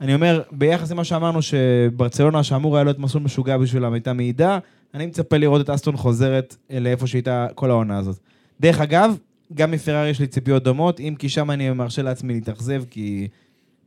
אני 0.00 0.14
אומר, 0.14 0.42
ביחס 0.52 0.90
למה 0.90 1.04
שאמרנו, 1.04 1.40
שברצלונה, 1.42 2.42
שאמור 2.42 2.76
היה 2.76 2.84
להיות 2.84 2.98
מסלול 2.98 3.24
משוגע 3.24 3.58
בשבילם, 3.58 3.92
הייתה 3.92 4.12
מעידה, 4.12 4.58
אני 4.94 5.06
מצפה 5.06 5.36
לראות 5.36 5.60
את 5.60 5.70
אסטון 5.70 5.96
חוזרת 5.96 6.56
אה, 6.70 6.80
לאיפה 6.80 7.06
שהייתה 7.06 7.46
כל 7.54 7.70
העונה 7.70 7.98
הזאת. 7.98 8.18
דרך 8.60 8.80
אגב, 8.80 9.16
גם 9.54 9.70
מפרארי 9.70 10.08
יש 10.08 10.20
לי 10.20 10.26
ציפיות 10.26 10.64
דומות, 10.64 11.00
אם 11.00 11.14
כי 11.18 11.28
שם 11.28 11.50
אני 11.50 11.70
מרשה 11.70 12.02
לעצמי 12.02 12.34
להתאכזב, 12.34 12.82
כי 12.90 13.28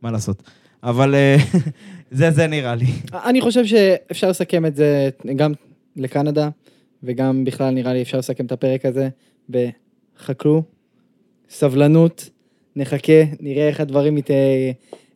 מה 0.01 0.11
לעשות. 0.11 0.43
אבל 0.83 1.15
אה, 1.15 1.37
זה, 2.11 2.31
זה 2.31 2.47
נראה 2.47 2.75
לי. 2.75 2.87
אני 3.13 3.41
חושב 3.41 3.65
שאפשר 3.65 4.29
לסכם 4.29 4.65
את 4.65 4.75
זה 4.75 5.09
גם 5.35 5.53
לקנדה, 5.95 6.49
וגם 7.03 7.43
בכלל 7.43 7.73
נראה 7.73 7.93
לי 7.93 8.01
אפשר 8.01 8.17
לסכם 8.17 8.45
את 8.45 8.51
הפרק 8.51 8.85
הזה 8.85 9.09
בחכו, 9.49 10.63
סבלנות, 11.49 12.29
נחכה, 12.75 13.23
נראה 13.39 13.67
איך 13.67 13.79
הדברים 13.79 14.17
ית... 14.17 14.29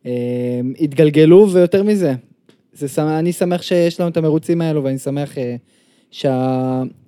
אה, 0.06 0.60
יתגלגלו, 0.78 1.50
ויותר 1.50 1.82
מזה, 1.82 2.14
זה, 2.72 3.18
אני 3.18 3.32
שמח 3.32 3.62
שיש 3.62 4.00
לנו 4.00 4.10
את 4.10 4.16
המרוצים 4.16 4.60
האלו, 4.60 4.84
ואני 4.84 4.98
שמח 4.98 5.38
אה. 5.38 5.56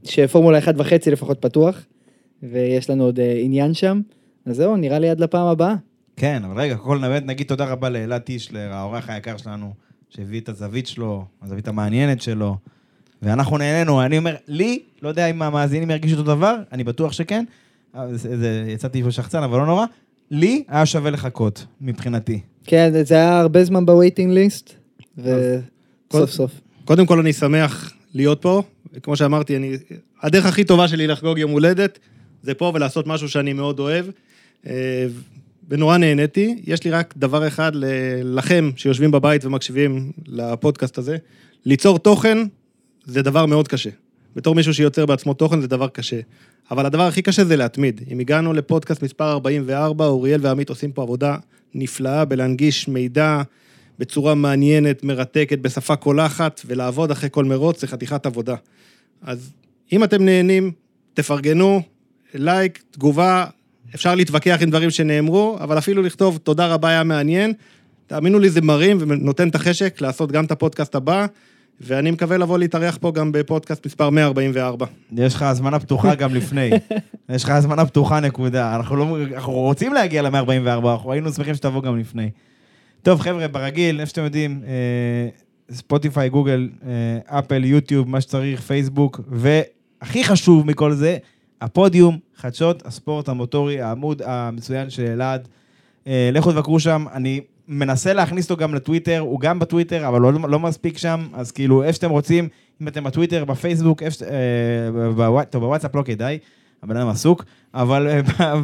שפורמולה 0.05 0.59
1 0.59 0.75
וחצי 0.79 1.11
לפחות 1.11 1.39
פתוח, 1.43 1.87
ויש 2.43 2.91
לנו 2.91 3.05
עוד 3.05 3.21
אה, 3.21 3.35
עניין 3.39 3.75
שם. 3.75 4.01
אז 4.47 4.57
זהו, 4.57 4.77
נראה 4.77 4.99
לי 4.99 5.11
עד 5.11 5.21
לפעם 5.21 5.47
הבאה. 5.47 5.75
כן, 6.17 6.43
אבל 6.45 6.61
רגע, 6.61 6.77
כל 6.77 6.99
באמת 6.99 7.27
נגיד 7.27 7.47
תודה 7.47 7.65
רבה 7.65 7.89
לאלעד 7.89 8.21
טישלר, 8.21 8.73
האורח 8.73 9.09
היקר 9.09 9.37
שלנו, 9.37 9.73
שהביא 10.09 10.41
את 10.41 10.49
הזווית 10.49 10.87
שלו, 10.87 11.25
הזווית 11.43 11.69
המעניינת 11.69 12.23
שלו, 12.23 12.57
ואנחנו 13.23 13.59
נהנינו. 13.59 14.03
אני 14.03 14.19
אומר, 14.19 14.37
לי, 14.49 14.83
לא 15.03 15.09
יודע 15.09 15.27
אם 15.27 15.43
המאזינים 15.43 15.91
ירגישו 15.91 16.17
אותו 16.17 16.35
דבר, 16.35 16.57
אני 16.73 16.85
בטוח 16.85 17.13
שכן. 17.13 17.45
זה, 18.13 18.37
זה, 18.37 18.65
יצאתי 18.69 19.03
בשחצן, 19.03 19.43
אבל 19.43 19.59
לא 19.59 19.67
נורא. 19.67 19.85
לי 20.31 20.65
היה 20.69 20.87
שווה 20.87 21.11
לחכות, 21.11 21.67
מבחינתי. 21.81 22.41
כן, 22.65 23.05
זה 23.05 23.15
היה 23.15 23.41
הרבה 23.41 23.65
זמן 23.65 23.87
בווייטינג 23.87 24.33
ליסט, 24.33 24.75
וסוף 25.19 26.31
סוף. 26.31 26.51
קודם 26.85 27.07
כל 27.07 27.19
אני 27.19 27.33
שמח 27.33 27.93
להיות 28.15 28.43
פה, 28.43 28.63
כמו 29.03 29.17
שאמרתי, 29.17 29.57
אני... 29.57 29.77
הדרך 30.23 30.47
הכי 30.47 30.65
טובה 30.65 30.89
שלי 30.89 31.07
לחגוג 31.07 31.39
יום 31.39 31.51
הולדת, 31.51 31.99
זה 32.43 32.55
פה 32.55 32.73
ולעשות 32.75 33.07
משהו 33.07 33.29
שאני 33.29 33.53
מאוד 33.53 33.79
אוהב, 33.79 34.07
אה, 34.67 35.07
ונורא 35.69 35.97
נהניתי. 35.97 36.63
יש 36.67 36.85
לי 36.85 36.91
רק 36.91 37.15
דבר 37.17 37.47
אחד 37.47 37.73
לכם, 38.25 38.71
שיושבים 38.77 39.11
בבית 39.11 39.45
ומקשיבים 39.45 40.13
לפודקאסט 40.27 40.99
הזה, 40.99 41.17
ליצור 41.65 41.99
תוכן 41.99 42.39
זה 43.05 43.23
דבר 43.23 43.47
מאוד 43.47 43.69
קשה. 43.69 43.91
בתור 44.37 44.55
מישהו 44.55 44.75
שיוצר 44.75 45.07
בעצמו 45.07 45.35
תוכן 45.35 45.61
זה 45.61 45.67
דבר 45.67 45.89
קשה. 45.89 46.21
אבל 46.71 46.87
הדבר 46.87 47.03
הכי 47.03 47.23
קשה 47.23 47.45
זה 47.45 47.57
להתמיד. 47.57 48.01
אם 48.11 48.19
הגענו 48.19 48.53
לפודקאסט 48.53 49.03
מספר 49.03 49.33
44, 49.33 50.05
אוריאל 50.05 50.41
ועמית 50.43 50.69
עושים 50.69 50.93
פה 50.93 51.03
עבודה 51.03 51.37
נפלאה 51.75 52.25
בלהנגיש 52.25 52.89
מידע 52.89 53.43
בצורה 53.99 54.35
מעניינת, 54.35 55.05
מרתקת, 55.05 55.59
בשפה 55.59 55.97
קולחת, 55.97 56.61
ולעבוד 56.67 57.11
אחרי 57.11 57.29
כל 57.33 57.45
מרוץ 57.45 57.81
זה 57.81 57.87
חתיכת 57.87 58.27
עבודה. 58.27 58.55
אז 59.23 59.53
אם 59.93 60.05
אתם 60.05 60.25
נהנים, 60.25 60.73
תפרגנו, 61.15 61.83
לייק, 62.35 62.83
תגובה, 62.91 63.47
אפשר 63.95 64.15
להתווכח 64.15 64.59
עם 64.61 64.71
דברים 64.71 64.91
שנאמרו, 64.91 65.57
אבל 65.61 65.79
אפילו 65.79 66.03
לכתוב 66.03 66.39
תודה 66.39 66.67
רבה 66.67 66.89
היה 66.89 67.05
מעניין. 67.05 67.53
תאמינו 68.07 68.39
לי, 68.39 68.51
זה 68.51 68.61
מרים 68.61 68.99
ונותן 69.01 69.49
את 69.49 69.55
החשק 69.55 70.01
לעשות 70.01 70.33
גם 70.33 70.45
את 70.45 70.51
הפודקאסט 70.51 70.95
הבא, 70.95 71.27
ואני 71.85 72.11
מקווה 72.11 72.39
לבוא 72.39 72.59
להתארח 72.59 72.99
פה 73.01 73.13
גם 73.13 73.33
בפודקאסט 73.33 73.87
מספר 73.87 74.11
144. 74.11 74.87
יש 75.13 75.35
לך 75.35 75.43
הזמנה 75.43 75.79
פתוחה 75.79 76.15
גם 76.23 76.35
לפני. 76.35 76.71
יש 77.29 77.45
לך 77.45 77.51
הזמנה 77.51 77.87
פתוחה, 77.87 78.21
נקודה. 78.21 78.77
אנחנו, 78.77 78.97
לא, 78.97 79.17
אנחנו 79.35 79.53
רוצים 79.53 79.93
להגיע 79.93 80.23
ל-144, 80.23 80.69
אנחנו 80.69 81.13
היינו 81.13 81.33
שמחים 81.33 81.55
שתבוא 81.55 81.83
גם 81.83 81.99
לפני. 81.99 82.31
טוב, 83.03 83.21
חבר'ה, 83.21 83.49
ברגיל, 83.49 84.01
איפה 84.01 84.11
שאתם 84.11 84.25
יודעים, 84.25 84.63
אה, 84.67 85.29
ספוטיפיי, 85.75 86.29
גוגל, 86.29 86.69
אה, 86.87 87.39
אפל, 87.39 87.65
יוטיוב, 87.65 88.09
מה 88.09 88.21
שצריך, 88.21 88.61
פייסבוק, 88.61 89.21
והכי 89.29 90.25
חשוב 90.25 90.67
מכל 90.67 90.93
זה, 90.93 91.17
הפודיום, 91.61 92.19
חדשות 92.37 92.87
הספורט 92.87 93.29
המוטורי, 93.29 93.81
העמוד 93.81 94.23
המצוין 94.25 94.91
של 94.91 95.03
אלעד. 95.03 95.49
אה, 96.07 96.31
לכו 96.33 96.53
תבקרו 96.53 96.81
שם, 96.81 97.05
אני 97.13 97.41
מנסה 97.69 98.13
להכניס 98.13 98.51
אותו 98.51 98.57
גם 98.63 98.75
לטוויטר, 98.75 99.19
הוא 99.19 99.41
גם 99.41 99.59
בטוויטר, 99.59 100.09
אבל 100.09 100.21
לא, 100.21 100.33
לא 100.33 100.59
מספיק 100.59 100.99
שם, 100.99 101.27
אז 101.35 101.51
כאילו, 101.51 101.83
איפה 101.83 101.93
שאתם 101.93 102.11
רוצים, 102.11 102.49
אם 102.83 102.89
אתם 102.89 103.05
בטוויטר, 103.05 103.45
בפייסבוק, 103.45 104.03
איפה 104.03 104.17
ש... 104.19 104.23
אה, 104.23 104.29
בוואט- 105.17 105.51
טוב, 105.51 105.63
בוואטסאפ 105.65 105.95
לא 105.97 106.03
כדאי, 106.03 106.39
הבן 106.83 106.97
אדם 106.97 107.09
עסוק, 107.09 107.45
אבל 107.75 108.09
אה, 108.09 108.21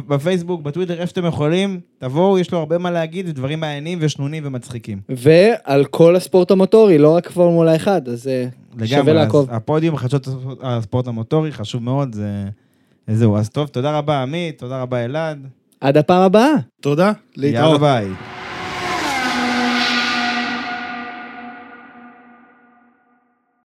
בפייסבוק, 0.07 0.61
בטוויטר, 0.61 0.93
איפה 0.93 1.07
שאתם 1.07 1.25
יכולים, 1.25 1.79
תבואו, 1.99 2.39
יש 2.39 2.51
לו 2.51 2.59
הרבה 2.59 2.77
מה 2.77 2.91
להגיד, 2.91 3.29
דברים 3.29 3.59
מעניינים 3.59 3.97
ושנונים 4.01 4.43
ומצחיקים. 4.45 4.99
ועל 5.09 5.85
כל 5.85 6.15
הספורט 6.15 6.51
המוטורי, 6.51 6.97
לא 6.97 7.15
רק 7.15 7.29
פורמולה 7.31 7.75
1, 7.75 8.07
אז 8.07 8.27
אה, 8.27 8.45
שווה 8.85 8.97
לגמרי, 8.99 9.13
לעקוב. 9.13 9.49
אז 9.49 9.55
הפודיום, 9.55 9.97
חדשות 9.97 10.27
הספורט 10.61 11.07
המוטורי, 11.07 11.51
חשוב 11.51 11.83
מאוד, 11.83 12.13
זה... 12.15 12.45
זהו, 13.07 13.37
אז 13.37 13.49
טוב, 13.49 13.67
תודה 13.67 13.97
רבה 13.97 14.21
עמית, 14.21 14.59
תודה 14.59 14.81
רבה 14.81 15.05
אלעד, 15.05 15.47
עד 15.81 15.97
הפעם 15.97 16.21
הבאה. 16.21 16.51
תודה, 16.81 17.11
להתראות. 17.37 17.65
יאללה 17.65 17.77
ביי. 17.77 18.38